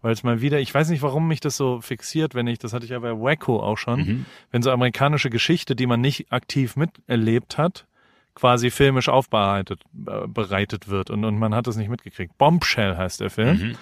Weil 0.03 0.13
es 0.13 0.23
mal 0.23 0.43
wieder, 0.43 0.61
ich 0.61 0.73
weiß 0.73 0.91
nicht, 0.91 1.03
warum 1.03 1.27
mich 1.27 1.41
das 1.41 1.57
so 1.57 1.81
fixiert, 1.81 2.35
wenn 2.35 2.47
ich, 2.47 2.59
das 2.59 2.75
hatte 2.75 2.85
ich 2.85 2.91
ja 2.91 2.99
bei 2.99 3.13
Wacko 3.13 3.61
auch 3.61 3.79
schon, 3.79 4.01
Mhm. 4.01 4.27
wenn 4.53 4.63
so 4.63 4.71
amerikanische 4.71 5.31
Geschichte, 5.31 5.75
die 5.75 5.87
man 5.87 6.03
nicht 6.03 6.31
aktiv 6.31 6.77
miterlebt 6.77 7.57
hat, 7.57 7.87
quasi 8.35 8.71
filmisch 8.71 9.09
aufbereitet 9.09 9.81
äh, 10.07 10.27
bereitet 10.29 10.89
wird 10.89 11.09
und, 11.09 11.25
und 11.25 11.39
man 11.39 11.55
hat 11.55 11.67
es 11.67 11.77
nicht 11.77 11.89
mitgekriegt. 11.89 12.37
Bombshell 12.37 12.95
heißt 12.99 13.21
der 13.23 13.31
Film. 13.31 13.57
Mhm. 13.59 13.75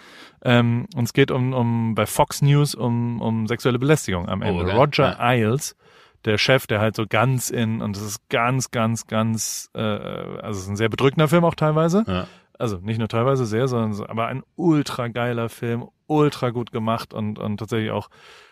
Ähm, 0.45 0.87
und 0.95 1.05
es 1.05 1.13
geht 1.13 1.33
um, 1.33 1.53
um 1.53 1.97
bei 1.97 2.07
Fox 2.07 2.41
News 2.41 2.77
um, 2.77 3.21
um 3.21 3.49
sexuelle 3.49 3.81
Belästigung 3.81 4.29
am 4.29 4.43
Ende. 4.43 4.63
okay. 4.63 4.77
Roger 4.77 5.05
Ja. 5.11 5.19
Ailes, 5.19 5.75
der 6.25 6.39
Chef, 6.39 6.67
der 6.67 6.81
halt 6.81 6.97
so 6.97 7.05
ganz 7.09 7.51
in, 7.51 7.83
und 7.83 7.97
das 7.97 8.03
ist 8.03 8.29
ganz, 8.29 8.71
ganz, 8.71 9.07
ganz, 9.07 9.71
äh, 9.75 9.81
also 9.81 10.59
es 10.59 10.65
ist 10.65 10.69
ein 10.69 10.77
sehr 10.77 10.89
bedrückender 10.89 11.29
Film 11.29 11.45
auch 11.45 11.55
teilweise. 11.55 12.05
Ja. 12.07 12.27
Also 12.59 12.79
nicht 12.79 12.99
nur 12.99 13.09
teilweise 13.09 13.47
sehr, 13.47 13.67
sondern 13.69 13.95
so, 13.95 14.07
aber 14.07 14.27
ein 14.27 14.43
ultra 14.57 15.09
geiler 15.09 15.49
Film, 15.49 15.89
ultra 16.07 16.51
gut 16.51 16.71
gemacht 16.71 17.13
und, 17.13 17.39
und 17.39 17.59
tatsächlich 17.59 17.91
auch 17.91 18.09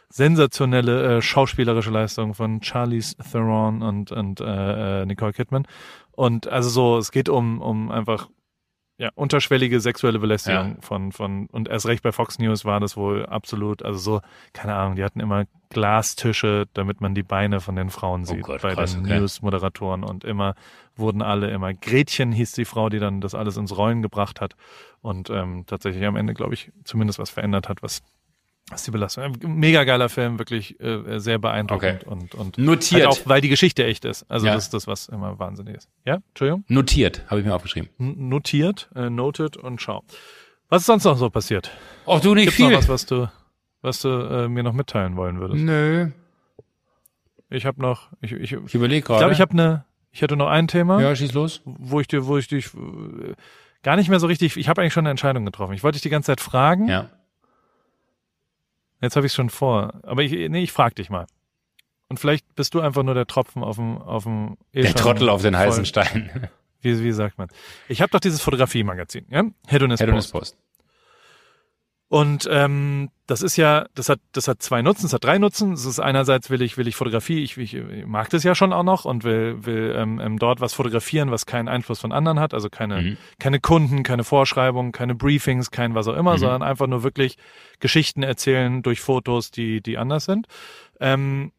sensationelle 0.08 1.18
äh, 1.18 1.22
schauspielerische 1.22 1.90
Leistung 1.90 2.34
von 2.34 2.62
Charlize 2.62 3.16
Theron 3.16 3.82
und, 3.82 4.12
und 4.12 4.40
äh, 4.40 5.02
äh, 5.02 5.06
Nicole 5.06 5.32
Kidman. 5.32 5.66
Und 6.10 6.48
also 6.48 6.68
so, 6.68 6.98
es 6.98 7.12
geht 7.12 7.28
um, 7.28 7.62
um 7.62 7.90
einfach 7.90 8.28
ja, 8.98 9.10
unterschwellige 9.14 9.80
sexuelle 9.80 10.18
Belästigung 10.18 10.76
Ja. 10.76 10.80
von, 10.80 11.12
von, 11.12 11.46
und 11.46 11.68
erst 11.68 11.86
recht 11.86 12.02
bei 12.02 12.12
Fox 12.12 12.38
News 12.38 12.64
war 12.64 12.78
das 12.78 12.96
wohl 12.96 13.26
absolut, 13.26 13.82
also 13.82 13.98
so, 13.98 14.20
keine 14.52 14.74
Ahnung, 14.74 14.96
die 14.96 15.04
hatten 15.04 15.20
immer 15.20 15.44
Glastische, 15.70 16.66
damit 16.74 17.00
man 17.00 17.14
die 17.14 17.22
Beine 17.22 17.60
von 17.60 17.74
den 17.76 17.90
Frauen 17.90 18.24
sieht 18.24 18.42
Gott, 18.42 18.62
bei 18.62 18.74
krass, 18.74 18.92
den 18.92 19.04
okay. 19.04 19.18
News-Moderatoren 19.18 20.04
und 20.04 20.24
immer 20.24 20.54
wurden 20.94 21.22
alle 21.22 21.50
immer, 21.50 21.72
Gretchen 21.72 22.30
hieß 22.32 22.52
die 22.52 22.66
Frau, 22.66 22.90
die 22.90 22.98
dann 22.98 23.20
das 23.20 23.34
alles 23.34 23.56
ins 23.56 23.76
Rollen 23.76 24.02
gebracht 24.02 24.40
hat 24.40 24.54
und 25.00 25.30
ähm, 25.30 25.64
tatsächlich 25.66 26.04
am 26.04 26.16
Ende, 26.16 26.34
glaube 26.34 26.54
ich, 26.54 26.70
zumindest 26.84 27.18
was 27.18 27.30
verändert 27.30 27.68
hat, 27.68 27.82
was, 27.82 28.02
was 28.70 28.84
die 28.84 28.90
Belastung. 28.90 29.36
Mega 29.44 29.84
geiler 29.84 30.08
Film, 30.08 30.38
wirklich 30.38 30.80
äh, 30.80 31.18
sehr 31.18 31.38
beeindruckend 31.38 32.04
Okay. 32.06 32.10
und, 32.10 32.34
und 32.34 32.58
Notiert. 32.58 33.06
Halt 33.06 33.06
auch, 33.06 33.18
weil 33.26 33.40
die 33.40 33.48
Geschichte 33.50 33.84
echt 33.84 34.04
ist. 34.04 34.24
Also 34.30 34.46
Ja. 34.46 34.54
das 34.54 34.64
ist 34.64 34.74
das, 34.74 34.86
was 34.86 35.08
immer 35.08 35.38
wahnsinnig 35.38 35.76
ist. 35.76 35.88
Ja, 36.06 36.18
Entschuldigung? 36.28 36.64
Notiert, 36.68 37.22
habe 37.28 37.40
ich 37.40 37.46
mir 37.46 37.54
aufgeschrieben. 37.54 37.90
N- 37.98 38.28
Notiert, 38.28 38.88
äh, 38.94 39.10
noted 39.10 39.56
und 39.58 39.82
schau. 39.82 40.02
Was 40.68 40.82
ist 40.82 40.86
sonst 40.86 41.04
noch 41.04 41.18
so 41.18 41.28
passiert? 41.28 41.70
Ach 42.06 42.20
du 42.20 42.34
nicht 42.34 42.44
Gibt's 42.46 42.58
noch 42.60 42.72
was, 42.72 42.88
was 42.88 43.04
du, 43.06 43.30
was 43.82 44.00
du 44.00 44.08
äh, 44.08 44.48
mir 44.48 44.62
noch 44.62 44.72
mitteilen 44.72 45.16
wollen 45.16 45.38
würdest? 45.38 45.62
Nö. 45.62 46.10
Ich 47.50 47.66
habe 47.66 47.82
noch, 47.82 48.08
ich, 48.22 48.32
ich, 48.32 48.52
ich 48.52 48.58
Ich 48.64 48.74
überlege 48.74 49.04
gerade. 49.06 49.18
glaube, 49.20 49.34
ich 49.34 49.40
habe 49.42 49.52
eine, 49.52 49.84
ich 50.10 50.22
hätte 50.22 50.36
noch 50.36 50.48
ein 50.48 50.68
Thema, 50.68 51.00
Ja, 51.02 51.14
schieß 51.14 51.34
los. 51.34 51.60
wo 51.66 52.00
ich 52.00 52.08
dir, 52.08 52.26
wo 52.26 52.38
ich 52.38 52.48
dich 52.48 52.72
äh, 52.74 53.34
gar 53.82 53.96
nicht 53.96 54.08
mehr 54.08 54.20
so 54.20 54.26
richtig, 54.26 54.56
ich 54.56 54.68
habe 54.68 54.80
eigentlich 54.80 54.94
schon 54.94 55.02
eine 55.02 55.10
Entscheidung 55.10 55.44
getroffen. 55.44 55.74
Ich 55.74 55.82
wollte 55.82 55.96
dich 55.96 56.02
die 56.02 56.08
ganze 56.08 56.26
Zeit 56.28 56.40
fragen. 56.40 56.88
Ja. 56.88 57.10
Jetzt 59.02 59.16
habe 59.16 59.26
ich 59.26 59.32
es 59.32 59.36
schon 59.36 59.50
vor. 59.50 59.92
Aber 60.04 60.22
ich, 60.22 60.32
nee, 60.32 60.62
ich 60.62 60.72
frag 60.72 60.94
dich 60.94 61.10
mal. 61.10 61.26
Und 62.08 62.18
vielleicht 62.18 62.54
bist 62.54 62.74
du 62.74 62.80
einfach 62.80 63.02
nur 63.02 63.14
der 63.14 63.26
Tropfen 63.26 63.64
auf 63.64 63.76
dem, 63.76 63.98
auf 63.98 64.24
dem 64.24 64.56
eh 64.72 64.82
Der 64.82 64.94
Trottel 64.94 65.28
auf 65.28 65.42
den 65.42 65.56
heißen 65.56 65.84
Stein. 65.84 66.48
Wie, 66.82 67.02
wie 67.02 67.12
sagt 67.12 67.38
man? 67.38 67.48
Ich 67.88 68.02
habe 68.02 68.10
doch 68.10 68.20
dieses 68.20 68.42
Fotografie-Magazin, 68.42 69.26
ja? 69.30 69.44
Hedonist 69.66 70.02
Hedonist 70.02 70.32
Post. 70.32 70.56
Post. 70.56 70.58
Und 72.12 72.46
ähm, 72.52 73.08
das 73.26 73.40
ist 73.40 73.56
ja, 73.56 73.86
das 73.94 74.10
hat, 74.10 74.20
das 74.32 74.46
hat 74.46 74.60
zwei 74.60 74.82
Nutzen, 74.82 75.06
es 75.06 75.14
hat 75.14 75.24
drei 75.24 75.38
Nutzen. 75.38 75.72
Es 75.72 75.86
ist 75.86 75.98
einerseits 75.98 76.50
will 76.50 76.60
ich, 76.60 76.76
will 76.76 76.86
ich 76.86 76.94
Fotografie, 76.94 77.42
ich, 77.42 77.56
ich, 77.56 77.74
mag 78.04 78.28
das 78.28 78.44
ja 78.44 78.54
schon 78.54 78.74
auch 78.74 78.82
noch 78.82 79.06
und 79.06 79.24
will, 79.24 79.64
will 79.64 79.94
ähm, 79.96 80.20
ähm, 80.20 80.38
dort 80.38 80.60
was 80.60 80.74
fotografieren, 80.74 81.30
was 81.30 81.46
keinen 81.46 81.68
Einfluss 81.68 82.00
von 82.00 82.12
anderen 82.12 82.38
hat, 82.38 82.52
also 82.52 82.68
keine, 82.68 83.00
Mhm. 83.00 83.16
keine 83.38 83.60
Kunden, 83.60 84.02
keine 84.02 84.24
Vorschreibungen, 84.24 84.92
keine 84.92 85.14
Briefings, 85.14 85.70
kein 85.70 85.94
was 85.94 86.06
auch 86.06 86.14
immer, 86.14 86.34
Mhm. 86.34 86.38
sondern 86.40 86.62
einfach 86.62 86.86
nur 86.86 87.02
wirklich 87.02 87.38
Geschichten 87.80 88.22
erzählen 88.22 88.82
durch 88.82 89.00
Fotos, 89.00 89.50
die, 89.50 89.80
die 89.80 89.96
anders 89.96 90.26
sind. 90.26 90.48
Ähm, 91.00 91.52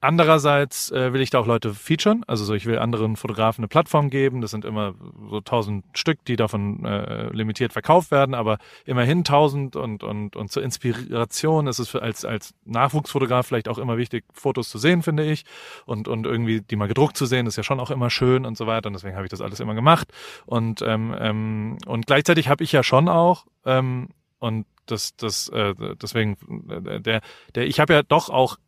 Andererseits 0.00 0.90
äh, 0.90 1.14
will 1.14 1.22
ich 1.22 1.30
da 1.30 1.38
auch 1.38 1.46
Leute 1.46 1.72
featuren, 1.72 2.22
also 2.26 2.44
so 2.44 2.52
ich 2.52 2.66
will 2.66 2.78
anderen 2.78 3.16
Fotografen 3.16 3.62
eine 3.62 3.68
Plattform 3.68 4.10
geben. 4.10 4.42
Das 4.42 4.50
sind 4.50 4.66
immer 4.66 4.94
so 5.30 5.40
tausend 5.40 5.86
Stück, 5.94 6.22
die 6.26 6.36
davon 6.36 6.84
äh, 6.84 7.28
limitiert 7.32 7.72
verkauft 7.72 8.10
werden, 8.10 8.34
aber 8.34 8.58
immerhin 8.84 9.24
tausend 9.24 9.74
und 9.74 10.02
und 10.02 10.36
und 10.36 10.52
zur 10.52 10.62
Inspiration 10.62 11.66
ist 11.66 11.78
es 11.78 11.88
für 11.88 12.02
als 12.02 12.26
als 12.26 12.52
Nachwuchsfotograf 12.66 13.46
vielleicht 13.46 13.68
auch 13.68 13.78
immer 13.78 13.96
wichtig, 13.96 14.24
Fotos 14.34 14.68
zu 14.68 14.76
sehen, 14.76 15.02
finde 15.02 15.24
ich 15.24 15.44
und 15.86 16.08
und 16.08 16.26
irgendwie 16.26 16.60
die 16.60 16.76
mal 16.76 16.88
gedruckt 16.88 17.16
zu 17.16 17.24
sehen, 17.24 17.46
ist 17.46 17.56
ja 17.56 17.62
schon 17.62 17.80
auch 17.80 17.90
immer 17.90 18.10
schön 18.10 18.44
und 18.44 18.58
so 18.58 18.66
weiter. 18.66 18.88
Und 18.88 18.92
deswegen 18.92 19.16
habe 19.16 19.24
ich 19.24 19.30
das 19.30 19.40
alles 19.40 19.60
immer 19.60 19.74
gemacht 19.74 20.12
und 20.44 20.82
ähm, 20.82 21.16
ähm, 21.18 21.78
und 21.86 22.06
gleichzeitig 22.06 22.48
habe 22.48 22.62
ich 22.62 22.70
ja 22.70 22.82
schon 22.82 23.08
auch 23.08 23.46
ähm, 23.64 24.10
und 24.40 24.66
das 24.84 25.16
das 25.16 25.48
äh, 25.48 25.74
deswegen 26.02 26.36
äh, 26.68 27.00
der 27.00 27.22
der 27.54 27.66
ich 27.66 27.80
habe 27.80 27.94
ja 27.94 28.02
doch 28.02 28.28
auch 28.28 28.58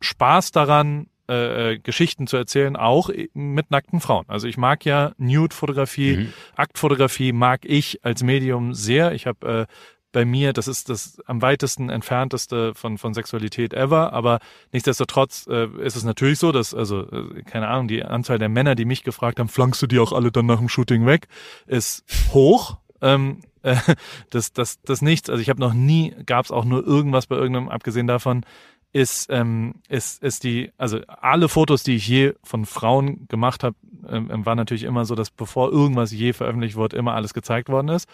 Spaß 0.00 0.52
daran, 0.52 1.06
äh, 1.28 1.72
äh, 1.72 1.78
Geschichten 1.78 2.26
zu 2.26 2.38
erzählen, 2.38 2.74
auch 2.74 3.10
mit 3.34 3.70
nackten 3.70 4.00
Frauen. 4.00 4.24
Also 4.28 4.46
ich 4.48 4.56
mag 4.56 4.86
ja 4.86 5.12
Nude-Fotografie, 5.18 6.16
Mhm. 6.16 6.32
Aktfotografie 6.56 7.32
mag 7.32 7.64
ich 7.64 8.02
als 8.02 8.22
Medium 8.22 8.72
sehr. 8.72 9.12
Ich 9.12 9.26
habe 9.26 9.66
äh, 9.68 9.72
bei 10.12 10.24
mir, 10.24 10.54
das 10.54 10.68
ist 10.68 10.88
das 10.88 11.20
am 11.26 11.42
weitesten 11.42 11.90
entfernteste 11.90 12.74
von, 12.74 12.96
von 12.96 13.12
Sexualität 13.12 13.74
ever, 13.74 14.14
aber 14.14 14.38
nichtsdestotrotz 14.72 15.46
äh, 15.50 15.66
ist 15.82 15.96
es 15.96 16.04
natürlich 16.04 16.38
so, 16.38 16.50
dass, 16.50 16.72
also, 16.72 17.02
äh, 17.10 17.42
keine 17.42 17.68
Ahnung, 17.68 17.88
die 17.88 18.02
Anzahl 18.02 18.38
der 18.38 18.48
Männer, 18.48 18.74
die 18.74 18.86
mich 18.86 19.04
gefragt 19.04 19.38
haben, 19.38 19.48
flankst 19.48 19.82
du 19.82 19.86
die 19.86 19.98
auch 19.98 20.12
alle 20.12 20.32
dann 20.32 20.46
nach 20.46 20.58
dem 20.58 20.70
Shooting 20.70 21.04
weg, 21.04 21.28
ist 21.66 22.04
hoch. 22.32 22.78
Ähm, 23.02 23.42
äh, 23.62 23.76
das, 24.30 24.52
das, 24.52 24.80
das 24.80 25.02
nichts. 25.02 25.28
Also 25.28 25.42
ich 25.42 25.50
habe 25.50 25.60
noch 25.60 25.74
nie, 25.74 26.14
gab 26.24 26.46
es 26.46 26.50
auch 26.50 26.64
nur 26.64 26.86
irgendwas 26.86 27.26
bei 27.26 27.36
irgendeinem, 27.36 27.68
abgesehen 27.68 28.06
davon, 28.06 28.46
ist, 28.92 29.28
ähm, 29.30 29.74
ist, 29.88 30.22
ist 30.22 30.44
die, 30.44 30.70
also 30.78 31.00
alle 31.06 31.48
Fotos, 31.48 31.82
die 31.82 31.96
ich 31.96 32.08
je 32.08 32.34
von 32.42 32.64
Frauen 32.64 33.28
gemacht 33.28 33.62
habe, 33.62 33.76
ähm, 34.08 34.46
war 34.46 34.54
natürlich 34.54 34.84
immer 34.84 35.04
so, 35.04 35.14
dass 35.14 35.30
bevor 35.30 35.70
irgendwas 35.70 36.10
je 36.12 36.32
veröffentlicht 36.32 36.76
wurde, 36.76 36.96
immer 36.96 37.14
alles 37.14 37.34
gezeigt 37.34 37.68
worden 37.68 37.88
ist. 37.88 38.08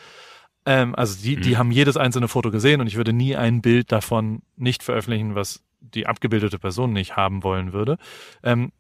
Ähm, 0.67 0.95
also 0.95 1.23
die, 1.23 1.37
die 1.37 1.51
Mhm. 1.53 1.59
haben 1.59 1.71
jedes 1.71 1.97
einzelne 1.97 2.27
Foto 2.29 2.51
gesehen 2.51 2.81
und 2.81 2.87
ich 2.87 2.97
würde 2.97 3.13
nie 3.13 3.37
ein 3.37 3.63
Bild 3.63 3.93
davon 3.93 4.43
nicht 4.57 4.83
veröffentlichen, 4.83 5.35
was 5.35 5.63
die 5.81 6.07
abgebildete 6.07 6.59
Person 6.59 6.93
nicht 6.93 7.17
haben 7.17 7.45
wollen 7.45 7.73
würde. 7.73 7.99
Ähm, 8.43 8.73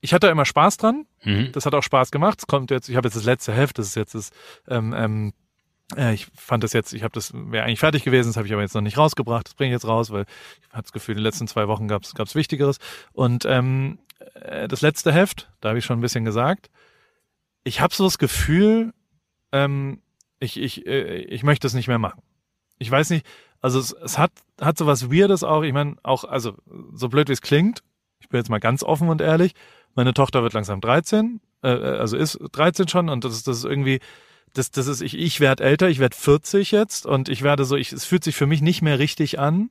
ich 0.00 0.12
hatte 0.12 0.26
immer 0.28 0.44
Spaß 0.44 0.76
dran. 0.76 1.06
Mhm. 1.24 1.50
Das 1.52 1.64
hat 1.64 1.74
auch 1.74 1.82
Spaß 1.82 2.10
gemacht. 2.10 2.40
Es 2.40 2.46
kommt 2.46 2.70
jetzt, 2.70 2.88
ich 2.88 2.96
habe 2.96 3.06
jetzt 3.06 3.16
das 3.16 3.24
letzte 3.24 3.52
Heft, 3.52 3.78
das 3.78 3.86
ist 3.88 3.94
jetzt 3.94 4.14
das, 4.14 4.30
ähm, 4.68 4.92
ähm, 4.96 5.32
äh, 5.96 6.14
ich 6.14 6.26
fand 6.34 6.64
das 6.64 6.72
jetzt, 6.72 6.92
ich 6.92 7.02
habe 7.02 7.12
das, 7.12 7.32
wäre 7.34 7.64
eigentlich 7.64 7.80
fertig 7.80 8.04
gewesen, 8.04 8.28
das 8.28 8.36
habe 8.36 8.46
ich 8.46 8.52
aber 8.52 8.62
jetzt 8.62 8.74
noch 8.74 8.82
nicht 8.82 8.98
rausgebracht, 8.98 9.48
das 9.48 9.54
bringe 9.54 9.70
ich 9.70 9.76
jetzt 9.76 9.86
raus, 9.86 10.10
weil 10.10 10.24
ich 10.60 10.72
hatte 10.72 10.82
das 10.82 10.92
Gefühl, 10.92 11.14
die 11.14 11.22
letzten 11.22 11.48
zwei 11.48 11.68
Wochen 11.68 11.88
gab 11.88 12.02
es 12.04 12.34
Wichtigeres. 12.34 12.78
Und 13.12 13.44
ähm, 13.44 13.98
äh, 14.34 14.68
das 14.68 14.80
letzte 14.80 15.12
Heft, 15.12 15.50
da 15.60 15.70
habe 15.70 15.78
ich 15.78 15.84
schon 15.84 15.98
ein 15.98 16.02
bisschen 16.02 16.24
gesagt, 16.24 16.70
ich 17.64 17.80
habe 17.80 17.94
so 17.94 18.04
das 18.04 18.18
Gefühl, 18.18 18.92
ähm, 19.52 20.00
ich, 20.40 20.58
ich, 20.58 20.86
äh, 20.86 21.18
ich 21.18 21.42
möchte 21.42 21.66
es 21.66 21.74
nicht 21.74 21.88
mehr 21.88 21.98
machen. 21.98 22.22
Ich 22.78 22.90
weiß 22.90 23.10
nicht, 23.10 23.26
also 23.60 23.78
es, 23.78 23.92
es 23.92 24.18
hat, 24.18 24.32
hat 24.60 24.76
so 24.76 24.86
was 24.86 25.10
Weirdes 25.10 25.44
auch, 25.44 25.62
ich 25.62 25.72
meine, 25.72 25.96
auch, 26.02 26.24
also 26.24 26.54
so 26.92 27.08
blöd 27.08 27.28
wie 27.28 27.32
es 27.32 27.42
klingt, 27.42 27.82
ich 28.18 28.28
bin 28.28 28.38
jetzt 28.38 28.50
mal 28.50 28.58
ganz 28.58 28.82
offen 28.82 29.08
und 29.08 29.20
ehrlich, 29.20 29.52
meine 29.94 30.14
Tochter 30.14 30.42
wird 30.42 30.52
langsam 30.52 30.80
13, 30.80 31.40
äh, 31.62 31.68
also 31.68 32.16
ist 32.16 32.38
13 32.52 32.88
schon 32.88 33.08
und 33.08 33.24
das 33.24 33.42
das 33.44 33.58
ist 33.58 33.64
irgendwie, 33.64 34.00
das, 34.52 34.70
das 34.70 34.86
ist, 34.86 35.00
ich, 35.00 35.18
ich 35.18 35.40
werde 35.40 35.64
älter, 35.64 35.88
ich 35.88 35.98
werde 35.98 36.16
40 36.16 36.70
jetzt 36.70 37.06
und 37.06 37.28
ich 37.28 37.42
werde 37.42 37.64
so, 37.64 37.76
ich, 37.76 37.92
es 37.92 38.04
fühlt 38.04 38.24
sich 38.24 38.36
für 38.36 38.46
mich 38.46 38.62
nicht 38.62 38.82
mehr 38.82 38.98
richtig 38.98 39.38
an, 39.38 39.70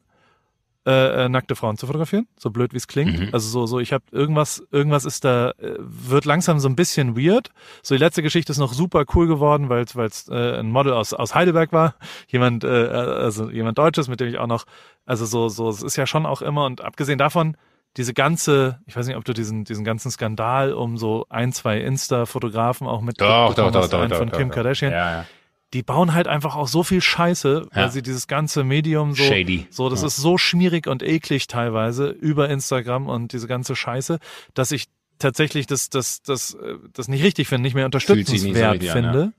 äh, 0.84 1.25
äh, 1.25 1.29
nackte 1.29 1.55
Frauen 1.55 1.77
zu 1.77 1.86
fotografieren, 1.86 2.27
so 2.38 2.49
blöd 2.49 2.73
wie 2.73 2.77
es 2.77 2.88
klingt. 2.88 3.19
Mhm. 3.19 3.29
Also 3.34 3.47
so, 3.49 3.67
so, 3.67 3.79
ich 3.79 3.93
habe 3.93 4.03
irgendwas, 4.11 4.63
irgendwas 4.71 5.05
ist 5.05 5.23
da, 5.23 5.51
äh, 5.51 5.75
wird 5.77 6.25
langsam 6.25 6.59
so 6.59 6.67
ein 6.67 6.75
bisschen 6.75 7.15
weird. 7.15 7.51
So 7.84 7.93
die 7.93 7.99
letzte 7.99 8.23
Geschichte 8.23 8.51
ist 8.51 8.57
noch 8.57 8.73
super 8.73 9.05
cool 9.13 9.27
geworden, 9.27 9.69
weil 9.69 9.84
es 9.84 10.27
äh, 10.27 10.59
ein 10.59 10.71
Model 10.71 10.93
aus 10.93 11.13
aus 11.13 11.36
Heidelberg 11.36 11.71
war, 11.71 11.93
jemand, 12.29 12.63
äh, 12.63 12.67
also 12.67 13.51
jemand 13.51 13.77
Deutsches, 13.77 14.07
mit 14.07 14.19
dem 14.21 14.29
ich 14.29 14.39
auch 14.39 14.47
noch, 14.47 14.65
also 15.05 15.25
so, 15.25 15.49
so, 15.49 15.69
es 15.69 15.84
ist 15.84 15.97
ja 15.97 16.07
schon 16.07 16.25
auch 16.25 16.41
immer 16.41 16.65
und 16.65 16.82
abgesehen 16.82 17.19
davon, 17.19 17.57
diese 17.98 18.14
ganze, 18.14 18.80
ich 18.86 18.96
weiß 18.96 19.08
nicht, 19.08 19.18
ob 19.18 19.26
du 19.26 19.34
diesen, 19.34 19.64
diesen 19.66 19.84
ganzen 19.84 20.12
Skandal 20.12 20.74
um 20.74 20.98
so 20.98 21.26
ein, 21.30 21.52
zwei 21.52 21.80
Insta-Fotografen 21.82 22.88
auch 22.88 23.02
mit 23.02 23.20
Doch, 23.20 23.54
doch, 23.54 23.72
doch, 23.72 23.88
doch, 23.89 24.16
von 24.18 24.32
Kim. 24.32 24.50
Kardashian, 24.50 24.92
Ja, 24.92 25.12
ja. 25.12 25.26
die 25.74 25.84
bauen 25.84 26.14
halt 26.14 26.28
einfach 26.28 26.56
auch 26.56 26.68
so 26.68 26.84
viel 26.84 27.02
Scheiße, 27.02 27.68
weil 27.72 27.84
Ja. 27.84 27.89
sie 27.89 28.02
dieses 28.02 28.28
ganze 28.28 28.64
Medium 28.64 29.14
so, 29.14 29.24
Shady. 29.24 29.68
so, 29.70 29.89
das 29.89 30.04
ist 30.04 30.16
so 30.18 30.38
schmierig 30.38 30.88
und 30.88 31.04
eklig 31.04 31.48
teilweise 31.48 32.08
über 32.10 32.50
Instagram 32.50 33.08
und 33.10 33.34
diese 33.34 33.48
ganze 33.48 33.76
Scheiße, 33.76 34.20
dass 34.54 34.72
ich 34.72 34.86
tatsächlich 35.20 35.68
das, 35.68 35.89
das, 35.89 36.22
das, 36.24 36.54
äh, 36.56 36.76
das 36.94 37.08
nicht 37.10 37.24
richtig 37.24 37.48
finde, 37.48 37.64
nicht 37.64 37.76
mehr 37.76 37.84
sich 37.86 37.94
nicht 37.94 38.06
so 38.08 38.14
unterstützenswert 38.14 38.74
richtig 38.76 38.92
an, 38.92 39.04
finde. 39.04 39.20
ja. 39.26 39.32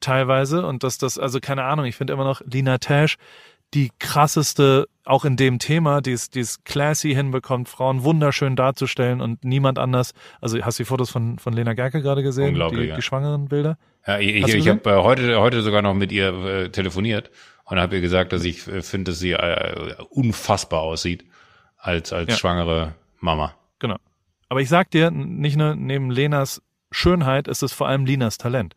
Teilweise. 0.00 0.66
Und 0.66 0.82
dass 0.82 0.98
das, 0.98 1.18
also 1.18 1.38
keine 1.40 1.64
Ahnung, 1.64 1.84
ich 1.84 1.94
finde 1.96 2.12
immer 2.12 2.24
noch 2.24 2.40
Lina 2.44 2.78
Tash 2.78 3.18
die 3.74 3.90
krasseste, 3.98 4.86
auch 5.04 5.24
in 5.24 5.36
dem 5.36 5.58
Thema, 5.58 6.00
die 6.00 6.12
es, 6.12 6.30
die 6.30 6.40
es 6.40 6.62
classy 6.64 7.14
hinbekommt, 7.14 7.68
Frauen 7.68 8.02
wunderschön 8.04 8.54
darzustellen 8.56 9.20
und 9.20 9.44
niemand 9.44 9.78
anders. 9.78 10.12
Also 10.40 10.60
hast 10.62 10.78
du 10.78 10.82
die 10.82 10.86
Fotos 10.86 11.10
von, 11.10 11.38
von 11.38 11.52
Lena 11.54 11.72
Gerke 11.74 12.02
gerade 12.02 12.22
gesehen? 12.22 12.48
Unglaublich, 12.50 12.82
Die, 12.82 12.88
ja. 12.88 12.96
die 12.96 13.02
schwangeren 13.02 13.48
Bilder? 13.48 13.78
Ja, 14.06 14.18
ich 14.18 14.34
ich, 14.34 14.54
ich 14.54 14.68
habe 14.68 14.90
äh, 14.90 15.02
heute, 15.02 15.40
heute 15.40 15.62
sogar 15.62 15.80
noch 15.82 15.94
mit 15.94 16.12
ihr 16.12 16.32
äh, 16.44 16.68
telefoniert 16.70 17.30
und 17.64 17.80
habe 17.80 17.96
ihr 17.96 18.00
gesagt, 18.02 18.32
dass 18.32 18.44
ich 18.44 18.66
äh, 18.68 18.82
finde, 18.82 19.12
dass 19.12 19.20
sie 19.20 19.32
äh, 19.32 19.94
unfassbar 20.10 20.82
aussieht 20.82 21.24
als, 21.78 22.12
als 22.12 22.30
Ja. 22.30 22.36
schwangere 22.36 22.94
Mama. 23.20 23.54
Genau. 23.78 23.96
Aber 24.48 24.60
ich 24.60 24.68
sag 24.68 24.90
dir, 24.90 25.10
nicht 25.10 25.56
nur 25.56 25.74
neben 25.76 26.10
Lenas 26.10 26.60
Schönheit 26.90 27.48
ist 27.48 27.62
es 27.62 27.72
vor 27.72 27.88
allem 27.88 28.04
Linas 28.04 28.36
Talent. 28.38 28.74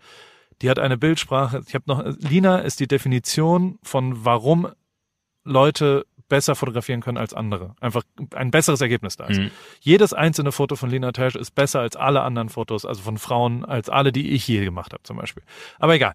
Die 0.61 0.69
hat 0.69 0.79
eine 0.79 0.97
Bildsprache. 0.97 1.61
Ich 1.67 1.75
habe 1.75 1.83
noch 1.87 2.01
Lina 2.19 2.59
ist 2.59 2.79
die 2.79 2.87
Definition 2.87 3.77
von 3.83 4.23
warum 4.23 4.69
Leute 5.45 6.05
besser 6.27 6.55
fotografieren 6.55 7.01
können 7.01 7.17
als 7.19 7.33
andere. 7.33 7.75
Einfach 7.79 8.03
ein 8.33 8.49
besseres 8.51 8.81
Ergebnis 8.81 9.15
da 9.15 9.25
ist. 9.27 9.39
Mhm. 9.39 9.51
Jedes 9.79 10.11
einzelne 10.11 10.51
Foto 10.51 10.75
von 10.75 10.89
Lina 10.89 11.11
Tesch 11.11 11.35
ist 11.35 11.51
besser 11.51 11.81
als 11.81 11.95
alle 11.95 12.21
anderen 12.21 12.49
Fotos, 12.49 12.83
also 12.83 13.01
von 13.01 13.17
Frauen, 13.17 13.63
als 13.63 13.89
alle, 13.89 14.11
die 14.11 14.31
ich 14.31 14.47
je 14.47 14.65
gemacht 14.65 14.91
habe 14.91 15.03
zum 15.03 15.17
Beispiel. 15.17 15.43
Aber 15.79 15.93
egal. 15.95 16.13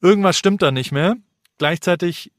Irgendwas 0.00 0.38
stimmt 0.38 0.62
da 0.62 0.70
nicht 0.70 0.92
mehr. 0.92 1.16
Gleichzeitig 1.58 2.30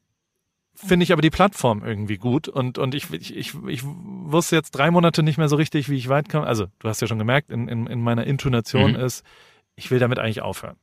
finde 0.73 1.03
ich 1.03 1.11
aber 1.13 1.21
die 1.21 1.29
Plattform 1.29 1.83
irgendwie 1.85 2.17
gut 2.17 2.47
und 2.47 2.77
und 2.77 2.95
ich, 2.95 3.11
ich 3.11 3.35
ich 3.35 3.53
ich 3.67 3.81
wusste 3.85 4.55
jetzt 4.57 4.71
drei 4.71 4.91
Monate 4.91 5.23
nicht 5.23 5.37
mehr 5.37 5.47
so 5.49 5.55
richtig, 5.55 5.89
wie 5.89 5.95
ich 5.95 6.09
weit 6.09 6.27
kam. 6.29 6.43
Also 6.43 6.67
du 6.79 6.89
hast 6.89 7.01
ja 7.01 7.07
schon 7.07 7.19
gemerkt, 7.19 7.49
in 7.51 7.67
in, 7.67 7.87
in 7.87 8.01
meiner 8.01 8.25
Intonation 8.25 8.91
Mhm. 8.91 8.99
ist, 8.99 9.23
ich 9.75 9.89
will 9.91 9.99
damit 9.99 10.19
eigentlich 10.19 10.41
aufhören. 10.41 10.75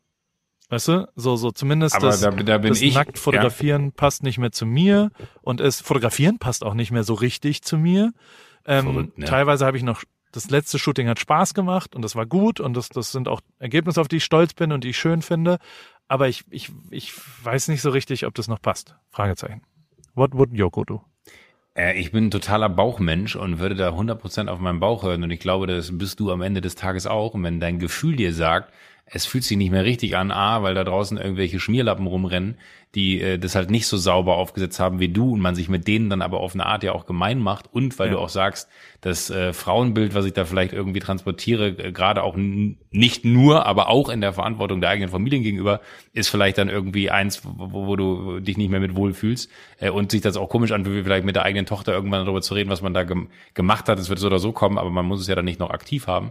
Weißt 0.72 0.88
du? 0.88 1.06
So 1.16 1.36
so 1.36 1.50
zumindest 1.50 1.96
Aber 1.96 2.06
das, 2.06 2.22
da, 2.22 2.30
da 2.30 2.56
das 2.56 2.80
ich. 2.80 2.94
nackt 2.94 3.18
fotografieren 3.18 3.92
passt 3.92 4.22
nicht 4.22 4.38
mehr 4.38 4.52
zu 4.52 4.64
mir 4.64 5.10
und 5.42 5.60
es 5.60 5.82
fotografieren 5.82 6.38
passt 6.38 6.64
auch 6.64 6.72
nicht 6.72 6.90
mehr 6.90 7.04
so 7.04 7.12
richtig 7.12 7.60
zu 7.60 7.76
mir. 7.76 8.14
Ähm, 8.64 8.84
Verrückt, 8.84 9.18
ne? 9.18 9.26
Teilweise 9.26 9.66
habe 9.66 9.76
ich 9.76 9.82
noch 9.82 10.02
das 10.32 10.48
letzte 10.48 10.78
Shooting 10.78 11.08
hat 11.08 11.20
Spaß 11.20 11.52
gemacht 11.52 11.94
und 11.94 12.00
das 12.00 12.16
war 12.16 12.24
gut 12.24 12.58
und 12.58 12.74
das 12.74 12.88
das 12.88 13.12
sind 13.12 13.28
auch 13.28 13.42
Ergebnisse, 13.58 14.00
auf 14.00 14.08
die 14.08 14.16
ich 14.16 14.24
stolz 14.24 14.54
bin 14.54 14.72
und 14.72 14.82
die 14.82 14.88
ich 14.88 14.96
schön 14.96 15.20
finde. 15.20 15.58
Aber 16.08 16.28
ich 16.28 16.44
ich 16.48 16.70
ich 16.90 17.12
weiß 17.42 17.68
nicht 17.68 17.82
so 17.82 17.90
richtig, 17.90 18.24
ob 18.24 18.34
das 18.34 18.48
noch 18.48 18.62
passt. 18.62 18.96
Fragezeichen. 19.10 19.60
What 20.14 20.32
would 20.32 20.54
Yoko 20.54 20.86
do? 20.86 21.02
Ja. 21.76 21.82
Äh, 21.82 22.00
ich 22.00 22.12
bin 22.12 22.26
ein 22.26 22.30
totaler 22.30 22.70
Bauchmensch 22.70 23.36
und 23.36 23.58
würde 23.58 23.74
da 23.74 23.90
100% 23.90 24.48
auf 24.48 24.58
meinen 24.58 24.80
Bauch 24.80 25.02
hören 25.02 25.22
und 25.22 25.30
ich 25.30 25.40
glaube, 25.40 25.66
das 25.66 25.96
bist 25.96 26.18
du 26.20 26.30
am 26.30 26.40
Ende 26.42 26.62
des 26.62 26.76
Tages 26.76 27.06
auch. 27.06 27.34
Und 27.34 27.44
wenn 27.44 27.60
dein 27.60 27.78
Gefühl 27.78 28.16
dir 28.16 28.32
sagt, 28.32 28.72
es 29.04 29.26
fühlt 29.26 29.44
sich 29.44 29.56
nicht 29.58 29.70
mehr 29.70 29.84
richtig 29.84 30.16
an, 30.16 30.30
A, 30.30 30.62
weil 30.62 30.74
da 30.74 30.84
draußen 30.84 31.18
irgendwelche 31.18 31.60
Schmierlappen 31.60 32.06
rumrennen, 32.06 32.56
die 32.94 33.20
äh, 33.20 33.38
das 33.38 33.54
halt 33.54 33.70
nicht 33.70 33.86
so 33.86 33.96
sauber 33.96 34.36
aufgesetzt 34.36 34.78
haben 34.80 35.00
wie 35.00 35.08
du 35.08 35.32
und 35.32 35.40
man 35.40 35.54
sich 35.54 35.68
mit 35.68 35.86
denen 35.88 36.08
dann 36.10 36.22
aber 36.22 36.40
auf 36.40 36.54
eine 36.54 36.66
Art 36.66 36.82
ja 36.82 36.92
auch 36.92 37.06
gemein 37.06 37.38
macht 37.38 37.72
und 37.72 37.98
weil 37.98 38.08
Ja. 38.08 38.14
du 38.14 38.20
auch 38.20 38.28
sagst, 38.28 38.68
das 39.00 39.30
äh, 39.30 39.52
Frauenbild, 39.52 40.14
was 40.14 40.24
ich 40.26 40.32
da 40.34 40.44
vielleicht 40.44 40.72
irgendwie 40.72 41.00
transportiere, 41.00 41.68
äh, 41.68 41.92
gerade 41.92 42.22
auch 42.22 42.36
nicht 42.36 43.24
nur, 43.24 43.66
aber 43.66 43.88
auch 43.88 44.08
in 44.08 44.20
der 44.20 44.32
Verantwortung 44.32 44.80
der 44.80 44.90
eigenen 44.90 45.10
Familien 45.10 45.42
gegenüber, 45.42 45.80
ist 46.12 46.28
vielleicht 46.28 46.58
dann 46.58 46.68
irgendwie 46.68 47.10
eins, 47.10 47.42
wo, 47.44 47.86
wo 47.86 47.96
du 47.96 48.40
dich 48.40 48.56
nicht 48.56 48.70
mehr 48.70 48.80
mit 48.80 48.94
wohlfühlst 48.94 49.50
äh, 49.78 49.90
und 49.90 50.10
sich 50.10 50.20
das 50.20 50.36
auch 50.36 50.48
komisch 50.48 50.72
anfühlt, 50.72 51.04
vielleicht 51.04 51.24
mit 51.24 51.36
der 51.36 51.44
eigenen 51.44 51.66
Tochter 51.66 51.92
irgendwann 51.92 52.24
darüber 52.24 52.42
zu 52.42 52.54
reden, 52.54 52.70
was 52.70 52.82
man 52.82 52.94
da 52.94 53.04
gem 53.04 53.28
gemacht 53.54 53.88
hat. 53.88 53.98
Es 53.98 54.08
wird 54.08 54.18
so 54.18 54.26
oder 54.26 54.38
so 54.38 54.52
kommen, 54.52 54.78
aber 54.78 54.90
man 54.90 55.06
muss 55.06 55.20
es 55.20 55.26
ja 55.28 55.34
dann 55.34 55.44
nicht 55.46 55.60
noch 55.60 55.70
aktiv 55.70 56.06
haben. 56.06 56.30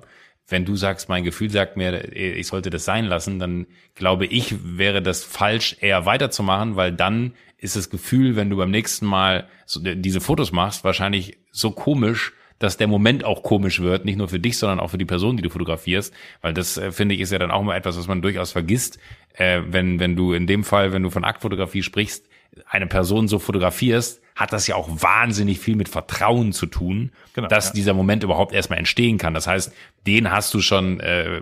Wenn 0.51 0.65
du 0.65 0.75
sagst, 0.75 1.09
mein 1.09 1.23
Gefühl 1.23 1.49
sagt 1.49 1.77
mir, 1.77 2.15
äh, 2.15 2.33
ich 2.33 2.47
sollte 2.47 2.69
das 2.69 2.85
sein 2.85 3.05
lassen, 3.05 3.39
dann 3.39 3.67
glaube 3.95 4.25
ich, 4.25 4.55
wäre 4.63 5.01
das 5.01 5.23
falsch, 5.23 5.77
eher 5.79 6.05
weiterzumachen, 6.05 6.75
weil 6.75 6.91
dann 6.91 7.33
ist 7.57 7.75
das 7.75 7.89
Gefühl, 7.89 8.35
wenn 8.35 8.49
du 8.49 8.57
beim 8.57 8.71
nächsten 8.71 9.05
Mal 9.05 9.47
so, 9.65 9.83
äh, 9.83 9.95
diese 9.95 10.21
Fotos 10.21 10.51
machst, 10.51 10.83
wahrscheinlich 10.83 11.37
so 11.51 11.71
komisch, 11.71 12.33
dass 12.59 12.77
der 12.77 12.87
Moment 12.87 13.23
auch 13.23 13.41
komisch 13.41 13.81
wird, 13.81 14.05
nicht 14.05 14.17
nur 14.17 14.27
für 14.27 14.39
dich, 14.39 14.57
sondern 14.57 14.79
auch 14.79 14.89
für 14.89 14.97
die 14.97 15.05
Person, 15.05 15.35
die 15.35 15.43
du 15.43 15.49
fotografierst, 15.49 16.13
weil 16.41 16.53
das 16.53 16.77
äh, 16.77 16.91
finde 16.91 17.15
ich 17.15 17.21
ist 17.21 17.31
ja 17.31 17.39
dann 17.39 17.51
auch 17.51 17.63
mal 17.63 17.75
etwas, 17.75 17.97
was 17.97 18.07
man 18.07 18.21
durchaus 18.21 18.51
vergisst, 18.51 18.99
äh, 19.33 19.61
wenn 19.67 19.99
wenn 19.99 20.15
du 20.15 20.33
in 20.33 20.47
dem 20.47 20.63
Fall, 20.63 20.93
wenn 20.93 21.03
du 21.03 21.09
von 21.09 21.23
Aktfotografie 21.23 21.81
sprichst, 21.81 22.27
eine 22.67 22.87
Person 22.87 23.27
so 23.27 23.39
fotografierst, 23.39 24.21
hat 24.41 24.51
das 24.51 24.67
ja 24.67 24.75
auch 24.75 24.89
wahnsinnig 24.89 25.59
viel 25.59 25.75
mit 25.75 25.87
Vertrauen 25.87 26.51
zu 26.51 26.65
tun, 26.65 27.11
Genau, 27.33 27.47
dass 27.47 27.67
ja. 27.67 27.73
dieser 27.73 27.93
Moment 27.93 28.23
überhaupt 28.23 28.53
erstmal 28.53 28.79
entstehen 28.79 29.17
kann. 29.17 29.33
Das 29.33 29.47
heißt, 29.47 29.73
den 30.05 30.31
hast 30.31 30.53
du 30.53 30.59
schon 30.59 30.99
äh, 30.99 31.41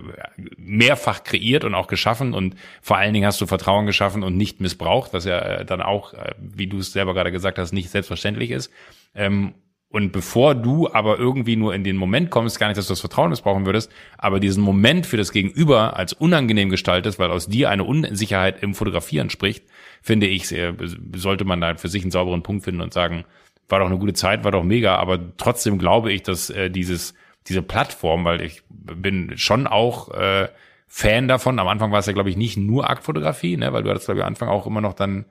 mehrfach 0.57 1.23
kreiert 1.23 1.63
und 1.63 1.73
auch 1.73 1.87
geschaffen 1.87 2.33
und 2.33 2.55
vor 2.81 2.97
allen 2.97 3.13
Dingen 3.13 3.25
hast 3.25 3.41
du 3.41 3.47
Vertrauen 3.47 3.85
geschaffen 3.85 4.21
und 4.21 4.37
nicht 4.37 4.61
missbraucht, 4.61 5.13
was 5.13 5.25
ja 5.25 5.39
äh, 5.39 5.65
dann 5.65 5.81
auch, 5.81 6.13
äh, 6.13 6.33
wie 6.39 6.67
du 6.67 6.79
es 6.79 6.91
selber 6.91 7.13
gerade 7.13 7.31
gesagt 7.31 7.57
hast, 7.57 7.71
nicht 7.71 7.89
selbstverständlich 7.89 8.51
ist. 8.51 8.71
Ähm, 9.15 9.53
und 9.91 10.11
bevor 10.11 10.53
du 10.53 10.87
aber 10.93 11.17
irgendwie 11.17 11.55
nur 11.55 11.73
in 11.73 11.83
den 11.83 11.97
Moment 11.97 12.29
kommst, 12.29 12.59
gar 12.59 12.67
nicht, 12.67 12.77
dass 12.77 12.85
du 12.85 12.91
das 12.91 12.99
Vertrauen 12.99 13.31
missbrauchen 13.31 13.65
würdest, 13.65 13.91
aber 14.19 14.39
diesen 14.39 14.61
Moment 14.61 15.07
für 15.07 15.17
das 15.17 15.31
Gegenüber 15.31 15.97
als 15.97 16.13
unangenehm 16.13 16.69
gestaltest, 16.69 17.17
weil 17.17 17.31
aus 17.31 17.47
dir 17.47 17.71
eine 17.71 17.83
Unsicherheit 17.83 18.61
im 18.61 18.75
Fotografieren 18.75 19.31
spricht, 19.31 19.63
finde 20.01 20.27
ich, 20.27 20.47
sehr, 20.47 20.75
sollte 21.15 21.45
man 21.45 21.61
da 21.61 21.75
für 21.75 21.89
sich 21.89 22.03
einen 22.03 22.11
sauberen 22.11 22.43
Punkt 22.43 22.63
finden 22.63 22.81
und 22.81 22.93
sagen, 22.93 23.25
war 23.67 23.79
doch 23.79 23.85
eine 23.85 23.99
gute 23.99 24.13
Zeit, 24.13 24.43
war 24.43 24.51
doch 24.51 24.63
mega, 24.63 24.95
aber 24.95 25.19
trotzdem 25.37 25.77
glaube 25.77 26.11
ich, 26.11 26.23
dass 26.23 26.49
äh, 26.49 26.69
dieses, 26.69 27.13
diese 27.47 27.61
Plattform, 27.61 28.25
weil 28.25 28.41
ich 28.41 28.63
bin 28.69 29.37
schon 29.37 29.67
auch 29.67 30.11
äh, 30.11 30.49
Fan 30.87 31.27
davon. 31.27 31.59
Am 31.59 31.67
Anfang 31.67 31.91
war 31.91 31.99
es 31.99 32.07
ja, 32.07 32.13
glaube 32.13 32.31
ich, 32.31 32.37
nicht 32.37 32.57
nur 32.57 32.89
Aktfotografie, 32.89 33.57
ne, 33.57 33.71
weil 33.71 33.83
du 33.83 33.91
hattest, 33.91 34.05
glaube 34.05 34.19
ich, 34.19 34.23
am 34.23 34.29
Anfang 34.29 34.49
auch 34.49 34.65
immer 34.65 34.81
noch 34.81 34.93
dann 34.93 35.25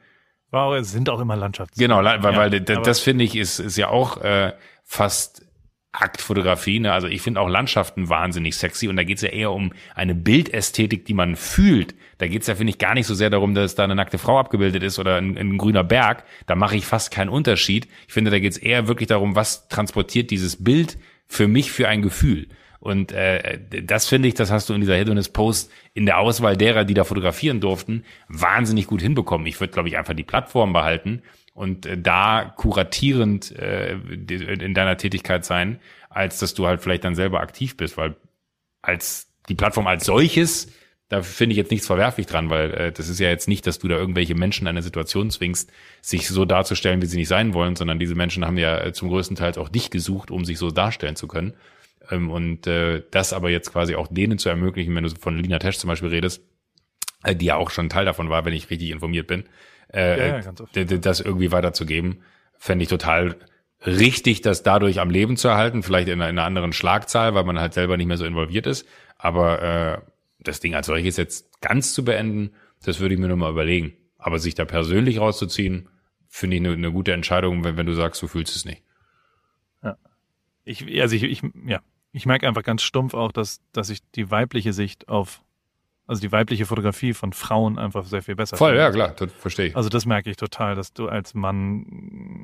War 0.51 0.66
auch, 0.66 0.75
es 0.75 0.93
sind 0.93 1.11
auch 1.11 1.21
immer 1.21 1.37
Landschafts. 1.37 1.77
Genau, 1.77 1.99
weil, 1.99 2.23
Ja, 2.23 2.37
weil 2.37 2.51
das 2.61 3.01
finde 3.01 3.25
ich 3.25 3.35
ist, 3.35 3.59
ist 3.59 3.77
ja 3.77 3.89
auch 3.89 4.19
äh, 4.19 4.53
fast 4.85 5.48
Aktfotografie. 5.93 6.80
Ne? 6.80 6.93
Also 6.93 7.07
ich 7.09 7.22
finde 7.22 7.41
auch 7.41 7.49
Landschaften 7.49 8.09
wahnsinnig 8.09 8.57
sexy 8.57 8.89
und 8.89 8.97
da 8.97 9.05
geht's 9.05 9.22
ja 9.22 9.30
eher 9.30 9.53
um 9.53 9.72
eine 9.95 10.14
Bildästhetik, 10.14 11.07
die 11.07 11.14
man 11.14 11.34
fühlt. 11.34 11.95
Da 12.18 12.26
geht's 12.26 12.47
ja, 12.47 12.55
finde 12.55 12.70
ich, 12.70 12.78
gar 12.78 12.95
nicht 12.95 13.07
so 13.07 13.14
sehr 13.14 13.30
darum, 13.30 13.55
dass 13.55 13.74
da 13.74 13.84
eine 13.84 13.95
nackte 13.95 14.18
Frau 14.18 14.39
abgebildet 14.39 14.82
ist 14.82 14.99
oder 14.99 15.16
ein, 15.16 15.36
ein 15.39 15.57
grüner 15.57 15.84
Berg. 15.84 16.24
Da 16.47 16.55
mache 16.55 16.76
ich 16.76 16.84
fast 16.84 17.11
keinen 17.11 17.30
Unterschied. 17.30 17.89
Ich 18.07 18.12
finde, 18.12 18.30
da 18.30 18.39
geht's 18.39 18.59
eher 18.59 18.86
wirklich 18.86 19.09
darum, 19.09 19.34
was 19.34 19.68
transportiert 19.68 20.30
dieses 20.30 20.62
Bild 20.62 20.99
für 21.26 21.49
mich 21.49 21.72
für 21.72 21.89
ein 21.89 22.03
Gefühl. 22.03 22.49
Und 22.80 23.11
äh, 23.12 23.59
das 23.82 24.07
finde 24.07 24.28
ich, 24.28 24.34
das 24.34 24.53
hast 24.53 24.68
du 24.68 24.74
in 24.74 24.80
dieser 24.80 24.97
Hedonist 24.97 25.32
Post 25.32 25.72
in 25.95 26.07
der 26.07 26.18
Auswahl 26.18 26.57
derer, 26.57 26.84
die 26.84 26.95
da 26.95 27.05
fotografieren 27.05 27.61
durften, 27.61 28.05
wahnsinnig 28.28 28.86
gut 28.86 29.03
hinbekommen. 29.03 29.47
Ich 29.47 29.59
würde, 29.59 29.72
glaube 29.72 29.89
ich, 29.89 29.99
einfach 29.99 30.14
die 30.14 30.22
Plattform 30.22 30.72
behalten 30.72 31.22
und 31.59 31.87
äh, 31.87 31.99
da 31.99 32.55
kuratierend 32.57 33.51
äh, 33.57 33.95
in 33.95 34.75
deiner 34.75 34.97
Tätigkeit 34.97 35.45
sein, 35.45 35.81
als 36.09 36.39
dass 36.39 36.55
du 36.55 36.67
halt 36.67 36.81
vielleicht 36.81 37.03
dann 37.03 37.17
selber 37.17 37.41
aktiv 37.41 37.77
bist, 37.77 37.97
weil 37.97 38.15
als 38.81 39.29
die 39.49 39.57
Plattform 39.57 39.89
als 39.89 40.05
solches, 40.05 40.71
da 41.09 41.23
finde 41.23 41.55
ich 41.55 41.57
jetzt 41.57 41.73
nichts 41.73 41.89
verwerflich 41.89 42.27
dran, 42.27 42.49
weil 42.49 42.71
äh, 42.75 42.93
das 42.93 43.09
ist 43.09 43.19
ja 43.19 43.29
jetzt 43.29 43.49
nicht, 43.49 43.67
dass 43.67 43.81
du 43.81 43.89
da 43.89 43.97
irgendwelche 43.97 44.37
Menschen 44.37 44.65
in 44.65 44.69
eine 44.69 44.83
Situation 44.83 45.31
zwingst, 45.31 45.73
sich 46.01 46.29
so 46.29 46.45
darzustellen, 46.45 47.03
wie 47.03 47.07
sie 47.07 47.17
nicht 47.17 47.29
sein 47.29 47.55
wollen, 47.55 47.75
sondern 47.75 47.99
diese 47.99 48.15
Menschen 48.15 48.45
haben 48.45 48.57
ja 48.57 48.79
äh, 48.79 48.93
zum 48.93 49.09
größten 49.09 49.37
Teil 49.37 49.59
auch 49.59 49.69
dich 49.69 49.91
gesucht, 49.91 50.31
um 50.31 50.45
sich 50.45 50.59
so 50.59 50.71
darstellen 50.71 51.17
zu 51.17 51.27
können. 51.27 51.55
Ähm, 52.09 52.31
und 52.31 52.69
äh, 52.69 53.03
das 53.11 53.33
aber 53.33 53.51
jetzt 53.51 53.73
quasi 53.73 53.97
auch 53.97 54.07
denen 54.07 54.39
zu 54.39 54.49
ermöglichen, 54.49 54.95
wenn 54.95 55.05
du 55.05 55.11
von 55.11 55.37
Lina 55.37 55.59
Tesch 55.59 55.79
zum 55.79 55.89
Beispiel 55.89 56.11
redest, 56.11 56.41
äh, 57.25 57.35
die 57.35 57.47
ja 57.47 57.57
auch 57.57 57.71
schon 57.71 57.89
Teil 57.89 58.05
davon 58.05 58.31
war, 58.31 58.45
wenn 58.45 58.55
ich 58.55 58.71
richtig 58.71 58.91
informiert 58.91 59.27
bin, 59.27 59.45
äh, 59.93 60.41
Ja, 60.41 60.53
ja, 60.74 60.84
das 60.84 61.20
irgendwie 61.20 61.53
weiterzugeben, 61.53 62.22
fände 62.57 62.82
ich 62.82 62.89
total 62.89 63.36
richtig, 63.86 64.41
das 64.41 64.62
dadurch 64.62 65.01
am 65.01 65.11
Leben 65.11 65.36
zu 65.36 65.49
erhalten, 65.49 65.82
vielleicht 65.82 66.09
in 66.09 66.20
einer, 66.20 66.30
in 66.30 66.39
einer 66.39 66.47
anderen 66.47 66.72
Schlagzahl, 66.72 67.34
weil 67.34 67.45
man 67.45 67.61
halt 67.61 67.74
selber 67.74 67.97
nicht 67.97 68.09
mehr 68.09 68.16
so 68.16 68.24
involviert 68.24 68.66
ist. 68.66 68.86
Aber 69.16 69.62
äh, 69.62 69.99
das 70.41 70.61
Ding 70.61 70.74
als 70.74 70.86
solches 70.86 71.16
jetzt 71.16 71.61
ganz 71.61 71.93
zu 71.95 72.05
beenden, 72.05 72.51
Das 72.84 73.01
würde 73.01 73.14
ich 73.14 73.20
mir 73.20 73.28
nochmal 73.28 73.51
überlegen. 73.51 73.95
Aber 74.18 74.39
sich 74.39 74.55
da 74.55 74.64
persönlich 74.64 75.18
rauszuziehen, 75.18 75.89
finde 76.28 76.57
ich 76.57 76.62
eine, 76.62 76.72
eine 76.72 76.93
gute 76.93 77.12
Entscheidung, 77.12 77.64
wenn, 77.64 77.76
wenn 77.76 77.86
du 77.86 77.95
sagst, 77.95 78.22
du 78.22 78.28
fühlst 78.28 78.55
es 78.55 78.64
nicht. 78.64 78.82
Ich, 80.64 81.01
also 81.01 81.16
ich, 81.16 81.22
ich, 81.22 81.43
ja, 81.66 81.80
ich 82.12 82.26
merke 82.26 82.47
einfach 82.47 82.62
ganz 82.62 82.82
stumpf 82.82 83.14
auch, 83.14 83.32
dass, 83.32 83.61
dass 83.72 83.89
ich 83.89 84.01
die 84.14 84.30
weibliche 84.30 84.74
Sicht 84.74 85.09
auf, 85.09 85.43
also 86.09 86.21
die 86.21 86.33
weibliche 86.33 86.67
Fotografie 86.67 87.13
von 87.15 87.33
Frauen 87.33 87.79
einfach 87.79 88.05
sehr 88.05 88.23
viel 88.23 88.35
besser 88.35 88.57
Voll, 88.57 88.71
finde. 88.71 88.83
ja 88.83 88.91
klar, 88.91 89.11
das 89.17 89.31
verstehe 89.33 89.67
ich. 89.67 89.77
Also 89.77 89.89
das 89.89 90.07
merke 90.07 90.29
ich 90.31 90.37
total, 90.37 90.75
dass 90.75 90.93
du 90.93 91.09
als 91.09 91.35
Mann 91.35 91.87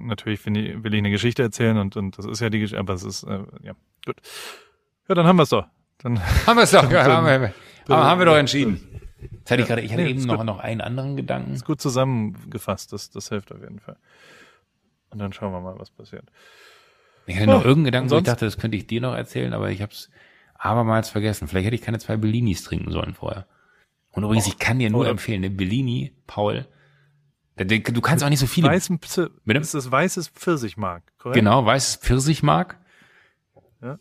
natürlich 0.07 0.39
finde 0.39 0.61
ich, 0.61 0.85
will 0.85 0.95
ich 0.95 0.99
eine 0.99 1.11
Geschichte 1.11 1.43
erzählen 1.43 1.79
und, 1.79 1.97
und 1.97 2.17
das 2.19 2.27
ist 2.27 2.41
ja 2.41 2.51
die 2.51 2.61
Geschichte, 2.61 2.79
aber 2.79 2.93
es 2.95 3.03
ist 3.03 3.25
äh, 3.25 3.41
ja 3.63 3.73
gut. 4.07 4.17
Ja, 5.09 5.15
dann 5.17 5.27
haben 5.27 5.37
wir 5.37 5.43
es 5.43 5.49
doch. 5.49 5.67
Dann 5.99 6.21
haben 6.47 6.57
wir 6.57 6.63
es 6.63 6.71
doch, 6.71 6.89
ja, 6.91 7.05
haben, 7.05 7.27
wir, 7.27 7.55
aber 7.89 8.05
haben 8.05 8.19
wir 8.21 8.27
doch 8.27 8.37
entschieden. 8.37 8.81
Jetzt 9.33 9.51
hatte 9.51 9.63
ich 9.63 9.69
gerade, 9.69 9.81
ich 9.83 9.93
hatte 9.93 10.03
Nee, 10.03 10.11
eben 10.11 10.23
noch, 10.25 10.37
gut. 10.37 10.47
noch 10.47 10.59
einen 10.59 10.81
anderen 10.83 11.17
Gedanken. 11.17 11.55
ist 11.55 11.65
gut 11.65 11.81
zusammengefasst. 11.81 12.93
Das, 12.93 13.11
das 13.11 13.31
hilft 13.31 13.51
auf 13.53 13.61
jeden 13.61 13.81
Fall. 13.81 13.97
Und 15.11 15.19
dann 15.19 15.33
schauen 15.33 15.53
wir 15.53 15.61
mal, 15.61 15.79
was 15.79 15.91
passiert. 15.91 16.25
Ich 17.27 17.37
hatte 17.37 17.47
noch 17.47 17.61
Oh, 17.65 17.69
irgendeinen 17.69 17.85
Gedanken, 17.87 18.11
wo 18.11 18.17
ich 18.19 18.23
dachte, 18.25 18.45
das 18.45 18.59
könnte 18.59 18.77
ich 18.77 18.87
dir 18.87 19.01
noch 19.01 19.15
erzählen, 19.15 19.55
aber 19.55 19.71
ich 19.71 19.81
habe 19.81 19.93
es 19.93 20.11
abermals 20.59 21.09
vergessen. 21.09 21.49
Vielleicht 21.49 21.67
hätte 21.67 21.77
ich 21.77 21.83
keine 21.83 21.99
zwei 21.99 22.17
Bellinis 22.19 22.63
trinken 22.65 22.91
sollen 22.91 23.15
vorher. 23.15 23.47
Und 24.15 24.25
übrigens, 24.25 24.47
ich 24.47 24.59
kann 24.59 24.79
dir 24.79 24.91
nur 24.91 25.03
oder- 25.03 25.11
empfehlen, 25.11 25.45
eine 25.45 25.51
Bellini, 25.55 26.15
Paul, 26.27 26.67
du 27.57 28.01
kannst 28.01 28.25
auch 28.25 28.29
nicht 28.29 28.39
so 28.39 28.47
viele. 28.47 28.69
Weißen 28.69 28.99
Pfir 28.99 29.31
Bitte? 29.45 29.61
ist 29.61 29.75
das 29.75 29.91
weißes 29.91 30.29
Pfirsichmark, 30.29 31.03
korrekt? 31.19 31.37
Genau, 31.37 31.65
weißes 31.65 31.97
Pfirsichmark. 31.97 32.79
Ja. 33.83 33.99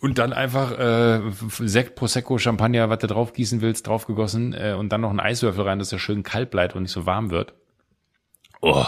Und 0.00 0.18
dann 0.18 0.32
einfach 0.32 0.78
äh, 0.78 1.20
Sekt, 1.60 1.94
Prosecco, 1.96 2.38
Champagner, 2.38 2.88
was 2.90 2.98
du 2.98 3.06
draufgießen 3.06 3.60
willst, 3.60 3.86
draufgegossen 3.86 4.54
äh, 4.54 4.74
und 4.78 4.90
dann 4.90 5.00
noch 5.00 5.10
einen 5.10 5.20
Eiswürfel 5.20 5.64
rein, 5.64 5.78
dass 5.78 5.92
er 5.92 5.98
schön 5.98 6.22
kalt 6.22 6.50
bleibt 6.50 6.74
und 6.74 6.82
nicht 6.82 6.92
so 6.92 7.06
warm 7.06 7.30
wird. 7.30 7.54
Oh, 8.60 8.86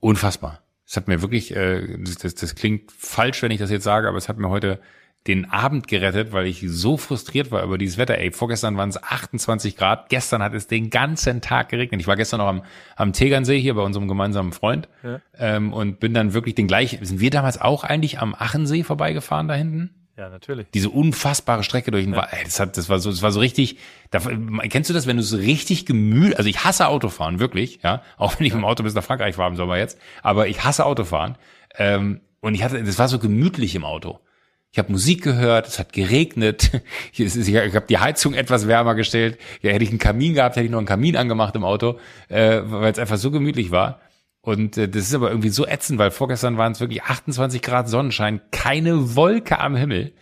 unfassbar. 0.00 0.62
Das 0.86 0.96
hat 0.96 1.08
mir 1.08 1.22
wirklich, 1.22 1.54
äh, 1.56 1.98
das, 1.98 2.16
das, 2.16 2.34
das 2.34 2.54
klingt 2.54 2.92
falsch, 2.92 3.42
wenn 3.42 3.50
ich 3.50 3.58
das 3.58 3.70
jetzt 3.70 3.84
sage, 3.84 4.08
aber 4.08 4.18
es 4.18 4.28
hat 4.28 4.36
mir 4.38 4.50
heute 4.50 4.80
den 5.26 5.48
Abend 5.50 5.86
gerettet, 5.86 6.32
weil 6.32 6.46
ich 6.46 6.64
so 6.66 6.96
frustriert 6.96 7.50
war 7.52 7.62
über 7.62 7.78
dieses 7.78 7.96
Wetter. 7.98 8.18
Ey, 8.18 8.32
vorgestern 8.32 8.76
waren 8.76 8.88
es 8.88 9.00
28 9.02 9.76
Grad, 9.76 10.08
gestern 10.08 10.42
hat 10.42 10.52
es 10.54 10.66
den 10.66 10.90
ganzen 10.90 11.40
Tag 11.40 11.68
geregnet. 11.68 12.00
Ich 12.00 12.06
war 12.08 12.16
gestern 12.16 12.38
noch 12.38 12.48
am, 12.48 12.62
am 12.96 13.12
Tegernsee 13.12 13.60
hier 13.60 13.74
bei 13.74 13.82
unserem 13.82 14.08
gemeinsamen 14.08 14.52
Freund 14.52 14.88
Ja. 15.04 15.20
ähm, 15.38 15.72
und 15.72 16.00
bin 16.00 16.12
dann 16.14 16.34
wirklich 16.34 16.54
den 16.56 16.66
gleichen. 16.66 17.04
Sind 17.04 17.20
wir 17.20 17.30
damals 17.30 17.60
auch 17.60 17.84
eigentlich 17.84 18.18
am 18.18 18.34
Achensee 18.34 18.82
vorbeigefahren 18.82 19.46
da 19.46 19.54
hinten? 19.54 19.90
Ja, 20.16 20.28
natürlich. 20.28 20.66
Diese 20.74 20.90
unfassbare 20.90 21.62
Strecke 21.64 21.90
durch 21.90 22.04
den 22.04 22.14
Wald. 22.14 22.28
Ey, 22.32 22.44
Das, 22.44 22.60
hat, 22.60 22.76
das 22.76 22.88
war 22.88 22.98
so, 22.98 23.10
das 23.10 23.22
war 23.22 23.32
so 23.32 23.40
richtig. 23.40 23.78
Da, 24.10 24.20
kennst 24.68 24.90
du 24.90 24.94
das, 24.94 25.06
wenn 25.06 25.16
du 25.16 25.22
so 25.22 25.36
richtig 25.36 25.86
gemüht? 25.86 26.36
Also 26.36 26.50
ich 26.50 26.64
hasse 26.64 26.86
Autofahren, 26.88 27.38
wirklich, 27.38 27.78
ja. 27.82 28.02
Auch 28.18 28.38
wenn 28.38 28.46
ich 28.46 28.52
mit 28.52 28.60
dem 28.60 28.66
Auto 28.66 28.82
bis 28.82 28.94
nach 28.94 29.04
Frankreich 29.04 29.36
fahre 29.36 29.48
im 29.50 29.56
Sommer 29.56 29.78
jetzt. 29.78 29.98
Aber 30.22 30.48
ich 30.48 30.64
hasse 30.64 30.84
Autofahren. 30.84 31.36
Ähm, 31.78 32.20
und 32.40 32.54
ich 32.54 32.62
hatte, 32.62 32.82
das 32.82 32.98
war 32.98 33.08
so 33.08 33.18
gemütlich 33.18 33.74
im 33.74 33.84
Auto. 33.84 34.18
Ich 34.72 34.78
habe 34.78 34.90
Musik 34.90 35.22
gehört, 35.22 35.68
es 35.68 35.78
hat 35.78 35.92
geregnet, 35.92 36.70
ich, 37.12 37.20
ich 37.20 37.56
habe 37.56 37.86
die 37.86 37.98
Heizung 37.98 38.32
etwas 38.32 38.66
wärmer 38.66 38.94
gestellt. 38.94 39.38
Ja, 39.60 39.70
hätte 39.70 39.84
ich 39.84 39.90
einen 39.90 39.98
Kamin 39.98 40.32
gehabt, 40.34 40.56
hätte 40.56 40.64
ich 40.64 40.70
noch 40.70 40.78
einen 40.78 40.86
Kamin 40.86 41.16
angemacht 41.16 41.54
im 41.54 41.64
Auto, 41.64 41.98
äh, 42.28 42.62
weil 42.64 42.90
es 42.90 42.98
einfach 42.98 43.18
so 43.18 43.30
gemütlich 43.30 43.70
war. 43.70 44.00
Und 44.40 44.78
äh, 44.78 44.88
das 44.88 45.02
ist 45.02 45.14
aber 45.14 45.28
irgendwie 45.28 45.50
so 45.50 45.66
ätzend, 45.66 45.98
weil 45.98 46.10
vorgestern 46.10 46.56
waren 46.56 46.72
es 46.72 46.80
wirklich 46.80 47.02
28 47.02 47.60
Grad 47.60 47.88
Sonnenschein, 47.88 48.40
keine 48.50 49.14
Wolke 49.14 49.58
am 49.58 49.76
Himmel. 49.76 50.12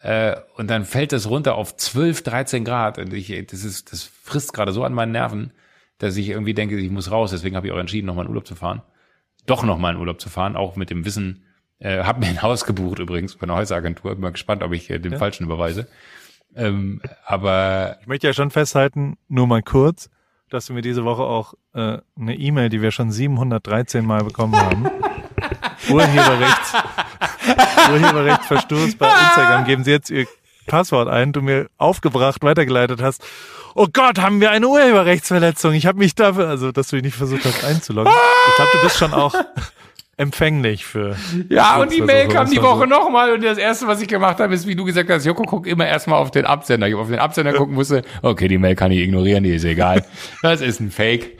Äh, 0.00 0.36
und 0.56 0.70
dann 0.70 0.86
fällt 0.86 1.12
das 1.12 1.28
runter 1.28 1.54
auf 1.56 1.76
12, 1.76 2.22
13 2.22 2.64
Grad. 2.64 2.98
Und 2.98 3.12
ich, 3.12 3.46
das 3.48 3.64
ist, 3.64 3.92
das 3.92 4.04
frisst 4.04 4.54
gerade 4.54 4.72
so 4.72 4.82
an 4.82 4.94
meinen 4.94 5.12
Nerven, 5.12 5.52
dass 5.98 6.16
ich 6.16 6.30
irgendwie 6.30 6.54
denke, 6.54 6.78
ich 6.78 6.90
muss 6.90 7.10
raus. 7.10 7.32
Deswegen 7.32 7.54
habe 7.54 7.66
ich 7.66 7.72
auch 7.74 7.78
entschieden, 7.78 8.06
nochmal 8.06 8.24
in 8.24 8.30
Urlaub 8.30 8.46
zu 8.46 8.54
fahren. 8.54 8.80
Doch 9.44 9.62
nochmal 9.62 9.92
in 9.92 10.00
Urlaub 10.00 10.22
zu 10.22 10.30
fahren, 10.30 10.56
auch 10.56 10.76
mit 10.76 10.88
dem 10.88 11.04
Wissen, 11.04 11.44
äh, 11.80 12.04
habe 12.04 12.20
mir 12.20 12.26
ein 12.26 12.42
Haus 12.42 12.64
gebucht 12.64 12.98
übrigens 12.98 13.36
bei 13.36 13.44
einer 13.44 13.56
Häuseragentur. 13.56 14.12
Bin 14.12 14.20
mal 14.20 14.32
gespannt, 14.32 14.62
ob 14.62 14.72
ich 14.72 14.88
äh, 14.90 14.98
den 14.98 15.18
falschen 15.18 15.44
überweise. 15.44 15.88
Ähm, 16.54 17.00
aber 17.26 17.98
Ich 18.00 18.06
möchte 18.06 18.26
ja 18.26 18.32
schon 18.32 18.50
festhalten, 18.50 19.16
nur 19.28 19.46
mal 19.46 19.62
kurz, 19.62 20.10
dass 20.50 20.72
wir 20.74 20.82
diese 20.82 21.04
Woche 21.04 21.22
auch 21.22 21.54
äh, 21.74 21.98
eine 22.18 22.36
E-Mail, 22.36 22.68
die 22.68 22.82
wir 22.82 22.90
schon 22.90 23.10
713 23.10 24.04
Mal 24.04 24.24
bekommen 24.24 24.56
haben. 24.56 24.90
Urheberrechts, 25.90 26.74
Urheberrechtsverstoß 27.90 28.96
bei 28.96 29.08
Instagram. 29.08 29.64
Geben 29.64 29.84
Sie 29.84 29.90
jetzt 29.90 30.10
Ihr 30.10 30.26
Passwort 30.66 31.08
ein, 31.08 31.32
du 31.32 31.40
mir 31.40 31.68
aufgebracht 31.78 32.42
weitergeleitet 32.42 33.00
hast. 33.02 33.24
Oh 33.74 33.86
Gott, 33.92 34.18
haben 34.18 34.40
wir 34.40 34.50
eine 34.50 34.68
Urheberrechtsverletzung? 34.68 35.72
Ich 35.72 35.86
habe 35.86 35.98
mich 35.98 36.14
dafür, 36.14 36.48
also 36.48 36.72
dass 36.72 36.88
du 36.88 36.96
nicht 36.96 37.16
versucht 37.16 37.44
hast 37.44 37.64
einzuloggen. 37.64 38.12
Ich 38.50 38.56
glaube, 38.56 38.70
du 38.74 38.82
bist 38.82 38.98
schon 38.98 39.14
auch 39.14 39.34
empfänglich 40.20 40.84
für. 40.84 41.16
Ja, 41.48 41.80
und 41.80 41.92
die 41.92 42.02
Mail 42.02 42.28
kam 42.28 42.50
die 42.50 42.60
Woche 42.60 42.86
nochmal 42.86 43.32
und 43.32 43.42
das 43.42 43.56
erste, 43.58 43.86
was 43.86 44.02
ich 44.02 44.08
gemacht 44.08 44.38
habe, 44.38 44.54
ist, 44.54 44.66
wie 44.66 44.76
du 44.76 44.84
gesagt 44.84 45.08
hast, 45.08 45.24
Joko, 45.24 45.44
guck 45.44 45.66
immer 45.66 45.86
erstmal 45.86 46.18
auf 46.18 46.30
den 46.30 46.44
Absender. 46.44 46.86
Ich 46.88 46.94
auf 46.94 47.08
den 47.08 47.18
Absender 47.18 47.54
gucken 47.54 47.74
musste, 47.74 48.02
okay, 48.22 48.46
die 48.46 48.58
Mail 48.58 48.74
kann 48.74 48.92
ich 48.92 49.00
ignorieren, 49.00 49.44
die 49.44 49.54
ist 49.54 49.64
egal. 49.64 50.04
Das 50.42 50.60
ist 50.60 50.80
ein 50.80 50.90
Fake. 50.90 51.38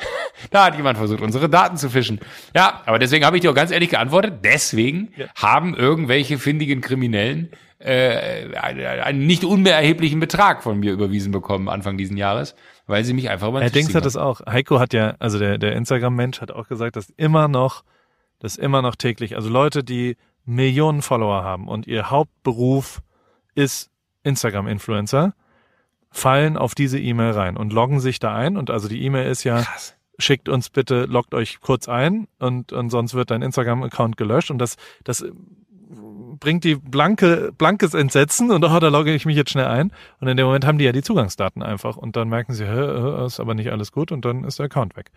Da 0.51 0.67
hat 0.67 0.77
jemand 0.77 0.97
versucht, 0.99 1.21
unsere 1.21 1.49
Daten 1.49 1.77
zu 1.77 1.91
fischen. 1.91 2.21
Ja, 2.55 2.83
aber 2.87 2.99
deswegen 2.99 3.25
habe 3.25 3.37
ich 3.37 3.43
dir 3.43 3.51
auch 3.51 3.55
ganz 3.55 3.71
ehrlich 3.71 3.91
geantwortet, 3.91 4.41
deswegen 4.45 5.09
haben 5.35 5.75
irgendwelche 5.75 6.39
findigen 6.39 6.81
Kriminellen 6.81 7.51
äh, 7.81 8.55
einen, 8.57 9.27
nicht 9.27 9.45
unerheblichen 9.45 10.21
Betrag 10.21 10.63
von 10.63 10.79
mir 10.79 10.93
überwiesen 10.93 11.33
bekommen 11.33 11.69
Anfang 11.69 11.97
diesen 11.97 12.17
Jahres, 12.17 12.55
weil 12.87 13.05
sie 13.05 13.15
mich 13.15 13.31
einfach 13.31 13.49
über 13.49 13.61
den 13.61 13.65
Herr 13.65 13.71
Dings 13.71 13.95
hat 13.95 14.05
das 14.05 14.17
auch. 14.17 14.41
Heiko 14.47 14.79
hat 14.81 14.93
ja, 14.93 15.15
also 15.19 15.39
der, 15.39 15.59
der 15.59 15.73
Instagram-Mensch 15.73 16.41
hat 16.41 16.53
auch 16.53 16.69
gesagt, 16.69 16.97
dass 16.97 17.11
immer 17.17 17.49
noch, 17.49 17.85
dass 18.41 18.57
immer 18.57 18.83
noch 18.83 18.97
täglich, 18.97 19.37
also 19.37 19.49
Leute, 19.49 19.85
die 19.85 20.17
Millionen 20.45 21.03
Follower 21.03 21.45
haben 21.45 21.69
und 21.69 21.87
ihr 21.87 22.11
Hauptberuf 22.11 23.03
ist 23.55 23.91
Instagram-Influencer, 24.25 25.35
fallen 26.11 26.57
auf 26.57 26.75
diese 26.75 26.99
E-Mail 26.99 27.33
rein 27.33 27.57
und 27.57 27.73
loggen 27.73 28.01
sich 28.01 28.19
da 28.19 28.35
ein. 28.35 28.57
Und 28.57 28.71
also 28.71 28.89
die 28.89 29.03
E-Mail 29.03 29.31
ist 29.31 29.45
ja, 29.45 29.63
Krass. 29.63 29.95
schickt 30.19 30.49
uns 30.49 30.71
bitte, 30.71 31.05
loggt 31.05 31.35
euch 31.35 31.61
kurz 31.61 31.89
ein 31.89 32.27
und, 32.39 32.73
und 32.73 32.91
sonst 32.91 33.15
wird 33.15 33.31
dein 33.31 33.43
Instagram-Account 33.43 34.17
gelöscht. 34.17 34.51
Und 34.51 34.59
das, 34.59 34.77
das 35.05 35.25
bringt 36.41 36.65
die 36.65 36.75
blanke, 36.75 37.53
blankes 37.57 37.95
Entsetzen 37.95 38.51
und 38.51 38.65
oh, 38.65 38.79
da 38.79 38.89
logge 38.89 39.15
ich 39.15 39.27
mich 39.27 39.37
jetzt 39.37 39.51
schnell 39.51 39.67
ein. 39.67 39.93
Und 40.21 40.29
in 40.29 40.37
dem 40.37 40.47
Moment 40.47 40.67
haben 40.67 40.79
die 40.79 40.85
ja 40.85 40.93
die 40.93 41.03
Zugangsdaten 41.03 41.63
einfach 41.63 41.97
und 41.97 42.17
dann 42.17 42.29
merken 42.29 42.55
sie, 42.55 42.67
hä, 42.67 43.27
ist 43.27 43.41
aber 43.41 43.55
nicht 43.55 43.71
alles 43.71 43.93
gut 43.93 44.11
und 44.11 44.25
dann 44.25 44.45
ist 44.45 44.59
der 44.59 44.67
Account 44.67 44.97
weg. 44.97 45.11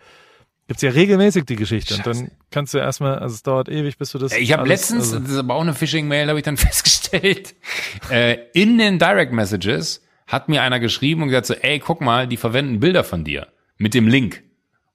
Gibt's 0.66 0.82
ja 0.82 0.90
regelmäßig 0.90 1.44
die 1.44 1.56
Geschichte 1.56 1.94
und 1.94 2.06
dann 2.06 2.30
kannst 2.50 2.72
du 2.72 2.78
erstmal, 2.78 3.18
also 3.18 3.34
es 3.34 3.42
dauert 3.42 3.68
ewig, 3.68 3.98
bis 3.98 4.12
du 4.12 4.18
das. 4.18 4.32
Ich 4.32 4.52
habe 4.52 4.66
letztens, 4.66 5.12
also, 5.12 5.18
das 5.18 5.30
ist 5.32 5.38
aber 5.38 5.54
auch 5.54 5.60
eine 5.60 5.74
Phishing-Mail, 5.74 6.28
habe 6.28 6.38
ich 6.38 6.44
dann 6.44 6.56
festgestellt, 6.58 7.54
äh, 8.10 8.38
in 8.54 8.78
den 8.78 8.98
Direct 8.98 9.32
Messages 9.32 10.02
hat 10.26 10.48
mir 10.48 10.62
einer 10.62 10.80
geschrieben 10.80 11.22
und 11.22 11.28
gesagt 11.28 11.46
so, 11.46 11.54
ey, 11.54 11.78
guck 11.80 12.00
mal, 12.00 12.26
die 12.26 12.38
verwenden 12.38 12.80
Bilder 12.80 13.04
von 13.04 13.24
dir 13.24 13.48
mit 13.76 13.92
dem 13.92 14.08
Link. 14.08 14.42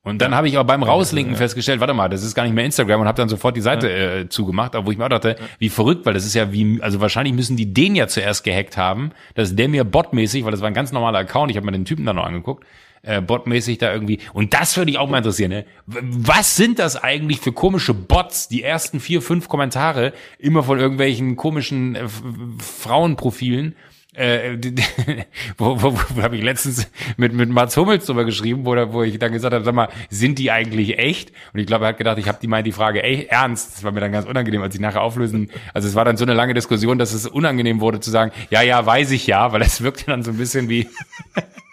Und 0.02 0.22
dann 0.22 0.34
habe 0.34 0.48
ich 0.48 0.58
aber 0.58 0.66
beim 0.66 0.82
Rauslinken 0.82 1.36
festgestellt, 1.36 1.82
warte 1.82 1.94
mal, 1.94 2.10
das 2.10 2.24
ist 2.24 2.34
gar 2.34 2.44
nicht 2.44 2.56
mehr 2.56 2.66
Instagram 2.66 3.02
und 3.02 3.08
habe 3.08 3.18
dann 3.18 3.30
sofort 3.30 3.56
die 3.56 3.62
Seite 3.62 3.92
äh, 3.92 4.30
zugemacht, 4.30 4.74
aber 4.74 4.88
wo 4.88 4.92
ich 4.92 4.98
mir 4.98 5.06
auch 5.06 5.10
dachte, 5.10 5.36
wie 5.60 5.70
verrückt, 5.70 6.06
weil 6.06 6.14
das 6.14 6.26
ist 6.26 6.34
ja 6.34 6.52
wie, 6.54 6.82
also 6.82 7.02
wahrscheinlich 7.02 7.36
müssen 7.36 7.58
die 7.58 7.74
den 7.74 7.96
ja 7.96 8.08
zuerst 8.08 8.44
gehackt 8.44 8.78
haben, 8.78 9.12
dass 9.36 9.56
der 9.56 9.68
mir 9.68 9.84
botmäßig, 9.84 10.46
weil 10.46 10.52
das 10.52 10.62
war 10.62 10.68
ein 10.68 10.74
ganz 10.74 10.94
normaler 10.94 11.20
Account, 11.20 11.52
ich 11.52 11.58
habe 11.58 11.66
mir 11.66 11.74
den 11.74 11.86
Typen 11.86 12.06
dann 12.06 12.16
noch 12.16 12.26
angeguckt, 12.26 12.66
äh, 13.02 13.22
botmäßig 13.22 13.78
da 13.78 13.94
irgendwie. 13.94 14.20
Und 14.34 14.54
das 14.54 14.76
würde 14.78 14.92
ich 14.92 14.98
auch 14.98 15.10
mal 15.10 15.18
interessieren. 15.18 15.52
Ne? 15.52 15.66
Was 15.86 16.56
sind 16.56 16.80
das 16.80 16.96
eigentlich 16.96 17.40
für 17.40 17.52
komische 17.52 17.94
Bots? 17.94 18.48
Die 18.48 18.64
ersten 18.64 19.00
vier, 19.00 19.22
fünf 19.22 19.48
Kommentare 19.48 20.14
immer 20.38 20.64
von 20.64 20.80
irgendwelchen 20.80 21.36
komischen 21.36 21.96
äh, 21.96 22.08
Frauenprofilen. 22.60 23.76
Äh, 24.16 24.58
wo 25.58 25.82
wo, 25.82 25.94
wo 25.94 26.22
habe 26.22 26.36
ich 26.36 26.44
letztens 26.44 26.90
mit 27.18 27.32
mit 27.32 27.50
Mats 27.50 27.78
Hummels 27.78 28.06
drüber 28.06 28.26
geschrieben, 28.26 28.66
wo, 28.66 28.76
wo 28.92 29.04
ich 29.04 29.18
dann 29.20 29.32
gesagt 29.32 29.54
habe, 29.54 29.64
sag 29.64 29.76
mal, 29.76 29.88
sind 30.10 30.40
die 30.40 30.52
eigentlich 30.52 30.98
echt? 30.98 31.32
Und 31.54 31.60
ich 31.60 31.68
glaube, 31.68 31.86
er 31.86 31.90
hat 31.90 32.00
gedacht, 32.00 32.18
ich 32.18 32.28
habe 32.28 32.40
die 32.42 32.48
meint 32.48 32.66
die 32.66 32.72
Frage 32.72 33.04
ey, 33.04 33.28
ernst. 33.30 33.76
Das 33.76 33.84
war 33.84 33.92
mir 33.92 34.00
dann 34.02 34.12
ganz 34.12 34.26
unangenehm, 34.26 34.64
als 34.64 34.74
ich 34.74 34.82
nachher 34.82 35.04
auflösen. 35.04 35.52
Also 35.74 35.88
es 35.88 35.96
war 35.96 36.06
dann 36.06 36.18
so 36.18 36.26
eine 36.26 36.34
lange 36.34 36.56
Diskussion, 36.56 36.98
dass 36.98 37.14
es 37.14 37.28
unangenehm 37.28 37.82
wurde 37.82 38.00
zu 38.00 38.10
sagen, 38.10 38.32
ja, 38.50 38.62
ja, 38.64 38.84
weiß 38.84 39.12
ich 39.12 39.28
ja, 39.28 39.54
weil 39.54 39.62
es 39.62 39.82
wirkte 39.82 40.06
dann 40.08 40.24
so 40.24 40.32
ein 40.32 40.38
bisschen 40.38 40.70
wie 40.70 40.88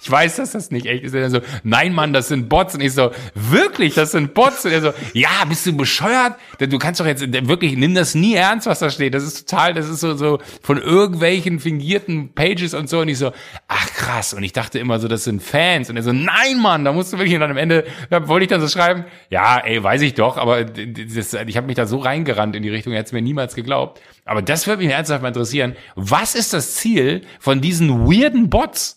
ich 0.00 0.10
weiß, 0.10 0.36
dass 0.36 0.52
das 0.52 0.70
nicht 0.70 0.86
echt 0.86 1.04
ist. 1.04 1.14
Er 1.14 1.30
so, 1.30 1.40
nein, 1.62 1.92
Mann, 1.94 2.12
das 2.12 2.28
sind 2.28 2.48
Bots. 2.48 2.74
Und 2.74 2.80
ich 2.80 2.92
so, 2.92 3.10
wirklich, 3.34 3.94
das 3.94 4.12
sind 4.12 4.34
Bots. 4.34 4.64
Und 4.64 4.72
er 4.72 4.82
so, 4.82 4.92
ja, 5.12 5.44
bist 5.48 5.66
du 5.66 5.76
bescheuert? 5.76 6.34
Du 6.58 6.78
kannst 6.78 7.00
doch 7.00 7.06
jetzt 7.06 7.22
wirklich, 7.48 7.76
nimm 7.76 7.94
das 7.94 8.14
nie 8.14 8.34
ernst, 8.34 8.66
was 8.66 8.78
da 8.78 8.90
steht. 8.90 9.14
Das 9.14 9.22
ist 9.22 9.48
total, 9.48 9.74
das 9.74 9.88
ist 9.88 10.00
so, 10.00 10.16
so 10.16 10.38
von 10.62 10.78
irgendwelchen 10.78 11.60
fingierten 11.60 12.34
Pages 12.34 12.74
und 12.74 12.88
so. 12.88 13.00
Und 13.00 13.08
ich 13.08 13.18
so, 13.18 13.32
ach 13.68 13.86
krass. 13.94 14.34
Und 14.34 14.42
ich 14.42 14.52
dachte 14.52 14.78
immer 14.78 14.98
so, 14.98 15.08
das 15.08 15.24
sind 15.24 15.42
Fans. 15.42 15.90
Und 15.90 15.96
er 15.96 16.02
so, 16.02 16.12
nein, 16.12 16.60
Mann, 16.60 16.84
da 16.84 16.92
musst 16.92 17.12
du 17.12 17.18
wirklich. 17.18 17.34
Und 17.34 17.40
dann 17.40 17.50
am 17.50 17.56
Ende 17.56 17.84
da 18.10 18.28
wollte 18.28 18.44
ich 18.44 18.50
dann 18.50 18.60
so 18.60 18.68
schreiben, 18.68 19.04
ja, 19.30 19.58
ey, 19.58 19.82
weiß 19.82 20.02
ich 20.02 20.14
doch, 20.14 20.36
aber 20.36 20.64
das, 20.64 21.34
ich 21.34 21.56
habe 21.56 21.66
mich 21.66 21.76
da 21.76 21.86
so 21.86 21.98
reingerannt 21.98 22.56
in 22.56 22.62
die 22.62 22.68
Richtung, 22.68 22.92
er 22.92 23.00
hätte 23.00 23.08
es 23.08 23.12
mir 23.12 23.22
niemals 23.22 23.54
geglaubt. 23.54 24.00
Aber 24.24 24.42
das 24.42 24.66
würde 24.66 24.82
mich 24.82 24.92
ernsthaft 24.92 25.22
mal 25.22 25.28
interessieren. 25.28 25.76
Was 25.94 26.34
ist 26.34 26.52
das 26.52 26.74
Ziel 26.74 27.22
von 27.38 27.60
diesen 27.60 28.06
weirden 28.06 28.50
Bots? 28.50 28.96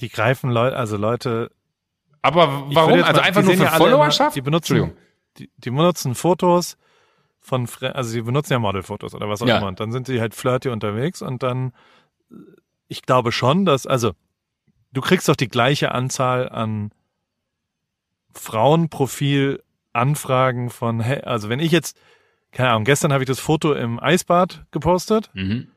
Die 0.00 0.08
greifen 0.08 0.50
Leute, 0.50 0.76
also 0.76 0.96
Leute. 0.96 1.50
Aber 2.22 2.48
warum? 2.74 3.02
Also 3.02 3.20
mal- 3.20 3.26
einfach 3.26 3.40
die 3.42 3.48
nur 3.48 3.56
für 3.56 3.62
ja 3.64 3.68
alle 3.70 3.76
immer- 3.76 3.84
Followerschaft? 3.90 4.36
Die 4.36 4.40
benutzen, 4.42 4.92
die, 5.38 5.50
die 5.56 5.70
benutzen 5.70 6.14
Fotos 6.14 6.76
von, 7.40 7.68
also 7.82 8.10
sie 8.10 8.22
benutzen 8.22 8.52
ja 8.52 8.58
Modelfotos 8.58 9.14
oder 9.14 9.28
was 9.28 9.42
auch 9.42 9.46
Ja. 9.46 9.58
immer. 9.58 9.68
Und 9.68 9.80
dann 9.80 9.92
sind 9.92 10.06
sie 10.06 10.20
halt 10.20 10.34
flirty 10.34 10.68
unterwegs 10.68 11.22
und 11.22 11.42
dann, 11.42 11.72
ich 12.88 13.02
glaube 13.02 13.32
schon, 13.32 13.64
dass, 13.64 13.86
also, 13.86 14.12
du 14.92 15.00
kriegst 15.00 15.28
doch 15.28 15.36
die 15.36 15.48
gleiche 15.48 15.92
Anzahl 15.92 16.48
an 16.48 16.92
Frauenprofil-Anfragen 18.34 20.70
von, 20.70 21.00
hey, 21.00 21.20
also 21.22 21.48
wenn 21.48 21.60
ich 21.60 21.72
jetzt, 21.72 21.96
keine 22.52 22.70
Ahnung, 22.70 22.84
gestern 22.84 23.12
habe 23.12 23.24
ich 23.24 23.28
das 23.28 23.40
Foto 23.40 23.72
im 23.74 23.98
Eisbad 24.00 24.64
gepostet 24.70 25.30
Mhm. 25.34 25.68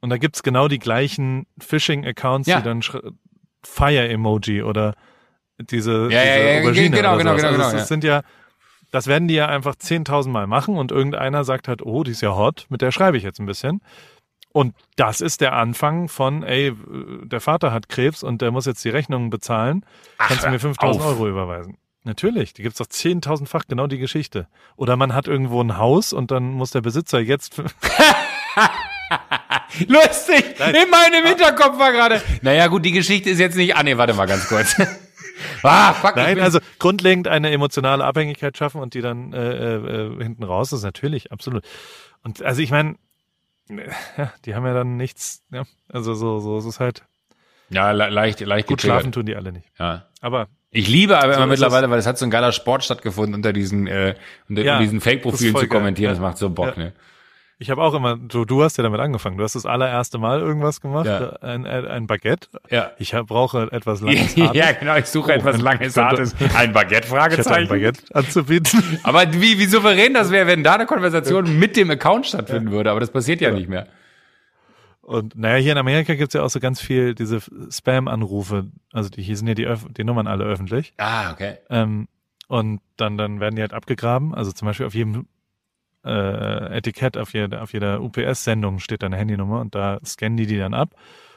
und 0.00 0.10
da 0.10 0.16
gibt's 0.18 0.42
genau 0.42 0.68
die 0.68 0.78
gleichen 0.78 1.46
Phishing-Accounts, 1.58 2.48
Ja. 2.48 2.58
die 2.58 2.64
dann 2.64 2.82
Fire-Emoji 3.62 4.62
oder 4.62 4.94
diese, 5.58 6.08
Ja, 6.10 6.22
ja, 6.22 6.36
diese 6.36 6.48
ja, 6.48 6.60
Aubergine 6.60 6.96
genau, 6.96 7.16
genau, 7.16 7.18
genau, 7.18 7.30
also 7.32 7.46
genau, 7.46 7.58
das, 7.58 7.72
ja. 7.72 7.78
das 7.78 7.88
sind 7.88 8.04
ja, 8.04 8.22
das 8.90 9.06
werden 9.06 9.28
die 9.28 9.34
ja 9.34 9.46
einfach 9.46 9.74
10.000 9.74 10.28
Mal 10.28 10.46
machen 10.46 10.76
und 10.76 10.92
irgendeiner 10.92 11.44
sagt 11.44 11.68
halt, 11.68 11.82
oh, 11.82 12.02
die 12.02 12.12
ist 12.12 12.22
ja 12.22 12.34
hot, 12.34 12.66
mit 12.70 12.82
der 12.82 12.92
schreibe 12.92 13.16
ich 13.16 13.22
jetzt 13.22 13.38
ein 13.40 13.46
bisschen. 13.46 13.80
Und 14.52 14.74
das 14.96 15.20
ist 15.20 15.40
der 15.40 15.52
Anfang 15.52 16.08
von, 16.08 16.42
ey, 16.42 16.74
der 17.22 17.40
Vater 17.40 17.72
hat 17.72 17.88
Krebs 17.88 18.24
und 18.24 18.42
der 18.42 18.50
muss 18.50 18.66
jetzt 18.66 18.84
die 18.84 18.88
Rechnungen 18.88 19.30
bezahlen. 19.30 19.84
Kannst 20.18 20.44
du 20.44 20.50
mir 20.50 20.58
5000 20.58 21.04
auf. 21.04 21.08
Euro 21.08 21.28
überweisen? 21.28 21.76
Natürlich, 22.02 22.54
die 22.54 22.62
gibt's 22.62 22.78
doch 22.78 22.86
10.000-fach 22.86 23.66
genau 23.68 23.86
die 23.86 23.98
Geschichte. 23.98 24.48
Oder 24.74 24.96
man 24.96 25.14
hat 25.14 25.28
irgendwo 25.28 25.62
ein 25.62 25.76
Haus 25.76 26.12
und 26.12 26.32
dann 26.32 26.50
muss 26.52 26.72
der 26.72 26.80
Besitzer 26.80 27.20
jetzt 27.20 27.62
Lustig! 29.88 30.44
In 30.60 30.90
meinem 30.90 31.26
Hinterkopf 31.26 31.78
war 31.78 31.92
gerade. 31.92 32.20
Naja, 32.42 32.66
gut, 32.68 32.84
die 32.84 32.92
Geschichte 32.92 33.30
ist 33.30 33.38
jetzt 33.38 33.56
nicht. 33.56 33.76
Ah, 33.76 33.82
nee, 33.82 33.96
warte 33.96 34.14
mal 34.14 34.26
ganz 34.26 34.48
kurz. 34.48 34.76
ah, 35.62 35.92
fuck. 35.94 36.16
Nein, 36.16 36.40
also 36.40 36.58
grundlegend 36.78 37.28
eine 37.28 37.50
emotionale 37.50 38.04
Abhängigkeit 38.04 38.56
schaffen 38.56 38.80
und 38.80 38.94
die 38.94 39.00
dann 39.00 39.32
äh, 39.32 39.74
äh, 39.76 40.22
hinten 40.22 40.44
raus 40.44 40.72
ist 40.72 40.82
natürlich 40.82 41.32
absolut. 41.32 41.64
Und 42.22 42.42
also 42.42 42.60
ich 42.62 42.70
meine, 42.70 42.96
ja, 44.16 44.32
die 44.44 44.54
haben 44.54 44.66
ja 44.66 44.74
dann 44.74 44.96
nichts, 44.96 45.42
ja, 45.52 45.62
also 45.88 46.14
so 46.14 46.40
so 46.40 46.58
es 46.58 46.64
ist 46.66 46.80
halt 46.80 47.04
Ja, 47.70 47.92
le 47.92 48.08
leicht, 48.10 48.40
leicht 48.40 48.66
gut 48.66 48.78
getriggert. 48.78 49.00
schlafen 49.02 49.12
tun 49.12 49.26
die 49.26 49.36
alle 49.36 49.52
nicht. 49.52 49.68
Ja. 49.78 50.06
Aber 50.20 50.48
Ich 50.70 50.88
liebe 50.88 51.16
aber 51.18 51.34
immer 51.34 51.44
ist 51.44 51.50
mittlerweile, 51.50 51.88
weil 51.88 51.98
es 51.98 52.06
hat 52.06 52.18
so 52.18 52.24
ein 52.26 52.30
geiler 52.30 52.52
Sport 52.52 52.84
stattgefunden 52.84 53.34
unter 53.34 53.52
diesen, 53.52 53.86
äh, 53.86 54.16
unter 54.48 54.62
Ja, 54.62 54.78
diesen 54.80 54.98
das 54.98 55.04
Fake-Profilen 55.04 55.56
zu 55.56 55.68
kommentieren. 55.68 56.08
geil, 56.10 56.14
Das 56.16 56.18
ja. 56.22 56.28
macht 56.28 56.38
so 56.38 56.50
Bock, 56.50 56.76
Ja. 56.76 56.82
ne? 56.84 56.92
Ich 57.60 57.68
habe 57.70 57.82
auch 57.82 57.92
immer, 57.92 58.16
du, 58.16 58.46
du 58.46 58.62
hast 58.62 58.78
ja 58.78 58.82
damit 58.82 59.00
angefangen. 59.00 59.36
Du 59.36 59.44
hast 59.44 59.54
das 59.54 59.66
allererste 59.66 60.16
Mal 60.16 60.40
irgendwas 60.40 60.80
gemacht, 60.80 61.04
Ja. 61.04 61.32
ein, 61.42 61.66
ein, 61.66 62.06
Baguette. 62.06 62.48
Ja. 62.70 62.92
Ich 62.98 63.12
hab, 63.12 63.26
brauche 63.26 63.70
etwas 63.70 64.00
langes 64.02 64.34
ja, 64.34 64.46
Hartes. 64.46 64.78
genau. 64.80 64.96
Ich 64.96 65.06
suche 65.06 65.30
Oh, 65.32 65.34
etwas 65.34 65.60
langes, 65.60 65.94
hartes. 65.96 66.34
Ein 66.56 66.72
Baguette? 66.72 67.06
Ich 67.06 67.12
hätte 67.12 67.14
ein 67.14 67.20
Fragezeichen. 67.20 67.68
Baguette 67.68 68.02
anzubieten. 68.14 68.98
Aber 69.02 69.30
wie, 69.34 69.58
wie 69.58 69.66
souverän 69.66 70.14
das 70.14 70.30
wäre, 70.30 70.46
wenn 70.46 70.64
da 70.64 70.74
eine 70.76 70.86
Konversation 70.86 71.58
mit 71.58 71.76
dem 71.76 71.90
Account 71.90 72.26
stattfinden 72.26 72.70
würde. 72.70 72.90
Aber 72.90 73.00
das 73.00 73.10
passiert 73.10 73.42
ja, 73.42 73.50
nicht 73.50 73.68
mehr. 73.68 73.86
Und 75.02 75.36
naja, 75.36 75.56
hier 75.56 75.72
in 75.72 75.78
Amerika 75.78 76.14
gibt's 76.14 76.34
ja 76.34 76.42
auch 76.42 76.50
so 76.50 76.60
ganz 76.60 76.80
viel 76.80 77.14
diese 77.14 77.40
Spam-Anrufe. 77.70 78.68
Also 78.92 79.10
die, 79.10 79.22
hier 79.22 79.36
sind 79.36 79.48
ja 79.48 79.54
die, 79.54 79.66
Öff 79.66 79.84
die 79.90 80.04
Nummern 80.04 80.26
alle 80.26 80.44
öffentlich. 80.44 80.94
Ah, 80.96 81.30
okay. 81.32 81.58
Ähm, 81.68 82.08
und 82.48 82.80
dann, 82.96 83.18
dann 83.18 83.38
werden 83.38 83.56
die 83.56 83.62
halt 83.62 83.74
abgegraben. 83.74 84.34
Also 84.34 84.50
zum 84.52 84.66
Beispiel 84.66 84.86
auf 84.86 84.94
jedem 84.94 85.26
äh, 86.04 86.76
Etikett, 86.76 87.16
auf 87.18 87.32
jeder, 87.34 87.62
auf 87.62 87.72
jeder 87.72 88.00
UPS-Sendung 88.00 88.78
steht 88.78 89.02
da 89.02 89.06
eine 89.06 89.16
Handynummer 89.16 89.60
und 89.60 89.74
da 89.74 89.98
scannen 90.04 90.36
die 90.36 90.46
die 90.46 90.58
dann 90.58 90.74
ab. 90.74 90.90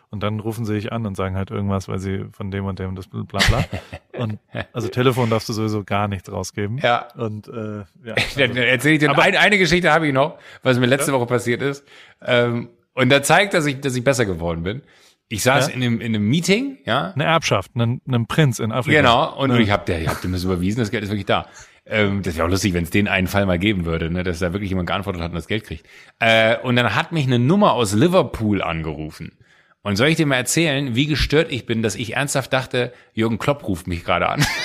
Und 0.09 0.21
dann 0.21 0.39
rufen 0.39 0.63
sie 0.63 0.75
dich 0.75 0.91
an 0.93 1.07
und 1.07 1.15
sagen 1.17 1.35
halt 1.35 1.49
irgendwas, 1.49 1.87
weil 1.87 1.97
sie 1.97 2.25
von 2.33 2.51
dem 2.51 2.65
und 2.65 2.77
dem 2.77 2.95
das 2.95 3.07
bla 3.07 3.23
bla. 3.23 3.65
und 4.19 4.37
also 4.71 4.87
Telefon 4.87 5.31
darfst 5.31 5.49
du 5.49 5.53
sowieso 5.53 5.83
gar 5.83 6.07
nichts 6.07 6.31
rausgeben. 6.31 6.77
Ja. 6.77 7.07
Und 7.15 7.47
äh, 7.47 7.79
ja, 8.05 8.13
Dann 8.37 8.55
erzähle 8.55 8.93
ich 8.93 8.99
dir 8.99 9.09
Aber- 9.09 9.23
ein, 9.23 9.35
eine 9.35 9.57
Geschichte 9.57 9.91
habe 9.91 10.07
ich 10.07 10.13
noch, 10.13 10.37
was 10.61 10.77
mir 10.77 10.85
letzte 10.85 11.13
Woche 11.13 11.25
passiert 11.25 11.63
ist. 11.63 11.83
Ähm, 12.21 12.69
und 12.93 13.09
da 13.09 13.23
zeigt, 13.23 13.55
dass 13.55 13.65
ich, 13.65 13.81
dass 13.81 13.95
ich 13.95 14.03
besser 14.03 14.25
geworden 14.25 14.61
bin. 14.61 14.83
Ich 15.29 15.41
saß 15.41 15.69
Ja? 15.69 15.73
in, 15.73 15.81
einem, 15.81 15.99
in 15.99 16.13
einem 16.15 16.29
Meeting, 16.29 16.77
ja, 16.85 17.11
eine 17.15 17.23
Erbschaft, 17.23 17.71
einen, 17.73 17.99
einen 18.07 18.27
Prinz 18.27 18.59
in 18.59 18.71
Afrika. 18.71 18.99
Genau, 18.99 19.35
und 19.35 19.49
Ja. 19.49 19.57
ich 19.57 19.71
habe 19.71 20.05
hab 20.07 20.21
dem 20.21 20.31
das 20.33 20.43
überwiesen, 20.43 20.79
das 20.81 20.91
Geld 20.91 21.03
ist 21.03 21.09
wirklich 21.09 21.25
da. 21.25 21.47
Ähm, 21.85 22.21
das 22.21 22.35
wäre 22.35 22.45
auch 22.45 22.51
lustig, 22.51 22.73
wenn 22.73 22.85
es 22.85 22.89
den 22.89 23.07
einen 23.07 23.27
Fall 23.27 23.45
mal 23.45 23.59
geben 23.59 23.85
würde, 23.85 24.09
ne, 24.09 24.23
dass 24.23 24.39
da 24.39 24.53
wirklich 24.53 24.69
jemand 24.69 24.87
geantwortet 24.87 25.21
hat 25.21 25.31
und 25.31 25.35
das 25.35 25.47
Geld 25.47 25.65
kriegt. 25.65 25.85
Äh, 26.19 26.57
und 26.59 26.75
dann 26.75 26.95
hat 26.95 27.11
mich 27.11 27.27
eine 27.27 27.39
Nummer 27.39 27.73
aus 27.73 27.93
Liverpool 27.93 28.61
angerufen. 28.61 29.37
Und 29.81 29.97
soll 29.97 30.07
ich 30.07 30.15
dir 30.15 30.25
mal 30.25 30.37
erzählen, 30.37 30.95
wie 30.95 31.07
gestört 31.07 31.51
ich 31.51 31.65
bin, 31.65 31.81
dass 31.83 31.95
ich 31.95 32.15
ernsthaft 32.15 32.53
dachte, 32.53 32.93
Jürgen 33.13 33.37
Klopp 33.37 33.67
ruft 33.67 33.85
mich 33.85 34.05
gerade 34.05 34.29
an. 34.29 34.45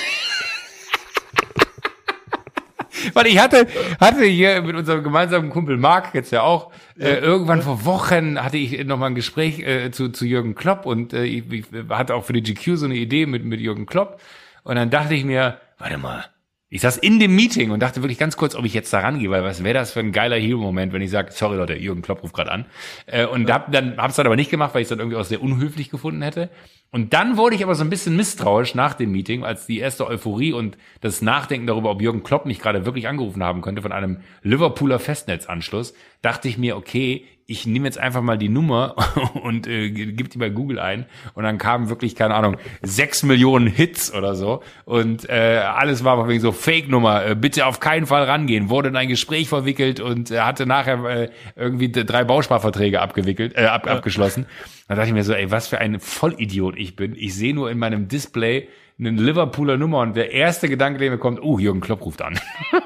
Weil 3.14 3.26
ich 3.26 3.40
hatte, 3.40 3.66
hatte 4.00 4.24
hier 4.24 4.62
mit 4.62 4.76
unserem 4.76 5.02
gemeinsamen 5.02 5.50
Kumpel 5.50 5.76
Marc 5.76 6.14
jetzt 6.14 6.30
ja 6.30 6.42
auch, 6.42 6.70
äh, 6.98 7.14
irgendwann 7.14 7.62
vor 7.62 7.84
Wochen 7.84 8.40
hatte 8.42 8.58
ich 8.58 8.84
noch 8.84 8.96
mal 8.96 9.06
ein 9.06 9.16
Gespräch 9.16 9.58
äh, 9.60 9.90
zu, 9.90 10.10
zu 10.10 10.24
Jürgen 10.24 10.54
Klopp 10.54 10.86
und 10.86 11.12
äh, 11.12 11.24
ich, 11.24 11.50
ich 11.50 11.64
hatte 11.88 12.14
auch 12.14 12.24
für 12.24 12.32
die 12.32 12.42
GQ 12.42 12.76
so 12.76 12.86
eine 12.86 12.94
Idee 12.94 13.26
mit, 13.26 13.44
mit 13.44 13.60
Jürgen 13.60 13.86
Klopp. 13.86 14.20
Und 14.62 14.76
dann 14.76 14.90
dachte 14.90 15.14
ich 15.14 15.24
mir, 15.24 15.58
warte 15.78 15.98
mal, 15.98 16.26
ich 16.70 16.82
saß 16.82 16.98
in 16.98 17.18
dem 17.18 17.34
Meeting 17.34 17.70
und 17.70 17.80
dachte 17.80 18.02
wirklich 18.02 18.18
ganz 18.18 18.36
kurz, 18.36 18.54
ob 18.54 18.64
ich 18.66 18.74
jetzt 18.74 18.92
da 18.92 19.00
rangehe, 19.00 19.30
weil 19.30 19.42
was 19.42 19.64
wäre 19.64 19.74
das 19.74 19.92
für 19.92 20.00
ein 20.00 20.12
geiler 20.12 20.36
Hero-Moment, 20.36 20.92
wenn 20.92 21.00
ich 21.00 21.10
sage, 21.10 21.32
sorry 21.32 21.56
Leute, 21.56 21.74
Jürgen 21.74 22.02
Klopp 22.02 22.22
ruft 22.22 22.34
gerade 22.34 22.52
an. 22.52 22.66
Äh, 23.06 23.24
und 23.24 23.50
hab 23.50 23.72
dann 23.72 23.96
hab's 23.96 24.16
dann 24.16 24.26
aber 24.26 24.36
nicht 24.36 24.50
gemacht, 24.50 24.74
weil 24.74 24.82
ich 24.82 24.86
es 24.86 24.90
dann 24.90 24.98
irgendwie 24.98 25.16
auch 25.16 25.24
sehr 25.24 25.42
unhöflich 25.42 25.88
gefunden 25.88 26.20
hätte. 26.20 26.50
Und 26.90 27.14
dann 27.14 27.38
wurde 27.38 27.56
ich 27.56 27.64
aber 27.64 27.74
so 27.74 27.84
ein 27.84 27.90
bisschen 27.90 28.16
misstrauisch 28.16 28.74
nach 28.74 28.92
dem 28.94 29.12
Meeting, 29.12 29.44
als 29.44 29.66
die 29.66 29.78
erste 29.78 30.06
Euphorie 30.06 30.52
und 30.52 30.76
das 31.00 31.22
Nachdenken 31.22 31.66
darüber, 31.66 31.90
ob 31.90 32.02
Jürgen 32.02 32.22
Klopp 32.22 32.44
mich 32.44 32.60
gerade 32.60 32.84
wirklich 32.84 33.08
angerufen 33.08 33.42
haben 33.42 33.62
könnte 33.62 33.80
von 33.80 33.92
einem 33.92 34.18
Liverpooler 34.42 34.98
Festnetzanschluss, 34.98 35.94
dachte 36.20 36.48
ich 36.48 36.58
mir, 36.58 36.76
okay, 36.76 37.24
ich 37.50 37.66
nehme 37.66 37.86
jetzt 37.86 37.96
einfach 37.98 38.20
mal 38.20 38.36
die 38.36 38.50
Nummer 38.50 38.94
und 39.42 39.66
äh, 39.66 39.90
gebe 39.90 40.28
die 40.28 40.36
bei 40.36 40.50
Google 40.50 40.78
ein 40.78 41.06
und 41.32 41.44
dann 41.44 41.56
kamen 41.56 41.88
wirklich, 41.88 42.14
keine 42.14 42.34
Ahnung, 42.34 42.58
sechs 42.82 43.22
Millionen 43.22 43.66
Hits 43.66 44.12
oder 44.12 44.34
so 44.34 44.62
und 44.84 45.26
äh, 45.30 45.62
alles 45.64 46.04
war 46.04 46.28
wegen 46.28 46.40
so 46.40 46.52
Fake-Nummer, 46.52 47.24
äh, 47.24 47.34
bitte 47.34 47.64
auf 47.64 47.80
keinen 47.80 48.04
Fall 48.06 48.24
rangehen, 48.24 48.68
wurde 48.68 48.90
in 48.90 48.96
ein 48.96 49.08
Gespräch 49.08 49.48
verwickelt 49.48 49.98
und 49.98 50.30
äh, 50.30 50.40
hatte 50.40 50.66
nachher 50.66 51.02
äh, 51.06 51.30
irgendwie 51.56 51.90
drei 51.90 52.22
Bausparverträge 52.22 53.00
abgewickelt, 53.00 53.56
äh, 53.56 53.64
ab, 53.64 53.86
abgeschlossen. 53.86 54.44
Da 54.86 54.94
dachte 54.94 55.08
ich 55.08 55.14
mir 55.14 55.24
so, 55.24 55.32
ey, 55.32 55.50
was 55.50 55.68
für 55.68 55.78
ein 55.78 56.00
Vollidiot 56.00 56.76
ich 56.76 56.96
bin. 56.96 57.14
Ich 57.16 57.34
sehe 57.34 57.54
nur 57.54 57.70
in 57.70 57.78
meinem 57.78 58.08
Display 58.08 58.68
eine 58.98 59.10
Liverpooler 59.10 59.78
Nummer 59.78 60.00
und 60.00 60.16
der 60.16 60.32
erste 60.32 60.68
Gedanke, 60.68 60.98
der 60.98 61.10
mir 61.10 61.18
kommt, 61.18 61.40
oh, 61.42 61.58
Jürgen 61.58 61.80
Klopp 61.80 62.04
ruft 62.04 62.20
an. 62.20 62.38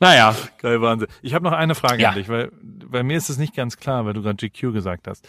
naja, 0.00 0.36
Geil, 0.58 0.80
Wahnsinn. 0.82 1.08
Ich 1.22 1.34
habe 1.34 1.44
noch 1.44 1.52
eine 1.52 1.74
Frage 1.74 2.02
Ja. 2.02 2.10
an 2.10 2.14
dich, 2.16 2.28
weil 2.28 2.50
bei 2.96 3.02
mir 3.02 3.18
ist 3.18 3.28
es 3.28 3.36
nicht 3.36 3.54
ganz 3.54 3.76
klar, 3.76 4.06
weil 4.06 4.14
du 4.14 4.22
gerade 4.22 4.36
GQ 4.36 4.72
gesagt 4.72 5.06
hast. 5.06 5.28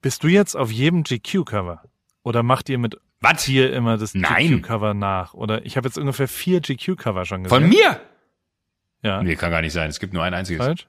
Bist 0.00 0.22
du 0.22 0.28
jetzt 0.28 0.56
auf 0.56 0.70
jedem 0.70 1.02
GQ-Cover? 1.02 1.82
Oder 2.22 2.44
macht 2.44 2.68
ihr 2.68 2.78
mit 2.78 2.96
was? 3.20 3.42
hier 3.42 3.72
immer 3.72 3.98
das. 3.98 4.12
GQ-Cover 4.12 4.94
nach? 4.94 5.34
Oder 5.34 5.66
ich 5.66 5.76
habe 5.76 5.88
jetzt 5.88 5.98
ungefähr 5.98 6.28
vier 6.28 6.60
GQ-Cover 6.60 7.24
schon 7.24 7.42
gesehen. 7.42 7.60
Von 7.62 7.68
mir? 7.68 8.00
Ja. 9.02 9.20
Nee, 9.24 9.34
kann 9.34 9.50
gar 9.50 9.60
nicht 9.60 9.72
sein. 9.72 9.90
Es 9.90 9.98
gibt 9.98 10.12
nur 10.12 10.22
ein 10.22 10.34
einziges. 10.34 10.64
Falsch? 10.64 10.86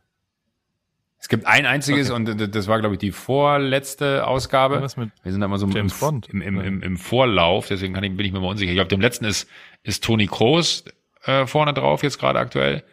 Es 1.17 1.27
gibt 1.27 1.47
ein 1.47 1.65
einziges 1.65 2.11
Okay. 2.11 2.31
und 2.31 2.55
das 2.55 2.67
war, 2.67 2.79
glaube 2.79 2.95
ich, 2.95 2.99
die 2.99 3.11
vorletzte 3.11 4.27
Ausgabe. 4.27 4.79
Was 4.81 4.95
mit 4.95 5.09
Wir 5.23 5.31
sind 5.31 5.41
da 5.41 5.47
mal 5.47 5.57
so 5.57 5.65
im, 5.65 5.89
im, 6.29 6.59
im, 6.61 6.81
im, 6.83 6.97
Vorlauf, 6.97 7.67
deswegen 7.67 7.95
kann 7.95 8.03
ich, 8.03 8.15
bin 8.15 8.25
ich 8.25 8.31
mir 8.31 8.39
mal 8.39 8.47
unsicher. 8.47 8.71
Ich 8.71 8.77
glaube, 8.77 8.89
dem 8.89 9.01
letzten 9.01 9.25
ist, 9.25 9.49
ist 9.81 10.03
Toni 10.03 10.27
Kroos 10.27 10.85
äh, 11.23 11.47
vorne 11.47 11.73
drauf, 11.73 12.03
jetzt 12.03 12.19
gerade 12.19 12.39
aktuell. 12.39 12.83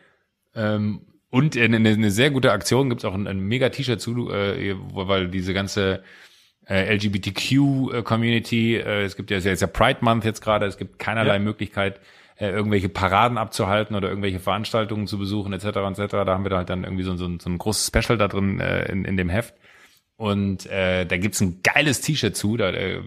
Ähm, 0.54 1.02
und 1.30 1.56
eine, 1.56 1.76
eine 1.76 2.10
sehr 2.10 2.30
gute 2.30 2.52
Aktion 2.52 2.88
gibt's 2.88 3.04
auch 3.04 3.14
ein, 3.14 3.26
ein 3.26 3.40
mega 3.40 3.68
T-Shirt 3.68 4.00
zu, 4.00 4.30
äh, 4.32 4.74
weil 4.92 5.28
diese 5.28 5.52
ganze 5.54 6.02
äh, 6.68 6.94
LGBTQ-Community, 6.94 8.76
äh, 8.76 9.02
es 9.04 9.16
gibt 9.16 9.30
ja, 9.30 9.36
es 9.38 9.44
ist 9.46 9.60
ja 9.60 9.66
Pride 9.66 9.98
Month 10.02 10.24
jetzt 10.24 10.40
gerade, 10.40 10.66
es 10.66 10.76
gibt 10.78 10.98
keinerlei 10.98 11.34
Ja. 11.34 11.38
Möglichkeit, 11.38 12.00
äh, 12.38 12.50
irgendwelche 12.50 12.88
Paraden 12.88 13.38
abzuhalten 13.38 13.96
oder 13.96 14.08
irgendwelche 14.08 14.40
Veranstaltungen 14.40 15.06
zu 15.06 15.18
besuchen, 15.18 15.52
etc. 15.52 15.66
etc. 15.66 16.10
Da 16.10 16.26
haben 16.26 16.44
wir 16.44 16.50
da 16.50 16.58
halt 16.58 16.70
dann 16.70 16.84
irgendwie 16.84 17.04
so, 17.04 17.16
so, 17.16 17.26
ein- 17.26 17.40
so 17.40 17.48
ein 17.48 17.58
großes 17.58 17.86
Special 17.86 18.18
da 18.18 18.28
drin 18.28 18.60
äh, 18.60 18.90
in, 18.90 19.04
in 19.04 19.16
dem 19.16 19.28
Heft. 19.28 19.54
Und 20.16 20.66
äh, 20.66 21.04
da 21.06 21.16
gibt's 21.18 21.40
ein 21.40 21.60
geiles 21.62 22.00
T-Shirt 22.00 22.36
zu, 22.36 22.56
da 22.56 22.70
äh, 22.70 23.00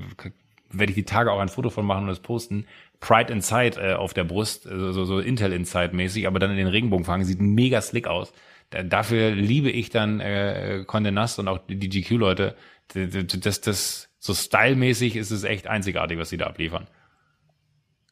werde 0.71 0.91
ich 0.91 0.95
die 0.95 1.03
Tage 1.03 1.31
auch 1.31 1.39
ein 1.39 1.49
Foto 1.49 1.69
von 1.69 1.85
machen 1.85 2.03
und 2.03 2.09
das 2.09 2.19
posten. 2.19 2.65
Pride 2.99 3.31
Inside 3.31 3.79
äh, 3.79 3.93
auf 3.93 4.13
der 4.13 4.23
Brust, 4.23 4.65
äh, 4.65 4.91
so, 4.91 5.05
so 5.05 5.19
Intel 5.19 5.53
Inside 5.53 5.95
mäßig, 5.95 6.27
aber 6.27 6.39
dann 6.39 6.51
in 6.51 6.57
den 6.57 6.67
Regenbogenfarben, 6.67 7.25
sieht 7.25 7.41
mega 7.41 7.81
slick 7.81 8.07
aus. 8.07 8.33
Da, 8.69 8.83
dafür 8.83 9.31
liebe 9.31 9.69
ich 9.69 9.89
dann 9.89 10.19
äh, 10.19 10.83
Condé 10.85 11.11
Nast 11.11 11.39
und 11.39 11.47
auch 11.47 11.59
die, 11.67 11.89
GQ-Leute. 11.89 12.55
Das, 12.93 13.61
das, 13.61 14.09
so 14.19 14.33
stylmäßig 14.33 15.15
ist 15.15 15.31
es 15.31 15.43
echt 15.43 15.67
einzigartig, 15.67 16.17
was 16.17 16.29
sie 16.29 16.37
da 16.37 16.47
abliefern. 16.47 16.87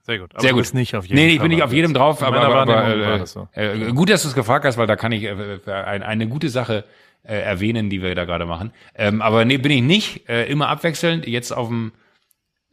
Sehr 0.04 0.20
gut. 0.20 0.34
Aber 0.34 0.42
Sehr 0.42 0.54
gut. 0.54 0.74
nicht 0.74 0.96
auf 0.96 1.06
jedem 1.06 1.18
Nee, 1.18 1.34
ich 1.34 1.42
bin 1.42 1.50
nicht 1.50 1.64
auf 1.64 1.74
jedem 1.74 1.94
drauf, 1.94 2.24
aber, 2.24 2.42
aber, 2.42 2.62
aber 2.62 2.88
äh, 2.96 3.20
das 3.20 3.34
so. 3.34 3.50
äh, 3.52 3.92
gut, 3.92 4.10
dass 4.10 4.22
du 4.22 4.30
es 4.30 4.36
gefragt 4.36 4.64
hast, 4.64 4.78
weil 4.78 4.88
da 4.88 4.96
kann 4.96 5.12
ich 5.12 5.24
äh, 5.24 5.60
ein, 5.66 6.02
eine 6.02 6.28
gute 6.30 6.48
Sache 6.48 6.86
äh, 7.24 7.36
erwähnen, 7.36 7.90
die 7.90 8.02
wir 8.02 8.16
da 8.16 8.24
gerade 8.24 8.46
machen. 8.46 8.72
Ähm, 8.96 9.22
aber 9.22 9.44
nee, 9.44 9.58
bin 9.58 9.72
ich 9.72 9.82
nicht. 9.82 10.30
Äh, 10.30 10.46
immer 10.46 10.70
abwechselnd. 10.70 11.28
Jetzt 11.28 11.52
auf 11.52 11.68
dem, 11.68 11.92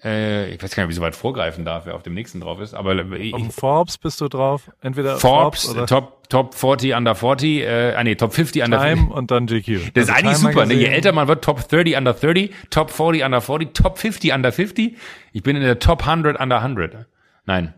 äh, 0.04 0.50
ich 0.50 0.62
weiß 0.62 0.74
gar 0.74 0.82
nicht, 0.82 0.88
ob 0.88 0.90
ich 0.90 0.96
so 0.96 1.02
weit 1.02 1.16
vorgreifen 1.16 1.64
darf, 1.64 1.86
wer 1.86 1.94
auf 1.94 2.02
dem 2.02 2.12
nächsten 2.14 2.40
drauf 2.40 2.60
ist, 2.60 2.74
aber 2.74 2.94
ich, 3.12 3.32
Auf 3.32 3.40
dem 3.40 3.50
Forbes 3.50 3.96
bist 3.96 4.20
du 4.20 4.28
drauf. 4.28 4.70
Entweder 4.82 5.16
Forbes, 5.16 5.68
oder 5.70 5.86
Top, 5.86 6.28
Top 6.28 6.54
40 6.54 6.94
under 6.94 7.14
40, 7.14 7.62
äh, 7.62 7.94
ah 7.96 8.04
nee, 8.04 8.14
Top 8.14 8.34
50 8.34 8.62
under 8.64 8.80
50. 8.80 9.00
Time 9.00 9.14
und 9.14 9.30
dann 9.30 9.46
GQ. 9.46 9.92
Das 9.94 10.04
ist 10.04 10.10
Also 10.10 10.12
eigentlich 10.12 10.38
Time 10.38 10.52
super, 10.52 10.66
ne? 10.66 10.74
Je 10.74 10.86
älter 10.86 11.12
man 11.12 11.26
wird, 11.26 11.42
Top 11.42 11.66
30 11.66 11.96
under 11.96 12.12
30, 12.12 12.52
Top 12.70 12.90
40 12.90 13.24
under 13.24 13.40
40, 13.40 13.72
Top 13.72 13.98
50 13.98 14.32
under 14.32 14.52
50. 14.52 14.96
Ich 15.32 15.42
bin 15.42 15.56
in 15.56 15.62
der 15.62 15.78
Top 15.78 16.06
100 16.06 16.38
under 16.38 16.58
100. 16.62 17.06
Nein. 17.46 17.72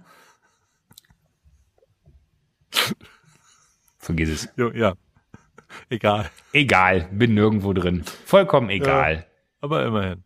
Vergiss 3.98 4.28
es. 4.30 4.48
Jo, 4.56 4.70
ja. 4.72 4.94
Egal. 5.90 6.30
Egal, 6.52 7.08
bin 7.12 7.34
nirgendwo 7.34 7.72
drin. 7.72 8.04
Vollkommen 8.24 8.70
egal. 8.70 9.26
Aber 9.60 9.84
immerhin. 9.84 10.22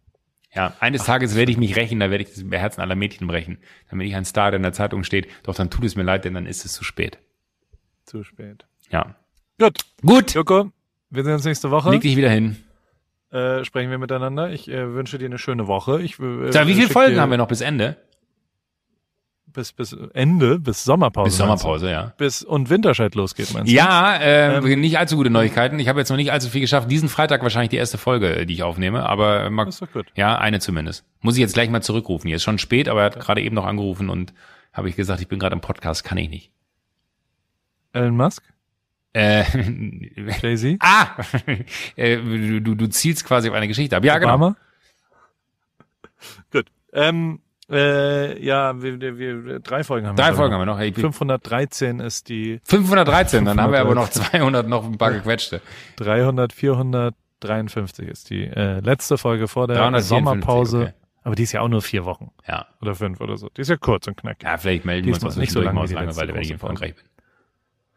Ja, 0.54 0.74
eines 0.80 1.04
Tages 1.04 1.36
werde 1.36 1.52
ich 1.52 1.58
mich 1.58 1.76
rächen, 1.76 2.00
da 2.00 2.10
werde 2.10 2.24
ich 2.24 2.30
das 2.30 2.44
Herzen 2.50 2.80
aller 2.80 2.96
Mädchen 2.96 3.26
brechen, 3.28 3.58
damit 3.88 4.08
ich 4.08 4.16
ein 4.16 4.24
Star, 4.24 4.50
der 4.50 4.56
in 4.56 4.62
der 4.64 4.72
Zeitung 4.72 5.04
steht. 5.04 5.28
Doch 5.44 5.54
dann 5.54 5.70
tut 5.70 5.84
es 5.84 5.94
mir 5.94 6.02
leid, 6.02 6.24
denn 6.24 6.34
dann 6.34 6.46
ist 6.46 6.64
es 6.64 6.72
zu 6.72 6.82
spät. 6.82 7.18
Zu 8.04 8.24
spät. 8.24 8.66
Ja. 8.90 9.14
Gut. 9.58 9.78
Gut, 10.02 10.34
Joko, 10.34 10.72
wir 11.10 11.22
sehen 11.24 11.34
uns 11.34 11.44
nächste 11.44 11.70
Woche. 11.70 11.90
leg 11.90 12.00
dich 12.00 12.16
wieder 12.16 12.30
hin. 12.30 12.56
Äh, 13.30 13.64
sprechen 13.64 13.90
wir 13.90 13.98
miteinander. 13.98 14.50
Ich 14.50 14.68
äh, 14.68 14.92
wünsche 14.92 15.18
dir 15.18 15.26
eine 15.26 15.38
schöne 15.38 15.68
Woche. 15.68 16.02
Ich, 16.02 16.18
äh, 16.18 16.50
Sag, 16.50 16.66
wie 16.66 16.72
viele 16.74 16.86
schick 16.86 16.92
Folgen 16.92 17.14
dir 17.14 17.20
haben 17.20 17.30
wir 17.30 17.38
noch 17.38 17.46
bis 17.46 17.60
Ende? 17.60 17.96
Bis, 19.52 19.72
bis 19.72 19.92
Ende, 20.14 20.58
bis 20.58 20.84
Sommerpause. 20.84 21.30
Bis? 21.30 21.36
Sommerpause, 21.38 21.90
ja. 21.90 22.12
Bis 22.16 22.42
und 22.42 22.70
Winterscheid 22.70 23.14
losgeht, 23.14 23.52
meinst 23.52 23.70
du? 23.70 23.74
Ja, 23.74 24.16
äh, 24.16 24.76
nicht 24.76 24.98
allzu 24.98 25.16
gute 25.16 25.30
Neuigkeiten. 25.30 25.78
Ich 25.78 25.88
habe 25.88 25.98
jetzt 25.98 26.08
noch 26.10 26.16
nicht 26.16 26.30
allzu 26.32 26.48
viel 26.48 26.60
geschafft. 26.60 26.90
Diesen 26.90 27.08
Freitag 27.08 27.42
wahrscheinlich 27.42 27.70
die 27.70 27.76
erste 27.76 27.98
Folge, 27.98 28.34
äh, 28.36 28.46
die 28.46 28.54
ich 28.54 28.62
aufnehme, 28.62 29.04
aber 29.08 29.44
äh, 29.44 29.50
mal, 29.50 29.64
Das 29.64 29.74
ist 29.76 29.82
doch 29.82 29.92
gut. 29.92 30.06
ja, 30.14 30.38
eine 30.38 30.60
zumindest. 30.60 31.04
Muss 31.20 31.34
ich 31.34 31.40
jetzt 31.40 31.54
gleich 31.54 31.68
mal 31.70 31.82
zurückrufen. 31.82 32.28
Hier 32.28 32.36
ist 32.36 32.42
schon 32.44 32.58
spät, 32.58 32.88
aber 32.88 33.00
er 33.00 33.06
hat 33.06 33.20
gerade 33.20 33.42
eben 33.42 33.54
noch 33.54 33.66
angerufen 33.66 34.08
und 34.08 34.32
habe 34.72 34.88
ich 34.88 34.96
gesagt, 34.96 35.20
ich 35.20 35.28
bin 35.28 35.38
gerade 35.38 35.54
im 35.54 35.60
Podcast, 35.60 36.04
kann 36.04 36.18
ich 36.18 36.28
nicht. 36.30 36.52
Elon 37.92 38.16
Musk? 38.16 38.44
Äh, 39.12 39.42
Jay-Z? 40.42 40.76
ah, 40.80 41.08
äh, 41.96 42.16
du, 42.18 42.60
du, 42.60 42.74
du 42.76 42.86
zielst 42.88 43.24
quasi 43.24 43.48
auf 43.48 43.54
eine 43.56 43.66
Geschichte 43.66 43.96
ab. 43.96 44.04
Ja, 44.04 44.18
genau. 44.18 44.34
Obama? 44.34 44.56
Gut. 46.52 46.66
Ähm, 46.92 47.40
äh, 47.70 48.42
ja, 48.44 48.80
wir, 48.82 49.00
wir, 49.00 49.18
wir, 49.44 49.60
drei 49.60 49.84
Folgen 49.84 50.06
haben 50.06 50.16
wir. 50.18 50.24
Drei 50.24 50.32
Folgen 50.34 50.52
noch. 50.52 50.60
haben 50.60 50.66
wir 50.66 50.72
noch. 50.72 50.78
Hey, 50.78 50.92
513 50.92 52.00
ist 52.00 52.28
die 52.28 52.60
513, 52.64 53.44
dann 53.44 53.60
haben 53.60 53.72
wir 53.72 53.80
aber 53.80 53.94
noch 53.94 54.08
200 54.08 54.66
noch 54.68 54.84
ein 54.84 54.98
paar 54.98 55.12
gequetschte. 55.12 55.60
300, 55.96 56.52
453 56.52 58.08
ist 58.08 58.30
die 58.30 58.44
äh, 58.46 58.80
letzte 58.80 59.18
Folge 59.18 59.48
vor 59.48 59.66
der 59.66 59.76
354, 59.76 60.08
Sommerpause. 60.08 60.80
okay. 60.82 60.92
Aber 61.22 61.34
die 61.34 61.42
ist 61.42 61.52
ja 61.52 61.60
auch 61.60 61.68
nur 61.68 61.82
vier 61.82 62.06
Wochen 62.06 62.30
Ja. 62.48 62.66
oder 62.80 62.94
fünf 62.94 63.20
oder 63.20 63.36
so. 63.36 63.48
Die 63.54 63.60
ist 63.60 63.68
ja 63.68 63.76
kurz 63.76 64.06
und 64.06 64.16
knackig. 64.16 64.42
Ja, 64.42 64.56
vielleicht 64.56 64.84
melden 64.86 65.06
Die 65.06 65.12
wir 65.14 65.22
uns 65.22 65.36
nicht 65.36 65.50
so 65.52 65.60
zwischendurch 65.60 65.66
lang 65.66 65.74
mal 65.74 65.82
wie 65.90 65.96
aus 65.96 66.16
Langeweile, 66.16 66.34
wenn 66.34 66.42
ich 66.42 66.50
in. 66.50 66.58
Frankreich 66.58 66.94
bin. 66.94 67.04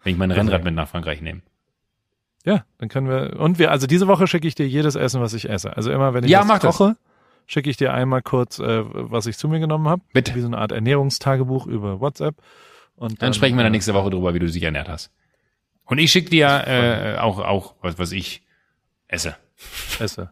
Wenn 0.04 0.12
ich 0.14 0.20
mein 0.20 0.32
Rennrad 0.32 0.64
mit 0.66 0.76
nach 0.76 0.90
Frankreich 0.90 1.22
nehme. 1.22 1.42
Ja, 2.46 2.66
dann 2.80 2.90
können 2.90 3.08
wir. 3.08 3.40
Und 3.40 3.58
wir, 3.60 3.72
also 3.72 3.88
diese 3.88 4.08
Woche 4.10 4.28
schicke 4.28 4.46
ich 4.46 4.56
dir 4.56 4.68
jedes 4.68 4.96
Essen, 4.96 5.22
was 5.22 5.34
ich 5.34 5.50
esse. 5.50 5.76
Also 5.78 5.90
immer, 5.92 6.14
wenn 6.14 6.26
ich 6.26 6.30
Ja, 6.30 6.42
was 6.42 6.48
mach 6.48 6.60
das. 6.60 6.78
Schicke 7.48 7.70
ich 7.70 7.78
dir 7.78 7.94
einmal 7.94 8.22
kurz, 8.22 8.60
äh, 8.60 8.84
was 8.86 9.26
ich 9.26 9.38
zu 9.38 9.48
mir 9.48 9.60
genommen 9.60 9.88
habe. 9.88 10.02
Bitte. 10.14 10.36
Wie 10.36 10.42
so 10.42 10.48
eine 10.48 10.58
Art 10.58 10.72
Ernährungstagebuch 10.72 11.68
über 11.68 12.00
WhatsApp. 12.00 12.36
Und 12.96 13.22
Dann 13.22 13.34
sprechen 13.34 13.58
wir 13.58 13.64
dann 13.64 13.72
nächste 13.72 13.94
Woche 13.94 14.10
drüber, 14.10 14.34
wie 14.34 14.40
du 14.40 14.46
dich 14.46 14.64
ernährt 14.64 14.90
hast. 14.90 15.12
Und 15.86 15.98
ich 15.98 16.12
schicke 16.12 16.30
dir 16.30 16.64
äh, 16.68 17.18
auch, 17.18 17.40
auch 17.40 17.76
was, 17.82 18.00
was 18.00 18.12
ich 18.12 18.44
esse. 19.08 19.36
esse. 20.00 20.32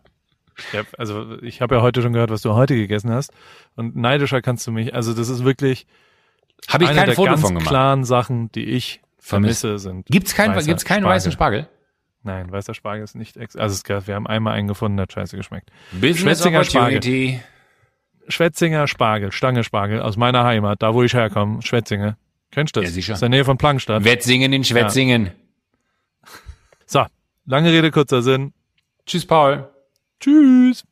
Ja, 0.73 0.83
also 0.97 1.41
ich 1.41 1.61
habe 1.61 1.75
ja 1.75 1.81
heute 1.81 2.01
schon 2.01 2.13
gehört, 2.13 2.29
was 2.29 2.41
du 2.41 2.53
heute 2.53 2.75
gegessen 2.75 3.11
hast. 3.11 3.31
Und 3.75 3.95
neidischer 3.95 4.41
kannst 4.41 4.65
du 4.67 4.71
mich. 4.71 4.93
Also 4.93 5.13
das 5.13 5.29
ist 5.29 5.43
wirklich 5.43 5.87
Habe 6.67 6.83
ich 6.83 6.89
eine 6.89 6.99
kein 6.99 7.05
der 7.07 7.15
Foto 7.15 7.31
ganz 7.31 7.41
von 7.41 7.49
gemacht. 7.55 7.67
klaren 7.67 8.03
Sachen, 8.03 8.51
die 8.51 8.65
ich 8.65 9.01
vermisse, 9.17 9.79
sind. 9.79 10.05
Gibt's 10.07 10.35
kein, 10.35 10.55
weißer 10.55 10.67
gibt's 10.67 10.85
keinen 10.85 11.05
weißen 11.05 11.31
Spargel? 11.31 11.67
Nein, 12.23 12.51
weißer 12.51 12.73
Spargel 12.73 13.03
ist 13.03 13.15
nicht. 13.15 13.37
Ex 13.37 13.55
also 13.55 13.73
es 13.73 13.83
gab, 13.83 14.07
wir 14.07 14.15
haben 14.15 14.27
einmal 14.27 14.53
einen 14.53 14.67
gefunden, 14.67 14.97
der 14.97 15.03
hat 15.03 15.13
scheiße 15.13 15.37
geschmeckt. 15.37 15.71
Business 15.91 16.19
Schwetzinger 16.19 16.63
Spargel. 16.63 17.39
Schwetzinger 18.27 18.87
Spargel, 18.87 19.31
Stange 19.31 19.63
Spargel 19.63 20.01
aus 20.01 20.17
meiner 20.17 20.43
Heimat, 20.43 20.81
da 20.83 20.93
wo 20.93 21.03
ich 21.03 21.13
herkomme, 21.13 21.61
Schwetzinge. 21.61 22.17
Kennst 22.51 22.75
du 22.75 22.81
das? 22.81 22.89
Ja, 22.89 22.93
sicher. 22.93 23.13
Das 23.13 23.19
ist 23.19 23.23
in 23.23 23.31
der 23.31 23.39
Nähe 23.39 23.45
von 23.45 23.57
Plankstadt. 23.57 24.03
Wettsingen 24.03 24.53
in 24.53 24.63
Schwetzingen. 24.63 25.31
So, 26.85 27.05
lange 27.45 27.71
Rede, 27.71 27.89
kurzer 27.91 28.21
Sinn. 28.21 28.53
Tschüss, 29.05 29.25
Paul. 29.25 29.69
Tschüss. 30.19 30.85